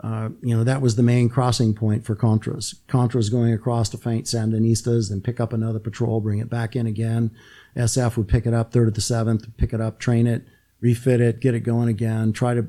uh, 0.03 0.29
you 0.41 0.55
know 0.55 0.63
that 0.63 0.81
was 0.81 0.95
the 0.95 1.03
main 1.03 1.29
crossing 1.29 1.73
point 1.73 2.05
for 2.05 2.15
Contras. 2.15 2.75
Contras 2.87 3.31
going 3.31 3.53
across 3.53 3.89
to 3.89 3.97
faint 3.97 4.25
Sandinistas, 4.25 5.09
then 5.09 5.21
pick 5.21 5.39
up 5.39 5.53
another 5.53 5.79
patrol, 5.79 6.21
bring 6.21 6.39
it 6.39 6.49
back 6.49 6.75
in 6.75 6.87
again. 6.87 7.31
SF 7.75 8.17
would 8.17 8.27
pick 8.27 8.45
it 8.45 8.53
up, 8.53 8.71
third 8.71 8.85
to 8.85 8.91
the 8.91 9.01
seventh, 9.01 9.45
pick 9.57 9.73
it 9.73 9.81
up, 9.81 9.99
train 9.99 10.27
it, 10.27 10.43
refit 10.81 11.21
it, 11.21 11.39
get 11.39 11.53
it 11.53 11.61
going 11.61 11.89
again, 11.89 12.33
try 12.33 12.53
to 12.53 12.67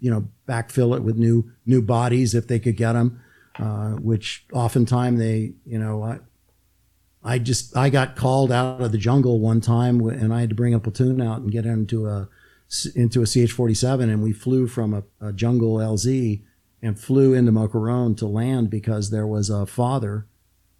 you 0.00 0.10
know 0.10 0.28
backfill 0.48 0.96
it 0.96 1.02
with 1.02 1.16
new 1.16 1.50
new 1.66 1.82
bodies 1.82 2.34
if 2.34 2.48
they 2.48 2.58
could 2.58 2.76
get 2.76 2.94
them 2.94 3.20
uh, 3.58 3.90
which 3.92 4.46
oftentimes 4.52 5.18
they, 5.18 5.54
you 5.64 5.78
know, 5.78 6.02
I, 6.02 6.20
I 7.22 7.38
just 7.38 7.76
I 7.76 7.90
got 7.90 8.16
called 8.16 8.50
out 8.50 8.80
of 8.80 8.92
the 8.92 8.98
jungle 8.98 9.40
one 9.40 9.60
time 9.60 10.00
and 10.00 10.32
I 10.32 10.40
had 10.40 10.48
to 10.48 10.54
bring 10.54 10.74
a 10.74 10.80
platoon 10.80 11.20
out 11.20 11.40
and 11.40 11.52
get 11.52 11.66
into 11.66 12.06
a 12.06 12.28
into 12.94 13.20
a 13.20 13.26
CH-47 13.26 14.04
and 14.04 14.22
we 14.22 14.32
flew 14.32 14.66
from 14.66 14.94
a, 14.94 15.02
a 15.20 15.32
jungle 15.32 15.76
LZ 15.76 16.42
and 16.82 16.98
flew 16.98 17.32
into 17.32 17.52
Mocorone 17.52 18.16
to 18.18 18.26
land 18.26 18.68
because 18.68 19.10
there 19.10 19.26
was 19.26 19.48
a 19.48 19.66
father 19.66 20.26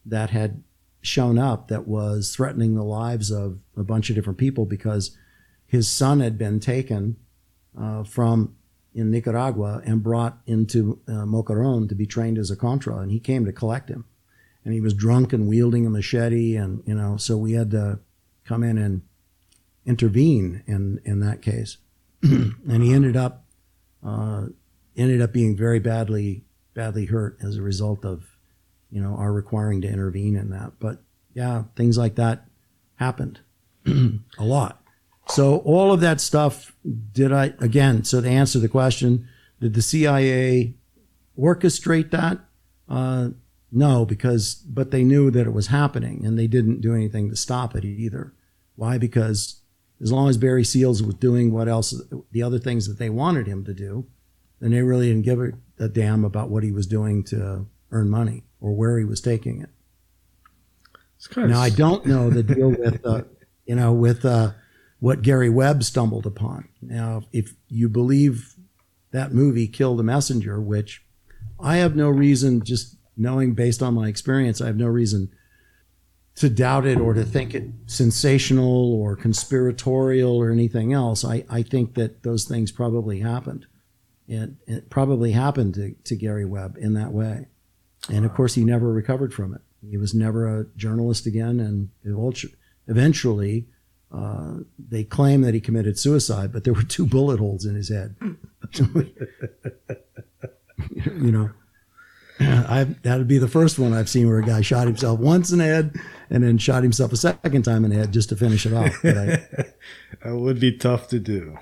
that 0.05 0.31
had 0.31 0.63
shown 1.01 1.39
up 1.39 1.69
that 1.69 1.87
was 1.87 2.35
threatening 2.35 2.75
the 2.75 2.85
lives 2.85 3.31
of 3.31 3.59
a 3.77 3.85
bunch 3.85 4.11
of 4.11 4.17
different 4.17 4.39
people 4.39 4.65
because 4.65 5.17
his 5.67 5.89
son 5.89 6.21
had 6.21 6.37
been 6.37 6.61
taken 6.61 7.17
uh, 7.79 8.05
from 8.05 8.55
in 8.95 9.11
Nicaragua 9.11 9.81
and 9.85 10.03
brought 10.03 10.39
into 10.47 11.01
uh, 11.09 11.25
Mocoron 11.25 11.89
to 11.89 11.95
be 11.95 12.07
trained 12.07 12.39
as 12.39 12.51
a 12.51 12.57
Contra, 12.57 12.99
and 12.99 13.11
he 13.11 13.19
came 13.19 13.45
to 13.45 13.53
collect 13.53 13.89
him. 13.89 14.05
And 14.65 14.75
he 14.75 14.81
was 14.81 14.95
drunk 14.95 15.33
and 15.33 15.49
wielding 15.49 15.87
a 15.87 15.91
machete, 15.91 16.55
and 16.57 16.83
you 16.87 16.95
know, 16.95 17.17
so 17.17 17.37
we 17.37 17.53
had 17.53 17.71
to 17.73 18.01
come 18.45 18.63
in 18.63 18.79
and 18.79 19.03
intervene 19.85 20.63
in 20.67 21.01
in 21.05 21.21
that 21.21 21.43
case. 21.43 21.79
and 22.23 22.83
he 22.83 22.93
ended 22.93 23.17
up 23.17 23.45
uh, 24.05 24.47
ended 24.97 25.21
up 25.21 25.33
being 25.33 25.57
very 25.57 25.79
badly 25.79 26.45
badly 26.75 27.07
hurt 27.07 27.37
as 27.43 27.57
a 27.57 27.63
result 27.63 28.05
of 28.05 28.25
you 28.91 29.01
know 29.01 29.15
our 29.17 29.33
requiring 29.33 29.81
to 29.83 29.89
intervene 29.89 30.37
in 30.37 30.51
that. 30.51 30.73
But 30.79 31.03
yeah, 31.35 31.65
things 31.77 31.99
like 31.99 32.15
that 32.17 32.47
happened 32.97 33.41
a 33.87 34.45
lot. 34.45 34.83
So 35.29 35.59
all 35.59 35.93
of 35.93 36.01
that 36.01 36.21
stuff, 36.21 36.75
did 37.13 37.33
I 37.33 37.55
again? 37.59 38.05
So 38.05 38.21
to 38.21 38.29
answer 38.29 38.59
the 38.59 38.69
question, 38.69 39.29
did 39.61 39.75
the 39.75 39.83
CIA 39.83 40.75
orchestrate 41.39 42.11
that? 42.11 42.39
Uh, 42.89 43.31
no, 43.71 44.05
because 44.05 44.55
but 44.55 44.91
they 44.91 45.05
knew 45.05 45.31
that 45.31 45.47
it 45.47 45.53
was 45.53 45.69
happening, 45.69 46.27
and 46.27 46.39
they 46.39 46.47
didn't 46.47 46.81
do 46.81 46.95
anything 46.95 47.31
to 47.31 47.37
stop 47.37 47.75
it 47.75 47.85
either. 47.85 48.35
Why? 48.77 48.99
Because 48.99 49.61
as 50.01 50.13
long 50.13 50.29
as 50.29 50.37
Barry 50.37 50.65
Seals 50.65 51.03
was 51.03 51.15
doing 51.15 51.53
what 51.53 51.69
else, 51.69 51.95
the 52.33 52.43
other 52.43 52.59
things 52.59 52.89
that 52.89 52.99
they 52.99 53.09
wanted 53.09 53.47
him 53.47 53.65
to 53.65 53.73
do, 53.73 54.07
then 54.63 54.71
they 54.71 54.81
really 54.81 55.09
didn't 55.09 55.25
give 55.25 55.41
a, 55.41 55.53
a 55.81 55.89
damn 55.89 56.25
about 56.25 56.49
what 56.49 56.63
he 56.63 56.71
was 56.71 56.87
doing 56.87 57.25
to 57.25 57.67
earn 57.91 58.09
money 58.09 58.45
or 58.61 58.73
where 58.73 58.97
he 58.97 59.05
was 59.05 59.21
taking 59.21 59.61
it. 59.61 59.69
Now 61.37 61.61
I 61.61 61.71
don't 61.71 62.07
know 62.07 62.31
the 62.31 62.45
deal 62.45 62.69
with, 62.79 63.05
uh, 63.05 63.23
you 63.67 63.75
know, 63.75 63.93
with 63.93 64.25
uh, 64.25 64.53
what 65.01 65.23
Gary 65.23 65.51
Webb 65.51 65.83
stumbled 65.83 66.27
upon. 66.27 66.69
Now, 66.81 67.23
if 67.33 67.55
you 67.69 67.89
believe 67.89 68.55
that 69.11 69.33
movie 69.33 69.67
Kill 69.67 69.97
the 69.97 70.05
Messenger, 70.05 70.61
which 70.61 71.05
I 71.59 71.79
have 71.79 71.97
no 71.97 72.09
reason, 72.09 72.63
just 72.63 72.97
knowing 73.17 73.55
based 73.55 73.83
on 73.83 73.95
my 73.95 74.07
experience, 74.07 74.61
I 74.61 74.67
have 74.67 74.77
no 74.77 74.87
reason 74.87 75.31
to 76.37 76.49
doubt 76.49 76.87
it 76.87 76.99
or 76.99 77.15
to 77.15 77.25
think 77.25 77.55
it 77.55 77.69
sensational 77.87 78.95
or 78.95 79.17
conspiratorial 79.17 80.37
or 80.37 80.51
anything 80.51 80.93
else. 80.93 81.25
I, 81.25 81.45
I 81.51 81.63
think 81.63 81.95
that 81.95 82.23
those 82.23 82.45
things 82.45 82.71
probably 82.71 83.21
happened. 83.21 83.67
It, 84.33 84.51
it 84.67 84.89
probably 84.89 85.33
happened 85.33 85.75
to, 85.75 85.95
to 86.05 86.17
Gary 86.17 86.47
Webb 86.47 86.79
in 86.81 86.95
that 86.95 87.13
way. 87.13 87.49
And 88.09 88.25
of 88.25 88.33
course, 88.33 88.55
he 88.55 88.65
never 88.65 88.91
recovered 88.91 89.35
from 89.35 89.53
it. 89.55 89.61
He 89.87 89.99
was 89.99 90.15
never 90.15 90.61
a 90.61 90.65
journalist 90.77 91.27
again. 91.27 91.61
And 91.61 91.91
eventually, 92.87 93.67
uh, 94.11 94.61
they 94.79 95.05
claim 95.05 95.43
that 95.43 95.53
he 95.53 95.61
committed 95.61 95.99
suicide, 95.99 96.51
but 96.51 96.65
there 96.65 96.73
were 96.73 96.83
two 96.83 97.07
bullet 97.07 97.41
holes 97.41 97.67
in 97.67 97.75
his 97.75 97.91
head. 97.91 98.17
you 101.05 101.31
know, 101.31 101.51
I, 102.41 102.85
that'd 103.03 103.29
be 103.29 103.39
the 103.39 103.49
first 103.49 103.79
one 103.79 103.93
I've 103.93 104.09
seen 104.09 104.27
where 104.29 104.39
a 104.39 104.45
guy 104.45 104.63
shot 104.63 104.87
himself 104.87 105.21
once 105.21 105.53
in 105.53 105.59
the 105.59 105.65
head 105.65 105.95
and 106.31 106.43
then 106.43 106.57
shot 106.57 106.83
himself 106.83 107.13
a 107.13 107.19
second 107.19 107.65
time 107.65 107.85
in 107.85 107.91
the 107.91 107.99
head 107.99 108.13
just 108.13 108.31
to 108.31 108.37
finish 108.37 108.65
it 108.65 108.73
off. 108.73 109.05
I, 109.05 109.47
that 110.25 110.37
would 110.37 110.59
be 110.59 110.77
tough 110.77 111.09
to 111.09 111.19
do. 111.19 111.59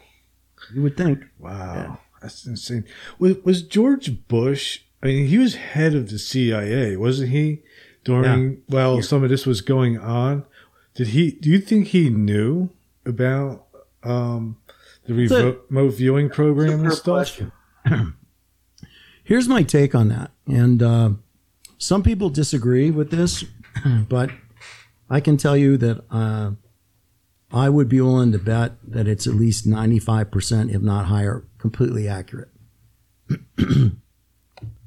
You 0.72 0.82
would 0.82 0.96
think. 0.96 1.24
Wow, 1.38 1.74
yeah. 1.74 1.96
That's 2.20 2.46
insane. 2.46 2.84
Was, 3.18 3.36
was 3.44 3.62
George 3.62 4.26
Bush? 4.28 4.80
I 5.02 5.06
mean, 5.06 5.26
he 5.26 5.38
was 5.38 5.54
head 5.54 5.94
of 5.94 6.10
the 6.10 6.18
CIA, 6.18 6.96
wasn't 6.96 7.30
he? 7.30 7.62
During 8.04 8.50
yeah. 8.50 8.56
while 8.66 8.96
yeah. 8.96 9.02
some 9.02 9.22
of 9.22 9.30
this 9.30 9.46
was 9.46 9.60
going 9.60 9.98
on, 9.98 10.44
did 10.94 11.08
he? 11.08 11.32
Do 11.32 11.50
you 11.50 11.60
think 11.60 11.88
he 11.88 12.08
knew 12.08 12.70
about 13.04 13.66
um, 14.02 14.56
the 15.04 15.14
remote 15.70 15.94
viewing 15.94 16.30
program 16.30 16.84
and 16.84 16.92
stuff? 16.92 17.40
Here's 19.24 19.48
my 19.48 19.62
take 19.62 19.94
on 19.94 20.08
that, 20.08 20.30
and 20.46 20.82
uh, 20.82 21.10
some 21.78 22.02
people 22.02 22.30
disagree 22.30 22.90
with 22.90 23.10
this, 23.10 23.44
but 24.08 24.30
I 25.08 25.20
can 25.20 25.36
tell 25.36 25.56
you 25.56 25.76
that 25.76 26.04
uh, 26.10 26.52
I 27.52 27.68
would 27.68 27.88
be 27.88 28.00
willing 28.00 28.32
to 28.32 28.38
bet 28.38 28.72
that 28.86 29.08
it's 29.08 29.26
at 29.26 29.34
least 29.34 29.68
95%, 29.68 30.72
if 30.72 30.82
not 30.82 31.06
higher, 31.06 31.44
completely 31.58 32.06
accurate. 32.06 32.48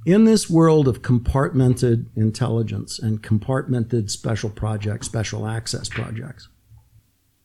in 0.06 0.26
this 0.26 0.49
world 0.49 0.88
of 0.88 1.02
compartmented 1.02 2.06
intelligence 2.15 2.99
and 2.99 3.22
compartmented 3.22 4.10
special 4.10 4.49
projects, 4.49 5.07
special 5.07 5.48
access 5.48 5.90
projects, 5.90 6.49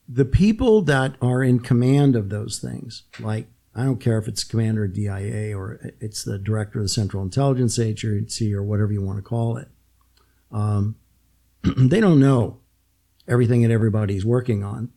the 0.08 0.24
people 0.24 0.82
that 0.82 1.14
are 1.20 1.42
in 1.42 1.60
command 1.60 2.16
of 2.16 2.30
those 2.30 2.58
things, 2.58 3.04
like 3.20 3.46
I 3.74 3.84
don't 3.84 4.00
care 4.00 4.18
if 4.18 4.26
it's 4.26 4.42
commander 4.42 4.84
of 4.84 4.94
DIA 4.94 5.56
or 5.56 5.78
it's 6.00 6.24
the 6.24 6.38
director 6.38 6.78
of 6.78 6.84
the 6.84 6.88
Central 6.88 7.22
Intelligence 7.22 7.78
Agency 7.78 8.54
or 8.54 8.62
whatever 8.62 8.92
you 8.92 9.02
want 9.02 9.18
to 9.18 9.22
call 9.22 9.56
it, 9.56 9.68
um, 10.50 10.96
they 11.62 12.00
don't 12.00 12.18
know 12.18 12.58
everything 13.28 13.62
that 13.62 13.70
everybody's 13.70 14.24
working 14.24 14.64
on. 14.64 14.90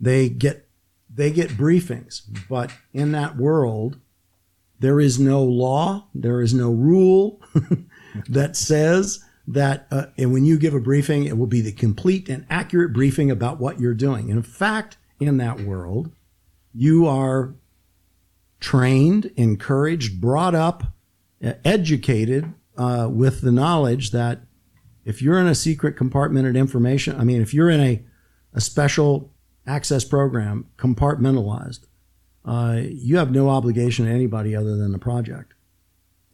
They 0.00 0.28
get 0.28 0.68
they 1.14 1.30
get 1.30 1.50
briefings, 1.50 2.22
but 2.48 2.72
in 2.92 3.12
that 3.12 3.36
world, 3.36 3.98
there 4.80 5.00
is 5.00 5.18
no 5.18 5.42
law, 5.44 6.08
there 6.14 6.40
is 6.40 6.52
no 6.52 6.70
rule 6.70 7.40
that 8.28 8.56
says 8.56 9.24
that, 9.46 9.86
uh, 9.92 10.06
and 10.18 10.32
when 10.32 10.44
you 10.44 10.58
give 10.58 10.74
a 10.74 10.80
briefing, 10.80 11.24
it 11.24 11.38
will 11.38 11.46
be 11.46 11.60
the 11.60 11.72
complete 11.72 12.28
and 12.28 12.44
accurate 12.50 12.92
briefing 12.92 13.30
about 13.30 13.60
what 13.60 13.78
you're 13.78 13.94
doing. 13.94 14.28
And 14.28 14.38
in 14.38 14.42
fact, 14.42 14.96
in 15.20 15.36
that 15.36 15.60
world, 15.60 16.10
you 16.72 17.06
are 17.06 17.54
trained, 18.58 19.30
encouraged, 19.36 20.20
brought 20.20 20.54
up, 20.54 20.82
educated 21.64 22.52
uh, 22.76 23.08
with 23.10 23.42
the 23.42 23.52
knowledge 23.52 24.10
that 24.12 24.40
if 25.04 25.20
you're 25.20 25.38
in 25.38 25.46
a 25.46 25.54
secret 25.54 25.96
compartmented 25.96 26.56
information, 26.56 27.20
I 27.20 27.24
mean, 27.24 27.42
if 27.42 27.52
you're 27.52 27.68
in 27.68 27.80
a, 27.80 28.02
a 28.54 28.60
special 28.60 29.33
access 29.66 30.04
program 30.04 30.66
compartmentalized, 30.76 31.86
uh, 32.44 32.80
you 32.82 33.16
have 33.16 33.30
no 33.30 33.48
obligation 33.48 34.04
to 34.04 34.10
anybody 34.10 34.54
other 34.54 34.76
than 34.76 34.92
the 34.92 34.98
project. 34.98 35.54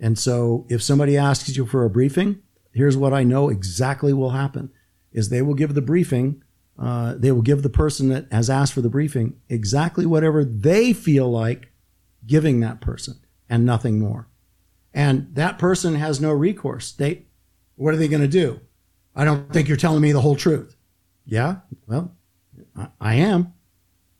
And 0.00 0.18
so 0.18 0.66
if 0.68 0.82
somebody 0.82 1.16
asks 1.16 1.56
you 1.56 1.66
for 1.66 1.84
a 1.84 1.90
briefing, 1.90 2.40
here's 2.72 2.96
what 2.96 3.12
I 3.12 3.22
know 3.22 3.48
exactly 3.48 4.12
will 4.12 4.30
happen 4.30 4.70
is 5.12 5.28
they 5.28 5.42
will 5.42 5.54
give 5.54 5.74
the 5.74 5.82
briefing, 5.82 6.42
uh, 6.78 7.14
they 7.16 7.30
will 7.32 7.42
give 7.42 7.62
the 7.62 7.68
person 7.68 8.08
that 8.08 8.26
has 8.32 8.48
asked 8.48 8.72
for 8.72 8.80
the 8.80 8.88
briefing 8.88 9.38
exactly 9.48 10.06
whatever 10.06 10.44
they 10.44 10.92
feel 10.92 11.30
like 11.30 11.70
giving 12.26 12.60
that 12.60 12.80
person 12.80 13.18
and 13.48 13.66
nothing 13.66 13.98
more. 13.98 14.28
And 14.94 15.34
that 15.34 15.58
person 15.58 15.94
has 15.96 16.20
no 16.20 16.32
recourse. 16.32 16.92
They, 16.92 17.26
what 17.76 17.94
are 17.94 17.96
they 17.96 18.08
going 18.08 18.22
to 18.22 18.28
do? 18.28 18.60
I 19.14 19.24
don't 19.24 19.52
think 19.52 19.68
you're 19.68 19.76
telling 19.76 20.00
me 20.00 20.12
the 20.12 20.20
whole 20.20 20.36
truth. 20.36 20.76
Yeah, 21.26 21.56
well, 21.86 22.16
I, 22.80 22.88
I 23.00 23.14
am. 23.14 23.52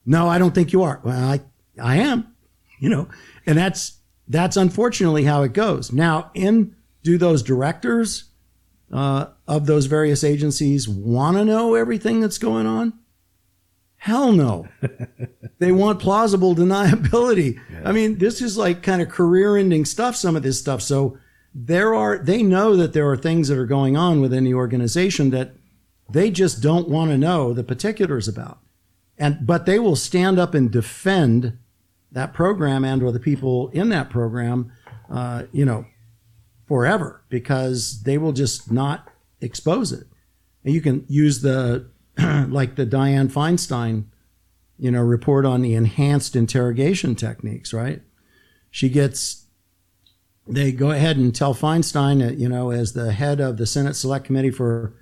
No, 0.07 0.29
I 0.29 0.39
don't 0.39 0.55
think 0.55 0.73
you 0.73 0.83
are. 0.83 1.01
Well, 1.05 1.17
I 1.17 1.41
I 1.81 1.97
am, 1.97 2.35
you 2.79 2.89
know, 2.89 3.09
and 3.47 3.57
that's 3.57 3.99
that's 4.29 4.57
unfortunately 4.57 5.25
how 5.25 5.43
it 5.43 5.53
goes. 5.53 5.93
Now, 5.93 6.31
in 6.35 6.75
do 7.03 7.19
those 7.19 7.43
directors 7.43 8.25
uh, 8.93 9.27
of 9.47 9.67
those 9.67 9.87
various 9.87 10.25
agencies 10.25 10.89
want 10.89 11.37
to 11.37 11.45
know 11.45 11.75
everything 11.75 12.21
that's 12.21 12.39
going 12.39 12.67
on? 12.67 12.93
Hell 13.97 14.33
no. 14.33 14.67
they 15.59 15.73
want 15.73 16.01
plausible 16.01 16.55
deniability. 16.55 17.59
Yeah. 17.71 17.83
I 17.85 17.93
mean, 17.93 18.19
this 18.19 18.41
is 18.41 18.57
like 18.57 18.83
kind 18.83 19.03
of 19.03 19.09
career 19.09 19.57
ending 19.57 19.85
stuff, 19.85 20.17
some 20.17 20.37
of 20.37 20.43
this 20.43 20.59
stuff. 20.59 20.81
So 20.81 21.19
there 21.55 21.95
are, 21.95 22.19
they 22.19 22.43
know 22.43 22.77
that 22.77 22.93
there 22.93 23.11
are 23.11 23.17
things 23.17 23.49
that 23.49 23.59
are 23.59 23.67
going 23.67 23.97
on 23.97 24.21
within 24.21 24.45
the 24.45 24.55
organization 24.55 25.31
that 25.31 25.55
they 26.13 26.31
just 26.31 26.63
don't 26.63 26.89
want 26.89 27.11
to 27.11 27.19
know 27.19 27.53
the 27.53 27.65
particulars 27.65 28.29
about. 28.29 28.59
And, 29.19 29.47
but 29.47 29.67
they 29.67 29.79
will 29.79 29.97
stand 29.97 30.39
up 30.39 30.55
and 30.55 30.71
defend 30.71 31.59
that 32.13 32.33
program 32.33 32.85
and 32.85 33.03
or 33.03 33.13
the 33.13 33.21
people 33.21 33.69
in 33.69 33.91
that 33.91 34.11
program, 34.11 34.73
uh, 35.11 35.45
you 35.53 35.65
know, 35.65 35.87
forever 36.67 37.23
because 37.29 38.03
they 38.03 38.17
will 38.19 38.33
just 38.33 38.71
not 38.71 39.09
expose 39.41 39.93
it. 39.93 40.07
And 40.65 40.75
you 40.75 40.81
can 40.81 41.05
use 41.09 41.43
the 41.43 41.89
like 42.49 42.77
the 42.77 42.87
Diane 42.87 43.29
Feinstein, 43.29 44.05
you 44.79 44.91
know, 44.91 45.03
report 45.03 45.45
on 45.45 45.63
the 45.63 45.75
enhanced 45.75 46.35
interrogation 46.35 47.15
techniques, 47.15 47.73
right? 47.73 48.03
She 48.71 48.89
gets 48.89 49.47
they 50.47 50.73
go 50.73 50.91
ahead 50.91 51.17
and 51.17 51.35
tell 51.35 51.55
Feinstein, 51.55 52.39
you 52.39 52.49
know, 52.49 52.71
as 52.71 52.93
the 52.93 53.13
head 53.13 53.41
of 53.41 53.57
the 53.57 53.67
Senate 53.67 53.95
Select 53.95 54.25
Committee 54.25 54.51
for 54.51 54.95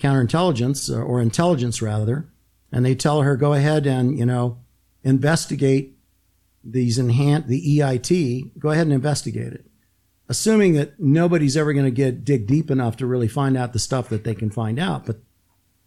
Counterintelligence 0.00 0.94
uh, 0.94 1.00
or 1.00 1.20
intelligence 1.20 1.80
rather, 1.82 2.28
and 2.72 2.84
they 2.84 2.94
tell 2.94 3.22
her 3.22 3.36
go 3.36 3.52
ahead 3.52 3.86
and 3.86 4.18
you 4.18 4.26
know 4.26 4.58
investigate 5.02 5.96
these 6.62 6.98
enhanced 6.98 7.48
the 7.48 7.78
EIT, 7.78 8.58
go 8.58 8.70
ahead 8.70 8.86
and 8.86 8.92
investigate 8.92 9.52
it. 9.52 9.66
Assuming 10.28 10.74
that 10.74 11.00
nobody's 11.00 11.56
ever 11.56 11.72
going 11.72 11.86
to 11.86 11.90
get 11.90 12.24
dig 12.24 12.46
deep 12.46 12.70
enough 12.70 12.96
to 12.98 13.06
really 13.06 13.28
find 13.28 13.56
out 13.56 13.72
the 13.72 13.78
stuff 13.78 14.08
that 14.10 14.24
they 14.24 14.34
can 14.34 14.50
find 14.50 14.78
out, 14.78 15.06
but 15.06 15.20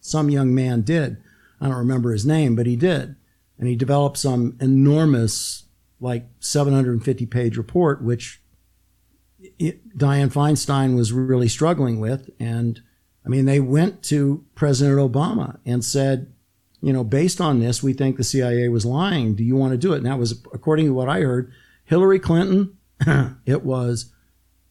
some 0.02 0.30
young 0.30 0.54
man 0.54 0.82
did. 0.82 1.18
I 1.62 1.68
don't 1.68 1.78
remember 1.78 2.12
his 2.12 2.26
name, 2.26 2.56
but 2.56 2.66
he 2.66 2.76
did. 2.76 3.16
And 3.58 3.68
he 3.68 3.76
developed 3.76 4.18
some 4.18 4.58
enormous 4.60 5.64
like 6.02 6.28
750 6.40 7.26
page 7.28 7.56
report, 7.56 8.04
which 8.04 8.42
it, 9.58 9.98
Dianne 9.98 10.34
Feinstein 10.34 10.98
was 10.98 11.14
really 11.14 11.48
struggling 11.48 12.02
with. 12.02 12.30
And 12.40 12.82
I 13.26 13.30
mean, 13.30 13.46
they 13.46 13.60
went 13.60 14.04
to 14.04 14.44
President 14.56 14.98
Obama 15.00 15.58
and 15.66 15.84
said, 15.84 16.34
you 16.82 16.92
know, 16.92 17.04
based 17.04 17.40
on 17.40 17.60
this, 17.60 17.82
we 17.82 17.94
think 17.94 18.18
the 18.18 18.24
CIA 18.24 18.68
was 18.68 18.86
lying. 18.86 19.36
Do 19.36 19.44
you 19.44 19.56
want 19.56 19.72
to 19.72 19.78
do 19.78 19.94
it? 19.94 19.98
And 19.98 20.06
that 20.06 20.20
was, 20.20 20.44
according 20.54 20.88
to 20.88 20.94
what 20.94 21.08
I 21.08 21.22
heard, 21.22 21.52
Hillary 21.86 22.20
Clinton, 22.20 22.78
it 23.46 23.64
was 23.64 24.14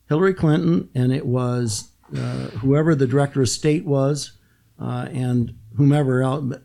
Hillary 0.08 0.34
Clinton, 0.34 0.90
and 0.94 1.12
it 1.12 1.24
was 1.24 1.90
uh, 2.14 2.48
whoever 2.60 2.94
the 2.94 3.06
director 3.06 3.40
of 3.40 3.48
state 3.48 3.86
was, 3.86 4.32
uh, 4.78 5.08
and 5.10 5.54
whomever 5.76 6.22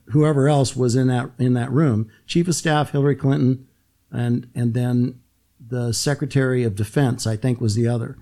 whoever 0.08 0.50
else 0.50 0.76
was 0.76 0.96
in 0.96 1.08
that 1.08 1.32
in 1.40 1.54
that 1.54 1.72
room. 1.72 2.12
Chief 2.26 2.48
of 2.50 2.56
Staff 2.56 2.92
Hillary 2.92 3.16
Clinton, 3.16 3.68
and 4.12 4.50
and 4.54 4.74
then 4.74 5.22
the 5.66 5.94
Secretary 5.94 6.64
of 6.64 6.76
Defense, 6.76 7.26
I 7.26 7.36
think, 7.36 7.62
was 7.62 7.76
the 7.76 7.88
other. 7.88 8.18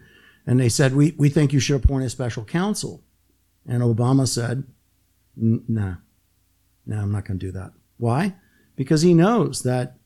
And 0.48 0.60
they 0.60 0.70
said, 0.70 0.96
we, 0.96 1.16
we 1.18 1.30
think 1.30 1.54
you 1.54 1.60
should 1.60 1.84
appoint 1.84 2.06
a 2.06 2.10
special 2.10 2.44
counsel. 2.44 3.04
And 3.68 3.82
Obama 3.82 4.28
said, 4.28 4.64
nah, 5.36 5.96
no, 6.86 7.00
I'm 7.00 7.12
not 7.12 7.26
going 7.26 7.40
to 7.40 7.46
do 7.46 7.52
that. 7.54 7.74
Why? 7.98 8.36
Because 8.76 9.02
he 9.02 9.14
knows 9.14 9.64
that 9.64 9.98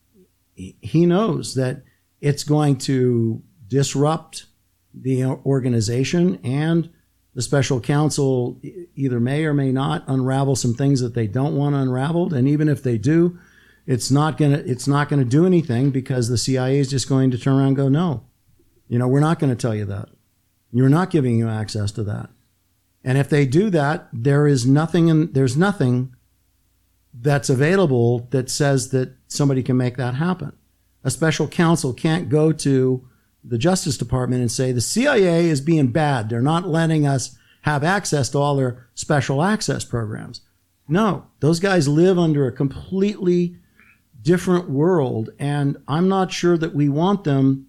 he 0.55 1.05
knows 1.05 1.55
that 1.55 1.83
it's 2.21 2.43
going 2.43 2.77
to 2.77 3.41
disrupt 3.67 4.45
the 4.93 5.23
organization 5.23 6.39
and 6.43 6.89
the 7.33 7.41
special 7.41 7.79
counsel 7.79 8.59
either 8.95 9.19
may 9.19 9.45
or 9.45 9.53
may 9.53 9.71
not 9.71 10.03
unravel 10.07 10.55
some 10.55 10.73
things 10.73 10.99
that 10.99 11.13
they 11.13 11.27
don't 11.27 11.55
want 11.55 11.75
unraveled 11.75 12.33
and 12.33 12.47
even 12.47 12.67
if 12.67 12.83
they 12.83 12.97
do 12.97 13.39
it's 13.85 14.11
not 14.11 14.37
going 14.37 14.51
to 14.51 14.69
it's 14.69 14.87
not 14.87 15.07
going 15.07 15.23
to 15.23 15.29
do 15.29 15.45
anything 15.45 15.91
because 15.91 16.27
the 16.27 16.37
CIA 16.37 16.79
is 16.79 16.89
just 16.89 17.07
going 17.07 17.31
to 17.31 17.37
turn 17.37 17.55
around 17.55 17.67
and 17.67 17.75
go 17.77 17.87
no 17.87 18.25
you 18.87 18.97
know 18.99 19.07
we're 19.07 19.19
not 19.19 19.39
going 19.39 19.55
to 19.55 19.55
tell 19.55 19.75
you 19.75 19.85
that 19.85 20.09
you're 20.71 20.89
not 20.89 21.11
giving 21.11 21.37
you 21.37 21.47
access 21.47 21.91
to 21.93 22.03
that 22.03 22.29
and 23.03 23.17
if 23.17 23.29
they 23.29 23.45
do 23.45 23.69
that 23.69 24.07
there 24.11 24.47
is 24.47 24.65
nothing 24.65 25.07
in 25.07 25.31
there's 25.33 25.57
nothing 25.57 26.13
that's 27.13 27.49
available 27.49 28.27
that 28.31 28.49
says 28.49 28.89
that 28.89 29.15
somebody 29.27 29.63
can 29.63 29.77
make 29.77 29.97
that 29.97 30.15
happen. 30.15 30.53
A 31.03 31.09
special 31.09 31.47
counsel 31.47 31.93
can't 31.93 32.29
go 32.29 32.51
to 32.51 33.07
the 33.43 33.57
Justice 33.57 33.97
Department 33.97 34.41
and 34.41 34.51
say 34.51 34.71
the 34.71 34.81
CIA 34.81 35.45
is 35.45 35.61
being 35.61 35.87
bad. 35.87 36.29
They're 36.29 36.41
not 36.41 36.67
letting 36.67 37.07
us 37.07 37.37
have 37.63 37.83
access 37.83 38.29
to 38.29 38.37
all 38.37 38.55
their 38.55 38.87
special 38.95 39.43
access 39.43 39.83
programs. 39.83 40.41
No, 40.87 41.27
those 41.39 41.59
guys 41.59 41.87
live 41.87 42.17
under 42.17 42.47
a 42.47 42.51
completely 42.51 43.57
different 44.21 44.69
world. 44.69 45.29
And 45.39 45.77
I'm 45.87 46.09
not 46.09 46.31
sure 46.31 46.57
that 46.57 46.75
we 46.75 46.89
want 46.89 47.23
them 47.23 47.67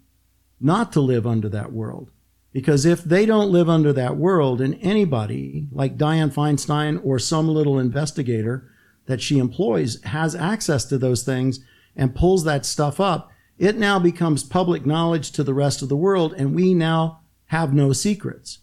not 0.60 0.92
to 0.92 1.00
live 1.00 1.26
under 1.26 1.48
that 1.48 1.72
world. 1.72 2.10
Because 2.52 2.84
if 2.84 3.04
they 3.04 3.26
don't 3.26 3.52
live 3.52 3.68
under 3.68 3.92
that 3.92 4.16
world 4.16 4.60
and 4.60 4.78
anybody 4.82 5.68
like 5.70 5.96
Diane 5.96 6.30
Feinstein 6.30 7.00
or 7.04 7.18
some 7.18 7.48
little 7.48 7.78
investigator 7.78 8.68
that 9.06 9.20
she 9.20 9.38
employs 9.38 10.02
has 10.02 10.34
access 10.34 10.84
to 10.86 10.98
those 10.98 11.22
things 11.22 11.60
and 11.94 12.14
pulls 12.14 12.44
that 12.44 12.66
stuff 12.66 12.98
up, 13.00 13.30
it 13.58 13.76
now 13.76 13.98
becomes 13.98 14.42
public 14.42 14.84
knowledge 14.86 15.32
to 15.32 15.44
the 15.44 15.54
rest 15.54 15.82
of 15.82 15.88
the 15.88 15.96
world, 15.96 16.32
and 16.32 16.54
we 16.54 16.72
now 16.74 17.20
have 17.46 17.74
no 17.74 17.92
secrets. 17.92 18.58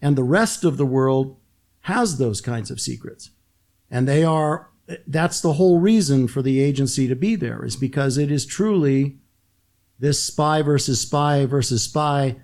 And 0.00 0.16
the 0.16 0.24
rest 0.24 0.64
of 0.64 0.76
the 0.76 0.86
world 0.86 1.36
has 1.82 2.18
those 2.18 2.40
kinds 2.40 2.70
of 2.70 2.80
secrets. 2.80 3.30
And 3.90 4.08
they 4.08 4.24
are, 4.24 4.70
that's 5.06 5.40
the 5.40 5.54
whole 5.54 5.80
reason 5.80 6.28
for 6.28 6.40
the 6.40 6.60
agency 6.60 7.06
to 7.08 7.14
be 7.14 7.36
there, 7.36 7.64
is 7.64 7.76
because 7.76 8.16
it 8.16 8.30
is 8.30 8.46
truly 8.46 9.18
this 9.98 10.22
spy 10.22 10.62
versus 10.62 11.00
spy 11.00 11.44
versus 11.44 11.82
spy 11.82 12.36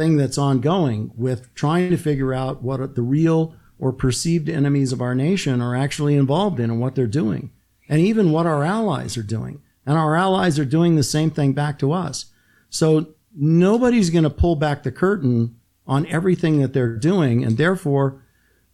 thing 0.00 0.16
that's 0.16 0.38
ongoing 0.38 1.12
with 1.14 1.54
trying 1.54 1.90
to 1.90 1.96
figure 1.98 2.32
out 2.32 2.62
what 2.62 2.94
the 2.94 3.02
real 3.02 3.54
or 3.78 3.92
perceived 3.92 4.48
enemies 4.48 4.92
of 4.92 5.02
our 5.02 5.14
nation 5.14 5.60
are 5.60 5.76
actually 5.76 6.16
involved 6.16 6.58
in 6.58 6.70
and 6.70 6.80
what 6.80 6.94
they're 6.94 7.06
doing, 7.06 7.50
and 7.86 8.00
even 8.00 8.32
what 8.32 8.46
our 8.46 8.64
allies 8.64 9.18
are 9.18 9.22
doing. 9.22 9.60
And 9.84 9.98
our 9.98 10.16
allies 10.16 10.58
are 10.58 10.64
doing 10.64 10.96
the 10.96 11.02
same 11.02 11.30
thing 11.30 11.52
back 11.52 11.78
to 11.80 11.92
us. 11.92 12.26
So 12.70 13.08
nobody's 13.34 14.08
going 14.08 14.24
to 14.24 14.30
pull 14.30 14.56
back 14.56 14.84
the 14.84 14.92
curtain 14.92 15.56
on 15.86 16.06
everything 16.06 16.62
that 16.62 16.72
they're 16.72 16.96
doing, 16.96 17.44
and 17.44 17.58
therefore 17.58 18.22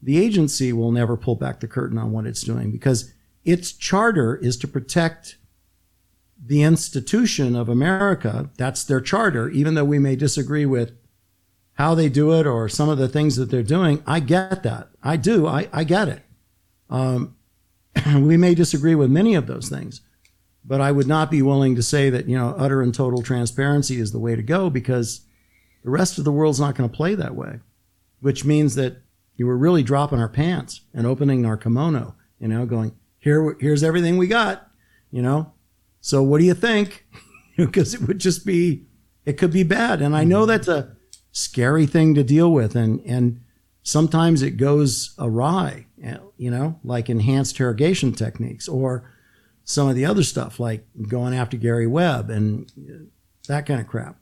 the 0.00 0.18
agency 0.18 0.72
will 0.72 0.92
never 0.92 1.16
pull 1.16 1.34
back 1.34 1.58
the 1.58 1.66
curtain 1.66 1.98
on 1.98 2.12
what 2.12 2.26
it's 2.26 2.42
doing 2.42 2.70
because 2.70 3.12
its 3.44 3.72
charter 3.72 4.36
is 4.36 4.56
to 4.58 4.68
protect 4.68 5.38
the 6.40 6.62
institution 6.62 7.56
of 7.56 7.68
America. 7.68 8.50
That's 8.56 8.84
their 8.84 9.00
charter, 9.00 9.48
even 9.48 9.74
though 9.74 9.84
we 9.84 9.98
may 9.98 10.14
disagree 10.14 10.66
with 10.66 10.92
how 11.76 11.94
they 11.94 12.08
do 12.08 12.32
it 12.32 12.46
or 12.46 12.68
some 12.68 12.88
of 12.88 12.98
the 12.98 13.08
things 13.08 13.36
that 13.36 13.50
they're 13.50 13.62
doing. 13.62 14.02
I 14.06 14.20
get 14.20 14.62
that. 14.62 14.88
I 15.02 15.16
do. 15.16 15.46
I, 15.46 15.68
I 15.72 15.84
get 15.84 16.08
it. 16.08 16.22
Um, 16.88 17.36
we 18.14 18.36
may 18.36 18.54
disagree 18.54 18.94
with 18.94 19.10
many 19.10 19.34
of 19.34 19.46
those 19.46 19.68
things, 19.68 20.00
but 20.64 20.80
I 20.80 20.90
would 20.90 21.06
not 21.06 21.30
be 21.30 21.42
willing 21.42 21.76
to 21.76 21.82
say 21.82 22.08
that, 22.10 22.28
you 22.28 22.36
know, 22.36 22.54
utter 22.58 22.80
and 22.80 22.94
total 22.94 23.22
transparency 23.22 24.00
is 24.00 24.12
the 24.12 24.18
way 24.18 24.34
to 24.34 24.42
go 24.42 24.70
because 24.70 25.20
the 25.84 25.90
rest 25.90 26.18
of 26.18 26.24
the 26.24 26.32
world's 26.32 26.60
not 26.60 26.74
going 26.74 26.88
to 26.88 26.96
play 26.96 27.14
that 27.14 27.34
way, 27.34 27.60
which 28.20 28.44
means 28.44 28.74
that 28.76 29.02
you 29.36 29.46
were 29.46 29.58
really 29.58 29.82
dropping 29.82 30.18
our 30.18 30.30
pants 30.30 30.80
and 30.94 31.06
opening 31.06 31.44
our 31.44 31.58
kimono, 31.58 32.14
you 32.40 32.48
know, 32.48 32.64
going, 32.64 32.96
here, 33.18 33.54
here's 33.60 33.82
everything 33.82 34.16
we 34.16 34.28
got, 34.28 34.70
you 35.10 35.20
know. 35.20 35.52
So 36.00 36.22
what 36.22 36.38
do 36.38 36.44
you 36.44 36.54
think? 36.54 37.06
Because 37.56 37.94
it 37.94 38.02
would 38.02 38.18
just 38.18 38.44
be, 38.44 38.84
it 39.24 39.38
could 39.38 39.50
be 39.50 39.62
bad. 39.62 40.02
And 40.02 40.14
I 40.14 40.24
know 40.24 40.40
mm-hmm. 40.40 40.48
that's 40.48 40.68
a, 40.68 40.95
scary 41.36 41.84
thing 41.84 42.14
to 42.14 42.24
deal 42.24 42.50
with. 42.50 42.74
And, 42.74 43.00
and 43.04 43.42
sometimes 43.82 44.40
it 44.40 44.52
goes 44.52 45.14
awry, 45.18 45.86
you 46.38 46.50
know, 46.50 46.80
like 46.82 47.10
enhanced 47.10 47.56
interrogation 47.56 48.12
techniques 48.12 48.66
or 48.68 49.12
some 49.62 49.86
of 49.86 49.96
the 49.96 50.06
other 50.06 50.22
stuff 50.22 50.58
like 50.58 50.86
going 51.08 51.34
after 51.34 51.58
Gary 51.58 51.86
Webb 51.86 52.30
and 52.30 52.72
that 53.48 53.66
kind 53.66 53.80
of 53.80 53.86
crap. 53.86 54.16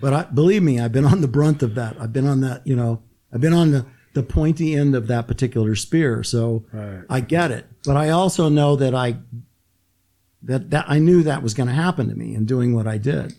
But 0.00 0.14
I, 0.14 0.22
believe 0.22 0.62
me, 0.62 0.78
I've 0.78 0.92
been 0.92 1.04
on 1.04 1.20
the 1.20 1.28
brunt 1.28 1.64
of 1.64 1.74
that. 1.74 2.00
I've 2.00 2.12
been 2.12 2.28
on 2.28 2.42
that, 2.42 2.64
you 2.64 2.76
know, 2.76 3.02
I've 3.32 3.40
been 3.40 3.52
on 3.52 3.72
the, 3.72 3.86
the 4.14 4.22
pointy 4.22 4.74
end 4.76 4.94
of 4.94 5.08
that 5.08 5.26
particular 5.26 5.74
spear. 5.74 6.22
So 6.22 6.64
right. 6.72 7.02
I 7.10 7.20
get 7.20 7.50
it. 7.50 7.66
But 7.84 7.96
I 7.96 8.10
also 8.10 8.48
know 8.48 8.76
that 8.76 8.94
I, 8.94 9.16
that, 10.42 10.70
that 10.70 10.84
I 10.88 11.00
knew 11.00 11.24
that 11.24 11.42
was 11.42 11.54
going 11.54 11.68
to 11.68 11.74
happen 11.74 12.08
to 12.08 12.14
me 12.14 12.36
in 12.36 12.44
doing 12.44 12.72
what 12.72 12.86
I 12.86 12.98
did. 12.98 13.34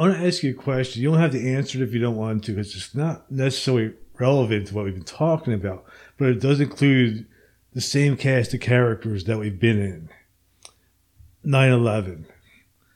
I 0.00 0.04
want 0.04 0.18
to 0.18 0.26
ask 0.26 0.42
you 0.42 0.52
a 0.52 0.54
question. 0.54 1.02
You 1.02 1.10
don't 1.10 1.20
have 1.20 1.32
to 1.32 1.46
answer 1.46 1.78
it 1.78 1.86
if 1.86 1.92
you 1.92 2.00
don't 2.00 2.16
want 2.16 2.44
to, 2.44 2.52
because 2.52 2.74
it's 2.74 2.94
not 2.94 3.30
necessarily 3.30 3.92
relevant 4.18 4.68
to 4.68 4.74
what 4.74 4.86
we've 4.86 4.94
been 4.94 5.02
talking 5.02 5.52
about, 5.52 5.84
but 6.16 6.28
it 6.30 6.40
does 6.40 6.58
include 6.58 7.26
the 7.74 7.82
same 7.82 8.16
cast 8.16 8.54
of 8.54 8.60
characters 8.60 9.24
that 9.24 9.38
we've 9.38 9.60
been 9.60 9.78
in. 9.78 10.08
9 11.44 11.70
11. 11.70 12.26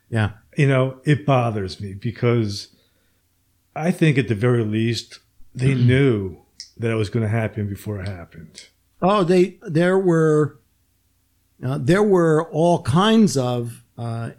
Yeah. 0.09 0.31
You 0.57 0.67
know, 0.67 1.01
it 1.05 1.27
bothers 1.27 1.79
me 1.79 1.93
because 1.93 2.69
I 3.77 3.91
think 3.91 4.17
at 4.17 4.29
the 4.29 4.35
very 4.35 4.65
least, 4.65 5.19
they 5.55 5.75
knew 5.75 6.39
that 6.79 6.91
it 6.91 6.95
was 6.97 7.11
going 7.11 7.25
to 7.25 7.29
happen 7.29 7.69
before 7.69 8.01
it 8.01 8.09
happened. 8.09 8.69
Oh, 9.03 9.25
they, 9.25 9.59
there 9.61 9.99
were, 9.99 10.59
uh, 11.63 11.77
there 11.79 12.03
were 12.03 12.51
all 12.51 12.81
kinds 12.81 13.37
of 13.37 13.85
uh, 13.99 14.31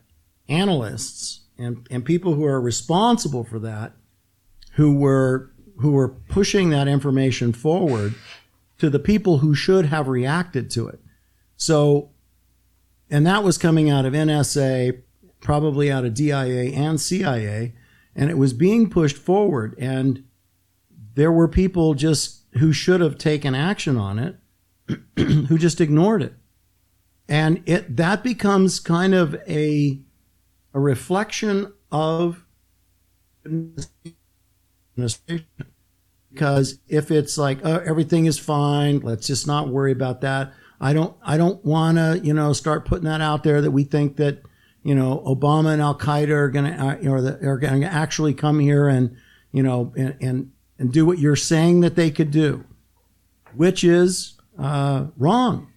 analysts 0.50 1.42
and, 1.58 1.88
and 1.90 2.06
people 2.06 2.34
who 2.34 2.46
are 2.46 2.60
responsible 2.60 3.44
for 3.44 3.60
that 3.60 3.94
who 4.76 4.96
were 4.96 5.52
who 5.78 5.92
were 5.92 6.08
pushing 6.08 6.70
that 6.70 6.88
information 6.88 7.52
forward 7.52 8.16
to 8.78 8.90
the 8.90 9.00
people 9.00 9.40
who 9.40 9.54
should 9.54 9.86
have 9.88 10.08
reacted 10.08 10.70
to 10.72 10.88
it. 10.88 11.00
So, 11.58 12.12
and 13.10 13.26
that 13.26 13.44
was 13.44 13.58
coming 13.58 13.90
out 13.90 14.06
of 14.06 14.14
NSA, 14.14 15.02
probably 15.42 15.92
out 15.92 16.06
of 16.06 16.14
DIA 16.14 16.72
and 16.74 17.00
CIA, 17.00 17.74
and 18.16 18.30
it 18.30 18.38
was 18.38 18.54
being 18.54 18.90
pushed 18.90 19.18
forward. 19.18 19.76
And 19.78 20.24
there 21.16 21.32
were 21.32 21.48
people 21.48 21.94
just 21.94 22.44
who 22.58 22.72
should 22.72 23.02
have 23.02 23.18
taken 23.18 23.54
action 23.54 23.98
on 23.98 24.20
it, 24.20 24.36
who 25.18 25.58
just 25.58 25.82
ignored 25.82 26.22
it. 26.22 26.34
And 27.28 27.64
it 27.66 27.98
that 27.98 28.24
becomes 28.24 28.80
kind 28.80 29.14
of 29.14 29.36
a 29.48 30.00
a 30.76 30.80
reflection 30.80 31.74
of 31.92 32.46
administration. 33.46 35.48
because 36.32 36.80
if 36.90 37.10
it's 37.10 37.38
like 37.38 37.60
oh, 37.64 37.82
everything 37.86 38.26
is 38.26 38.38
fine 38.38 39.00
let's 39.00 39.26
just 39.26 39.48
not 39.48 39.70
worry 39.70 39.94
about 39.94 40.20
that 40.22 40.52
i 40.82 40.92
don't 40.92 41.16
i 41.24 41.38
don't 41.38 41.64
want 41.64 41.98
to 41.98 42.20
you 42.24 42.34
know 42.34 42.52
start 42.52 42.86
putting 42.86 43.06
that 43.06 43.22
out 43.22 43.44
there 43.44 43.62
that 43.62 43.72
we 43.72 43.86
think 43.86 44.18
that 44.18 44.42
you 44.84 44.94
know 44.94 45.24
obama 45.26 45.72
and 45.72 45.82
al 45.82 45.98
qaeda 45.98 46.30
are 46.30 46.50
going 46.50 46.66
to 46.66 46.78
uh, 46.78 46.98
or 47.10 47.18
are 47.50 47.58
going 47.58 47.82
to 47.82 47.88
actually 47.88 48.34
come 48.34 48.60
here 48.60 48.90
and 48.90 49.16
you 49.54 49.64
know 49.64 49.94
and, 49.96 50.18
and 50.20 50.52
and 50.78 50.92
do 50.92 51.06
what 51.06 51.20
you're 51.20 51.38
saying 51.38 51.80
that 51.80 51.96
they 51.96 52.12
could 52.12 52.32
do 52.32 52.66
which 53.56 53.86
is 53.86 54.34
uh, 54.60 55.06
wrong 55.18 55.72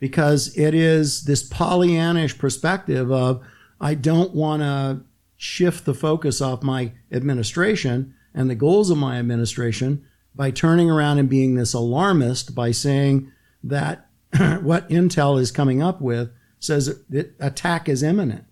because 0.00 0.54
it 0.58 0.74
is 0.74 1.24
this 1.24 1.48
pollyannish 1.48 2.36
perspective 2.36 3.10
of 3.10 3.42
I 3.84 3.92
don't 3.92 4.34
want 4.34 4.62
to 4.62 5.02
shift 5.36 5.84
the 5.84 5.92
focus 5.92 6.40
off 6.40 6.62
my 6.62 6.92
administration 7.12 8.14
and 8.32 8.48
the 8.48 8.54
goals 8.54 8.88
of 8.88 8.96
my 8.96 9.18
administration 9.18 10.06
by 10.34 10.50
turning 10.52 10.90
around 10.90 11.18
and 11.18 11.28
being 11.28 11.54
this 11.54 11.74
alarmist 11.74 12.54
by 12.54 12.70
saying 12.70 13.30
that 13.62 14.08
what 14.62 14.88
Intel 14.88 15.38
is 15.38 15.52
coming 15.52 15.82
up 15.82 16.00
with 16.00 16.30
says 16.58 16.98
that 17.10 17.34
attack 17.38 17.86
is 17.86 18.02
imminent. 18.02 18.46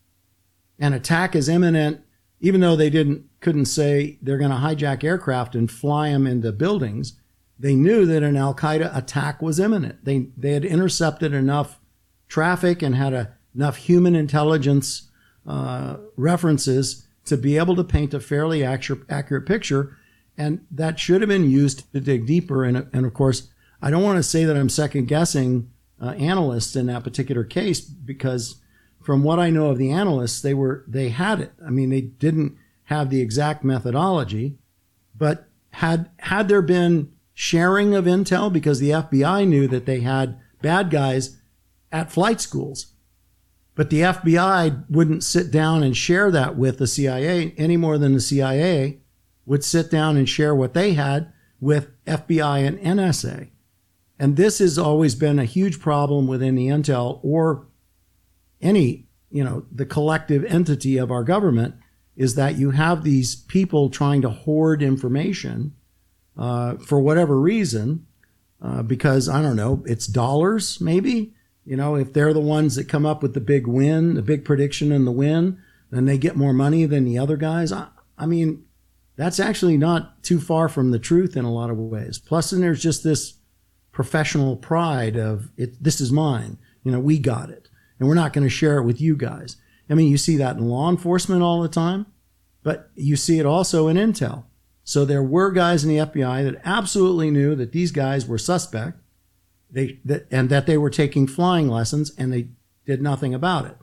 And 0.78 0.94
attack 0.94 1.34
is 1.34 1.48
imminent, 1.48 2.02
even 2.40 2.60
though 2.60 2.76
they 2.76 2.90
didn't 2.90 3.24
couldn't 3.40 3.64
say 3.64 4.18
they're 4.20 4.36
going 4.36 4.50
to 4.50 4.56
hijack 4.58 5.02
aircraft 5.02 5.54
and 5.54 5.70
fly 5.70 6.10
them 6.10 6.26
into 6.26 6.52
buildings. 6.52 7.18
They 7.58 7.74
knew 7.74 8.04
that 8.04 8.22
an 8.22 8.36
Al 8.36 8.54
Qaeda 8.54 8.94
attack 8.94 9.40
was 9.40 9.58
imminent. 9.58 10.04
They 10.04 10.28
they 10.36 10.52
had 10.52 10.66
intercepted 10.66 11.32
enough 11.32 11.80
traffic 12.28 12.82
and 12.82 12.94
had 12.94 13.14
a, 13.14 13.34
enough 13.54 13.76
human 13.76 14.14
intelligence 14.14 15.08
uh, 15.46 15.96
references 16.16 17.06
to 17.24 17.36
be 17.36 17.56
able 17.56 17.76
to 17.76 17.84
paint 17.84 18.14
a 18.14 18.20
fairly 18.20 18.64
accurate, 18.64 19.02
accurate 19.08 19.46
picture. 19.46 19.96
And 20.36 20.66
that 20.70 20.98
should 20.98 21.20
have 21.20 21.28
been 21.28 21.50
used 21.50 21.92
to 21.92 22.00
dig 22.00 22.26
deeper. 22.26 22.64
And, 22.64 22.88
and 22.92 23.06
of 23.06 23.14
course, 23.14 23.48
I 23.80 23.90
don't 23.90 24.02
want 24.02 24.18
to 24.18 24.22
say 24.22 24.44
that 24.44 24.56
I'm 24.56 24.68
second 24.68 25.06
guessing 25.06 25.70
uh, 26.00 26.10
analysts 26.10 26.74
in 26.74 26.86
that 26.86 27.04
particular 27.04 27.44
case 27.44 27.80
because 27.80 28.56
from 29.00 29.22
what 29.22 29.38
I 29.38 29.50
know 29.50 29.68
of 29.70 29.78
the 29.78 29.90
analysts, 29.90 30.40
they 30.40 30.54
were 30.54 30.84
they 30.86 31.08
had 31.08 31.40
it. 31.40 31.52
I 31.64 31.70
mean, 31.70 31.90
they 31.90 32.00
didn't 32.00 32.56
have 32.84 33.10
the 33.10 33.20
exact 33.20 33.64
methodology, 33.64 34.58
but 35.16 35.48
had 35.70 36.10
had 36.18 36.48
there 36.48 36.62
been 36.62 37.12
sharing 37.34 37.94
of 37.94 38.04
intel 38.04 38.52
because 38.52 38.78
the 38.78 38.90
FBI 38.90 39.46
knew 39.46 39.66
that 39.68 39.86
they 39.86 40.00
had 40.00 40.38
bad 40.60 40.90
guys 40.90 41.38
at 41.90 42.12
flight 42.12 42.40
schools. 42.40 42.91
But 43.74 43.90
the 43.90 44.00
FBI 44.00 44.90
wouldn't 44.90 45.24
sit 45.24 45.50
down 45.50 45.82
and 45.82 45.96
share 45.96 46.30
that 46.30 46.56
with 46.56 46.78
the 46.78 46.86
CIA 46.86 47.54
any 47.56 47.76
more 47.76 47.96
than 47.96 48.12
the 48.12 48.20
CIA 48.20 49.00
would 49.46 49.64
sit 49.64 49.90
down 49.90 50.16
and 50.16 50.28
share 50.28 50.54
what 50.54 50.74
they 50.74 50.92
had 50.92 51.32
with 51.60 51.90
FBI 52.04 52.66
and 52.66 52.78
NSA. 52.78 53.48
And 54.18 54.36
this 54.36 54.58
has 54.58 54.78
always 54.78 55.14
been 55.14 55.38
a 55.38 55.44
huge 55.44 55.80
problem 55.80 56.26
within 56.26 56.54
the 56.54 56.68
intel 56.68 57.18
or 57.22 57.66
any, 58.60 59.08
you 59.30 59.42
know, 59.42 59.64
the 59.72 59.86
collective 59.86 60.44
entity 60.44 60.96
of 60.98 61.10
our 61.10 61.24
government 61.24 61.74
is 62.16 62.34
that 62.34 62.56
you 62.56 62.70
have 62.72 63.02
these 63.02 63.34
people 63.34 63.88
trying 63.88 64.22
to 64.22 64.28
hoard 64.28 64.82
information 64.82 65.74
uh, 66.36 66.74
for 66.76 67.00
whatever 67.00 67.40
reason, 67.40 68.06
uh, 68.60 68.82
because 68.82 69.28
I 69.28 69.42
don't 69.42 69.56
know, 69.56 69.82
it's 69.86 70.06
dollars 70.06 70.80
maybe. 70.80 71.32
You 71.64 71.76
know, 71.76 71.94
if 71.94 72.12
they're 72.12 72.32
the 72.32 72.40
ones 72.40 72.74
that 72.74 72.88
come 72.88 73.06
up 73.06 73.22
with 73.22 73.34
the 73.34 73.40
big 73.40 73.66
win, 73.66 74.14
the 74.14 74.22
big 74.22 74.44
prediction 74.44 74.90
and 74.90 75.06
the 75.06 75.12
win, 75.12 75.58
then 75.90 76.06
they 76.06 76.18
get 76.18 76.36
more 76.36 76.52
money 76.52 76.86
than 76.86 77.04
the 77.04 77.18
other 77.18 77.36
guys. 77.36 77.72
I, 77.72 77.88
I 78.18 78.26
mean, 78.26 78.64
that's 79.16 79.38
actually 79.38 79.76
not 79.76 80.22
too 80.22 80.40
far 80.40 80.68
from 80.68 80.90
the 80.90 80.98
truth 80.98 81.36
in 81.36 81.44
a 81.44 81.52
lot 81.52 81.70
of 81.70 81.78
ways. 81.78 82.18
Plus, 82.18 82.50
then 82.50 82.60
there's 82.60 82.82
just 82.82 83.04
this 83.04 83.34
professional 83.92 84.56
pride 84.56 85.16
of 85.16 85.50
it. 85.56 85.82
This 85.82 86.00
is 86.00 86.10
mine. 86.10 86.58
You 86.82 86.92
know, 86.92 87.00
we 87.00 87.18
got 87.18 87.50
it, 87.50 87.68
and 87.98 88.08
we're 88.08 88.14
not 88.14 88.32
going 88.32 88.44
to 88.44 88.50
share 88.50 88.78
it 88.78 88.84
with 88.84 89.00
you 89.00 89.16
guys. 89.16 89.56
I 89.88 89.94
mean, 89.94 90.10
you 90.10 90.16
see 90.16 90.36
that 90.38 90.56
in 90.56 90.68
law 90.68 90.88
enforcement 90.90 91.42
all 91.42 91.60
the 91.60 91.68
time, 91.68 92.06
but 92.62 92.90
you 92.94 93.14
see 93.14 93.38
it 93.38 93.46
also 93.46 93.88
in 93.88 93.96
intel. 93.96 94.44
So 94.84 95.04
there 95.04 95.22
were 95.22 95.52
guys 95.52 95.84
in 95.84 95.90
the 95.90 95.98
FBI 95.98 96.44
that 96.44 96.60
absolutely 96.64 97.30
knew 97.30 97.54
that 97.54 97.72
these 97.72 97.92
guys 97.92 98.26
were 98.26 98.38
suspect 98.38 98.98
they 99.72 99.98
that 100.04 100.26
and 100.30 100.50
that 100.50 100.66
they 100.66 100.76
were 100.76 100.90
taking 100.90 101.26
flying 101.26 101.68
lessons 101.68 102.12
and 102.16 102.32
they 102.32 102.48
did 102.86 103.02
nothing 103.02 103.34
about 103.34 103.66
it. 103.66 103.76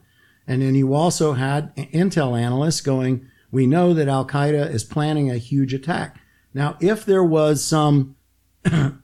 And 0.46 0.62
then 0.62 0.74
you 0.74 0.94
also 0.94 1.34
had 1.34 1.74
intel 1.76 2.38
analysts 2.38 2.80
going, 2.80 3.26
"We 3.50 3.66
know 3.66 3.92
that 3.94 4.08
Al 4.08 4.26
Qaeda 4.26 4.72
is 4.72 4.84
planning 4.84 5.30
a 5.30 5.36
huge 5.36 5.74
attack." 5.74 6.20
Now, 6.54 6.76
if 6.80 7.04
there 7.04 7.24
was 7.24 7.62
some 7.64 8.16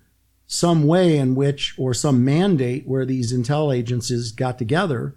some 0.47 0.87
way 0.87 1.19
in 1.19 1.35
which 1.35 1.75
or 1.77 1.93
some 1.93 2.25
mandate 2.25 2.87
where 2.87 3.05
these 3.05 3.33
intel 3.33 3.75
agencies 3.75 4.33
got 4.33 4.59
together 4.59 5.15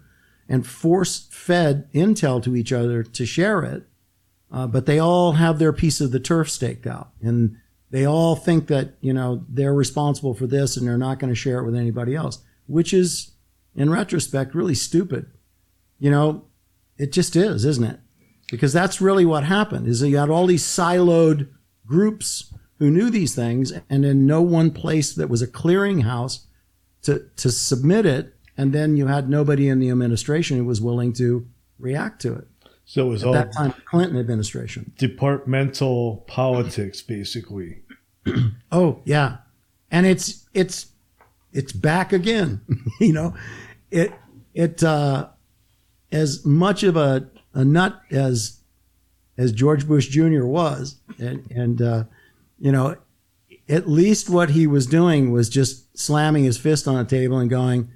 and 0.48 0.66
force 0.66 1.28
fed 1.30 1.90
intel 1.92 2.42
to 2.42 2.56
each 2.56 2.72
other 2.72 3.04
to 3.04 3.24
share 3.24 3.62
it, 3.62 3.84
uh, 4.50 4.66
but 4.66 4.86
they 4.86 4.98
all 4.98 5.32
have 5.32 5.58
their 5.58 5.72
piece 5.72 6.00
of 6.00 6.10
the 6.10 6.18
turf 6.18 6.50
staked 6.50 6.86
out, 6.86 7.10
and 7.22 7.56
they 7.90 8.06
all 8.06 8.36
think 8.36 8.68
that, 8.68 8.94
you 9.00 9.12
know, 9.12 9.44
they're 9.48 9.74
responsible 9.74 10.34
for 10.34 10.46
this 10.46 10.76
and 10.76 10.86
they're 10.86 10.96
not 10.96 11.18
going 11.18 11.32
to 11.32 11.38
share 11.38 11.58
it 11.58 11.64
with 11.64 11.74
anybody 11.74 12.14
else, 12.14 12.38
which 12.66 12.94
is, 12.94 13.32
in 13.74 13.90
retrospect, 13.90 14.54
really 14.54 14.74
stupid. 14.74 15.26
You 15.98 16.10
know, 16.10 16.44
it 16.96 17.12
just 17.12 17.34
is, 17.36 17.64
isn't 17.64 17.84
it? 17.84 18.00
Because 18.50 18.72
that's 18.72 19.00
really 19.00 19.24
what 19.24 19.44
happened 19.44 19.86
is 19.86 20.02
you 20.02 20.18
had 20.18 20.30
all 20.30 20.46
these 20.46 20.64
siloed 20.64 21.48
groups 21.86 22.52
who 22.78 22.90
knew 22.90 23.10
these 23.10 23.34
things 23.34 23.72
and 23.88 24.04
in 24.04 24.26
no 24.26 24.40
one 24.40 24.70
place 24.70 25.14
that 25.14 25.28
was 25.28 25.42
a 25.42 25.46
clearinghouse 25.46 26.46
to, 27.02 27.26
to 27.36 27.50
submit 27.50 28.06
it. 28.06 28.34
And 28.56 28.72
then 28.72 28.96
you 28.96 29.06
had 29.06 29.28
nobody 29.28 29.68
in 29.68 29.80
the 29.80 29.90
administration 29.90 30.58
who 30.58 30.64
was 30.64 30.80
willing 30.80 31.12
to 31.14 31.46
react 31.78 32.20
to 32.22 32.34
it. 32.34 32.48
So 32.90 33.06
it 33.06 33.08
was 33.08 33.22
At 33.22 33.26
all 33.28 33.32
that 33.34 33.52
time, 33.52 33.72
Clinton 33.84 34.18
administration. 34.18 34.92
departmental 34.98 36.24
politics, 36.26 37.00
basically. 37.00 37.82
Oh 38.72 39.00
yeah, 39.04 39.38
and 39.90 40.06
it's 40.06 40.46
it's 40.54 40.86
it's 41.52 41.72
back 41.72 42.12
again. 42.12 42.60
you 43.00 43.12
know, 43.12 43.34
it 43.90 44.12
it 44.54 44.82
uh, 44.82 45.28
as 46.12 46.44
much 46.44 46.82
of 46.82 46.96
a, 46.96 47.28
a 47.54 47.64
nut 47.64 48.00
as 48.10 48.60
as 49.38 49.52
George 49.52 49.88
Bush 49.88 50.08
Jr. 50.08 50.44
was, 50.44 50.96
and 51.18 51.48
and 51.50 51.80
uh, 51.80 52.04
you 52.58 52.70
know, 52.70 52.96
at 53.68 53.88
least 53.88 54.28
what 54.28 54.50
he 54.50 54.66
was 54.66 54.86
doing 54.86 55.32
was 55.32 55.48
just 55.48 55.96
slamming 55.98 56.44
his 56.44 56.58
fist 56.58 56.86
on 56.86 56.96
the 56.96 57.04
table 57.04 57.38
and 57.38 57.50
going, 57.50 57.88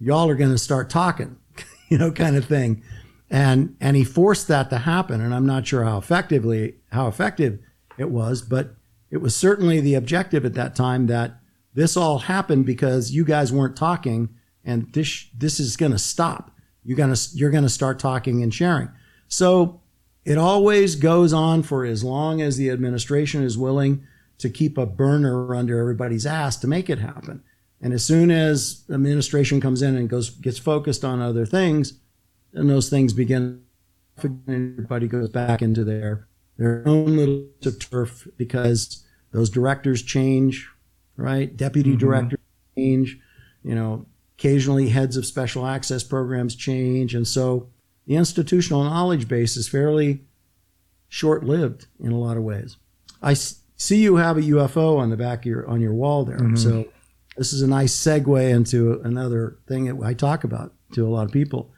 "Y'all 0.00 0.28
are 0.28 0.34
going 0.34 0.52
to 0.52 0.58
start 0.58 0.90
talking," 0.90 1.36
you 1.88 1.96
know, 1.96 2.10
kind 2.10 2.36
of 2.36 2.44
thing. 2.46 2.82
And 3.30 3.76
and 3.80 3.96
he 3.96 4.04
forced 4.04 4.48
that 4.48 4.70
to 4.70 4.78
happen, 4.78 5.20
and 5.20 5.34
I'm 5.34 5.46
not 5.46 5.66
sure 5.66 5.84
how 5.84 5.98
effectively 5.98 6.76
how 6.92 7.08
effective 7.08 7.58
it 7.98 8.10
was, 8.10 8.40
but 8.40 8.76
it 9.10 9.18
was 9.18 9.36
certainly 9.36 9.80
the 9.80 9.94
objective 9.94 10.44
at 10.44 10.54
that 10.54 10.74
time 10.74 11.06
that 11.08 11.40
this 11.74 11.96
all 11.96 12.20
happened 12.20 12.64
because 12.66 13.10
you 13.10 13.24
guys 13.24 13.52
weren't 13.52 13.76
talking, 13.76 14.30
and 14.64 14.92
this 14.94 15.26
this 15.36 15.60
is 15.60 15.76
going 15.76 15.92
to 15.92 15.98
stop. 15.98 16.52
You're 16.84 16.96
gonna 16.96 17.16
you're 17.34 17.50
gonna 17.50 17.68
start 17.68 17.98
talking 17.98 18.42
and 18.42 18.52
sharing. 18.52 18.88
So 19.28 19.82
it 20.24 20.38
always 20.38 20.94
goes 20.96 21.32
on 21.32 21.62
for 21.62 21.84
as 21.84 22.02
long 22.02 22.40
as 22.40 22.56
the 22.56 22.70
administration 22.70 23.42
is 23.42 23.58
willing 23.58 24.06
to 24.38 24.48
keep 24.48 24.78
a 24.78 24.86
burner 24.86 25.54
under 25.54 25.78
everybody's 25.78 26.26
ass 26.26 26.56
to 26.58 26.66
make 26.66 26.88
it 26.88 26.98
happen. 26.98 27.42
And 27.80 27.92
as 27.92 28.04
soon 28.04 28.30
as 28.30 28.84
administration 28.90 29.60
comes 29.60 29.82
in 29.82 29.96
and 29.96 30.08
goes 30.08 30.30
gets 30.30 30.58
focused 30.58 31.04
on 31.04 31.20
other 31.20 31.46
things, 31.46 31.94
then 32.52 32.66
those 32.68 32.88
things 32.90 33.12
begin. 33.12 33.62
Everybody 34.22 35.06
goes 35.06 35.28
back 35.28 35.62
into 35.62 35.84
their 35.84 36.26
their 36.56 36.82
own 36.88 37.16
little 37.16 37.44
turf 37.78 38.26
because 38.36 39.04
those 39.30 39.48
directors 39.48 40.02
change, 40.02 40.68
right? 41.16 41.56
Deputy 41.56 41.94
Mhm. 41.94 41.98
directors 42.00 42.40
change. 42.76 43.20
You 43.62 43.76
know, 43.76 44.06
occasionally 44.36 44.88
heads 44.88 45.16
of 45.16 45.24
special 45.24 45.66
access 45.66 46.02
programs 46.02 46.56
change, 46.56 47.14
and 47.14 47.28
so 47.28 47.68
the 48.06 48.16
institutional 48.16 48.82
knowledge 48.82 49.28
base 49.28 49.56
is 49.56 49.68
fairly 49.68 50.24
short-lived 51.08 51.86
in 52.00 52.12
a 52.12 52.18
lot 52.18 52.36
of 52.36 52.42
ways. 52.42 52.76
I 53.22 53.34
see 53.34 54.02
you 54.02 54.16
have 54.16 54.36
a 54.36 54.42
UFO 54.42 54.96
on 54.98 55.10
the 55.10 55.16
back 55.16 55.40
of 55.40 55.46
your 55.46 55.66
on 55.68 55.80
your 55.80 55.94
wall 55.94 56.24
there, 56.24 56.38
Mhm. 56.38 56.58
so 56.58 56.86
this 57.36 57.52
is 57.52 57.62
a 57.62 57.66
nice 57.68 57.94
segue 57.94 58.50
into 58.50 59.00
another 59.02 59.58
thing 59.68 59.84
that 59.84 60.04
I 60.04 60.14
talk 60.14 60.42
about 60.44 60.72
to 60.92 61.06
a 61.06 61.10
lot 61.10 61.26
of 61.26 61.32
people 61.32 61.70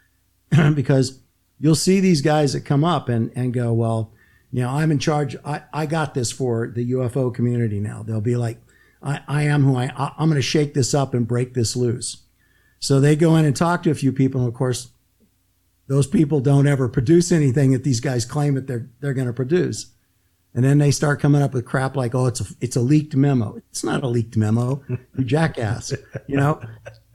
because 0.74 1.20
you'll 1.59 1.74
see 1.74 2.01
these 2.01 2.22
guys 2.22 2.52
that 2.52 2.62
come 2.62 2.85
up 2.85 3.09
and, 3.09 3.31
and 3.35 3.52
go, 3.52 3.72
well, 3.72 4.12
you 4.52 4.62
know, 4.62 4.70
I'm 4.70 4.90
in 4.90 4.98
charge. 4.98 5.36
I, 5.44 5.62
I 5.72 5.86
got 5.86 6.14
this 6.14 6.32
for 6.32 6.68
the 6.68 6.90
UFO 6.93 7.32
community 7.32 7.78
now. 7.81 8.02
They'll 8.02 8.20
be 8.20 8.36
like, 8.36 8.59
I, 9.02 9.20
I 9.28 9.43
am 9.44 9.62
who 9.62 9.77
I, 9.77 9.93
I 9.97 10.12
I'm 10.18 10.28
going 10.28 10.36
to 10.36 10.43
shake 10.43 10.74
this 10.74 10.93
up 10.94 11.14
and 11.14 11.28
break 11.28 11.55
this 11.55 11.77
loose. 11.77 12.24
So 12.81 13.01
they 13.01 13.14
go 13.14 13.36
in 13.36 13.44
and 13.44 13.55
talk 13.55 13.82
to 13.85 13.90
a 13.90 13.94
few 13.94 14.12
people. 14.12 14.40
And 14.40 14.48
of 14.48 14.55
course, 14.55 14.90
those 15.86 16.06
people 16.06 16.40
don't 16.40 16.66
ever 16.66 16.89
produce 16.89 17.31
anything 17.31 17.72
that 17.72 17.85
these 17.85 18.01
guys 18.01 18.24
claim 18.24 18.55
that 18.55 18.66
they're, 18.66 18.89
they're 19.01 19.14
going 19.14 19.27
to 19.27 19.32
produce. 19.32 19.93
And 20.55 20.64
then 20.64 20.78
they 20.78 20.90
start 20.90 21.20
coming 21.20 21.43
up 21.43 21.55
with 21.55 21.64
crap 21.64 21.94
like, 21.94 22.14
oh, 22.14 22.27
it's 22.27 22.40
a, 22.40 22.44
it's 22.60 22.77
a 22.77 22.81
leaked 22.81 23.14
memo. 23.14 23.56
It's 23.70 23.85
not 23.85 24.02
a 24.02 24.09
leaked 24.09 24.36
memo. 24.36 24.82
You 25.16 25.24
jackass. 25.24 25.93
You 26.27 26.36
know, 26.36 26.60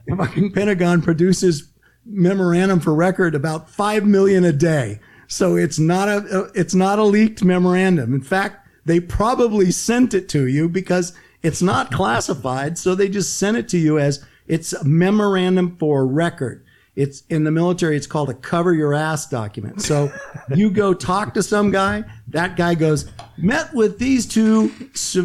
the 0.06 0.16
fucking 0.16 0.52
Pentagon 0.52 1.02
produces 1.02 1.70
memorandum 2.06 2.80
for 2.80 2.94
record 2.94 3.34
about 3.34 3.68
5 3.68 4.06
million 4.06 4.44
a 4.44 4.52
day. 4.52 5.00
So 5.28 5.56
it's 5.56 5.78
not 5.78 6.08
a, 6.08 6.50
it's 6.54 6.74
not 6.74 6.98
a 6.98 7.04
leaked 7.04 7.42
memorandum. 7.42 8.14
In 8.14 8.22
fact, 8.22 8.68
they 8.84 9.00
probably 9.00 9.72
sent 9.72 10.14
it 10.14 10.28
to 10.30 10.46
you 10.46 10.68
because 10.68 11.12
it's 11.42 11.60
not 11.60 11.90
classified. 11.90 12.78
So 12.78 12.94
they 12.94 13.08
just 13.08 13.38
sent 13.38 13.56
it 13.56 13.68
to 13.70 13.78
you 13.78 13.98
as 13.98 14.24
it's 14.46 14.72
a 14.72 14.84
memorandum 14.84 15.76
for 15.76 16.06
record. 16.06 16.64
It's 16.94 17.24
in 17.28 17.44
the 17.44 17.50
military, 17.50 17.96
it's 17.96 18.06
called 18.06 18.30
a 18.30 18.34
cover 18.34 18.72
your 18.72 18.94
ass 18.94 19.28
document. 19.28 19.82
So 19.82 20.10
you 20.54 20.70
go 20.70 20.94
talk 20.94 21.34
to 21.34 21.42
some 21.42 21.70
guy, 21.70 22.04
that 22.28 22.56
guy 22.56 22.74
goes, 22.74 23.10
met 23.36 23.74
with 23.74 23.98
these 23.98 24.24
two, 24.24 24.72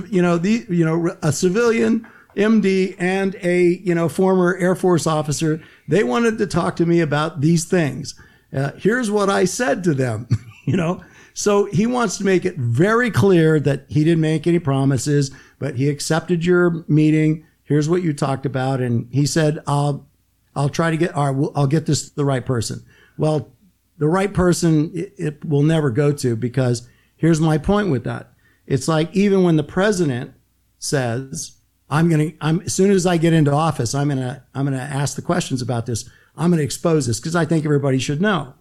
you 0.10 0.22
know, 0.22 0.38
the, 0.38 0.66
you 0.68 0.84
know, 0.84 1.16
a 1.22 1.32
civilian 1.32 2.06
MD 2.36 2.96
and 3.00 3.36
a, 3.42 3.80
you 3.84 3.96
know, 3.96 4.10
former 4.10 4.58
Air 4.58 4.76
Force 4.76 5.08
officer. 5.08 5.62
They 5.92 6.06
wanted 6.06 6.38
to 6.38 6.48
talk 6.48 6.78
to 6.78 6.86
me 6.86 7.02
about 7.02 7.42
these 7.42 7.66
things. 7.66 8.16
Uh, 8.56 8.72
here's 8.78 9.12
what 9.12 9.30
I 9.30 9.44
said 9.44 9.84
to 9.84 9.94
them, 9.94 10.26
you 10.66 10.78
know. 10.78 11.04
So 11.34 11.66
he 11.66 11.86
wants 11.86 12.18
to 12.18 12.24
make 12.24 12.46
it 12.46 12.56
very 12.56 13.12
clear 13.12 13.60
that 13.60 13.88
he 13.90 14.06
didn't 14.06 14.22
make 14.22 14.48
any 14.48 14.60
promises, 14.60 15.32
but 15.60 15.76
he 15.76 15.90
accepted 15.90 16.46
your 16.46 16.86
meeting. 16.88 17.46
Here's 17.66 17.90
what 17.90 18.04
you 18.04 18.14
talked 18.14 18.46
about. 18.46 18.80
And 18.80 19.10
he 19.12 19.26
said, 19.26 19.60
I'll, 19.68 20.08
I'll 20.56 20.70
try 20.70 20.92
to 20.92 20.98
get, 20.98 21.14
right, 21.14 21.52
I'll 21.56 21.68
get 21.68 21.88
this 21.88 22.10
to 22.10 22.16
the 22.16 22.26
right 22.26 22.46
person. 22.46 22.86
Well, 23.18 23.52
the 23.98 24.08
right 24.08 24.34
person 24.34 24.92
it, 24.96 25.14
it 25.18 25.46
will 25.46 25.64
never 25.64 25.90
go 25.90 26.14
to 26.14 26.38
because 26.38 26.88
here's 27.18 27.42
my 27.42 27.58
point 27.58 27.92
with 27.92 28.06
that. 28.06 28.32
It's 28.66 28.88
like 28.88 29.14
even 29.14 29.44
when 29.44 29.58
the 29.58 29.64
president 29.64 30.36
says, 30.80 31.58
I'm 31.92 32.10
going 32.10 32.32
to, 32.32 32.38
I'm, 32.42 32.62
as 32.62 32.74
soon 32.74 32.90
as 32.90 33.06
I 33.06 33.18
get 33.18 33.34
into 33.34 33.52
office, 33.52 33.94
I'm 33.94 34.08
going 34.08 34.20
to, 34.20 34.42
I'm 34.56 34.66
going 34.66 34.78
to 34.78 34.84
ask 34.84 35.16
the 35.16 35.22
questions 35.22 35.62
about 35.62 35.86
this. 35.86 36.10
I'm 36.36 36.50
going 36.50 36.60
to 36.60 36.64
expose 36.64 37.06
this 37.06 37.20
because 37.20 37.36
I 37.36 37.46
think 37.46 37.66
everybody 37.66 38.00
should 38.00 38.22
know. 38.22 38.54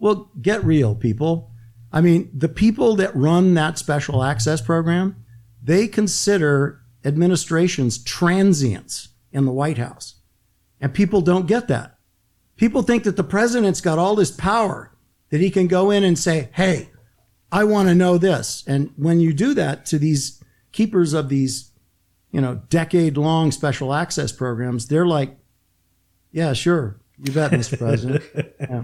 Well, 0.00 0.30
get 0.42 0.64
real, 0.64 0.96
people. 0.96 1.52
I 1.92 2.00
mean, 2.00 2.28
the 2.34 2.48
people 2.48 2.96
that 2.96 3.14
run 3.14 3.54
that 3.54 3.78
special 3.78 4.24
access 4.24 4.60
program, 4.60 5.24
they 5.62 5.86
consider 5.86 6.80
administrations 7.04 8.02
transients 8.02 9.10
in 9.32 9.44
the 9.44 9.52
White 9.52 9.78
House. 9.78 10.16
And 10.80 10.92
people 10.92 11.20
don't 11.20 11.46
get 11.46 11.68
that. 11.68 11.98
People 12.56 12.82
think 12.82 13.04
that 13.04 13.16
the 13.16 13.24
president's 13.24 13.80
got 13.80 13.98
all 13.98 14.16
this 14.16 14.30
power 14.30 14.92
that 15.30 15.40
he 15.40 15.50
can 15.50 15.68
go 15.68 15.90
in 15.90 16.04
and 16.04 16.18
say, 16.18 16.48
Hey, 16.52 16.90
I 17.52 17.64
want 17.64 17.88
to 17.88 17.94
know 17.94 18.18
this. 18.18 18.64
And 18.66 18.92
when 18.96 19.20
you 19.20 19.32
do 19.32 19.54
that 19.54 19.86
to 19.86 19.98
these 19.98 20.42
keepers 20.72 21.12
of 21.12 21.28
these, 21.28 21.70
you 22.34 22.40
know, 22.40 22.60
decade 22.68 23.16
long 23.16 23.52
special 23.52 23.94
access 23.94 24.32
programs, 24.32 24.88
they're 24.88 25.06
like, 25.06 25.38
yeah, 26.32 26.52
sure. 26.52 27.00
You 27.22 27.32
bet, 27.32 27.52
Mr. 27.52 27.78
President. 27.78 28.24
Yeah. 28.60 28.82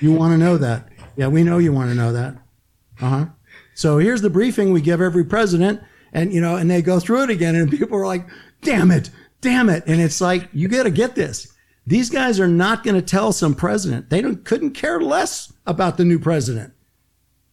You 0.00 0.14
want 0.14 0.32
to 0.32 0.38
know 0.38 0.56
that. 0.56 0.88
Yeah, 1.16 1.28
we 1.28 1.44
know 1.44 1.58
you 1.58 1.70
want 1.70 1.90
to 1.90 1.94
know 1.94 2.14
that. 2.14 2.34
Uh 2.98 3.08
huh. 3.08 3.26
So 3.74 3.98
here's 3.98 4.22
the 4.22 4.30
briefing 4.30 4.72
we 4.72 4.80
give 4.80 5.02
every 5.02 5.22
president, 5.22 5.82
and 6.14 6.32
you 6.32 6.40
know, 6.40 6.56
and 6.56 6.70
they 6.70 6.80
go 6.80 6.98
through 6.98 7.24
it 7.24 7.30
again, 7.30 7.54
and 7.56 7.70
people 7.70 7.98
are 7.98 8.06
like, 8.06 8.26
"Damn 8.62 8.90
it, 8.90 9.10
damn 9.42 9.68
it!" 9.68 9.84
And 9.86 10.00
it's 10.00 10.22
like, 10.22 10.48
you 10.54 10.66
got 10.68 10.84
to 10.84 10.90
get 10.90 11.14
this. 11.14 11.52
These 11.86 12.08
guys 12.08 12.40
are 12.40 12.48
not 12.48 12.84
going 12.84 12.94
to 12.94 13.02
tell 13.02 13.32
some 13.32 13.54
president. 13.54 14.08
They 14.08 14.22
don't 14.22 14.46
couldn't 14.46 14.70
care 14.70 14.98
less 14.98 15.52
about 15.66 15.98
the 15.98 16.06
new 16.06 16.18
president. 16.18 16.72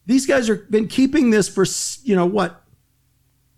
These 0.06 0.24
guys 0.24 0.48
are 0.48 0.56
been 0.56 0.88
keeping 0.88 1.28
this 1.28 1.46
for 1.46 1.66
you 2.04 2.16
know 2.16 2.26
what, 2.26 2.64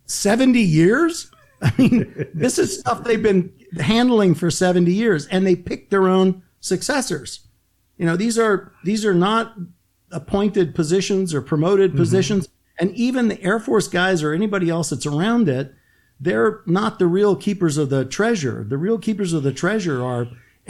seventy 0.07 0.63
years. 0.63 1.32
I 1.63 1.73
mean, 1.79 2.27
this 2.35 2.59
is 2.59 2.81
stuff 2.81 3.05
they've 3.05 3.23
been 3.23 3.53
handling 3.81 4.35
for 4.35 4.51
70 4.51 4.93
years 4.93 5.27
and 5.27 5.47
they 5.47 5.55
pick 5.55 5.91
their 5.91 6.09
own 6.09 6.43
successors. 6.61 7.47
You 7.97 8.07
know, 8.07 8.17
these 8.17 8.39
are, 8.39 8.73
these 8.85 9.07
are 9.07 9.15
not 9.15 9.55
appointed 10.11 10.75
positions 10.75 11.33
or 11.33 11.41
promoted 11.41 11.91
mm-hmm. 11.91 12.01
positions. 12.01 12.49
And 12.79 12.91
even 12.97 13.29
the 13.29 13.41
Air 13.43 13.61
Force 13.61 13.87
guys 13.87 14.23
or 14.23 14.33
anybody 14.33 14.69
else 14.69 14.91
that's 14.91 15.07
around 15.07 15.49
it, 15.49 15.73
they're 16.19 16.63
not 16.67 16.99
the 16.99 17.07
real 17.07 17.37
keepers 17.37 17.79
of 17.79 17.91
the 17.91 18.05
treasure. 18.05 18.65
The 18.69 18.79
real 18.79 18.99
keepers 18.99 19.33
of 19.33 19.43
the 19.43 19.53
treasure 19.53 20.03
are 20.03 20.29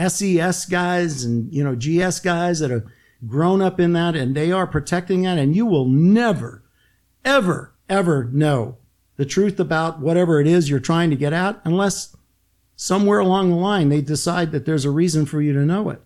SES 0.09 0.67
guys 0.67 1.25
and, 1.25 1.53
you 1.53 1.65
know, 1.65 1.75
GS 1.75 2.21
guys 2.21 2.61
that 2.61 2.71
have 2.71 2.85
grown 3.27 3.63
up 3.63 3.81
in 3.81 3.93
that 3.95 4.15
and 4.15 4.35
they 4.35 4.53
are 4.53 4.67
protecting 4.67 5.23
that. 5.23 5.39
And 5.39 5.57
you 5.57 5.65
will 5.65 5.87
never, 5.87 6.63
ever, 7.25 7.75
ever 7.89 8.25
know 8.25 8.79
the 9.23 9.27
truth 9.29 9.61
about 9.61 10.01
whatever 10.01 10.41
it 10.41 10.49
is 10.49 10.69
you're 10.69 10.81
trying 10.81 11.09
to 11.09 11.15
get 11.15 11.33
at 11.33 11.61
unless 11.63 12.17
somewhere 12.75 13.21
along 13.21 13.51
the 13.51 13.57
line 13.57 13.89
they 13.89 14.01
decide 14.01 14.51
that 14.51 14.67
there's 14.67 14.85
a 14.85 14.91
reason 14.91 15.25
for 15.25 15.41
you 15.41 15.53
to 15.53 15.65
know 15.65 15.91
it. 15.91 16.03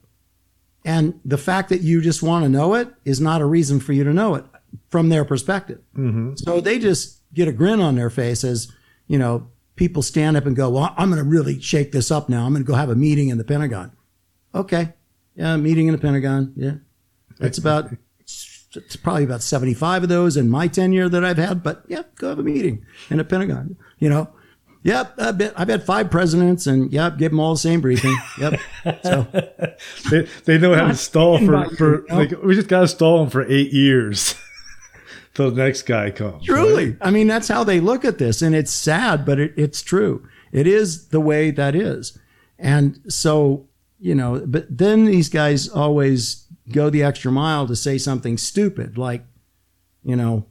And 0.84 1.18
the 1.24 1.38
fact 1.38 1.70
that 1.70 1.80
you 1.80 2.02
just 2.02 2.22
want 2.22 2.44
to 2.44 2.50
know 2.50 2.74
it 2.74 2.90
is 3.06 3.18
not 3.18 3.40
a 3.40 3.46
reason 3.46 3.80
for 3.80 3.94
you 3.94 4.04
to 4.04 4.12
know 4.12 4.34
it 4.34 4.44
from 4.90 5.08
their 5.08 5.24
perspective. 5.24 5.80
Mm-hmm. 5.96 6.34
So 6.36 6.60
they 6.60 6.78
just 6.78 7.22
get 7.32 7.48
a 7.48 7.52
grin 7.52 7.80
on 7.80 7.94
their 7.94 8.10
face 8.10 8.44
as, 8.44 8.70
you 9.06 9.18
know, 9.18 9.48
people 9.76 10.02
stand 10.02 10.36
up 10.36 10.44
and 10.44 10.54
go, 10.54 10.68
well, 10.68 10.92
I'm 10.98 11.08
going 11.08 11.24
to 11.24 11.26
really 11.26 11.58
shake 11.58 11.92
this 11.92 12.10
up 12.10 12.28
now. 12.28 12.44
I'm 12.44 12.52
going 12.52 12.66
to 12.66 12.70
go 12.70 12.76
have 12.76 12.90
a 12.90 12.94
meeting 12.94 13.30
in 13.30 13.38
the 13.38 13.44
Pentagon. 13.44 13.92
Okay. 14.54 14.92
Yeah. 15.36 15.56
Meeting 15.56 15.86
in 15.86 15.92
the 15.92 15.98
Pentagon. 15.98 16.52
Yeah. 16.54 16.74
That's 17.38 17.56
about 17.56 17.92
it's 18.74 18.96
probably 18.96 19.24
about 19.24 19.42
75 19.42 20.04
of 20.04 20.08
those 20.08 20.36
in 20.36 20.50
my 20.50 20.68
tenure 20.68 21.08
that 21.08 21.24
I've 21.24 21.38
had, 21.38 21.62
but 21.62 21.84
yeah, 21.88 22.02
go 22.16 22.28
have 22.30 22.38
a 22.38 22.42
meeting 22.42 22.84
in 23.10 23.18
the 23.18 23.24
Pentagon, 23.24 23.76
you 23.98 24.08
know. 24.08 24.28
Yep, 24.86 25.14
I've, 25.18 25.38
been, 25.38 25.52
I've 25.56 25.68
had 25.68 25.82
five 25.82 26.12
presidents, 26.12 26.68
and 26.68 26.92
yep, 26.92 27.18
give 27.18 27.32
them 27.32 27.40
all 27.40 27.54
the 27.54 27.58
same 27.58 27.80
briefing. 27.80 28.16
Yep. 28.38 28.60
So 29.02 29.26
they, 30.10 30.28
they 30.44 30.58
know 30.58 30.74
how 30.74 30.86
to 30.86 30.94
stall 30.94 31.44
for, 31.44 31.68
for 31.70 32.04
like 32.08 32.30
we 32.40 32.54
just 32.54 32.68
got 32.68 32.82
to 32.82 32.88
stall 32.88 33.18
them 33.18 33.30
for 33.30 33.44
eight 33.50 33.72
years 33.72 34.36
till 35.34 35.50
the 35.50 35.60
next 35.64 35.82
guy 35.82 36.12
comes. 36.12 36.44
Truly, 36.44 36.90
right? 36.90 36.98
I 37.00 37.10
mean 37.10 37.26
that's 37.26 37.48
how 37.48 37.64
they 37.64 37.80
look 37.80 38.04
at 38.04 38.18
this, 38.18 38.42
and 38.42 38.54
it's 38.54 38.70
sad, 38.70 39.26
but 39.26 39.40
it, 39.40 39.54
it's 39.56 39.82
true. 39.82 40.24
It 40.52 40.68
is 40.68 41.08
the 41.08 41.20
way 41.20 41.50
that 41.50 41.74
is, 41.74 42.16
and 42.56 43.00
so 43.08 43.66
you 43.98 44.14
know. 44.14 44.40
But 44.46 44.66
then 44.70 45.04
these 45.04 45.28
guys 45.28 45.68
always 45.68 46.45
go 46.72 46.90
the 46.90 47.02
extra 47.02 47.30
mile 47.30 47.66
to 47.66 47.76
say 47.76 47.98
something 47.98 48.38
stupid, 48.38 48.98
like, 48.98 49.24
you 50.02 50.16
know, 50.16 50.46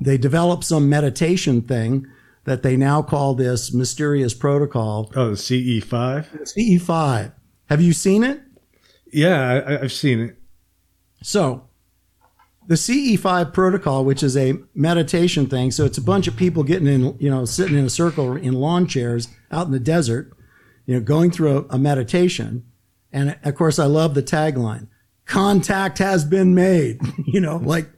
they 0.00 0.18
develop 0.18 0.64
some 0.64 0.88
meditation 0.88 1.62
thing 1.62 2.06
that 2.44 2.62
they 2.62 2.76
now 2.76 3.00
call 3.02 3.34
this 3.34 3.72
mysterious 3.72 4.34
protocol. 4.34 5.10
Oh, 5.14 5.30
the 5.30 5.36
CE5? 5.36 6.54
CE5. 6.54 7.32
Have 7.66 7.80
you 7.80 7.92
seen 7.92 8.22
it? 8.22 8.42
Yeah, 9.12 9.62
I, 9.66 9.72
have 9.78 9.92
seen 9.92 10.20
it. 10.20 10.36
So, 11.22 11.68
the 12.66 12.74
CE5 12.74 13.52
protocol, 13.52 14.04
which 14.04 14.22
is 14.22 14.36
a 14.36 14.54
meditation 14.74 15.46
thing, 15.46 15.70
so 15.70 15.84
it's 15.84 15.98
a 15.98 16.02
bunch 16.02 16.26
of 16.26 16.36
people 16.36 16.64
getting 16.64 16.88
in, 16.88 17.16
you 17.18 17.30
know, 17.30 17.44
sitting 17.44 17.78
in 17.78 17.84
a 17.84 17.90
circle 17.90 18.36
in 18.36 18.54
lawn 18.54 18.86
chairs 18.86 19.28
out 19.50 19.66
in 19.66 19.72
the 19.72 19.80
desert, 19.80 20.32
you 20.86 20.94
know, 20.94 21.00
going 21.00 21.30
through 21.30 21.58
a, 21.58 21.74
a 21.74 21.78
meditation. 21.78 22.64
And 23.12 23.38
of 23.44 23.54
course, 23.54 23.78
I 23.78 23.86
love 23.86 24.14
the 24.14 24.22
tagline 24.22 24.88
contact 25.26 25.98
has 25.98 26.24
been 26.24 26.54
made. 26.54 27.00
you 27.26 27.40
know, 27.40 27.56
like, 27.56 27.88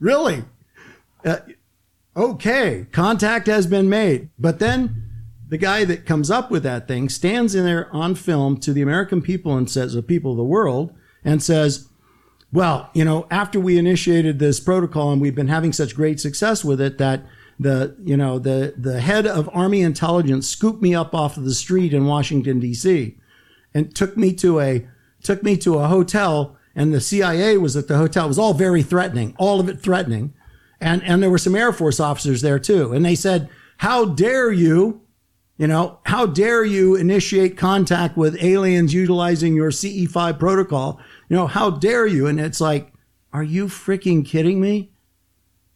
really? 0.00 0.44
Uh, 1.24 1.38
okay, 2.16 2.86
contact 2.92 3.46
has 3.46 3.66
been 3.66 3.88
made. 3.88 4.30
But 4.38 4.58
then 4.58 5.02
the 5.48 5.58
guy 5.58 5.84
that 5.84 6.06
comes 6.06 6.30
up 6.30 6.50
with 6.50 6.62
that 6.64 6.88
thing 6.88 7.08
stands 7.08 7.54
in 7.54 7.64
there 7.64 7.88
on 7.94 8.14
film 8.14 8.58
to 8.58 8.72
the 8.72 8.82
American 8.82 9.22
people 9.22 9.56
and 9.56 9.70
says, 9.70 9.94
the 9.94 10.02
people 10.02 10.32
of 10.32 10.36
the 10.36 10.44
world, 10.44 10.92
and 11.24 11.42
says, 11.42 11.88
well, 12.52 12.90
you 12.94 13.04
know, 13.04 13.26
after 13.30 13.60
we 13.60 13.78
initiated 13.78 14.38
this 14.38 14.60
protocol 14.60 15.12
and 15.12 15.20
we've 15.20 15.34
been 15.34 15.48
having 15.48 15.72
such 15.72 15.94
great 15.94 16.20
success 16.20 16.64
with 16.64 16.80
it 16.80 16.98
that 16.98 17.22
the, 17.58 17.96
you 18.02 18.16
know, 18.16 18.38
the, 18.38 18.74
the 18.76 19.00
head 19.00 19.26
of 19.26 19.50
army 19.52 19.82
intelligence 19.82 20.48
scooped 20.48 20.82
me 20.82 20.94
up 20.94 21.14
off 21.14 21.36
of 21.36 21.44
the 21.44 21.54
street 21.54 21.92
in 21.92 22.06
Washington, 22.06 22.60
D.C. 22.60 23.16
and 23.74 23.94
took 23.94 24.16
me 24.16 24.32
to 24.34 24.60
a, 24.60 24.86
took 25.22 25.42
me 25.42 25.56
to 25.58 25.78
a 25.78 25.88
hotel 25.88 26.56
and 26.76 26.92
the 26.92 27.00
CIA 27.00 27.56
was 27.56 27.74
at 27.74 27.88
the 27.88 27.96
hotel. 27.96 28.26
It 28.26 28.28
was 28.28 28.38
all 28.38 28.52
very 28.52 28.82
threatening, 28.82 29.34
all 29.38 29.58
of 29.58 29.68
it 29.68 29.80
threatening. 29.80 30.34
And, 30.78 31.02
and 31.02 31.22
there 31.22 31.30
were 31.30 31.38
some 31.38 31.56
Air 31.56 31.72
Force 31.72 31.98
officers 31.98 32.42
there 32.42 32.58
too. 32.58 32.92
And 32.92 33.04
they 33.04 33.14
said, 33.14 33.48
how 33.78 34.04
dare 34.04 34.52
you, 34.52 35.00
you 35.56 35.66
know, 35.66 36.00
how 36.04 36.26
dare 36.26 36.64
you 36.64 36.94
initiate 36.94 37.56
contact 37.56 38.16
with 38.18 38.42
aliens 38.42 38.92
utilizing 38.92 39.56
your 39.56 39.70
CE5 39.70 40.38
protocol? 40.38 41.00
You 41.30 41.36
know, 41.36 41.46
how 41.46 41.70
dare 41.70 42.06
you? 42.06 42.26
And 42.26 42.38
it's 42.38 42.60
like, 42.60 42.92
are 43.32 43.42
you 43.42 43.66
freaking 43.66 44.24
kidding 44.24 44.60
me? 44.60 44.92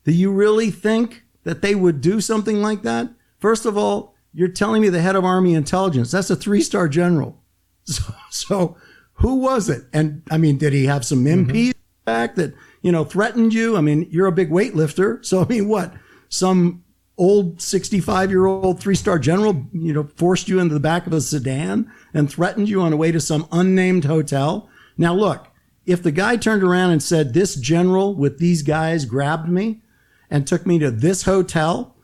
Do 0.04 0.12
you 0.12 0.30
really 0.30 0.70
think 0.70 1.24
that 1.44 1.62
they 1.62 1.74
would 1.74 2.02
do 2.02 2.20
something 2.20 2.60
like 2.60 2.82
that? 2.82 3.10
First 3.38 3.64
of 3.64 3.78
all, 3.78 4.14
you're 4.34 4.48
telling 4.48 4.82
me 4.82 4.90
the 4.90 5.00
head 5.00 5.16
of 5.16 5.24
Army 5.24 5.54
intelligence. 5.54 6.10
That's 6.10 6.30
a 6.30 6.36
three 6.36 6.60
star 6.60 6.88
general. 6.88 7.38
So, 7.86 8.14
so 8.30 8.76
who 9.20 9.36
was 9.36 9.68
it? 9.68 9.84
And 9.92 10.22
I 10.30 10.38
mean, 10.38 10.56
did 10.56 10.72
he 10.72 10.86
have 10.86 11.04
some 11.04 11.24
MPs 11.24 11.46
mm-hmm. 11.50 12.04
back 12.04 12.36
that, 12.36 12.54
you 12.80 12.90
know, 12.90 13.04
threatened 13.04 13.52
you? 13.52 13.76
I 13.76 13.82
mean, 13.82 14.08
you're 14.10 14.26
a 14.26 14.32
big 14.32 14.50
weightlifter. 14.50 15.24
So, 15.24 15.42
I 15.42 15.46
mean, 15.46 15.68
what? 15.68 15.92
Some 16.28 16.84
old 17.18 17.60
65 17.60 18.30
year 18.30 18.46
old 18.46 18.80
three 18.80 18.94
star 18.94 19.18
general, 19.18 19.66
you 19.72 19.92
know, 19.92 20.04
forced 20.16 20.48
you 20.48 20.58
into 20.58 20.72
the 20.72 20.80
back 20.80 21.06
of 21.06 21.12
a 21.12 21.20
sedan 21.20 21.92
and 22.14 22.30
threatened 22.30 22.68
you 22.70 22.80
on 22.80 22.92
the 22.92 22.96
way 22.96 23.12
to 23.12 23.20
some 23.20 23.46
unnamed 23.52 24.06
hotel. 24.06 24.70
Now, 24.96 25.12
look, 25.14 25.48
if 25.84 26.02
the 26.02 26.12
guy 26.12 26.36
turned 26.36 26.62
around 26.62 26.90
and 26.90 27.02
said, 27.02 27.34
this 27.34 27.56
general 27.56 28.14
with 28.14 28.38
these 28.38 28.62
guys 28.62 29.04
grabbed 29.04 29.50
me 29.50 29.82
and 30.30 30.46
took 30.46 30.66
me 30.66 30.78
to 30.78 30.90
this 30.90 31.24
hotel, 31.24 31.96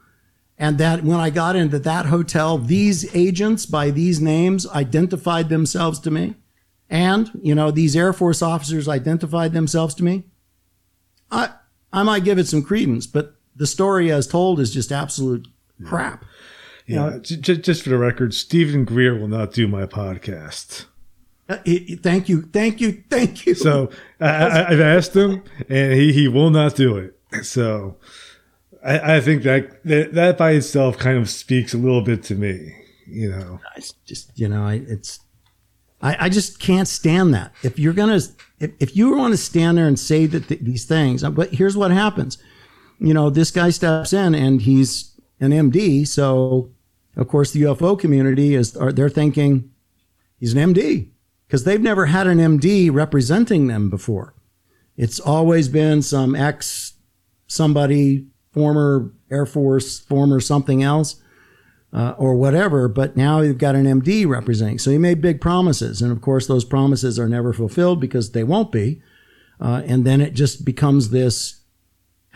and 0.58 0.76
that 0.78 1.04
when 1.04 1.18
I 1.18 1.30
got 1.30 1.56
into 1.56 1.78
that 1.80 2.06
hotel, 2.06 2.58
these 2.58 3.14
agents 3.14 3.64
by 3.64 3.90
these 3.90 4.20
names 4.20 4.66
identified 4.68 5.48
themselves 5.48 5.98
to 6.00 6.10
me, 6.10 6.34
and 6.88 7.30
you 7.42 7.54
know 7.54 7.70
these 7.70 7.96
Air 7.96 8.12
Force 8.12 8.42
officers 8.42 8.88
identified 8.88 9.52
themselves 9.52 9.94
to 9.96 10.04
me, 10.04 10.24
I 11.30 11.50
I 11.92 12.02
might 12.02 12.24
give 12.24 12.38
it 12.38 12.46
some 12.46 12.62
credence, 12.62 13.06
but 13.06 13.36
the 13.54 13.66
story 13.66 14.12
as 14.12 14.26
told 14.26 14.60
is 14.60 14.72
just 14.72 14.92
absolute 14.92 15.48
crap. 15.84 16.24
Yeah, 16.86 17.18
just, 17.20 17.62
just 17.62 17.82
for 17.82 17.90
the 17.90 17.98
record, 17.98 18.32
Stephen 18.32 18.84
Greer 18.84 19.18
will 19.18 19.28
not 19.28 19.52
do 19.52 19.66
my 19.66 19.86
podcast. 19.86 20.84
Uh, 21.48 21.58
thank 22.02 22.28
you, 22.28 22.42
thank 22.42 22.80
you, 22.80 23.02
thank 23.08 23.46
you. 23.46 23.54
So 23.54 23.90
I, 24.20 24.26
I, 24.26 24.70
I've 24.70 24.80
asked 24.80 25.14
him, 25.14 25.42
and 25.68 25.94
he, 25.94 26.12
he 26.12 26.28
will 26.28 26.50
not 26.50 26.76
do 26.76 26.96
it. 26.96 27.16
So 27.44 27.96
I, 28.84 29.16
I 29.16 29.20
think 29.20 29.42
that, 29.42 29.82
that 29.84 30.14
that 30.14 30.38
by 30.38 30.52
itself 30.52 30.98
kind 30.98 31.18
of 31.18 31.28
speaks 31.28 31.74
a 31.74 31.78
little 31.78 32.02
bit 32.02 32.22
to 32.24 32.34
me. 32.34 32.74
You 33.06 33.30
know, 33.30 33.60
It's 33.76 33.92
just 34.04 34.38
you 34.38 34.48
know, 34.48 34.64
I, 34.64 34.82
it's 34.86 35.20
I, 36.06 36.26
I 36.26 36.28
just 36.28 36.60
can't 36.60 36.86
stand 36.86 37.34
that. 37.34 37.52
If 37.64 37.80
you're 37.80 37.92
gonna, 37.92 38.20
if, 38.60 38.70
if 38.78 38.96
you 38.96 39.16
want 39.16 39.32
to 39.32 39.36
stand 39.36 39.76
there 39.76 39.88
and 39.88 39.98
say 39.98 40.26
that 40.26 40.46
th- 40.46 40.60
these 40.60 40.84
things, 40.84 41.24
uh, 41.24 41.30
but 41.30 41.54
here's 41.54 41.76
what 41.76 41.90
happens. 41.90 42.38
You 43.00 43.12
know, 43.12 43.28
this 43.28 43.50
guy 43.50 43.70
steps 43.70 44.12
in 44.12 44.32
and 44.32 44.62
he's 44.62 45.20
an 45.40 45.50
MD, 45.50 46.06
so 46.06 46.70
of 47.16 47.26
course 47.26 47.50
the 47.50 47.62
UFO 47.62 47.98
community 47.98 48.54
is 48.54 48.76
are 48.76 48.92
they're 48.92 49.08
thinking 49.08 49.72
he's 50.38 50.54
an 50.54 50.72
MD 50.72 51.08
because 51.48 51.64
they've 51.64 51.82
never 51.82 52.06
had 52.06 52.28
an 52.28 52.38
MD 52.38 52.92
representing 52.92 53.66
them 53.66 53.90
before. 53.90 54.32
It's 54.96 55.18
always 55.18 55.68
been 55.68 56.02
some 56.02 56.36
ex 56.36 56.94
somebody, 57.48 58.28
former 58.52 59.12
Air 59.28 59.44
Force, 59.44 59.98
former 59.98 60.38
something 60.38 60.84
else 60.84 61.20
uh, 61.92 62.14
or 62.18 62.34
whatever, 62.34 62.88
but 62.88 63.16
now 63.16 63.40
you've 63.40 63.58
got 63.58 63.74
an 63.74 63.84
MD 63.84 64.26
representing. 64.26 64.78
So 64.78 64.90
he 64.90 64.98
made 64.98 65.20
big 65.20 65.40
promises. 65.40 66.02
And 66.02 66.12
of 66.12 66.20
course, 66.20 66.46
those 66.46 66.64
promises 66.64 67.18
are 67.18 67.28
never 67.28 67.52
fulfilled 67.52 68.00
because 68.00 68.32
they 68.32 68.44
won't 68.44 68.72
be. 68.72 69.00
Uh, 69.60 69.82
and 69.86 70.04
then 70.04 70.20
it 70.20 70.34
just 70.34 70.64
becomes 70.64 71.10
this 71.10 71.62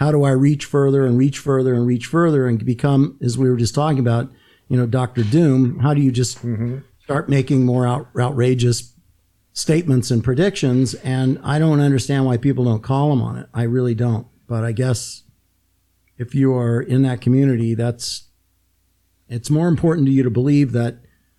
how 0.01 0.11
do 0.11 0.25
I 0.25 0.31
reach 0.31 0.65
further 0.65 1.05
and 1.05 1.19
reach 1.19 1.37
further 1.37 1.75
and 1.75 1.87
reach 1.87 2.07
further 2.07 2.49
and 2.49 2.65
become, 2.65 3.19
as 3.21 3.37
we 3.37 3.51
were 3.51 3.57
just 3.57 3.75
talking 3.75 3.99
about, 3.99 4.31
you 4.67 4.79
know, 4.79 4.87
Dr. 4.87 5.23
Doom, 5.23 5.81
how 5.81 5.93
do 5.93 6.01
you 6.01 6.11
just 6.11 6.39
start 7.03 7.29
making 7.29 7.67
more 7.67 7.87
out, 7.87 8.09
outrageous 8.19 8.95
statements 9.53 10.11
and 10.11 10.25
predictions? 10.25 10.95
And 10.95 11.39
I 11.45 11.59
don't 11.59 11.81
understand 11.81 12.25
why 12.25 12.39
people 12.39 12.65
don't 12.65 12.83
call 12.83 13.13
him 13.13 13.21
on 13.21 13.37
it. 13.37 13.49
I 13.53 13.65
really 13.65 13.95
don't. 13.95 14.27
But 14.47 14.65
I 14.65 14.73
guess 14.73 15.25
if 16.17 16.35
you 16.35 16.55
are 16.55 16.81
in 16.81 17.03
that 17.03 17.21
community, 17.21 17.75
that's 17.75 18.30
it's 19.31 19.49
more 19.51 19.69
important 19.69 20.07
to 20.07 20.13
you 20.13 20.23
to 20.23 20.31
believe 20.31 20.73
that 20.73 20.99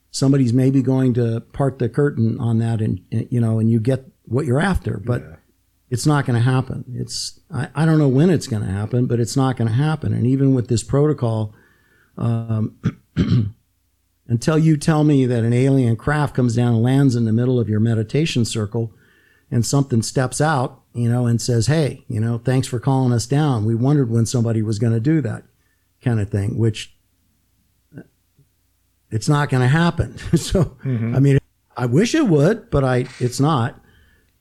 somebody's 0.09 0.51
maybe 0.53 0.81
going 0.81 1.13
to 1.13 1.41
part 1.53 1.77
the 1.79 1.87
curtain 1.89 2.39
on 2.39 2.57
that 2.59 2.81
and 2.81 3.01
you 3.11 3.39
know 3.39 3.59
and 3.59 3.69
you 3.69 3.79
get 3.79 4.05
what 4.25 4.45
you're 4.45 4.59
after 4.61 4.97
but 5.05 5.21
Yeah. 5.21 5.35
it's 5.89 6.05
not 6.05 6.25
going 6.25 6.35
to 6.37 6.43
happen. 6.43 6.83
It's 6.93 7.39
I, 7.53 7.69
I 7.75 7.85
don't 7.85 7.97
know 7.99 8.07
when 8.09 8.29
it's 8.29 8.47
going 8.47 8.63
to 8.63 8.71
happen 8.71 9.05
but 9.05 9.19
it's 9.19 9.37
not 9.37 9.57
going 9.57 9.67
to 9.69 9.73
happen. 9.75 10.13
And 10.13 10.25
even 10.25 10.53
with 10.53 10.67
this 10.67 10.83
protocol 10.83 11.53
um, 12.17 12.77
until 14.27 14.57
you 14.57 14.77
tell 14.77 15.03
me 15.03 15.25
that 15.25 15.43
an 15.43 15.53
alien 15.53 15.95
craft 15.95 16.35
comes 16.35 16.55
down 16.55 16.73
and 16.75 16.83
lands 16.83 17.15
in 17.15 17.25
the 17.25 17.33
middle 17.33 17.59
of 17.59 17.69
your 17.69 17.79
meditation 17.79 18.45
circle 18.45 18.93
and 19.49 19.65
something 19.65 20.01
steps 20.01 20.39
out 20.41 20.81
you 20.93 21.09
know 21.09 21.25
and 21.25 21.41
says 21.41 21.67
hey 21.67 22.03
you 22.07 22.19
know 22.19 22.37
thanks 22.37 22.67
for 22.67 22.79
calling 22.79 23.13
us 23.13 23.25
down. 23.25 23.65
We 23.65 23.75
wondered 23.75 24.09
when 24.09 24.25
somebody 24.25 24.61
was 24.61 24.79
going 24.79 24.93
to 24.93 24.99
do 24.99 25.21
that 25.21 25.43
kind 26.03 26.19
of 26.19 26.29
thing 26.29 26.57
which 26.57 26.95
it's 29.11 29.29
not 29.29 29.49
going 29.49 29.61
to 29.61 29.67
happen. 29.67 30.17
so, 30.37 30.77
I 30.83 31.19
mean, 31.19 31.37
I 31.75 31.85
wish 31.85 32.15
it 32.15 32.27
would, 32.27 32.69
but 32.69 32.83
I, 32.83 33.05
it's 33.19 33.39
not. 33.39 33.79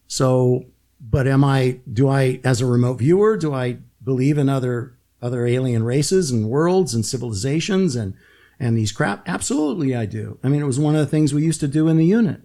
So, 0.06 0.66
but 1.00 1.26
am 1.26 1.44
I, 1.44 1.80
do 1.92 2.08
I, 2.08 2.40
as 2.44 2.60
a 2.60 2.66
remote 2.66 2.98
viewer, 2.98 3.36
do 3.36 3.52
I 3.52 3.78
believe 4.02 4.38
in 4.38 4.48
other, 4.48 4.94
other 5.20 5.46
alien 5.46 5.82
races 5.82 6.30
and 6.30 6.48
worlds 6.48 6.94
and 6.94 7.04
civilizations 7.04 7.96
and, 7.96 8.14
and 8.58 8.76
these 8.76 8.92
crap? 8.92 9.28
Absolutely, 9.28 9.94
I 9.94 10.06
do. 10.06 10.38
I 10.42 10.48
mean, 10.48 10.62
it 10.62 10.66
was 10.66 10.78
one 10.78 10.94
of 10.94 11.00
the 11.00 11.06
things 11.06 11.34
we 11.34 11.44
used 11.44 11.60
to 11.60 11.68
do 11.68 11.88
in 11.88 11.96
the 11.96 12.06
unit. 12.06 12.42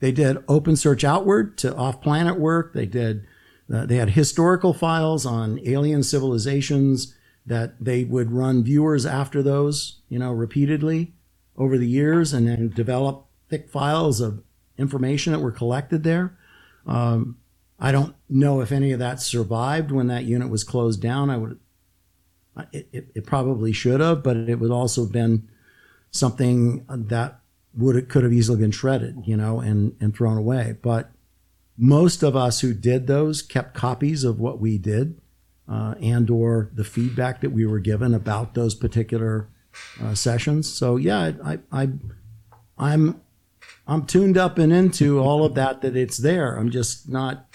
They 0.00 0.12
did 0.12 0.44
open 0.46 0.76
search 0.76 1.04
outward 1.04 1.56
to 1.58 1.74
off 1.74 2.02
planet 2.02 2.38
work. 2.38 2.74
They 2.74 2.86
did, 2.86 3.26
uh, 3.72 3.86
they 3.86 3.96
had 3.96 4.10
historical 4.10 4.74
files 4.74 5.24
on 5.24 5.58
alien 5.64 6.02
civilizations 6.02 7.14
that 7.46 7.82
they 7.82 8.04
would 8.04 8.32
run 8.32 8.62
viewers 8.64 9.06
after 9.06 9.42
those, 9.42 10.00
you 10.08 10.18
know, 10.18 10.32
repeatedly 10.32 11.14
over 11.56 11.78
the 11.78 11.88
years 11.88 12.32
and 12.32 12.48
then 12.48 12.68
develop 12.68 13.26
thick 13.48 13.68
files 13.68 14.20
of 14.20 14.42
information 14.78 15.32
that 15.32 15.40
were 15.40 15.52
collected 15.52 16.02
there. 16.02 16.36
Um, 16.86 17.38
I 17.78 17.92
don't 17.92 18.14
know 18.28 18.60
if 18.60 18.72
any 18.72 18.92
of 18.92 18.98
that 18.98 19.20
survived 19.20 19.90
when 19.90 20.06
that 20.08 20.24
unit 20.24 20.48
was 20.48 20.64
closed 20.64 21.02
down. 21.02 21.30
I 21.30 21.36
would, 21.36 21.58
it, 22.72 22.88
it, 22.92 23.06
it 23.14 23.26
probably 23.26 23.72
should 23.72 24.00
have, 24.00 24.22
but 24.22 24.36
it 24.36 24.58
would 24.58 24.70
also 24.70 25.02
have 25.02 25.12
been 25.12 25.48
something 26.10 26.84
that 26.88 27.40
would 27.76 28.08
could 28.08 28.24
have 28.24 28.32
easily 28.32 28.58
been 28.58 28.70
shredded, 28.70 29.22
you 29.26 29.36
know, 29.36 29.60
and 29.60 29.94
and 30.00 30.16
thrown 30.16 30.38
away. 30.38 30.76
But 30.80 31.10
most 31.76 32.22
of 32.22 32.34
us 32.34 32.60
who 32.60 32.72
did 32.72 33.06
those 33.06 33.42
kept 33.42 33.74
copies 33.74 34.24
of 34.24 34.40
what 34.40 34.58
we 34.58 34.78
did, 34.78 35.20
uh, 35.68 35.94
and 36.00 36.30
or 36.30 36.70
the 36.72 36.84
feedback 36.84 37.42
that 37.42 37.52
we 37.52 37.66
were 37.66 37.78
given 37.78 38.14
about 38.14 38.54
those 38.54 38.74
particular 38.74 39.48
uh, 40.02 40.14
sessions. 40.14 40.72
So 40.72 40.96
yeah, 40.96 41.32
I, 41.44 41.58
I, 41.72 41.88
I'm, 42.78 43.20
I'm 43.86 44.04
tuned 44.06 44.36
up 44.36 44.58
and 44.58 44.72
into 44.72 45.18
all 45.20 45.44
of 45.44 45.54
that. 45.54 45.80
That 45.82 45.96
it's 45.96 46.16
there. 46.18 46.56
I'm 46.56 46.70
just 46.70 47.08
not, 47.08 47.46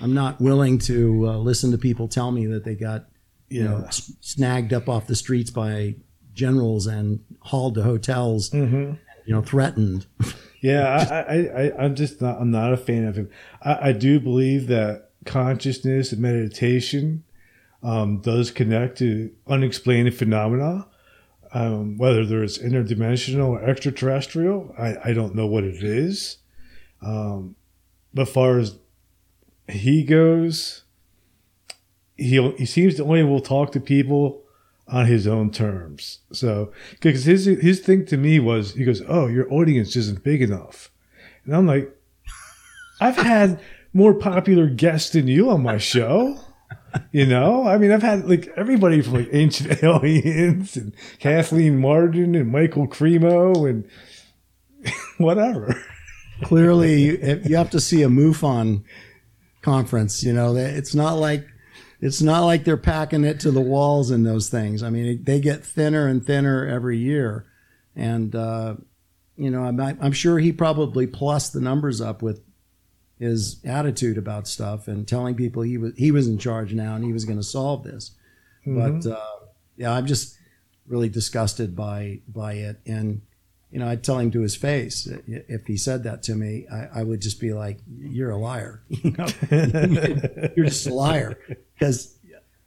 I'm 0.00 0.14
not 0.14 0.40
willing 0.40 0.78
to 0.80 1.28
uh, 1.28 1.36
listen 1.38 1.70
to 1.72 1.78
people 1.78 2.08
tell 2.08 2.30
me 2.32 2.46
that 2.46 2.64
they 2.64 2.74
got, 2.74 3.06
you 3.48 3.62
know, 3.64 3.84
s- 3.86 4.12
snagged 4.20 4.72
up 4.72 4.88
off 4.88 5.06
the 5.06 5.14
streets 5.16 5.50
by 5.50 5.96
generals 6.32 6.86
and 6.86 7.20
hauled 7.40 7.74
to 7.74 7.82
hotels, 7.82 8.50
Mm-hmm. 8.50 8.94
you 9.26 9.34
know, 9.34 9.42
threatened. 9.42 10.06
Yeah, 10.64 10.86
I, 11.10 11.34
I, 11.34 11.38
I, 11.64 11.84
I'm 11.84 11.96
just 11.96 12.20
not. 12.22 12.40
I'm 12.40 12.52
not 12.52 12.72
a 12.72 12.76
fan 12.76 13.04
of 13.04 13.16
him. 13.16 13.28
I, 13.62 13.88
I 13.88 13.92
do 13.92 14.20
believe 14.20 14.68
that 14.68 15.10
consciousness 15.26 16.12
and 16.12 16.22
meditation 16.22 17.24
um, 17.82 18.20
does 18.20 18.52
connect 18.52 18.96
to 18.98 19.32
unexplained 19.48 20.14
phenomena. 20.14 20.86
Um, 21.54 21.98
whether 21.98 22.24
there's 22.24 22.58
interdimensional 22.58 23.48
or 23.48 23.62
extraterrestrial, 23.62 24.74
I, 24.78 24.96
I 25.04 25.12
don't 25.12 25.34
know 25.34 25.46
what 25.46 25.64
it 25.64 25.82
is. 25.82 26.38
Um, 27.02 27.56
but 28.14 28.28
far 28.28 28.58
as 28.58 28.78
he 29.68 30.02
goes, 30.02 30.84
he 32.16 32.50
he 32.52 32.66
seems 32.66 32.94
to 32.96 33.04
only 33.04 33.22
will 33.22 33.40
talk 33.40 33.72
to 33.72 33.80
people 33.80 34.42
on 34.88 35.06
his 35.06 35.26
own 35.26 35.50
terms. 35.50 36.20
So, 36.32 36.72
because 37.00 37.24
his 37.24 37.46
his 37.46 37.80
thing 37.80 38.06
to 38.06 38.16
me 38.16 38.38
was, 38.38 38.74
he 38.74 38.84
goes, 38.84 39.02
"Oh, 39.08 39.26
your 39.26 39.52
audience 39.52 39.96
isn't 39.96 40.22
big 40.22 40.42
enough," 40.42 40.90
and 41.44 41.54
I'm 41.54 41.66
like, 41.66 41.94
"I've 43.00 43.16
had 43.16 43.60
more 43.92 44.14
popular 44.14 44.68
guests 44.68 45.10
than 45.10 45.28
you 45.28 45.50
on 45.50 45.62
my 45.62 45.78
show." 45.78 46.38
You 47.12 47.26
know, 47.26 47.66
I 47.66 47.78
mean, 47.78 47.90
I've 47.90 48.02
had 48.02 48.28
like 48.28 48.48
everybody 48.56 49.02
from 49.02 49.14
like 49.14 49.28
Ancient 49.32 49.82
Aliens 49.84 50.76
and 50.76 50.94
Kathleen 51.18 51.78
Marden 51.78 52.34
and 52.34 52.50
Michael 52.50 52.88
Cremo 52.88 53.68
and 53.68 53.88
whatever. 55.18 55.74
Clearly, 56.42 57.48
you 57.48 57.56
have 57.56 57.70
to 57.70 57.80
see 57.80 58.02
a 58.02 58.08
MUFON 58.08 58.82
conference. 59.62 60.22
You 60.22 60.32
know, 60.32 60.56
it's 60.56 60.94
not 60.94 61.14
like 61.14 61.46
it's 62.00 62.20
not 62.20 62.40
like 62.40 62.64
they're 62.64 62.76
packing 62.76 63.24
it 63.24 63.40
to 63.40 63.50
the 63.50 63.60
walls 63.60 64.10
in 64.10 64.24
those 64.24 64.48
things. 64.48 64.82
I 64.82 64.90
mean, 64.90 65.22
they 65.22 65.40
get 65.40 65.64
thinner 65.64 66.08
and 66.08 66.24
thinner 66.24 66.66
every 66.66 66.98
year, 66.98 67.46
and 67.94 68.34
uh, 68.34 68.74
you 69.36 69.50
know, 69.50 69.62
I'm 69.62 69.80
I'm 69.80 70.12
sure 70.12 70.38
he 70.38 70.52
probably 70.52 71.06
plussed 71.06 71.52
the 71.52 71.60
numbers 71.60 72.00
up 72.00 72.22
with 72.22 72.42
his 73.22 73.60
attitude 73.64 74.18
about 74.18 74.48
stuff 74.48 74.88
and 74.88 75.06
telling 75.06 75.34
people 75.34 75.62
he 75.62 75.78
was 75.78 75.92
he 75.96 76.10
was 76.10 76.26
in 76.26 76.38
charge 76.38 76.74
now 76.74 76.96
and 76.96 77.04
he 77.04 77.12
was 77.12 77.24
going 77.24 77.38
to 77.38 77.44
solve 77.44 77.84
this. 77.84 78.12
But 78.66 79.06
uh, 79.06 79.36
yeah, 79.76 79.92
I'm 79.92 80.06
just 80.06 80.36
really 80.86 81.08
disgusted 81.08 81.76
by 81.76 82.20
by 82.28 82.54
it, 82.54 82.80
and 82.86 83.22
you 83.70 83.78
know, 83.78 83.88
I'd 83.88 84.04
tell 84.04 84.18
him 84.18 84.30
to 84.32 84.40
his 84.40 84.54
face 84.56 85.08
if 85.26 85.66
he 85.66 85.76
said 85.76 86.02
that 86.04 86.22
to 86.24 86.34
me. 86.34 86.66
I, 86.70 87.00
I 87.00 87.02
would 87.04 87.22
just 87.22 87.40
be 87.40 87.52
like, 87.52 87.78
"You're 87.88 88.30
a 88.30 88.36
liar. 88.36 88.82
You 88.90 89.10
know, 89.12 89.26
you're 90.56 90.66
just 90.66 90.86
a 90.86 90.94
liar 90.94 91.38
because 91.74 92.16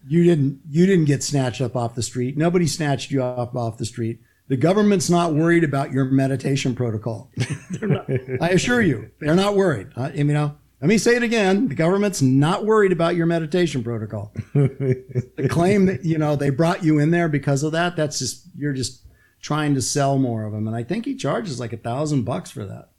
you 0.08 0.24
didn't 0.24 0.62
you 0.70 0.86
didn't 0.86 1.06
get 1.06 1.24
snatched 1.24 1.62
up 1.62 1.76
off 1.76 1.96
the 1.96 2.04
street. 2.04 2.38
Nobody 2.38 2.68
snatched 2.68 3.12
you 3.12 3.24
up 3.24 3.56
off 3.56 3.78
the 3.78 3.86
street. 3.86 4.20
The 4.48 4.58
government's 4.58 5.10
not 5.10 5.34
worried 5.34 5.64
about 5.64 5.92
your 5.92 6.06
meditation 6.06 6.76
protocol. 6.76 7.32
Not- 7.82 8.10
I 8.42 8.50
assure 8.50 8.82
you, 8.82 9.10
they're 9.20 9.36
not 9.36 9.56
worried. 9.56 9.88
Uh, 9.96 10.12
you 10.14 10.24
know, 10.26 10.56
let 10.82 10.90
me 10.90 10.98
say 11.00 11.16
it 11.16 11.24
again: 11.24 11.68
the 11.68 11.76
government's 11.76 12.22
not 12.22 12.66
worried 12.66 12.92
about 12.92 13.16
your 13.16 13.26
meditation 13.26 13.84
protocol. 13.84 14.34
the 14.54 15.48
claim 15.50 15.88
that 15.88 16.06
you 16.06 16.18
know 16.18 16.36
they 16.36 16.52
brought 16.52 16.84
you 16.84 17.00
in 17.00 17.10
there 17.12 17.28
because 17.28 17.64
of 17.64 17.72
that—that's 17.72 18.20
just 18.20 18.46
you're 18.56 18.74
just 18.74 19.02
trying 19.42 19.74
to 19.76 19.82
sell 19.82 20.18
more 20.20 20.44
of 20.44 20.54
them. 20.54 20.68
And 20.68 20.76
I 20.76 20.84
think 20.84 21.06
he 21.06 21.16
charges 21.16 21.60
like 21.60 21.74
a 21.74 21.78
thousand 21.78 22.24
bucks 22.24 22.52
for 22.52 22.66
that. 22.66 22.90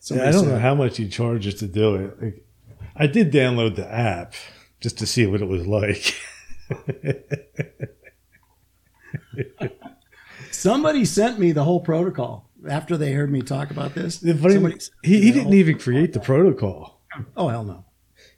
So 0.00 0.22
I 0.22 0.30
don't 0.30 0.48
know 0.48 0.58
how 0.58 0.74
much 0.74 0.98
he 0.98 1.08
charges 1.08 1.54
to 1.56 1.66
do 1.66 1.96
it. 1.96 2.22
Like, 2.22 2.46
I 2.94 3.06
did 3.06 3.32
download 3.32 3.76
the 3.76 3.90
app 3.90 4.34
just 4.80 4.98
to 4.98 5.06
see 5.06 5.26
what 5.26 5.40
it 5.42 5.48
was 5.48 5.66
like. 5.66 6.14
Somebody 10.56 11.04
sent 11.04 11.38
me 11.38 11.52
the 11.52 11.64
whole 11.64 11.80
protocol 11.80 12.50
after 12.68 12.96
they 12.96 13.12
heard 13.12 13.30
me 13.30 13.42
talk 13.42 13.70
about 13.70 13.94
this. 13.94 14.18
The 14.18 14.34
funny, 14.34 14.74
he, 15.02 15.20
he 15.20 15.32
didn't 15.32 15.52
even 15.52 15.78
create 15.78 16.12
the 16.12 16.20
protocol. 16.20 17.00
Oh 17.36 17.48
hell 17.48 17.64
no. 17.64 17.84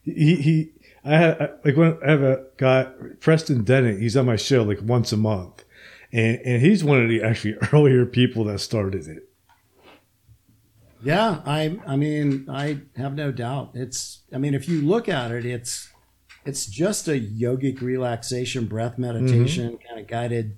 He 0.03 0.37
he. 0.37 0.73
I 1.05 1.17
have 1.17 1.59
like 1.65 1.77
when 1.77 1.97
I 2.05 2.11
have 2.11 2.23
a 2.23 2.45
guy 2.57 2.89
Preston 3.21 3.65
Dennett. 3.65 4.01
He's 4.01 4.17
on 4.17 4.27
my 4.27 4.37
show 4.37 4.63
like 4.63 4.81
once 4.83 5.13
a 5.13 5.17
month, 5.17 5.65
and 6.13 6.41
and 6.45 6.61
he's 6.63 6.83
one 6.83 7.03
of 7.03 7.09
the 7.09 7.23
actually 7.23 7.55
earlier 7.73 8.05
people 8.05 8.45
that 8.45 8.59
started 8.59 9.07
it. 9.07 9.29
Yeah, 11.03 11.43
I 11.47 11.79
I 11.87 11.97
mean 11.97 12.47
I 12.51 12.81
have 12.97 13.15
no 13.15 13.31
doubt. 13.31 13.71
It's 13.75 14.23
I 14.33 14.39
mean 14.39 14.55
if 14.55 14.69
you 14.69 14.83
look 14.83 15.09
at 15.09 15.31
it, 15.31 15.47
it's 15.47 15.89
it's 16.45 16.67
just 16.67 17.07
a 17.07 17.21
yogic 17.21 17.81
relaxation, 17.81 18.67
breath 18.67 18.99
meditation, 18.99 19.73
mm-hmm. 19.73 19.89
kind 19.89 20.01
of 20.01 20.07
guided, 20.07 20.57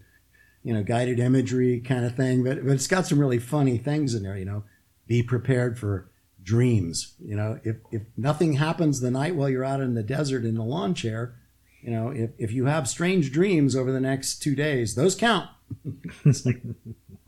you 0.63 0.75
know, 0.75 0.83
guided 0.83 1.19
imagery 1.19 1.81
kind 1.81 2.05
of 2.05 2.15
thing. 2.15 2.45
But 2.45 2.65
but 2.65 2.73
it's 2.73 2.87
got 2.87 3.07
some 3.07 3.19
really 3.19 3.39
funny 3.39 3.79
things 3.79 4.15
in 4.15 4.23
there. 4.23 4.37
You 4.37 4.45
know, 4.45 4.65
be 5.07 5.23
prepared 5.23 5.79
for 5.79 6.11
dreams. 6.43 7.15
You 7.25 7.37
know, 7.37 7.61
if 7.65 7.77
if 7.91 8.03
nothing 8.17 8.55
happens 8.55 9.01
the 9.01 9.11
night 9.11 9.35
while 9.35 9.49
you're 9.49 9.65
out 9.65 9.81
in 9.81 9.95
the 9.95 10.03
desert 10.03 10.45
in 10.45 10.55
the 10.55 10.65
lawn 10.65 10.95
chair, 10.95 11.35
you 11.83 11.91
know, 11.91 12.11
if 12.11 12.31
if 12.39 12.53
you 12.53 12.67
have 12.67 12.89
strange 12.89 13.33
dreams 13.33 13.75
over 13.75 13.93
the 13.93 14.01
next 14.01 14.43
two 14.43 14.55
days, 14.55 14.95
those 14.95 15.15
count. 15.15 15.49
it's 16.25 16.45
like, 16.45 16.61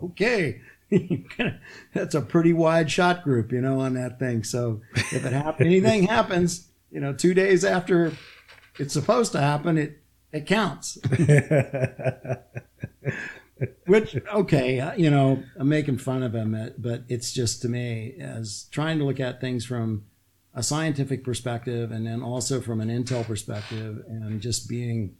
okay 0.02 0.60
that's 1.94 2.14
a 2.14 2.20
pretty 2.20 2.52
wide 2.52 2.90
shot 2.90 3.24
group, 3.24 3.52
you 3.52 3.60
know, 3.60 3.80
on 3.80 3.94
that 3.94 4.18
thing. 4.18 4.44
So 4.44 4.80
if 4.94 5.24
it 5.24 5.32
happen, 5.32 5.66
anything 5.66 6.04
happens, 6.04 6.68
you 6.90 7.00
know, 7.00 7.12
two 7.12 7.34
days 7.34 7.64
after 7.64 8.12
it's 8.78 8.92
supposed 8.92 9.32
to 9.32 9.40
happen, 9.40 9.78
it 9.78 10.01
it 10.32 10.46
counts. 10.46 10.98
Which 13.86 14.16
okay, 14.34 14.80
uh, 14.80 14.94
you 14.94 15.08
know, 15.10 15.42
I'm 15.56 15.68
making 15.68 15.98
fun 15.98 16.22
of 16.22 16.34
him, 16.34 16.54
uh, 16.54 16.70
but 16.78 17.04
it's 17.08 17.32
just 17.32 17.62
to 17.62 17.68
me 17.68 18.14
as 18.18 18.66
trying 18.70 18.98
to 18.98 19.04
look 19.04 19.20
at 19.20 19.40
things 19.40 19.64
from 19.64 20.04
a 20.54 20.62
scientific 20.62 21.24
perspective 21.24 21.92
and 21.92 22.06
then 22.06 22.22
also 22.22 22.60
from 22.60 22.80
an 22.80 22.88
intel 22.88 23.24
perspective, 23.24 24.02
and 24.08 24.40
just 24.40 24.68
being 24.68 25.16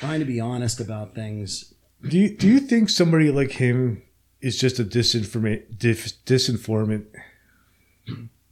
trying 0.00 0.18
to 0.18 0.26
be 0.26 0.40
honest 0.40 0.80
about 0.80 1.14
things. 1.14 1.74
Do 2.08 2.18
you 2.18 2.36
do 2.36 2.48
you 2.48 2.58
think 2.58 2.90
somebody 2.90 3.30
like 3.30 3.52
him 3.52 4.02
is 4.40 4.58
just 4.58 4.78
a 4.78 4.84
disinformate 4.84 5.78
dis, 5.78 6.14
disinformant 6.24 7.06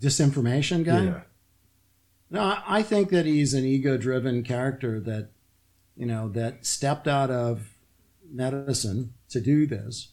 disinformation 0.01 0.85
guy. 0.85 1.05
Yeah. 1.05 1.21
No, 2.29 2.59
I 2.67 2.83
think 2.83 3.11
that 3.11 3.25
he's 3.25 3.55
an 3.55 3.65
ego-driven 3.65 4.43
character 4.43 4.99
that 5.01 5.31
you 5.97 6.07
know 6.07 6.29
that 6.31 6.67
stepped 6.67 7.09
out 7.09 7.31
of 7.31 7.77
medicine 8.31 9.15
to 9.31 9.41
do 9.41 9.67
this, 9.67 10.13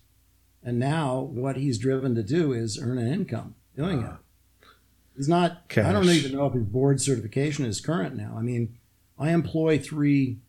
and 0.63 0.79
now 0.79 1.19
what 1.19 1.57
he's 1.57 1.77
driven 1.77 2.15
to 2.15 2.23
do 2.23 2.53
is 2.53 2.79
earn 2.81 2.97
an 2.97 3.11
income 3.11 3.55
doing 3.75 4.03
uh, 4.03 4.07
it. 4.07 4.67
He's 5.17 5.27
not. 5.27 5.63
I 5.77 5.91
don't 5.91 6.05
even 6.05 6.33
know 6.33 6.45
if 6.45 6.53
his 6.53 6.65
board 6.65 7.01
certification 7.01 7.65
is 7.65 7.81
current 7.81 8.15
now. 8.15 8.35
I 8.37 8.41
mean, 8.41 8.77
I 9.19 9.31
employ 9.31 9.77
three 9.77 10.39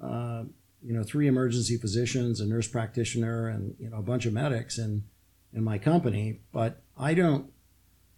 uh, 0.00 0.44
you 0.82 0.92
know 0.92 1.02
three 1.02 1.26
emergency 1.26 1.76
physicians, 1.76 2.40
a 2.40 2.46
nurse 2.46 2.68
practitioner, 2.68 3.48
and 3.48 3.74
you 3.78 3.90
know 3.90 3.98
a 3.98 4.02
bunch 4.02 4.26
of 4.26 4.32
medics 4.32 4.78
in 4.78 5.04
in 5.52 5.64
my 5.64 5.78
company. 5.78 6.40
But 6.52 6.82
I 6.96 7.14
don't 7.14 7.50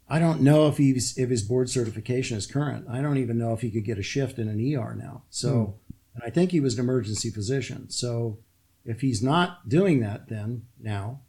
I 0.08 0.18
don't 0.18 0.40
know 0.40 0.68
if 0.68 0.76
he's 0.76 1.16
if 1.18 1.30
his 1.30 1.42
board 1.42 1.68
certification 1.68 2.36
is 2.36 2.46
current. 2.46 2.86
I 2.90 3.00
don't 3.00 3.18
even 3.18 3.38
know 3.38 3.52
if 3.52 3.60
he 3.60 3.70
could 3.70 3.84
get 3.84 3.98
a 3.98 4.02
shift 4.02 4.38
in 4.38 4.48
an 4.48 4.58
ER 4.58 4.94
now. 4.94 5.22
So, 5.30 5.76
hmm. 5.87 5.87
And 6.18 6.26
I 6.26 6.30
think 6.30 6.50
he 6.50 6.60
was 6.60 6.74
an 6.74 6.80
emergency 6.80 7.30
physician. 7.30 7.88
So, 7.90 8.38
if 8.84 9.00
he's 9.02 9.22
not 9.22 9.68
doing 9.68 10.00
that, 10.00 10.28
then 10.28 10.62
now, 10.80 11.20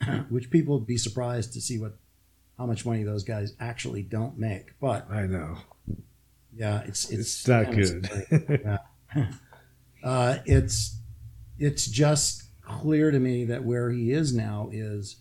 which 0.28 0.50
people 0.50 0.78
would 0.78 0.86
be 0.86 0.98
surprised 0.98 1.54
to 1.54 1.60
see 1.60 1.78
what 1.78 1.96
how 2.58 2.66
much 2.66 2.84
money 2.84 3.04
those 3.04 3.24
guys 3.24 3.54
actually 3.58 4.02
don't 4.02 4.38
make. 4.38 4.78
But 4.80 5.10
I 5.10 5.26
know, 5.26 5.58
yeah, 6.54 6.82
it's 6.84 7.08
it's, 7.10 7.46
it's 7.46 7.48
not 7.48 7.70
good. 7.72 8.08
yeah. 8.64 8.78
Uh, 10.00 10.38
it's 10.46 10.96
it's 11.58 11.84
just 11.86 12.44
clear 12.62 13.10
to 13.10 13.18
me 13.18 13.44
that 13.46 13.64
where 13.64 13.90
he 13.90 14.12
is 14.12 14.32
now 14.32 14.68
is 14.70 15.16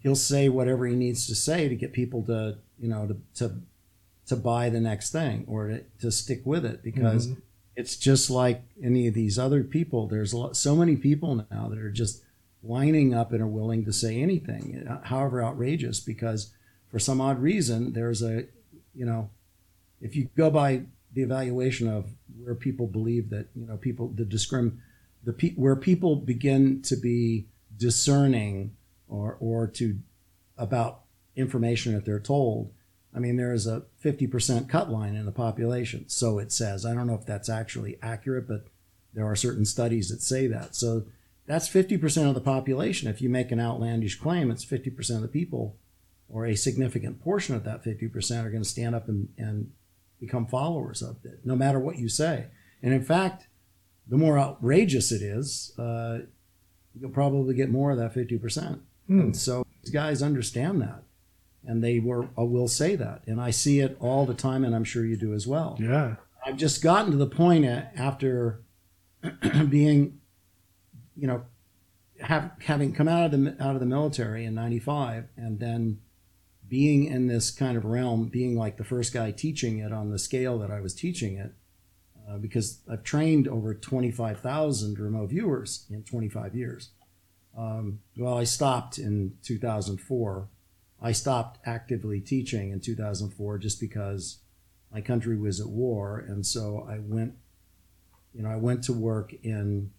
he'll 0.00 0.16
say 0.16 0.48
whatever 0.48 0.86
he 0.86 0.96
needs 0.96 1.24
to 1.28 1.36
say 1.36 1.68
to 1.68 1.76
get 1.76 1.92
people 1.92 2.24
to 2.24 2.58
you 2.80 2.88
know 2.88 3.06
to 3.06 3.16
to, 3.36 3.54
to 4.26 4.34
buy 4.34 4.68
the 4.68 4.80
next 4.80 5.12
thing 5.12 5.44
or 5.46 5.68
to, 5.68 5.84
to 6.00 6.10
stick 6.10 6.42
with 6.44 6.64
it 6.64 6.82
because 6.82 7.28
mm-hmm. 7.28 7.40
It's 7.76 7.96
just 7.96 8.30
like 8.30 8.62
any 8.82 9.06
of 9.06 9.14
these 9.14 9.38
other 9.38 9.62
people 9.62 10.06
there's 10.06 10.34
lot, 10.34 10.56
so 10.56 10.74
many 10.76 10.96
people 10.96 11.46
now 11.50 11.68
that 11.68 11.78
are 11.78 11.90
just 11.90 12.22
lining 12.62 13.12
up 13.14 13.32
and 13.32 13.42
are 13.42 13.46
willing 13.46 13.84
to 13.84 13.92
say 13.92 14.20
anything 14.20 14.86
however 15.04 15.42
outrageous 15.42 16.00
because 16.00 16.52
for 16.90 16.98
some 16.98 17.20
odd 17.20 17.40
reason 17.40 17.92
there's 17.92 18.22
a 18.22 18.44
you 18.94 19.04
know 19.04 19.30
if 20.00 20.14
you 20.14 20.28
go 20.36 20.50
by 20.50 20.82
the 21.14 21.22
evaluation 21.22 21.88
of 21.88 22.06
where 22.42 22.54
people 22.54 22.86
believe 22.86 23.30
that 23.30 23.48
you 23.54 23.66
know 23.66 23.76
people 23.76 24.08
the 24.14 24.24
discrim 24.24 24.78
the 25.24 25.32
pe- 25.32 25.54
where 25.54 25.76
people 25.76 26.16
begin 26.16 26.82
to 26.82 26.96
be 26.96 27.46
discerning 27.76 28.76
or 29.08 29.36
or 29.40 29.66
to 29.66 29.98
about 30.56 31.00
information 31.36 31.94
that 31.94 32.04
they're 32.04 32.20
told. 32.20 32.72
I 33.14 33.18
mean, 33.18 33.36
there 33.36 33.52
is 33.52 33.66
a 33.66 33.82
50% 34.02 34.68
cut 34.68 34.90
line 34.90 35.14
in 35.14 35.26
the 35.26 35.32
population, 35.32 36.08
so 36.08 36.38
it 36.38 36.50
says. 36.50 36.86
I 36.86 36.94
don't 36.94 37.06
know 37.06 37.14
if 37.14 37.26
that's 37.26 37.48
actually 37.48 37.98
accurate, 38.02 38.48
but 38.48 38.66
there 39.12 39.26
are 39.26 39.36
certain 39.36 39.64
studies 39.64 40.08
that 40.08 40.22
say 40.22 40.46
that. 40.46 40.74
So 40.74 41.04
that's 41.46 41.68
50% 41.68 42.28
of 42.28 42.34
the 42.34 42.40
population. 42.40 43.08
If 43.08 43.20
you 43.20 43.28
make 43.28 43.50
an 43.50 43.60
outlandish 43.60 44.18
claim, 44.18 44.50
it's 44.50 44.64
50% 44.64 45.16
of 45.16 45.22
the 45.22 45.28
people, 45.28 45.76
or 46.28 46.46
a 46.46 46.56
significant 46.56 47.20
portion 47.20 47.54
of 47.54 47.64
that 47.64 47.84
50% 47.84 48.44
are 48.44 48.50
going 48.50 48.62
to 48.62 48.68
stand 48.68 48.94
up 48.94 49.08
and, 49.08 49.28
and 49.36 49.72
become 50.18 50.46
followers 50.46 51.02
of 51.02 51.16
it, 51.24 51.40
no 51.44 51.54
matter 51.54 51.78
what 51.78 51.98
you 51.98 52.08
say. 52.08 52.46
And 52.82 52.94
in 52.94 53.02
fact, 53.02 53.48
the 54.08 54.16
more 54.16 54.38
outrageous 54.38 55.12
it 55.12 55.20
is, 55.20 55.72
uh, 55.78 56.20
you'll 56.98 57.10
probably 57.10 57.54
get 57.54 57.70
more 57.70 57.90
of 57.90 57.98
that 57.98 58.14
50%. 58.14 58.80
Hmm. 59.06 59.20
And 59.20 59.36
so 59.36 59.66
these 59.82 59.92
guys 59.92 60.22
understand 60.22 60.80
that. 60.80 61.02
And 61.64 61.82
they 61.82 62.00
were, 62.00 62.28
uh, 62.36 62.44
will 62.44 62.68
say 62.68 62.96
that. 62.96 63.22
And 63.26 63.40
I 63.40 63.50
see 63.50 63.80
it 63.80 63.96
all 64.00 64.26
the 64.26 64.34
time, 64.34 64.64
and 64.64 64.74
I'm 64.74 64.84
sure 64.84 65.04
you 65.04 65.16
do 65.16 65.32
as 65.32 65.46
well. 65.46 65.76
Yeah. 65.80 66.16
I've 66.44 66.56
just 66.56 66.82
gotten 66.82 67.12
to 67.12 67.16
the 67.16 67.26
point 67.26 67.64
after 67.64 68.62
being, 69.68 70.20
you 71.16 71.28
know, 71.28 71.44
have, 72.20 72.50
having 72.64 72.92
come 72.92 73.08
out 73.08 73.26
of 73.26 73.30
the 73.30 73.56
out 73.60 73.74
of 73.74 73.80
the 73.80 73.86
military 73.86 74.44
in 74.44 74.54
'95, 74.54 75.28
and 75.36 75.60
then 75.60 75.98
being 76.72 77.04
in 77.04 77.26
this 77.26 77.50
kind 77.50 77.76
of 77.76 77.84
realm, 77.84 78.28
being 78.28 78.56
like 78.56 78.76
the 78.76 78.84
first 78.84 79.12
guy 79.12 79.30
teaching 79.30 79.78
it 79.78 79.92
on 79.92 80.10
the 80.10 80.18
scale 80.18 80.58
that 80.58 80.70
I 80.70 80.80
was 80.80 80.94
teaching 80.94 81.36
it, 81.36 81.52
uh, 82.28 82.38
because 82.38 82.80
I've 82.90 83.02
trained 83.02 83.46
over 83.46 83.74
25,000 83.74 84.98
remote 84.98 85.30
viewers 85.30 85.86
in 85.90 86.02
25 86.02 86.54
years. 86.54 86.90
Um, 87.56 88.00
well, 88.16 88.38
I 88.38 88.44
stopped 88.44 88.96
in 88.96 89.34
2004. 89.42 90.48
I 91.02 91.12
stopped 91.12 91.58
actively 91.66 92.20
teaching 92.20 92.70
in 92.70 92.80
2004 92.80 93.58
just 93.58 93.80
because 93.80 94.38
my 94.92 95.00
country 95.00 95.36
was 95.36 95.60
at 95.60 95.66
war, 95.66 96.24
and 96.26 96.46
so 96.46 96.86
I 96.88 96.98
went, 97.00 97.34
you 98.32 98.42
know, 98.42 98.50
I 98.50 98.56
went 98.56 98.84
to 98.84 98.92
work 98.92 99.34
in 99.42 99.90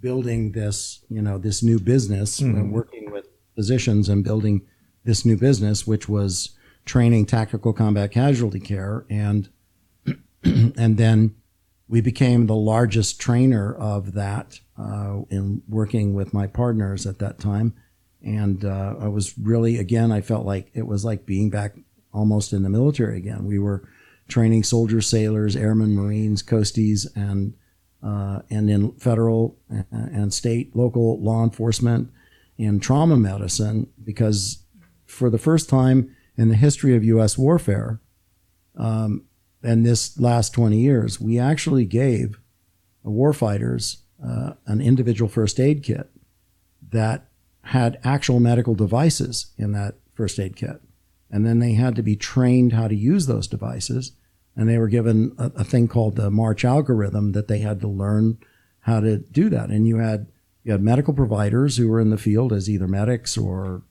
building 0.00 0.52
this, 0.52 1.04
you 1.08 1.22
know, 1.22 1.38
this 1.38 1.62
new 1.62 1.78
business, 1.78 2.40
mm-hmm. 2.40 2.58
and 2.58 2.72
working 2.72 3.10
with 3.10 3.28
physicians 3.54 4.08
and 4.08 4.22
building 4.22 4.62
this 5.04 5.24
new 5.24 5.36
business, 5.36 5.86
which 5.86 6.08
was 6.08 6.50
training 6.84 7.26
tactical 7.26 7.72
combat 7.72 8.10
casualty 8.10 8.60
care, 8.60 9.06
and 9.08 9.48
and 10.44 10.98
then 10.98 11.34
we 11.88 12.00
became 12.00 12.46
the 12.46 12.54
largest 12.54 13.20
trainer 13.20 13.74
of 13.74 14.14
that 14.14 14.60
uh, 14.78 15.20
in 15.30 15.62
working 15.68 16.14
with 16.14 16.34
my 16.34 16.46
partners 16.46 17.06
at 17.06 17.18
that 17.20 17.38
time. 17.38 17.74
And 18.24 18.64
uh, 18.64 18.94
I 19.00 19.08
was 19.08 19.36
really, 19.38 19.78
again, 19.78 20.12
I 20.12 20.20
felt 20.20 20.46
like 20.46 20.70
it 20.74 20.86
was 20.86 21.04
like 21.04 21.26
being 21.26 21.50
back 21.50 21.74
almost 22.12 22.52
in 22.52 22.62
the 22.62 22.68
military 22.68 23.16
again. 23.18 23.44
We 23.44 23.58
were 23.58 23.88
training 24.28 24.62
soldiers, 24.62 25.08
sailors, 25.08 25.56
airmen, 25.56 25.94
Marines, 25.94 26.42
coasties, 26.42 27.06
and 27.16 27.54
uh, 28.02 28.42
and 28.50 28.68
in 28.68 28.92
federal 28.92 29.56
and 29.90 30.34
state, 30.34 30.74
local 30.74 31.22
law 31.22 31.44
enforcement 31.44 32.10
in 32.58 32.80
trauma 32.80 33.16
medicine 33.16 33.88
because 34.02 34.64
for 35.06 35.30
the 35.30 35.38
first 35.38 35.68
time 35.68 36.14
in 36.36 36.48
the 36.48 36.56
history 36.56 36.96
of 36.96 37.04
U.S. 37.04 37.38
warfare, 37.38 38.00
um, 38.76 39.24
and 39.62 39.86
this 39.86 40.18
last 40.18 40.52
20 40.52 40.78
years, 40.78 41.20
we 41.20 41.38
actually 41.38 41.84
gave 41.84 42.40
warfighters 43.06 43.98
uh, 44.24 44.54
an 44.66 44.80
individual 44.80 45.28
first 45.28 45.60
aid 45.60 45.82
kit 45.84 46.10
that 46.90 47.28
had 47.64 47.98
actual 48.04 48.40
medical 48.40 48.74
devices 48.74 49.46
in 49.56 49.72
that 49.72 49.94
first 50.14 50.38
aid 50.38 50.56
kit. 50.56 50.80
and 51.30 51.46
then 51.46 51.60
they 51.60 51.72
had 51.72 51.96
to 51.96 52.02
be 52.02 52.14
trained 52.14 52.74
how 52.74 52.86
to 52.86 52.94
use 52.94 53.26
those 53.26 53.46
devices. 53.46 54.12
And 54.54 54.68
they 54.68 54.76
were 54.76 54.88
given 54.88 55.34
a, 55.38 55.46
a 55.56 55.64
thing 55.64 55.88
called 55.88 56.16
the 56.16 56.30
March 56.30 56.62
algorithm 56.62 57.32
that 57.32 57.48
they 57.48 57.60
had 57.60 57.80
to 57.80 57.88
learn 57.88 58.36
how 58.80 59.00
to 59.00 59.16
do 59.16 59.48
that. 59.48 59.70
And 59.70 59.86
you 59.86 59.96
had 59.96 60.26
you 60.62 60.72
had 60.72 60.82
medical 60.82 61.14
providers 61.14 61.76
who 61.76 61.88
were 61.88 62.00
in 62.00 62.10
the 62.10 62.18
field 62.18 62.52
as 62.52 62.68
either 62.68 62.86
medics 62.86 63.38
or 63.38 63.82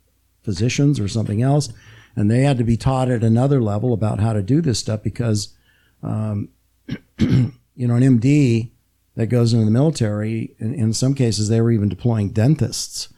physicians 0.44 1.00
or 1.00 1.08
something 1.08 1.42
else, 1.42 1.74
and 2.16 2.30
they 2.30 2.44
had 2.44 2.58
to 2.60 2.64
be 2.64 2.78
taught 2.78 3.10
at 3.10 3.24
another 3.24 3.62
level 3.62 3.92
about 3.92 4.20
how 4.20 4.34
to 4.34 4.42
do 4.42 4.62
this 4.62 4.80
stuff 4.80 5.02
because, 5.04 5.56
um, 6.04 6.50
you 7.18 7.54
know, 7.76 7.96
an 7.96 8.20
MD 8.20 8.72
that 9.16 9.28
goes 9.28 9.54
into 9.54 9.66
the 9.66 9.72
military, 9.72 10.56
in, 10.60 10.74
in 10.74 10.94
some 10.94 11.14
cases, 11.14 11.50
they 11.50 11.60
were 11.60 11.72
even 11.72 11.90
deploying 11.90 12.30
dentists 12.30 13.10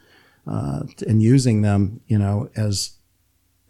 uh, 0.46 0.82
and 1.06 1.22
using 1.22 1.62
them, 1.62 2.00
you 2.06 2.18
know, 2.18 2.48
as 2.56 2.96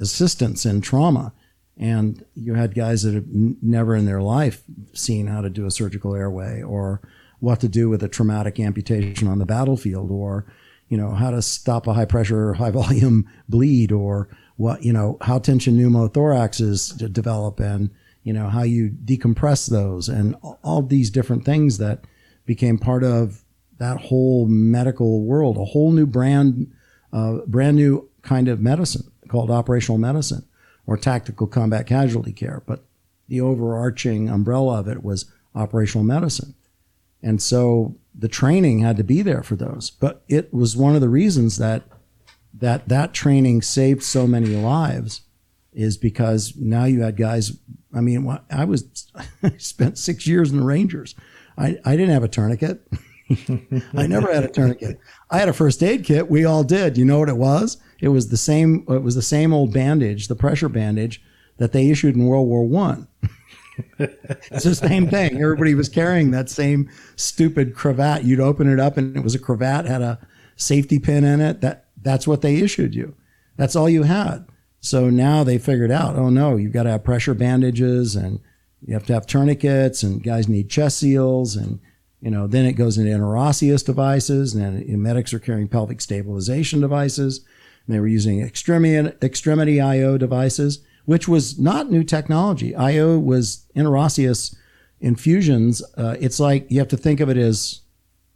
assistants 0.00 0.66
in 0.66 0.80
trauma. 0.80 1.32
And 1.76 2.24
you 2.34 2.54
had 2.54 2.74
guys 2.74 3.02
that 3.02 3.14
have 3.14 3.24
n- 3.24 3.56
never 3.60 3.96
in 3.96 4.06
their 4.06 4.22
life 4.22 4.62
seen 4.92 5.26
how 5.26 5.40
to 5.40 5.50
do 5.50 5.66
a 5.66 5.70
surgical 5.70 6.14
airway 6.14 6.62
or 6.62 7.00
what 7.40 7.60
to 7.60 7.68
do 7.68 7.88
with 7.88 8.02
a 8.02 8.08
traumatic 8.08 8.60
amputation 8.60 9.28
on 9.28 9.38
the 9.38 9.46
battlefield 9.46 10.10
or, 10.10 10.46
you 10.88 10.96
know, 10.96 11.10
how 11.12 11.30
to 11.30 11.42
stop 11.42 11.86
a 11.86 11.94
high 11.94 12.04
pressure, 12.04 12.54
high 12.54 12.70
volume 12.70 13.28
bleed 13.48 13.92
or 13.92 14.28
what, 14.56 14.84
you 14.84 14.92
know, 14.92 15.18
how 15.22 15.38
tension 15.38 15.76
pneumothoraxes 15.76 17.12
develop 17.12 17.58
and, 17.58 17.90
you 18.22 18.32
know, 18.32 18.48
how 18.48 18.62
you 18.62 18.90
decompress 19.04 19.68
those 19.68 20.08
and 20.08 20.36
all 20.62 20.80
these 20.80 21.10
different 21.10 21.44
things 21.44 21.78
that 21.78 22.04
became 22.46 22.78
part 22.78 23.02
of 23.02 23.43
that 23.84 24.00
whole 24.00 24.46
medical 24.46 25.22
world, 25.22 25.58
a 25.58 25.64
whole 25.64 25.92
new 25.92 26.06
brand, 26.06 26.72
uh, 27.12 27.38
brand 27.46 27.76
new 27.76 28.08
kind 28.22 28.48
of 28.48 28.58
medicine 28.58 29.10
called 29.28 29.50
operational 29.50 29.98
medicine 29.98 30.42
or 30.86 30.96
tactical 30.96 31.46
combat 31.46 31.86
casualty 31.86 32.32
care. 32.32 32.62
But 32.66 32.82
the 33.28 33.42
overarching 33.42 34.30
umbrella 34.30 34.80
of 34.80 34.88
it 34.88 35.04
was 35.04 35.30
operational 35.54 36.02
medicine. 36.02 36.54
And 37.22 37.42
so 37.42 37.96
the 38.14 38.28
training 38.28 38.78
had 38.78 38.96
to 38.96 39.04
be 39.04 39.20
there 39.20 39.42
for 39.42 39.54
those. 39.54 39.90
But 39.90 40.24
it 40.28 40.52
was 40.52 40.76
one 40.76 40.94
of 40.94 41.02
the 41.02 41.08
reasons 41.10 41.58
that 41.58 41.82
that 42.54 42.88
that 42.88 43.12
training 43.12 43.60
saved 43.62 44.02
so 44.02 44.26
many 44.26 44.56
lives 44.56 45.22
is 45.74 45.98
because 45.98 46.54
now 46.56 46.84
you 46.84 47.02
had 47.02 47.16
guys. 47.16 47.58
I 47.92 48.00
mean, 48.00 48.38
I 48.50 48.64
was 48.64 49.10
I 49.42 49.56
spent 49.58 49.98
six 49.98 50.26
years 50.26 50.50
in 50.52 50.58
the 50.58 50.64
Rangers. 50.64 51.14
I, 51.58 51.76
I 51.84 51.96
didn't 51.96 52.14
have 52.14 52.24
a 52.24 52.28
tourniquet. 52.28 52.86
I 53.94 54.06
never 54.06 54.32
had 54.32 54.44
a 54.44 54.48
tourniquet. 54.48 55.00
I 55.30 55.38
had 55.38 55.48
a 55.48 55.54
first 55.54 55.82
aid 55.82 56.04
kit. 56.04 56.30
We 56.30 56.44
all 56.44 56.62
did. 56.62 56.98
You 56.98 57.04
know 57.04 57.18
what 57.18 57.28
it 57.28 57.36
was? 57.36 57.78
It 58.00 58.08
was 58.08 58.28
the 58.28 58.36
same. 58.36 58.84
It 58.88 59.02
was 59.02 59.14
the 59.14 59.22
same 59.22 59.52
old 59.52 59.72
bandage, 59.72 60.28
the 60.28 60.36
pressure 60.36 60.68
bandage 60.68 61.22
that 61.56 61.72
they 61.72 61.88
issued 61.88 62.16
in 62.16 62.26
World 62.26 62.48
War 62.48 62.64
One. 62.64 63.08
it's 63.98 64.64
the 64.64 64.74
same 64.74 65.08
thing. 65.08 65.40
Everybody 65.40 65.74
was 65.74 65.88
carrying 65.88 66.30
that 66.30 66.50
same 66.50 66.90
stupid 67.16 67.74
cravat. 67.74 68.24
You'd 68.24 68.40
open 68.40 68.70
it 68.70 68.78
up 68.78 68.96
and 68.96 69.16
it 69.16 69.24
was 69.24 69.34
a 69.34 69.38
cravat, 69.38 69.86
had 69.86 70.02
a 70.02 70.18
safety 70.56 70.98
pin 70.98 71.24
in 71.24 71.40
it. 71.40 71.60
That 71.60 71.86
that's 72.00 72.26
what 72.26 72.42
they 72.42 72.56
issued 72.56 72.94
you. 72.94 73.14
That's 73.56 73.76
all 73.76 73.88
you 73.88 74.02
had. 74.02 74.46
So 74.80 75.08
now 75.08 75.44
they 75.44 75.56
figured 75.58 75.90
out, 75.90 76.16
oh 76.16 76.28
no, 76.28 76.56
you've 76.56 76.72
got 76.72 76.82
to 76.82 76.90
have 76.90 77.04
pressure 77.04 77.34
bandages 77.34 78.14
and 78.14 78.40
you 78.86 78.92
have 78.92 79.06
to 79.06 79.14
have 79.14 79.26
tourniquets 79.26 80.02
and 80.02 80.22
guys 80.22 80.46
need 80.46 80.68
chest 80.68 80.98
seals 80.98 81.56
and 81.56 81.80
you 82.20 82.30
know 82.30 82.46
then 82.46 82.64
it 82.64 82.72
goes 82.72 82.98
into 82.98 83.10
interosseous 83.10 83.84
devices 83.84 84.54
and 84.54 84.62
then 84.62 85.02
medics 85.02 85.34
are 85.34 85.38
carrying 85.38 85.68
pelvic 85.68 86.00
stabilization 86.00 86.80
devices 86.80 87.44
and 87.86 87.94
they 87.94 88.00
were 88.00 88.06
using 88.06 88.40
extremity 88.40 89.10
extremity 89.22 89.80
IO 89.80 90.16
devices 90.18 90.80
which 91.04 91.28
was 91.28 91.58
not 91.58 91.90
new 91.90 92.02
technology. 92.02 92.74
IO 92.74 93.18
was 93.18 93.66
interosseous 93.76 94.54
infusions. 95.00 95.82
Uh, 95.96 96.16
it's 96.18 96.40
like 96.40 96.66
you 96.70 96.78
have 96.78 96.88
to 96.88 96.96
think 96.96 97.20
of 97.20 97.28
it 97.28 97.36
as. 97.36 97.80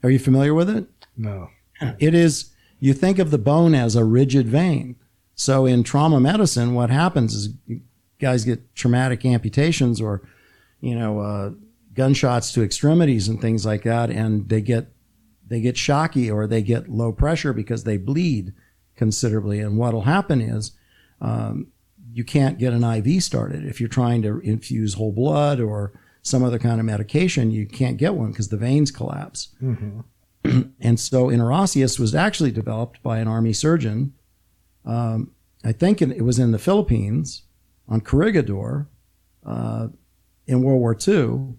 Are 0.03 0.11
you 0.11 0.19
familiar 0.19 0.55
with 0.55 0.71
it? 0.71 0.87
No. 1.17 1.51
It 1.99 2.15
is. 2.15 2.53
You 2.81 2.95
think 2.95 3.19
of 3.19 3.31
the 3.33 3.39
bone 3.39 3.75
as 3.75 3.97
a 3.97 4.05
rigid 4.05 4.47
vein. 4.47 4.97
So 5.35 5.67
in 5.67 5.83
trauma 5.83 6.21
medicine, 6.21 6.75
what 6.75 6.91
happens 6.91 7.35
is 7.35 7.49
guys 8.21 8.45
get 8.45 8.75
traumatic 8.77 9.25
amputations 9.25 10.01
or, 10.01 10.23
you 10.81 10.97
know, 10.97 11.19
uh, 11.21 11.51
gunshots 11.99 12.53
to 12.53 12.63
extremities 12.63 13.27
and 13.27 13.41
things 13.41 13.67
like 13.67 13.83
that, 13.83 14.09
and 14.09 14.49
they 14.49 14.61
get 14.61 14.93
they 15.49 15.61
get 15.61 15.77
shocky 15.77 16.31
or 16.31 16.47
they 16.47 16.63
get 16.63 16.89
low 16.89 17.11
pressure 17.11 17.53
because 17.53 17.83
they 17.83 17.97
bleed 17.97 18.53
considerably. 18.95 19.59
And 19.59 19.77
what'll 19.77 20.03
happen 20.03 20.41
is 20.41 20.73
um, 21.21 21.67
you 22.13 22.23
can't 22.23 22.57
get 22.57 22.73
an 22.73 22.85
IV 22.85 23.23
started. 23.23 23.65
If 23.65 23.81
you're 23.81 23.89
trying 23.89 24.23
to 24.23 24.39
infuse 24.41 24.95
whole 24.95 25.11
blood 25.11 25.59
or 25.59 25.93
some 26.23 26.45
other 26.45 26.59
kind 26.59 26.79
of 26.79 26.87
medication, 26.87 27.51
you 27.51 27.67
can't 27.67 27.97
get 27.97 28.15
one 28.15 28.31
because 28.31 28.49
the 28.49 28.57
veins 28.57 28.93
collapse. 28.93 29.49
Mm-hmm. 29.61 30.61
and 30.81 31.01
so 31.01 31.27
interosseous 31.27 31.99
was 31.99 32.15
actually 32.15 32.53
developed 32.53 33.03
by 33.03 33.19
an 33.19 33.27
army 33.27 33.53
surgeon. 33.53 34.13
Um, 34.85 35.33
I 35.65 35.73
think 35.73 36.01
it 36.01 36.23
was 36.23 36.39
in 36.39 36.53
the 36.53 36.59
Philippines 36.59 37.43
on 37.89 38.03
Corregidor 38.03 38.87
uh, 39.45 39.89
in 40.47 40.63
World 40.63 40.81
War 40.81 40.97
II. 40.97 41.55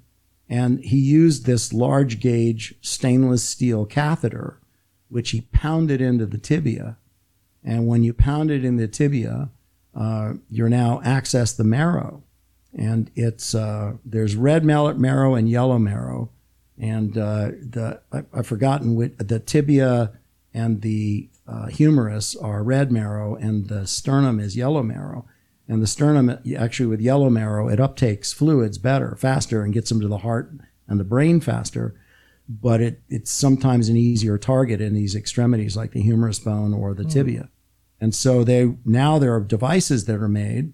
And 0.50 0.84
he 0.84 0.98
used 0.98 1.46
this 1.46 1.72
large 1.72 2.20
gauge 2.20 2.74
stainless 2.82 3.44
steel 3.44 3.86
catheter, 3.86 4.60
which 5.08 5.30
he 5.30 5.42
pounded 5.42 6.02
into 6.02 6.26
the 6.26 6.40
tibia. 6.40 6.98
And 7.64 7.88
when 7.88 8.04
you 8.04 8.14
pound 8.14 8.50
it 8.50 8.66
in 8.66 8.78
the 8.78 8.88
tibia, 8.88 9.52
uh, 9.96 10.34
you're 10.50 10.70
now 10.70 11.02
access 11.04 11.54
the 11.54 11.64
marrow, 11.64 12.24
and 12.74 13.10
it's 13.16 13.56
uh, 13.56 13.94
there's 14.06 14.36
red 14.36 14.64
marrow 14.64 15.36
and 15.36 15.50
yellow 15.50 15.80
marrow, 15.80 16.30
and 16.78 17.18
uh, 17.18 17.48
the 17.48 18.00
I, 18.12 18.24
have 18.34 18.48
forgotten 18.48 18.96
which 18.96 19.18
the 19.18 19.40
tibia 19.40 20.14
and 20.54 20.82
the 20.82 21.30
uh, 21.48 21.68
humerus 21.68 22.36
are 22.36 22.64
red 22.64 22.92
marrow, 22.92 23.36
and 23.36 23.68
the 23.68 23.88
sternum 23.88 24.40
is 24.40 24.56
yellow 24.56 24.84
marrow. 24.84 25.26
And 25.70 25.84
the 25.84 25.88
sternum, 25.88 26.40
actually, 26.58 26.88
with 26.88 27.00
yellow 27.00 27.30
marrow, 27.30 27.70
it 27.70 27.78
uptakes 27.78 28.34
fluids 28.34 28.80
better, 28.80 29.16
faster, 29.16 29.62
and 29.64 29.72
gets 29.72 29.90
them 29.90 30.02
to 30.02 30.08
the 30.08 30.18
heart 30.18 30.52
and 30.88 31.00
the 31.00 31.04
brain 31.04 31.40
faster. 31.40 31.96
But 32.50 32.82
it, 32.82 33.02
it's 33.08 33.30
sometimes 33.30 33.88
an 33.88 33.96
easier 33.96 34.40
target 34.40 34.82
in 34.82 34.96
these 34.96 35.16
extremities, 35.16 35.78
like 35.78 35.92
the 35.92 36.02
humerus 36.02 36.40
bone 36.40 36.74
or 36.74 36.96
the 36.96 37.04
mm. 37.04 37.12
tibia. 37.12 37.50
And 38.02 38.16
so 38.16 38.44
they 38.44 38.76
now 38.84 39.20
there 39.20 39.36
are 39.36 39.42
devices 39.42 40.06
that 40.06 40.16
are 40.16 40.28
made 40.28 40.74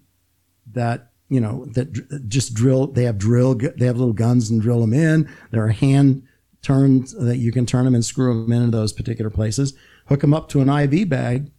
that 0.72 1.10
you 1.28 1.40
know 1.40 1.66
that 1.74 2.26
just 2.28 2.54
drill. 2.54 2.86
They 2.86 3.04
have 3.04 3.18
drill. 3.18 3.54
They 3.54 3.84
have 3.84 3.98
little 3.98 4.14
guns 4.14 4.48
and 4.48 4.62
drill 4.62 4.80
them 4.80 4.94
in. 4.94 5.28
There 5.50 5.64
are 5.64 5.68
hand 5.68 6.22
turns 6.62 7.12
that 7.12 7.36
you 7.36 7.52
can 7.52 7.66
turn 7.66 7.84
them 7.84 7.94
and 7.94 8.04
screw 8.04 8.42
them 8.42 8.52
into 8.52 8.70
those 8.70 8.94
particular 8.94 9.30
places. 9.30 9.74
Hook 10.06 10.20
them 10.22 10.32
up 10.32 10.48
to 10.50 10.62
an 10.62 10.70
IV 10.70 11.10
bag, 11.10 11.50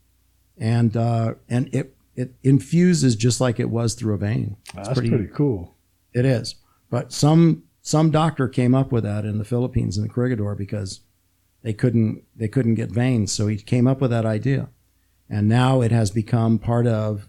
and 0.57 0.97
uh, 0.97 1.35
and 1.49 1.69
it 1.75 1.96
it 2.17 2.33
infuses 2.43 3.15
just 3.15 3.39
like 3.39 3.59
it 3.59 3.69
was 3.69 3.93
through 3.93 4.15
a 4.15 4.17
vein. 4.17 4.57
That's 4.73 4.89
pretty, 4.89 5.09
pretty 5.09 5.27
cool. 5.27 5.75
It 6.13 6.25
is, 6.25 6.55
but 6.89 7.13
some 7.13 7.63
some 7.81 8.11
doctor 8.11 8.49
came 8.49 8.75
up 8.75 8.91
with 8.91 9.05
that 9.05 9.23
in 9.23 9.37
the 9.37 9.45
Philippines 9.45 9.95
in 9.95 10.03
the 10.03 10.09
Corregidor 10.09 10.55
because 10.55 10.99
they 11.61 11.71
couldn't 11.71 12.23
they 12.35 12.49
couldn't 12.49 12.75
get 12.75 12.91
veins, 12.91 13.31
so 13.31 13.47
he 13.47 13.55
came 13.55 13.87
up 13.87 14.01
with 14.01 14.11
that 14.11 14.25
idea 14.25 14.67
and 15.29 15.47
now 15.47 15.81
it 15.81 15.91
has 15.91 16.11
become 16.11 16.59
part 16.59 16.87
of 16.87 17.27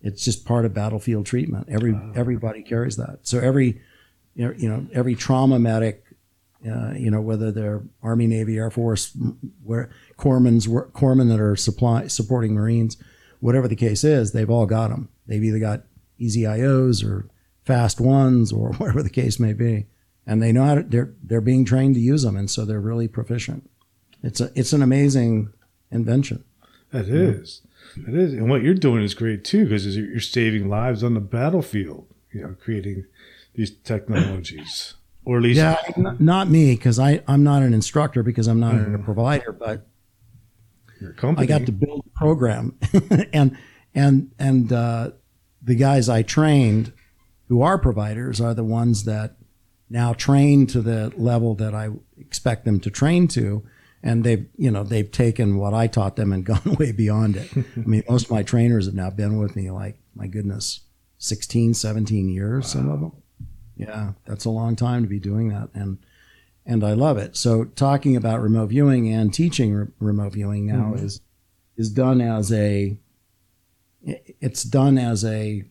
it's 0.00 0.24
just 0.24 0.44
part 0.44 0.64
of 0.64 0.74
battlefield 0.74 1.26
treatment 1.26 1.66
every 1.68 1.92
wow. 1.92 2.12
everybody 2.14 2.62
carries 2.62 2.96
that 2.96 3.18
so 3.22 3.38
every 3.38 3.80
you 4.34 4.68
know 4.68 4.86
every 4.92 5.14
trauma 5.14 5.58
medic 5.58 6.04
uh, 6.68 6.92
you 6.92 7.10
know 7.10 7.20
whether 7.20 7.50
they're 7.50 7.82
army 8.02 8.26
navy 8.26 8.56
air 8.56 8.70
force 8.70 9.16
where 9.62 9.90
corpsmen's 10.18 10.66
corpsmen 10.66 11.28
that 11.28 11.40
are 11.40 11.56
supply 11.56 12.06
supporting 12.06 12.54
marines 12.54 12.96
whatever 13.42 13.68
the 13.68 13.76
case 13.76 14.04
is 14.04 14.32
they've 14.32 14.50
all 14.50 14.66
got 14.66 14.88
them 14.88 15.08
they've 15.26 15.44
either 15.44 15.58
got 15.58 15.82
EZ-IOs 16.20 17.04
or 17.04 17.28
fast 17.64 18.00
ones 18.00 18.52
or 18.52 18.72
whatever 18.78 19.02
the 19.02 19.10
case 19.10 19.38
may 19.38 19.52
be 19.52 19.86
and 20.26 20.40
they 20.40 20.52
know 20.52 20.64
how 20.64 20.74
to, 20.76 20.82
they're 20.82 21.12
they're 21.22 21.40
being 21.40 21.64
trained 21.64 21.94
to 21.94 22.00
use 22.00 22.22
them 22.22 22.36
and 22.36 22.50
so 22.50 22.64
they're 22.64 22.80
really 22.80 23.08
proficient 23.08 23.68
it's 24.22 24.40
a 24.40 24.50
it's 24.54 24.72
an 24.72 24.82
amazing 24.82 25.52
invention 25.90 26.42
that 26.92 27.08
is. 27.08 27.62
That 27.96 28.14
is. 28.14 28.34
And 28.34 28.48
what 28.48 28.62
you're 28.62 28.74
doing 28.74 29.02
is 29.02 29.14
great 29.14 29.44
too, 29.44 29.64
because 29.64 29.96
you're 29.96 30.20
saving 30.20 30.68
lives 30.68 31.02
on 31.02 31.14
the 31.14 31.20
battlefield, 31.20 32.06
you 32.30 32.42
know, 32.42 32.54
creating 32.62 33.06
these 33.54 33.70
technologies. 33.70 34.94
Or 35.24 35.38
at 35.38 35.42
least. 35.42 35.56
Yeah, 35.58 35.76
not 36.18 36.48
me, 36.50 36.74
because 36.74 36.98
I'm 36.98 37.44
not 37.44 37.62
an 37.62 37.74
instructor, 37.74 38.22
because 38.22 38.46
I'm 38.46 38.60
not 38.60 38.74
mm. 38.74 38.94
a 38.94 38.98
provider, 38.98 39.52
but 39.52 39.86
I 41.42 41.46
got 41.46 41.66
to 41.66 41.72
build 41.72 42.04
a 42.06 42.18
program. 42.18 42.78
and, 43.32 43.56
and, 43.94 44.32
and, 44.38 44.72
uh, 44.72 45.10
the 45.64 45.74
guys 45.76 46.08
I 46.08 46.22
trained 46.22 46.92
who 47.48 47.62
are 47.62 47.78
providers 47.78 48.40
are 48.40 48.52
the 48.52 48.64
ones 48.64 49.04
that 49.04 49.36
now 49.88 50.12
train 50.12 50.66
to 50.68 50.80
the 50.80 51.12
level 51.16 51.54
that 51.54 51.74
I 51.74 51.90
expect 52.18 52.64
them 52.64 52.80
to 52.80 52.90
train 52.90 53.28
to 53.28 53.62
and 54.02 54.24
they've 54.24 54.46
you 54.56 54.70
know 54.70 54.82
they've 54.82 55.10
taken 55.10 55.56
what 55.56 55.74
I 55.74 55.86
taught 55.86 56.16
them 56.16 56.32
and 56.32 56.44
gone 56.44 56.76
way 56.78 56.92
beyond 56.92 57.36
it. 57.36 57.50
I 57.56 57.80
mean, 57.80 58.02
most 58.08 58.26
of 58.26 58.30
my 58.30 58.42
trainers 58.42 58.86
have 58.86 58.94
now 58.94 59.10
been 59.10 59.38
with 59.38 59.56
me 59.56 59.70
like 59.70 59.98
my 60.14 60.26
goodness, 60.26 60.80
16, 61.18 61.74
17 61.74 62.28
years. 62.28 62.64
Wow. 62.64 62.68
Some 62.68 62.90
of 62.90 63.00
them, 63.00 63.12
yeah, 63.76 64.12
that's 64.26 64.44
a 64.44 64.50
long 64.50 64.76
time 64.76 65.02
to 65.02 65.08
be 65.08 65.20
doing 65.20 65.48
that, 65.48 65.70
and 65.74 65.98
and 66.64 66.84
I 66.84 66.92
love 66.92 67.18
it. 67.18 67.36
So 67.36 67.64
talking 67.64 68.16
about 68.16 68.40
remote 68.40 68.66
viewing 68.66 69.12
and 69.12 69.32
teaching 69.32 69.74
re- 69.74 69.86
remote 69.98 70.32
viewing 70.32 70.66
now 70.66 70.92
mm-hmm. 70.92 71.04
is 71.04 71.20
is 71.76 71.90
done 71.90 72.20
as 72.20 72.52
a 72.52 72.96
it's 74.04 74.62
done 74.62 74.98
as 74.98 75.24
a 75.24 75.64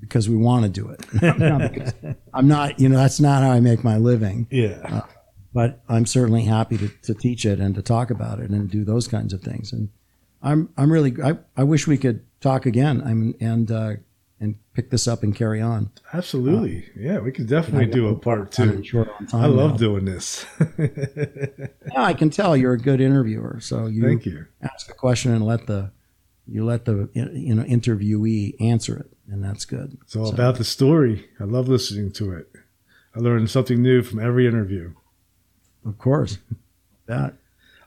because 0.00 0.28
we 0.28 0.36
want 0.36 0.64
to 0.64 0.68
do 0.68 0.88
it. 0.88 2.16
I'm 2.34 2.48
not, 2.48 2.80
you 2.80 2.88
know, 2.88 2.96
that's 2.96 3.20
not 3.20 3.42
how 3.42 3.50
I 3.50 3.60
make 3.60 3.84
my 3.84 3.96
living. 3.96 4.48
Yeah. 4.50 4.80
Uh, 4.84 5.00
but 5.54 5.80
I'm 5.88 6.06
certainly 6.06 6.42
happy 6.42 6.76
to, 6.78 6.88
to 7.02 7.14
teach 7.14 7.46
it 7.46 7.60
and 7.60 7.74
to 7.76 7.82
talk 7.82 8.10
about 8.10 8.40
it 8.40 8.50
and 8.50 8.68
do 8.68 8.84
those 8.84 9.06
kinds 9.06 9.32
of 9.32 9.42
things. 9.42 9.72
And 9.72 9.90
I'm 10.42 10.70
I'm 10.76 10.90
really 10.90 11.14
I, 11.22 11.38
I 11.56 11.64
wish 11.64 11.86
we 11.86 11.98
could 11.98 12.24
talk 12.40 12.66
again. 12.66 13.00
I'm 13.04 13.34
and 13.40 13.70
uh, 13.70 13.92
and 13.92 14.02
pick 14.74 14.90
this 14.90 15.06
up 15.06 15.22
and 15.22 15.34
carry 15.34 15.60
on. 15.60 15.90
Absolutely, 16.12 16.84
uh, 16.84 16.90
yeah, 16.96 17.18
we 17.18 17.32
could 17.32 17.48
definitely 17.48 17.86
do 17.86 18.08
a 18.08 18.16
part 18.16 18.52
two. 18.52 18.82
I 19.32 19.46
love 19.46 19.72
now. 19.72 19.76
doing 19.76 20.04
this. 20.04 20.46
yeah, 20.78 21.68
I 21.96 22.14
can 22.14 22.30
tell 22.30 22.56
you're 22.56 22.74
a 22.74 22.78
good 22.78 23.00
interviewer. 23.00 23.58
So 23.60 23.86
you 23.86 24.02
thank 24.02 24.26
you. 24.26 24.46
Ask 24.62 24.90
a 24.90 24.94
question 24.94 25.32
and 25.32 25.44
let 25.44 25.66
the 25.66 25.90
you 26.46 26.64
let 26.64 26.84
the 26.84 27.08
you 27.12 27.54
know 27.54 27.64
interviewee 27.64 28.60
answer 28.60 28.98
it, 28.98 29.12
and 29.32 29.42
that's 29.42 29.64
good. 29.64 29.98
It's 30.02 30.16
all 30.16 30.26
so. 30.26 30.32
about 30.34 30.56
the 30.56 30.64
story. 30.64 31.28
I 31.40 31.44
love 31.44 31.68
listening 31.68 32.12
to 32.12 32.32
it. 32.32 32.52
I 33.14 33.20
learn 33.20 33.46
something 33.46 33.82
new 33.82 34.02
from 34.02 34.20
every 34.20 34.46
interview. 34.46 34.94
Of 35.84 35.98
course. 35.98 36.38
that. 37.06 37.34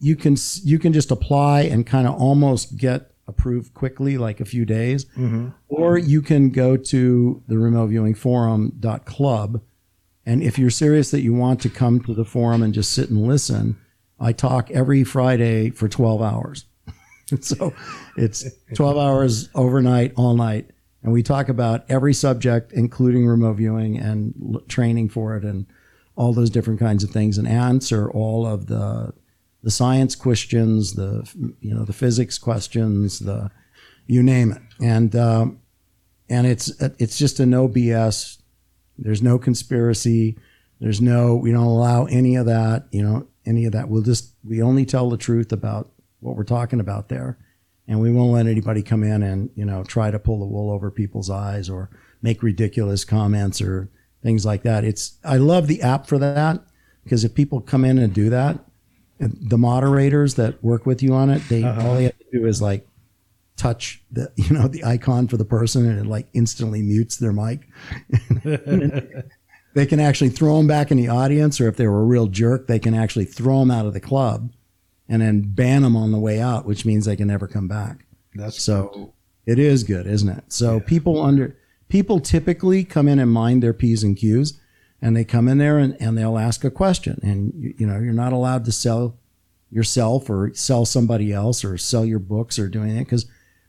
you 0.00 0.16
can 0.16 0.36
you 0.64 0.78
can 0.78 0.92
just 0.92 1.10
apply 1.10 1.62
and 1.62 1.86
kind 1.86 2.06
of 2.06 2.14
almost 2.14 2.76
get 2.76 3.12
approved 3.26 3.74
quickly, 3.74 4.16
like 4.16 4.40
a 4.40 4.44
few 4.44 4.64
days, 4.64 5.04
mm-hmm. 5.04 5.48
or 5.68 5.98
you 5.98 6.22
can 6.22 6.48
go 6.48 6.76
to 6.76 7.42
the 7.46 7.58
remote 7.58 7.88
viewing 7.88 8.14
forum 8.14 8.80
club, 9.04 9.60
and 10.24 10.42
if 10.42 10.58
you're 10.58 10.70
serious 10.70 11.10
that 11.10 11.20
you 11.20 11.34
want 11.34 11.60
to 11.60 11.68
come 11.68 12.00
to 12.00 12.14
the 12.14 12.24
forum 12.24 12.62
and 12.62 12.72
just 12.72 12.92
sit 12.92 13.10
and 13.10 13.26
listen, 13.26 13.76
I 14.18 14.32
talk 14.32 14.70
every 14.70 15.04
Friday 15.04 15.70
for 15.70 15.88
12 15.88 16.22
hours. 16.22 16.64
so 17.40 17.74
it's 18.16 18.44
12 18.74 18.96
hours 18.96 19.48
overnight, 19.54 20.12
all 20.16 20.34
night. 20.34 20.70
And 21.02 21.12
we 21.12 21.22
talk 21.22 21.48
about 21.48 21.84
every 21.88 22.12
subject, 22.12 22.72
including 22.72 23.26
remote 23.26 23.54
viewing 23.54 23.98
and 23.98 24.34
l- 24.54 24.60
training 24.68 25.10
for 25.10 25.36
it 25.36 25.44
and 25.44 25.66
all 26.16 26.32
those 26.32 26.50
different 26.50 26.80
kinds 26.80 27.04
of 27.04 27.10
things 27.10 27.38
and 27.38 27.46
answer 27.46 28.10
all 28.10 28.44
of 28.46 28.66
the, 28.66 29.12
the 29.62 29.70
science 29.70 30.16
questions, 30.16 30.94
the, 30.94 31.28
you 31.60 31.72
know, 31.72 31.84
the 31.84 31.92
physics 31.92 32.38
questions, 32.38 33.20
the, 33.20 33.50
you 34.06 34.22
name 34.22 34.52
it. 34.52 34.62
And, 34.82 35.14
um, 35.14 35.60
and 36.28 36.46
it's, 36.46 36.70
it's 36.98 37.18
just 37.18 37.38
a 37.38 37.46
no 37.46 37.68
BS 37.68 38.38
there's 38.98 39.22
no 39.22 39.38
conspiracy. 39.38 40.36
There's 40.80 41.00
no, 41.00 41.36
we 41.36 41.52
don't 41.52 41.64
allow 41.64 42.04
any 42.06 42.36
of 42.36 42.46
that, 42.46 42.86
you 42.90 43.02
know, 43.02 43.26
any 43.46 43.64
of 43.64 43.72
that. 43.72 43.88
We'll 43.88 44.02
just, 44.02 44.34
we 44.44 44.60
only 44.60 44.84
tell 44.84 45.08
the 45.08 45.16
truth 45.16 45.52
about 45.52 45.90
what 46.20 46.36
we're 46.36 46.44
talking 46.44 46.80
about 46.80 47.08
there. 47.08 47.38
And 47.86 48.00
we 48.00 48.12
won't 48.12 48.32
let 48.32 48.46
anybody 48.46 48.82
come 48.82 49.02
in 49.02 49.22
and, 49.22 49.50
you 49.54 49.64
know, 49.64 49.82
try 49.82 50.10
to 50.10 50.18
pull 50.18 50.40
the 50.40 50.46
wool 50.46 50.70
over 50.70 50.90
people's 50.90 51.30
eyes 51.30 51.70
or 51.70 51.88
make 52.20 52.42
ridiculous 52.42 53.04
comments 53.04 53.62
or 53.62 53.88
things 54.22 54.44
like 54.44 54.62
that. 54.62 54.84
It's, 54.84 55.18
I 55.24 55.38
love 55.38 55.68
the 55.68 55.80
app 55.80 56.06
for 56.06 56.18
that 56.18 56.60
because 57.04 57.24
if 57.24 57.34
people 57.34 57.60
come 57.60 57.84
in 57.84 57.98
and 57.98 58.12
do 58.12 58.28
that, 58.30 58.58
the 59.18 59.58
moderators 59.58 60.34
that 60.34 60.62
work 60.62 60.86
with 60.86 61.02
you 61.02 61.14
on 61.14 61.30
it, 61.30 61.42
they, 61.48 61.64
uh-huh. 61.64 61.88
all 61.88 61.94
they 61.94 62.04
have 62.04 62.18
to 62.18 62.38
do 62.38 62.46
is 62.46 62.60
like 62.60 62.86
touch 63.58 64.00
the 64.10 64.32
you 64.36 64.50
know 64.56 64.68
the 64.68 64.84
icon 64.84 65.28
for 65.28 65.36
the 65.36 65.44
person 65.44 65.86
and 65.86 65.98
it 65.98 66.06
like 66.06 66.28
instantly 66.32 66.80
mutes 66.80 67.16
their 67.16 67.32
mic 67.32 67.68
they 69.74 69.84
can 69.84 70.00
actually 70.00 70.30
throw 70.30 70.56
them 70.56 70.66
back 70.66 70.90
in 70.90 70.96
the 70.96 71.08
audience 71.08 71.60
or 71.60 71.68
if 71.68 71.76
they 71.76 71.86
were 71.86 72.00
a 72.00 72.04
real 72.04 72.28
jerk 72.28 72.66
they 72.68 72.78
can 72.78 72.94
actually 72.94 73.24
throw 73.24 73.58
them 73.58 73.70
out 73.70 73.84
of 73.84 73.92
the 73.92 74.00
club 74.00 74.50
and 75.08 75.22
then 75.22 75.42
ban 75.42 75.82
them 75.82 75.96
on 75.96 76.12
the 76.12 76.18
way 76.18 76.40
out 76.40 76.66
which 76.66 76.84
means 76.84 77.04
they 77.04 77.16
can 77.16 77.28
never 77.28 77.46
come 77.46 77.68
back 77.68 78.04
that's 78.34 78.62
so 78.62 79.12
it 79.46 79.58
is 79.58 79.84
good 79.84 80.06
isn't 80.06 80.28
it 80.28 80.44
so 80.48 80.74
yeah. 80.74 80.82
people 80.86 81.20
under 81.22 81.56
people 81.88 82.20
typically 82.20 82.84
come 82.84 83.08
in 83.08 83.18
and 83.18 83.30
mind 83.30 83.62
their 83.62 83.74
p's 83.74 84.02
and 84.02 84.16
q's 84.16 84.60
and 85.00 85.16
they 85.16 85.24
come 85.24 85.46
in 85.46 85.58
there 85.58 85.78
and, 85.78 85.96
and 86.00 86.18
they'll 86.18 86.38
ask 86.38 86.64
a 86.64 86.70
question 86.70 87.18
and 87.22 87.52
you, 87.54 87.74
you 87.78 87.86
know 87.86 87.98
you're 87.98 88.12
not 88.12 88.32
allowed 88.32 88.64
to 88.64 88.72
sell 88.72 89.18
yourself 89.70 90.30
or 90.30 90.52
sell 90.54 90.84
somebody 90.84 91.32
else 91.32 91.64
or 91.64 91.76
sell 91.76 92.04
your 92.04 92.18
books 92.18 92.58
or 92.58 92.68
do 92.68 92.82
anything 92.82 93.04
because 93.04 93.26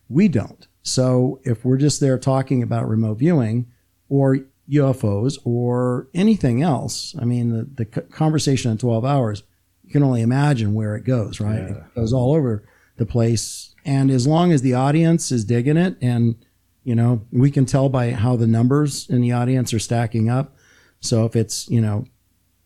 we 0.07 0.27
don't. 0.27 0.67
So 0.81 1.39
if 1.43 1.65
we're 1.65 1.77
just 1.77 1.99
there 1.99 2.17
talking 2.17 2.63
about 2.63 2.87
remote 2.87 3.19
viewing 3.19 3.67
or 4.07 4.39
UFOs 4.69 5.37
or 5.43 6.07
anything 6.13 6.61
else, 6.61 7.15
I 7.19 7.25
mean, 7.25 7.49
the, 7.49 7.83
the 7.83 7.85
conversation 7.85 8.71
in 8.71 8.77
12 8.77 9.03
hours, 9.05 9.43
you 9.89 9.93
can 9.93 10.03
only 10.03 10.21
imagine 10.21 10.75
where 10.75 10.95
it 10.95 11.03
goes, 11.03 11.39
right? 11.39 11.63
Yeah. 11.63 11.77
It 11.77 11.95
goes 11.95 12.13
all 12.13 12.35
over 12.35 12.63
the 12.97 13.07
place. 13.07 13.73
And 13.85 14.11
as 14.11 14.27
long 14.27 14.51
as 14.51 14.61
the 14.61 14.75
audience 14.75 15.31
is 15.31 15.43
digging 15.43 15.77
it 15.77 15.97
and, 15.99 16.35
you 16.83 16.93
know, 16.93 17.25
we 17.31 17.49
can 17.49 17.65
tell 17.65 17.89
by 17.89 18.11
how 18.11 18.35
the 18.35 18.45
numbers 18.45 19.09
in 19.09 19.21
the 19.21 19.31
audience 19.31 19.73
are 19.73 19.79
stacking 19.79 20.29
up. 20.29 20.55
So 20.99 21.25
if 21.25 21.35
it's, 21.35 21.67
you 21.69 21.81
know, 21.81 22.05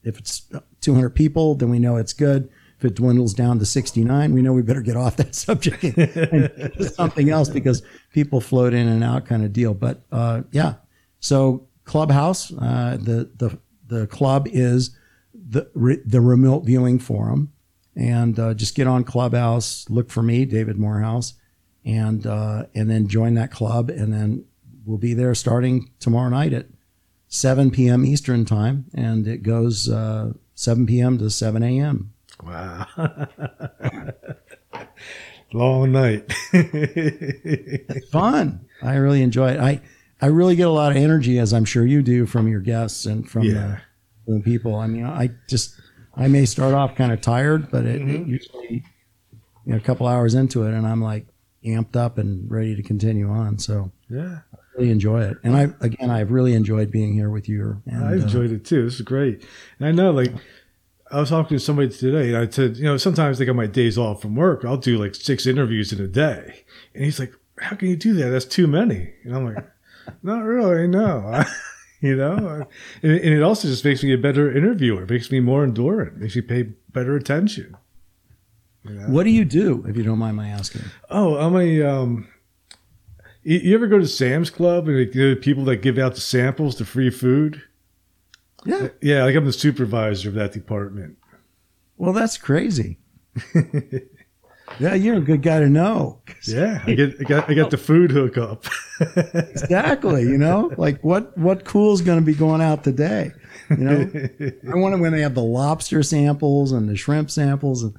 if 0.04 0.20
it's 0.20 0.52
200 0.82 1.12
people, 1.12 1.56
then 1.56 1.70
we 1.70 1.80
know 1.80 1.96
it's 1.96 2.12
good 2.12 2.50
if 2.84 2.92
it 2.92 2.96
dwindles 2.96 3.34
down 3.34 3.60
to 3.60 3.66
69, 3.66 4.34
we 4.34 4.42
know 4.42 4.52
we 4.52 4.62
better 4.62 4.82
get 4.82 4.98
off 4.98 5.16
that 5.18 5.34
subject 5.34 5.82
and, 5.82 5.98
and 5.98 6.92
something 6.94 7.30
else 7.30 7.48
because 7.48 7.82
people 8.12 8.42
float 8.42 8.74
in 8.74 8.90
and 8.90 9.02
out 9.02 9.26
kind 9.26 9.46
of 9.46 9.54
deal. 9.54 9.74
But 9.74 10.02
uh, 10.12 10.42
yeah, 10.52 10.74
so 11.22 11.70
Clubhouse, 11.86 12.52
uh, 12.52 12.98
the 13.00 13.30
the 13.38 13.58
the 13.88 14.08
club 14.08 14.50
is 14.52 14.98
the 15.48 16.02
the 16.06 16.22
remote 16.22 16.62
viewing 16.66 17.00
forum, 17.00 17.52
and 17.96 18.40
uh, 18.40 18.54
just 18.54 18.76
get 18.76 18.88
on 18.88 19.04
Clubhouse, 19.04 19.90
look 19.90 20.10
for 20.10 20.24
me, 20.24 20.46
David 20.46 20.78
Morehouse, 20.78 21.34
and 21.86 22.26
uh, 22.26 22.66
and 22.74 22.90
then 22.90 23.08
join 23.08 23.34
that 23.36 23.52
club, 23.52 23.90
and 23.90 24.14
then 24.14 24.46
we'll 24.86 24.98
be 24.98 25.14
there 25.14 25.36
starting 25.36 25.92
tomorrow 26.00 26.30
night 26.30 26.54
at 26.54 26.68
7 27.28 27.72
p.m. 27.72 28.06
Eastern 28.06 28.46
time, 28.46 28.86
and 28.94 29.28
it 29.28 29.44
goes 29.44 29.90
uh, 29.90 30.34
7 30.56 30.86
p.m. 30.86 31.18
to 31.18 31.30
7 31.30 31.64
a.m. 31.64 32.14
Wow. 32.44 32.88
Long 35.54 35.92
night. 35.92 36.32
fun. 38.12 38.66
I 38.82 38.96
really 38.96 39.22
enjoy 39.22 39.52
it. 39.52 39.60
I, 39.60 39.82
I 40.22 40.28
really 40.28 40.56
get 40.56 40.68
a 40.68 40.72
lot 40.72 40.92
of 40.92 40.98
energy, 40.98 41.40
as 41.40 41.54
I'm 41.54 41.66
sure 41.66 41.86
you 41.86 42.02
do, 42.02 42.26
from 42.26 42.48
your 42.48 42.60
guests 42.60 43.06
and 43.06 43.30
from, 43.30 43.44
yeah. 43.44 43.54
the, 43.54 43.82
from 44.26 44.42
people. 44.42 44.76
I 44.76 44.88
mean, 44.88 45.06
I 45.06 45.30
just, 45.48 45.80
I 46.16 46.28
may 46.28 46.46
start 46.46 46.74
off 46.74 46.96
kind 46.96 47.12
of 47.12 47.22
tired, 47.22 47.72
but 47.72 47.86
it, 47.86 48.02
mm-hmm. 48.02 48.16
it 48.16 48.28
usually, 48.28 48.84
you 49.66 49.72
know, 49.72 49.78
a 49.78 49.82
couple 49.82 50.08
hours 50.08 50.36
into 50.36 50.64
it, 50.64 50.74
and 50.74 50.86
I'm 50.86 51.02
like 51.02 51.28
amped 51.66 51.96
up 51.96 52.18
and 52.18 52.50
ready 52.50 52.76
to 52.76 52.84
continue 52.84 53.30
on. 53.30 53.58
So, 53.60 53.92
yeah. 54.10 54.40
I 54.54 54.58
really 54.78 54.92
enjoy 54.92 55.24
it. 55.24 55.38
And 55.44 55.56
I, 55.56 55.70
again, 55.80 56.10
I've 56.10 56.32
really 56.32 56.54
enjoyed 56.54 56.92
being 56.92 57.14
here 57.14 57.30
with 57.30 57.48
you. 57.48 57.82
And, 57.86 58.04
I 58.04 58.14
enjoyed 58.14 58.52
uh, 58.52 58.56
it 58.56 58.66
too. 58.66 58.84
This 58.84 58.96
is 58.96 59.02
great. 59.02 59.46
And 59.80 59.88
I 59.88 59.92
know, 59.92 60.12
like, 60.12 60.34
I 61.14 61.20
was 61.20 61.30
talking 61.30 61.56
to 61.56 61.64
somebody 61.64 61.90
today, 61.90 62.30
and 62.30 62.38
I 62.38 62.50
said, 62.50 62.78
you 62.78 62.86
know, 62.86 62.98
sometimes 62.98 63.38
they 63.38 63.46
got 63.46 63.56
my 63.56 63.68
days 63.68 64.00
off 64.00 64.22
from 64.22 64.36
work. 64.36 64.66
I'll 64.66 64.78
do 64.78 64.98
like 64.98 65.14
six 65.14 65.46
interviews 65.46 65.94
in 65.94 66.04
a 66.04 66.08
day, 66.08 66.66
and 66.96 67.04
he's 67.04 67.20
like, 67.20 67.34
"How 67.60 67.76
can 67.76 67.90
you 67.90 67.96
do 67.96 68.14
that? 68.16 68.30
That's 68.30 68.46
too 68.46 68.66
many." 68.66 69.14
And 69.24 69.36
I'm 69.36 69.54
like, 69.54 69.64
"Not 70.24 70.44
really, 70.44 70.88
no." 70.88 71.44
you 72.08 72.18
know, 72.18 72.68
and, 73.02 73.12
and, 73.14 73.34
it 73.34 73.42
also 73.42 73.70
just 73.70 73.86
makes 73.86 74.04
me 74.04 74.14
a 74.14 74.18
better 74.18 74.52
interviewer. 74.52 75.06
Makes 75.06 75.32
me 75.32 75.40
more 75.40 75.66
endurant. 75.66 76.18
Makes 76.18 76.36
me 76.36 76.42
pay 76.42 76.64
better 76.92 77.16
attention. 77.16 77.78
You 78.84 78.96
know? 78.96 79.08
What 79.08 79.24
do 79.24 79.30
you 79.30 79.46
do, 79.46 79.86
if 79.88 79.96
you 79.96 80.04
don't 80.04 80.20
mind 80.20 80.36
my 80.36 80.50
asking? 80.50 80.82
Oh, 81.10 81.38
I'm 81.38 81.56
a. 81.56 81.82
Um, 81.82 82.28
you 83.44 83.74
ever 83.74 83.88
go 83.88 84.00
to 84.00 84.08
Sam's 84.08 84.50
Club 84.50 84.90
and 84.90 85.14
the 85.14 85.36
people 85.36 85.64
that 85.66 85.78
give 85.78 85.98
out 85.98 86.16
the 86.16 86.22
samples, 86.22 86.76
the 86.76 86.84
free 86.84 87.10
food? 87.10 87.62
Yeah, 88.66 88.90
yeah. 89.02 89.24
Like 89.24 89.36
I'm 89.38 89.46
the 89.46 89.54
supervisor 89.54 90.28
of 90.28 90.36
that 90.36 90.52
department. 90.52 91.18
Well, 91.96 92.12
that's 92.12 92.38
crazy. 92.38 92.98
Yeah, 94.80 94.94
you're 94.94 95.18
a 95.18 95.22
good 95.22 95.42
guy 95.42 95.60
to 95.60 95.70
know. 95.70 96.20
Yeah, 96.44 96.84
I 96.86 96.94
get 96.96 97.16
I 97.20 97.24
got 97.24 97.50
I 97.50 97.54
got 97.54 97.72
the 97.72 97.78
food 97.78 98.12
hookup. 98.12 98.66
exactly. 99.36 100.24
You 100.24 100.38
know, 100.38 100.72
like 100.78 101.04
what 101.04 101.38
what 101.38 101.66
cool 101.66 101.94
is 101.94 102.02
going 102.02 102.20
to 102.20 102.26
be 102.26 102.34
going 102.34 102.62
out 102.62 102.84
today? 102.84 103.32
You 103.70 103.78
know, 103.78 104.12
I 104.72 104.76
wonder 104.76 104.98
when 104.98 105.12
they 105.12 105.22
have 105.22 105.36
the 105.36 105.44
lobster 105.44 106.04
samples 106.04 106.72
and 106.72 106.90
the 106.90 106.96
shrimp 106.96 107.30
samples, 107.32 107.84
and 107.84 107.94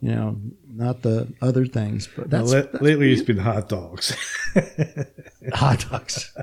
you 0.00 0.14
know, 0.14 0.40
not 0.68 1.02
the 1.02 1.32
other 1.42 1.66
things. 1.66 2.08
But 2.14 2.30
that's, 2.30 2.52
well, 2.52 2.62
that's 2.70 2.82
lately 2.82 3.12
it's 3.12 3.22
been 3.22 3.38
hot 3.38 3.68
dogs. 3.68 4.16
hot 5.52 5.84
dogs. 5.90 6.36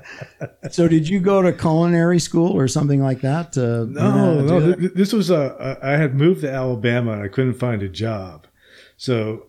So, 0.70 0.88
did 0.88 1.08
you 1.08 1.20
go 1.20 1.42
to 1.42 1.52
culinary 1.52 2.18
school 2.18 2.52
or 2.52 2.68
something 2.68 3.02
like 3.02 3.20
that? 3.22 3.52
To 3.52 3.86
no, 3.86 4.40
no. 4.40 4.72
This 4.72 5.12
was 5.12 5.30
a. 5.30 5.78
I 5.82 5.92
had 5.92 6.14
moved 6.14 6.42
to 6.42 6.52
Alabama 6.52 7.12
and 7.12 7.22
I 7.22 7.28
couldn't 7.28 7.54
find 7.54 7.82
a 7.82 7.88
job, 7.88 8.46
so 8.96 9.46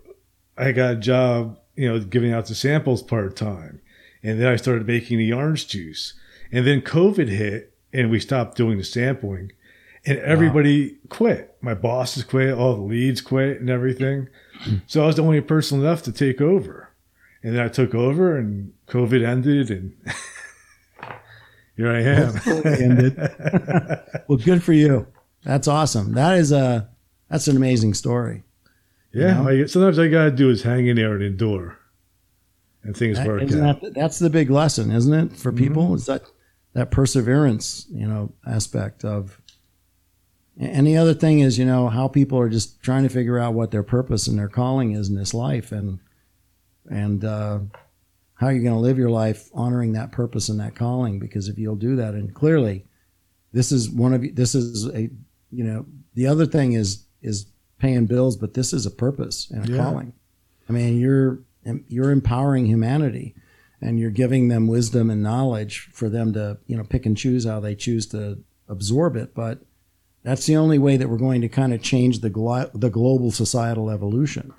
I 0.58 0.72
got 0.72 0.94
a 0.94 0.98
job, 0.98 1.60
you 1.76 1.88
know, 1.88 2.00
giving 2.00 2.34
out 2.34 2.48
the 2.48 2.56
samples 2.56 3.04
part 3.04 3.36
time. 3.36 3.82
And 4.24 4.42
then 4.42 4.48
I 4.48 4.56
started 4.56 4.88
making 4.88 5.20
the 5.20 5.34
orange 5.34 5.68
juice. 5.68 6.14
And 6.52 6.66
then 6.66 6.82
COVID 6.82 7.28
hit 7.28 7.74
and 7.94 8.10
we 8.10 8.20
stopped 8.20 8.58
doing 8.58 8.78
the 8.78 8.84
sampling 8.84 9.52
and 10.06 10.18
everybody 10.20 10.92
wow. 10.92 10.98
quit. 11.10 11.58
My 11.62 11.74
bosses 11.74 12.24
quit, 12.24 12.54
all 12.54 12.76
the 12.76 12.82
leads 12.82 13.22
quit 13.22 13.60
and 13.60 13.70
everything. 13.70 14.30
Hmm. 14.60 14.78
so 14.88 15.04
I 15.04 15.08
was 15.08 15.18
the 15.18 15.24
only 15.24 15.42
person 15.42 15.84
left 15.84 16.06
to 16.06 16.12
take 16.12 16.42
over. 16.42 16.90
And 17.44 17.56
then 17.56 17.64
I 17.64 17.68
took 17.68 17.94
over 17.94 18.36
and 18.36 18.74
COVID 18.88 19.24
ended 19.26 19.70
and 19.70 19.96
here 21.76 21.92
I 21.92 22.02
am. 22.02 22.40
ended. 22.66 23.18
well, 24.28 24.40
good 24.40 24.64
for 24.64 24.74
you. 24.74 25.08
That's 25.44 25.68
awesome. 25.68 26.14
That 26.14 26.38
is 26.38 26.52
a, 26.52 26.90
that's 27.30 27.48
an 27.48 27.56
amazing 27.56 27.94
story. 27.94 28.44
Yeah, 29.14 29.50
you 29.50 29.60
know? 29.60 29.66
sometimes 29.68 30.00
I 30.00 30.08
got 30.08 30.26
to 30.26 30.32
do 30.32 30.50
is 30.50 30.64
hang 30.64 30.88
in 30.88 30.98
there 30.98 31.14
and 31.14 31.24
endure, 31.24 31.78
and 32.84 32.96
things 32.96 33.18
that, 33.18 33.28
work 33.28 33.42
out. 33.44 33.82
That, 33.82 33.94
that's 33.94 34.20
the 34.20 34.30
big 34.30 34.50
lesson, 34.50 34.92
isn't 34.92 35.14
it, 35.14 35.34
for 35.34 35.52
mm-hmm. 35.52 35.64
people? 35.64 35.84
Mm-hmm. 35.86 35.96
Is 35.96 36.06
that 36.08 36.24
that 36.74 36.92
perseverance, 36.92 37.88
you 37.90 38.08
know, 38.08 38.32
aspect 38.46 39.04
of. 39.04 39.42
And 40.60 40.88
the 40.88 40.98
other 40.98 41.14
thing 41.14 41.40
is, 41.40 41.58
you 41.58 41.66
know, 41.66 41.88
how 41.88 42.08
people 42.08 42.40
are 42.40 42.50
just 42.50 42.82
trying 42.82 43.04
to 43.04 43.10
figure 43.10 43.38
out 43.38 43.54
what 43.54 43.72
their 43.72 43.84
purpose 43.84 44.28
and 44.28 44.40
their 44.40 44.48
calling 44.48 44.92
is 44.92 45.10
in 45.10 45.16
this 45.16 45.34
life, 45.34 45.72
and 45.72 46.00
and 46.90 47.24
uh, 47.24 47.60
how 48.36 48.50
you're 48.50 48.64
going 48.64 48.74
to 48.74 48.80
live 48.80 48.98
your 48.98 49.10
life 49.10 49.50
honoring 49.54 49.94
that 49.94 50.12
purpose 50.12 50.50
and 50.50 50.60
that 50.60 50.76
calling. 50.76 51.20
Because 51.20 51.48
if 51.48 51.58
you'll 51.58 51.76
do 51.76 51.96
that, 51.96 52.14
and 52.14 52.34
clearly, 52.34 52.86
this 53.54 53.72
is 53.72 53.90
one 53.90 54.14
of 54.14 54.24
you 54.24 54.32
this 54.32 54.56
is 54.56 54.88
a 54.88 55.10
you 55.52 55.64
know 55.64 55.86
the 56.14 56.28
other 56.28 56.46
thing 56.46 56.74
is 56.74 57.06
is 57.22 57.48
paying 57.80 58.06
bills, 58.06 58.38
but 58.38 58.54
this 58.54 58.74
is 58.74 58.86
a 58.86 58.91
purpose 58.91 59.49
and 59.52 59.68
a 59.68 59.72
yeah. 59.72 59.78
calling. 59.78 60.14
I 60.70 60.74
mean, 60.74 60.99
you're 60.99 61.40
you're 61.88 62.12
empowering 62.12 62.66
humanity, 62.66 63.36
and 63.82 63.99
you're 63.99 64.10
giving 64.10 64.48
them 64.48 64.68
wisdom 64.68 65.10
and 65.10 65.22
knowledge 65.22 65.90
for 65.91 66.10
them 66.10 66.34
to 66.34 66.58
you 66.68 66.78
know 66.78 66.84
pick 66.84 67.06
and 67.06 67.18
choose 67.18 67.45
how 67.45 67.60
they 67.60 67.76
choose 67.76 68.06
to 68.08 68.44
absorb 68.68 69.16
it. 69.16 69.34
But 69.34 69.62
that's 70.24 70.45
the 70.45 70.58
only 70.58 70.80
way 70.80 70.98
that 70.98 71.10
we're 71.10 71.18
going 71.18 71.41
to 71.41 71.49
kind 71.49 71.74
of 71.74 71.82
change 71.82 72.20
the 72.20 72.30
glo- 72.30 72.70
the 72.74 72.90
global 72.90 73.32
societal 73.32 73.90
evolution. 73.90 74.54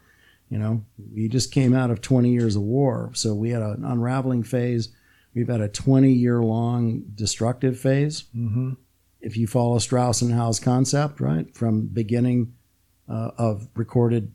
You 0.48 0.58
know, 0.58 0.84
we 1.14 1.28
just 1.28 1.52
came 1.52 1.74
out 1.74 1.90
of 1.90 2.00
20 2.00 2.30
years 2.30 2.56
of 2.56 2.62
war, 2.62 3.10
so 3.12 3.34
we 3.34 3.50
had 3.50 3.60
an 3.60 3.84
unraveling 3.84 4.44
phase. 4.44 4.88
We've 5.34 5.48
had 5.48 5.60
a 5.60 5.68
20 5.68 6.10
year 6.10 6.42
long 6.42 7.02
destructive 7.14 7.78
phase. 7.78 8.24
Mm-hmm. 8.34 8.72
If 9.20 9.36
you 9.36 9.46
follow 9.46 9.78
Strauss 9.78 10.22
and 10.22 10.32
Howe's 10.32 10.58
concept, 10.58 11.20
right, 11.20 11.54
from 11.54 11.88
beginning 11.88 12.54
uh, 13.08 13.30
of 13.38 13.68
recorded 13.74 14.32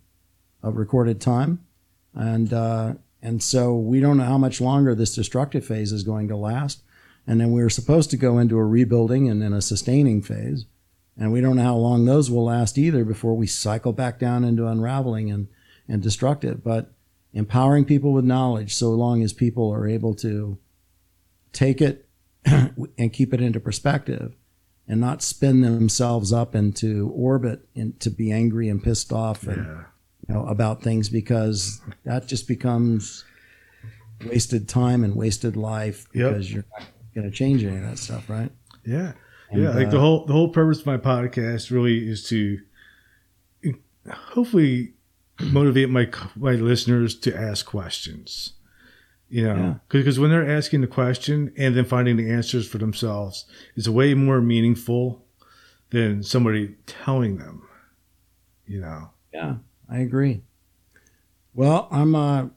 of 0.62 0.78
recorded 0.78 1.20
time, 1.20 1.66
and 2.14 2.54
uh, 2.54 2.94
and 3.22 3.42
so 3.42 3.76
we 3.76 4.00
don't 4.00 4.18
know 4.18 4.24
how 4.24 4.38
much 4.38 4.62
longer 4.62 4.96
this 4.96 5.16
destructive 5.16 5.66
phase 5.66 5.92
is 5.92 6.04
going 6.04 6.28
to 6.30 6.36
last. 6.36 6.82
And 7.26 7.40
then 7.40 7.54
we 7.54 7.62
are 7.62 7.70
supposed 7.70 8.10
to 8.12 8.18
go 8.18 8.38
into 8.38 8.58
a 8.58 8.66
rebuilding 8.66 9.30
and 9.30 9.42
then 9.42 9.54
a 9.54 9.62
sustaining 9.62 10.22
phase, 10.22 10.66
and 11.18 11.32
we 11.32 11.40
don't 11.40 11.56
know 11.56 11.64
how 11.64 11.76
long 11.78 12.06
those 12.06 12.30
will 12.30 12.46
last 12.46 12.78
either 12.78 13.06
before 13.06 13.36
we 13.36 13.48
cycle 13.48 13.94
back 13.94 14.20
down 14.20 14.44
into 14.44 14.68
unraveling 14.68 15.32
and 15.32 15.48
and 15.88 16.02
destructive. 16.02 16.64
But 16.64 16.92
empowering 17.34 17.86
people 17.86 18.12
with 18.12 18.26
knowledge, 18.26 18.74
so 18.76 18.92
long 18.92 19.24
as 19.24 19.34
people 19.34 19.72
are 19.72 19.88
able 19.88 20.14
to 20.16 20.58
take 21.54 21.82
it 21.82 22.08
and 22.46 23.14
keep 23.14 23.34
it 23.34 23.42
into 23.42 23.60
perspective 23.60 24.36
and 24.88 25.00
not 25.00 25.22
spin 25.22 25.62
themselves 25.62 26.34
up 26.34 26.56
into 26.56 27.12
orbit 27.16 27.68
and 27.76 28.00
to 28.00 28.10
be 28.10 28.32
angry 28.32 28.70
and 28.70 28.84
pissed 28.84 29.14
off 29.14 29.44
and, 29.44 29.66
yeah. 29.66 29.84
you 30.28 30.34
know, 30.34 30.46
about 30.46 30.82
things 30.82 31.10
because 31.10 31.82
that 32.04 32.28
just 32.28 32.48
becomes 32.48 33.24
wasted 34.26 34.68
time 34.68 35.04
and 35.04 35.16
wasted 35.16 35.56
life 35.56 36.08
because 36.12 36.50
yep. 36.50 36.56
you're 36.56 36.66
not 36.80 36.88
going 37.16 37.30
to 37.30 37.36
change 37.36 37.64
any 37.64 37.78
of 37.78 37.84
that 37.84 37.98
stuff, 37.98 38.30
right? 38.30 38.52
Yeah. 38.86 39.14
And, 39.50 39.64
yeah. 39.64 39.70
Like 39.70 39.88
uh, 39.88 39.92
the 39.92 40.00
whole, 40.00 40.26
the 40.26 40.34
whole 40.34 40.50
purpose 40.50 40.82
of 40.82 40.86
my 40.86 40.98
podcast 40.98 41.72
really 41.72 42.08
is 42.08 42.28
to 42.30 42.60
hopefully 44.12 44.94
motivate 45.40 45.90
my, 45.90 46.10
my 46.36 46.54
listeners 46.54 47.18
to 47.20 47.36
ask 47.36 47.66
questions 47.66 48.54
you 49.34 49.52
know, 49.52 49.80
because 49.90 50.18
yeah. 50.18 50.22
when 50.22 50.30
they're 50.30 50.48
asking 50.48 50.82
the 50.82 50.88
question 50.88 51.52
and 51.58 51.76
then 51.76 51.86
finding 51.86 52.18
the 52.18 52.30
answers 52.30 52.68
for 52.68 52.78
themselves 52.78 53.46
is 53.76 53.90
way 53.90 54.14
more 54.14 54.40
meaningful 54.40 55.26
than 55.90 56.22
somebody 56.22 56.76
telling 56.86 57.38
them. 57.38 57.68
You 58.68 58.82
know. 58.82 59.10
Yeah, 59.34 59.56
I 59.90 60.02
agree. 60.02 60.44
Well, 61.56 61.88
I'm 61.90 62.14
uh, 62.14 62.50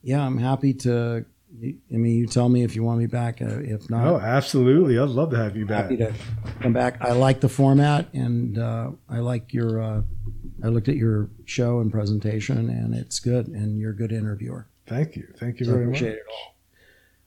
yeah, 0.00 0.24
I'm 0.24 0.38
happy 0.38 0.72
to. 0.72 1.26
I 1.62 1.74
mean, 1.90 2.16
you 2.16 2.26
tell 2.26 2.48
me 2.48 2.64
if 2.64 2.74
you 2.74 2.82
want 2.82 3.00
me 3.00 3.06
back. 3.08 3.42
Uh, 3.42 3.58
if 3.58 3.90
not, 3.90 4.06
oh, 4.06 4.18
absolutely, 4.18 4.98
I'd 4.98 5.10
love 5.10 5.32
to 5.32 5.36
have 5.36 5.54
you 5.54 5.66
back. 5.66 5.90
Happy 5.90 5.96
to 5.98 6.14
come 6.62 6.72
back. 6.72 6.96
I 7.02 7.12
like 7.12 7.42
the 7.42 7.50
format, 7.50 8.08
and 8.14 8.56
uh, 8.56 8.92
I 9.06 9.18
like 9.18 9.52
your. 9.52 9.82
Uh, 9.82 10.02
I 10.64 10.68
looked 10.68 10.88
at 10.88 10.96
your 10.96 11.28
show 11.44 11.80
and 11.80 11.92
presentation, 11.92 12.70
and 12.70 12.94
it's 12.94 13.20
good, 13.20 13.48
and 13.48 13.78
you're 13.78 13.90
a 13.90 13.96
good 13.96 14.12
interviewer. 14.12 14.66
Thank 14.86 15.16
you. 15.16 15.28
Thank 15.38 15.60
you 15.60 15.66
very 15.66 15.86
much. 15.86 16.02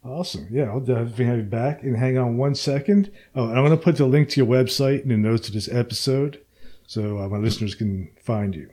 Awesome. 0.03 0.47
Yeah, 0.51 0.65
I'll 0.65 0.79
definitely 0.79 1.25
have 1.25 1.37
you 1.37 1.43
back. 1.43 1.81
And 1.81 1.97
hang 1.97 2.17
on 2.17 2.37
one 2.37 2.53
second. 2.53 3.11
Oh, 3.33 3.47
and 3.49 3.57
I'm 3.57 3.65
going 3.65 3.77
to 3.77 3.83
put 3.83 3.97
the 3.97 4.05
link 4.05 4.29
to 4.29 4.39
your 4.39 4.47
website 4.47 5.01
in 5.01 5.09
the 5.09 5.17
notes 5.17 5.47
to 5.47 5.51
this 5.51 5.67
episode 5.67 6.45
so 6.87 7.19
uh, 7.19 7.27
my 7.27 7.37
listeners 7.37 7.75
can 7.75 8.09
find 8.21 8.55
you. 8.55 8.69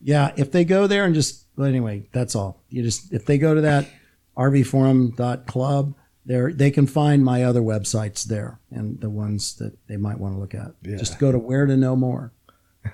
Yeah, 0.00 0.32
if 0.36 0.50
they 0.50 0.64
go 0.64 0.86
there 0.86 1.04
and 1.04 1.14
just, 1.14 1.46
well, 1.56 1.66
anyway, 1.66 2.08
that's 2.12 2.34
all. 2.34 2.62
You 2.68 2.82
just, 2.82 3.12
if 3.12 3.24
they 3.24 3.38
go 3.38 3.54
to 3.54 3.60
that 3.62 3.88
rvforum.club, 4.36 5.94
there 6.26 6.52
they 6.52 6.70
can 6.70 6.86
find 6.86 7.22
my 7.22 7.44
other 7.44 7.60
websites 7.60 8.24
there 8.24 8.58
and 8.70 8.98
the 9.00 9.10
ones 9.10 9.56
that 9.56 9.76
they 9.88 9.98
might 9.98 10.18
want 10.18 10.34
to 10.34 10.40
look 10.40 10.54
at. 10.54 10.72
Yeah. 10.82 10.96
Just 10.96 11.18
go 11.18 11.30
to 11.30 11.38
where 11.38 11.66
to 11.66 11.76
know 11.76 11.96
more. 11.96 12.32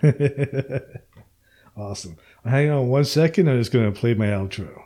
awesome. 1.77 2.17
Hang 2.45 2.71
on 2.71 2.89
one 2.89 3.05
second. 3.05 3.49
I'm 3.49 3.59
just 3.59 3.73
going 3.73 3.93
to 3.93 3.99
play 3.99 4.15
my 4.15 4.27
outro. 4.27 4.85